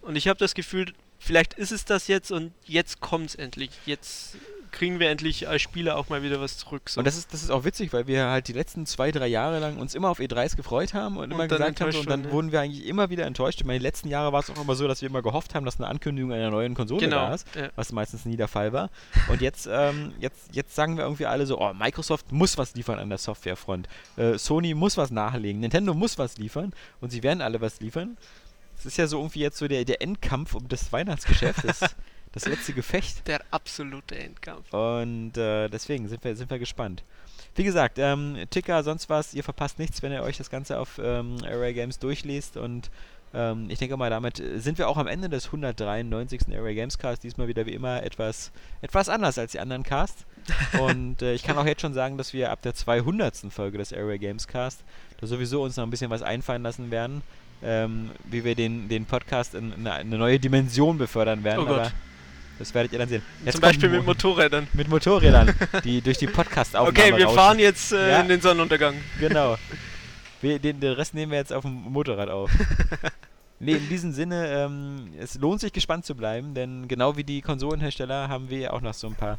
Und 0.00 0.16
ich 0.16 0.28
habe 0.28 0.38
das 0.38 0.54
Gefühl, 0.54 0.92
vielleicht 1.18 1.54
ist 1.54 1.72
es 1.72 1.84
das 1.84 2.08
jetzt 2.08 2.30
und 2.30 2.52
jetzt 2.64 3.00
kommt 3.00 3.30
es 3.30 3.34
endlich. 3.34 3.70
Jetzt 3.84 4.36
kriegen 4.70 5.00
wir 5.00 5.10
endlich 5.10 5.48
als 5.48 5.62
Spieler 5.62 5.96
auch 5.96 6.08
mal 6.08 6.22
wieder 6.22 6.40
was 6.40 6.58
zurück. 6.58 6.88
So. 6.88 7.00
und 7.00 7.04
das 7.06 7.16
ist, 7.16 7.32
das 7.32 7.42
ist 7.42 7.50
auch 7.50 7.64
witzig, 7.64 7.92
weil 7.92 8.06
wir 8.06 8.26
halt 8.26 8.48
die 8.48 8.52
letzten 8.52 8.86
zwei, 8.86 9.10
drei 9.10 9.26
Jahre 9.26 9.58
lang 9.58 9.78
uns 9.78 9.94
immer 9.94 10.10
auf 10.10 10.20
E3s 10.20 10.56
gefreut 10.56 10.94
haben 10.94 11.16
und, 11.16 11.30
immer 11.30 11.48
dann 11.48 11.58
gesagt 11.58 11.80
haben, 11.80 11.92
so, 11.92 12.00
und 12.00 12.10
dann 12.10 12.20
wurden, 12.20 12.28
ja. 12.28 12.32
wurden 12.32 12.52
wir 12.52 12.60
eigentlich 12.60 12.86
immer 12.86 13.10
wieder 13.10 13.26
enttäuscht. 13.26 13.60
Ich 13.60 13.66
meine, 13.66 13.78
die 13.78 13.84
letzten 13.84 14.08
Jahre 14.08 14.32
war 14.32 14.40
es 14.40 14.50
auch 14.50 14.60
immer 14.60 14.74
so, 14.74 14.88
dass 14.88 15.02
wir 15.02 15.08
immer 15.08 15.22
gehofft 15.22 15.54
haben, 15.54 15.64
dass 15.64 15.78
eine 15.78 15.88
Ankündigung 15.88 16.32
einer 16.32 16.50
neuen 16.50 16.74
Konsole 16.74 17.00
genau. 17.00 17.28
da 17.28 17.34
ist. 17.34 17.46
Ja. 17.54 17.68
was 17.76 17.92
meistens 17.92 18.24
nie 18.24 18.36
der 18.36 18.48
Fall 18.48 18.72
war. 18.72 18.90
Und 19.28 19.40
jetzt, 19.40 19.68
ähm, 19.70 20.12
jetzt, 20.20 20.54
jetzt 20.54 20.74
sagen 20.74 20.96
wir 20.96 21.04
irgendwie 21.04 21.26
alle 21.26 21.46
so, 21.46 21.60
oh, 21.60 21.72
Microsoft 21.72 22.32
muss 22.32 22.58
was 22.58 22.74
liefern 22.74 22.98
an 22.98 23.08
der 23.08 23.18
Softwarefront. 23.18 23.88
Äh, 24.16 24.38
Sony 24.38 24.74
muss 24.74 24.96
was 24.96 25.10
nachlegen, 25.10 25.60
Nintendo 25.60 25.94
muss 25.94 26.18
was 26.18 26.38
liefern 26.38 26.72
und 27.00 27.10
sie 27.10 27.22
werden 27.22 27.42
alle 27.42 27.60
was 27.60 27.80
liefern. 27.80 28.16
Es 28.78 28.86
ist 28.86 28.96
ja 28.96 29.06
so 29.08 29.18
irgendwie 29.18 29.40
jetzt 29.40 29.58
so 29.58 29.66
der, 29.66 29.84
der 29.84 30.00
Endkampf 30.02 30.54
um 30.54 30.68
das 30.68 30.92
Weihnachtsgeschäft, 30.92 31.64
das, 31.64 31.80
das 32.32 32.46
letzte 32.46 32.72
Gefecht. 32.72 33.22
Der 33.26 33.40
absolute 33.50 34.16
Endkampf. 34.18 34.72
Und 34.72 35.36
äh, 35.36 35.68
deswegen 35.68 36.08
sind 36.08 36.22
wir, 36.24 36.36
sind 36.36 36.50
wir 36.50 36.58
gespannt. 36.58 37.02
Wie 37.54 37.64
gesagt, 37.64 37.98
ähm, 37.98 38.36
Ticker, 38.50 38.82
sonst 38.84 39.08
was, 39.08 39.34
ihr 39.34 39.42
verpasst 39.42 39.78
nichts, 39.78 40.02
wenn 40.02 40.12
ihr 40.12 40.22
euch 40.22 40.36
das 40.36 40.50
Ganze 40.50 40.78
auf 40.78 41.00
ähm, 41.02 41.38
Array 41.44 41.74
Games 41.74 41.98
durchliest. 41.98 42.56
Und 42.56 42.90
ähm, 43.34 43.66
ich 43.68 43.78
denke 43.78 43.96
mal, 43.96 44.10
damit 44.10 44.42
sind 44.56 44.78
wir 44.78 44.88
auch 44.88 44.96
am 44.96 45.06
Ende 45.06 45.28
des 45.28 45.46
193. 45.46 46.42
Array 46.54 46.74
Games 46.74 46.98
Cast. 46.98 47.24
Diesmal 47.24 47.48
wieder 47.48 47.66
wie 47.66 47.72
immer 47.72 48.02
etwas, 48.02 48.52
etwas 48.80 49.08
anders 49.08 49.38
als 49.38 49.52
die 49.52 49.60
anderen 49.60 49.82
Casts. 49.82 50.24
Und 50.80 51.20
äh, 51.20 51.34
ich 51.34 51.42
kann 51.42 51.58
auch 51.58 51.66
jetzt 51.66 51.82
schon 51.82 51.94
sagen, 51.94 52.16
dass 52.16 52.32
wir 52.32 52.50
ab 52.50 52.62
der 52.62 52.74
200. 52.74 53.36
Folge 53.50 53.78
des 53.78 53.92
Array 53.92 54.18
Games 54.18 54.46
Cast 54.46 54.82
da 55.20 55.26
sowieso 55.26 55.62
uns 55.62 55.76
noch 55.76 55.84
ein 55.84 55.90
bisschen 55.90 56.10
was 56.10 56.22
einfallen 56.22 56.62
lassen 56.62 56.90
werden. 56.90 57.22
Ähm, 57.60 58.10
wie 58.24 58.44
wir 58.44 58.54
den, 58.54 58.88
den 58.88 59.04
Podcast 59.04 59.56
in, 59.56 59.72
in 59.72 59.86
eine 59.88 60.16
neue 60.16 60.38
Dimension 60.38 60.96
befördern 60.96 61.42
werden. 61.42 61.66
Oh 61.68 61.90
das 62.58 62.74
werdet 62.74 62.92
ihr 62.92 62.98
dann 62.98 63.08
sehen. 63.08 63.22
Jetzt 63.44 63.52
Zum 63.54 63.60
Beispiel 63.62 63.88
mit 63.88 64.04
Motorrädern. 64.04 64.66
mit 64.72 64.88
Motorrädern, 64.88 65.54
die 65.84 66.00
durch 66.00 66.18
die 66.18 66.26
Podcast-Aufnahme 66.26 66.88
Okay, 67.08 67.16
wir 67.16 67.24
rauschen. 67.26 67.36
fahren 67.36 67.58
jetzt 67.58 67.92
äh, 67.92 68.10
Ja. 68.10 68.20
in 68.20 68.28
den 68.28 68.40
Sonnenuntergang. 68.40 68.94
Genau. 69.20 69.56
Wir, 70.40 70.60
den, 70.60 70.78
den 70.78 70.92
Rest 70.92 71.14
nehmen 71.14 71.32
wir 71.32 71.38
jetzt 71.38 71.52
auf 71.52 71.62
dem 71.62 71.72
Motorrad 71.72 72.28
auf. 72.28 72.48
nee, 73.58 73.72
in 73.72 73.88
diesem 73.88 74.12
Sinne, 74.12 74.46
ähm, 74.46 75.08
es 75.18 75.34
lohnt 75.34 75.60
sich 75.60 75.72
gespannt 75.72 76.06
zu 76.06 76.14
bleiben, 76.14 76.54
denn 76.54 76.86
genau 76.86 77.16
wie 77.16 77.24
die 77.24 77.42
Konsolenhersteller 77.42 78.28
haben 78.28 78.48
wir 78.48 78.72
auch 78.72 78.80
noch 78.80 78.94
so 78.94 79.08
ein 79.08 79.16
paar, 79.16 79.36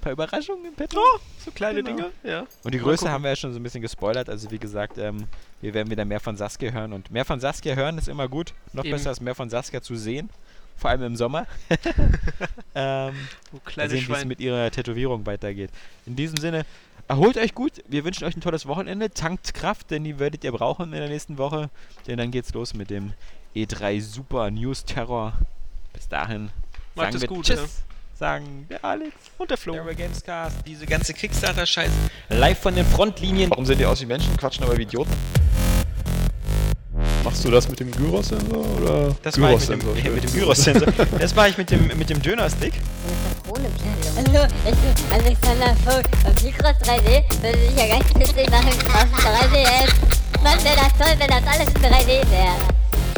paar 0.00 0.10
Überraschungen 0.10 0.64
im 0.64 0.74
Petto. 0.74 0.98
So 1.44 1.52
kleine 1.52 1.84
Genau. 1.84 1.96
Dinge, 1.96 2.10
ja. 2.24 2.44
Und 2.64 2.74
die 2.74 2.80
Größe 2.80 3.08
haben 3.08 3.22
wir 3.22 3.30
ja 3.30 3.36
schon 3.36 3.52
so 3.52 3.60
ein 3.60 3.62
bisschen 3.62 3.82
gespoilert. 3.82 4.28
Also 4.28 4.50
wie 4.50 4.58
gesagt, 4.58 4.98
ähm, 4.98 5.28
wir 5.60 5.72
werden 5.74 5.88
wieder 5.92 6.04
mehr 6.04 6.18
von 6.18 6.36
Saskia 6.36 6.72
hören. 6.72 6.92
Und 6.92 7.12
mehr 7.12 7.24
von 7.24 7.38
Saskia 7.38 7.76
hören 7.76 7.96
ist 7.96 8.08
immer 8.08 8.26
gut. 8.26 8.52
Noch 8.72 8.82
Eben. 8.84 8.96
besser 8.96 9.10
als 9.10 9.20
mehr 9.20 9.36
von 9.36 9.48
Saskia 9.48 9.80
zu 9.80 9.94
sehen. 9.94 10.28
Vor 10.76 10.90
allem 10.90 11.02
im 11.02 11.16
Sommer. 11.16 11.46
ähm, 12.74 13.14
Oh, 13.52 13.60
kleine 13.64 13.90
sehen, 13.90 14.08
wie 14.08 14.12
es 14.12 14.24
mit 14.24 14.40
ihrer 14.40 14.70
Tätowierung 14.70 15.24
weitergeht. 15.26 15.70
In 16.06 16.16
diesem 16.16 16.36
Sinne, 16.36 16.64
erholt 17.08 17.36
euch 17.36 17.54
gut. 17.54 17.72
Wir 17.88 18.04
wünschen 18.04 18.24
euch 18.24 18.36
ein 18.36 18.40
tolles 18.40 18.66
Wochenende. 18.66 19.10
Tankt 19.10 19.54
Kraft, 19.54 19.90
denn 19.90 20.04
die 20.04 20.18
werdet 20.18 20.44
ihr 20.44 20.52
brauchen 20.52 20.92
in 20.92 20.98
der 20.98 21.08
nächsten 21.08 21.38
Woche. 21.38 21.70
Denn 22.06 22.18
dann 22.18 22.30
geht's 22.30 22.52
los 22.52 22.74
mit 22.74 22.90
dem 22.90 23.12
E3 23.54 24.00
Super 24.00 24.50
News 24.50 24.84
Terror. 24.84 25.34
Bis 25.92 26.08
dahin. 26.08 26.50
Macht 26.94 27.12
sagen 27.12 27.16
es 27.16 27.20
wir 27.22 27.28
gut, 27.28 27.46
Tschüss. 27.46 27.58
ja. 27.58 27.66
Sagen 28.16 28.66
der 28.70 28.84
Alex. 28.84 29.12
Und 29.38 29.50
der 29.50 29.56
Flo. 29.56 29.72
Terror 29.74 29.94
Gamescast. 29.94 30.58
Diese 30.66 30.86
ganze 30.86 31.14
Kickstarter-Scheiß. 31.14 31.90
Live 32.28 32.60
von 32.60 32.74
den 32.74 32.86
Frontlinien. 32.86 33.50
Warum 33.50 33.66
sehen 33.66 33.78
die 33.78 33.86
aus 33.86 34.00
wie 34.00 34.06
Menschen, 34.06 34.36
quatschen 34.36 34.64
aber 34.64 34.76
wie 34.78 34.82
Idioten? 34.82 35.12
Machst 37.24 37.44
du 37.44 37.50
das 37.50 37.68
mit 37.68 37.80
dem 37.80 37.90
Gyros-Sensor 37.90 38.64
oder? 38.76 39.16
Das 39.22 39.40
war 39.40 39.52
ich 39.52 39.68
mit 39.68 39.82
dem, 39.82 40.14
mit 40.14 40.24
dem 40.24 40.32
Gyros-Sensor. 40.32 40.92
Das 41.18 41.34
war 41.34 41.48
ich 41.48 41.58
mit 41.58 41.70
dem, 41.70 41.86
mit 41.96 42.10
dem 42.10 42.20
Döner-Stick. 42.22 42.74
Hallo, 44.16 44.46
ich 44.64 44.76
bin 44.76 45.12
Alexander 45.12 45.74
Vogt 45.84 46.08
und 46.26 46.42
Mikros 46.44 46.76
3D 46.82 47.42
würde 47.42 47.58
ich 47.68 47.76
ja 47.76 47.86
ganz 47.96 48.08
witzig 48.14 48.50
machen 48.50 48.68
auf 48.68 49.04
dem 49.04 49.54
3DS. 49.54 49.90
Mann, 50.42 50.62
wäre 50.62 50.76
das 50.76 50.92
toll, 50.98 51.16
wenn 51.18 51.28
das 51.28 51.46
alles 51.46 51.68
in 51.68 51.82
3D 51.82 52.30
wäre. 52.30 52.74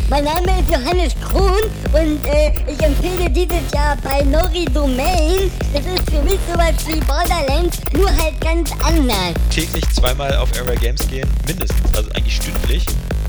Mein 0.08 0.24
Name 0.24 0.60
ist 0.60 0.70
Johannes 0.70 1.14
Krohn 1.20 1.52
und 1.92 2.26
äh, 2.26 2.52
ich 2.70 2.80
empfehle 2.80 3.28
dieses 3.28 3.72
Jahr 3.74 3.96
bei 4.02 4.22
Nori 4.22 4.64
Domain. 4.66 5.50
Das 5.72 5.84
ist 5.84 6.10
für 6.10 6.22
mich 6.22 6.38
sowas 6.50 6.74
wie 6.86 7.00
Borderlands, 7.00 7.78
nur 7.92 8.08
halt 8.16 8.40
ganz 8.40 8.70
anders. 8.84 9.34
Täglich 9.50 9.84
zweimal 9.90 10.34
auf 10.36 10.56
Era 10.56 10.76
Games 10.76 11.06
gehen. 11.08 11.28
Mindestens. 11.46 11.94
Also 11.96 12.08
eigentlich 12.12 12.36
stündlich. 12.36 12.86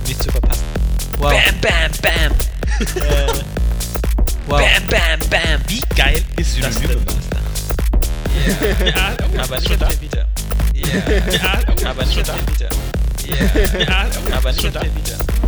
Nicht 0.07 0.23
zu 0.23 0.31
verpassen. 0.31 0.63
Wow. 1.19 1.31
Bam, 1.33 1.61
bam, 1.61 1.91
bam. 2.01 2.31
äh, 3.03 3.27
wow. 4.47 4.59
Bam, 4.59 4.87
bam, 4.87 5.29
bam. 5.29 5.61
Wie 5.67 5.81
geil 5.95 6.23
ist 6.37 6.63
das 6.63 6.79
denn? 6.79 7.05
Ja, 8.85 9.17
aber 9.43 9.59
nicht 9.59 9.71
auf 9.71 9.77
der 9.79 10.01
Vita. 10.01 10.25
Ja, 10.73 11.89
aber 11.89 12.05
nicht 12.05 12.19
auf 12.19 12.25
der 12.25 12.69
Vita. 12.69 12.69
Ja, 13.79 14.05
aber 14.37 14.51
nicht 14.53 14.65
auf 14.65 14.73
der 14.73 14.83
Vita. 14.83 15.46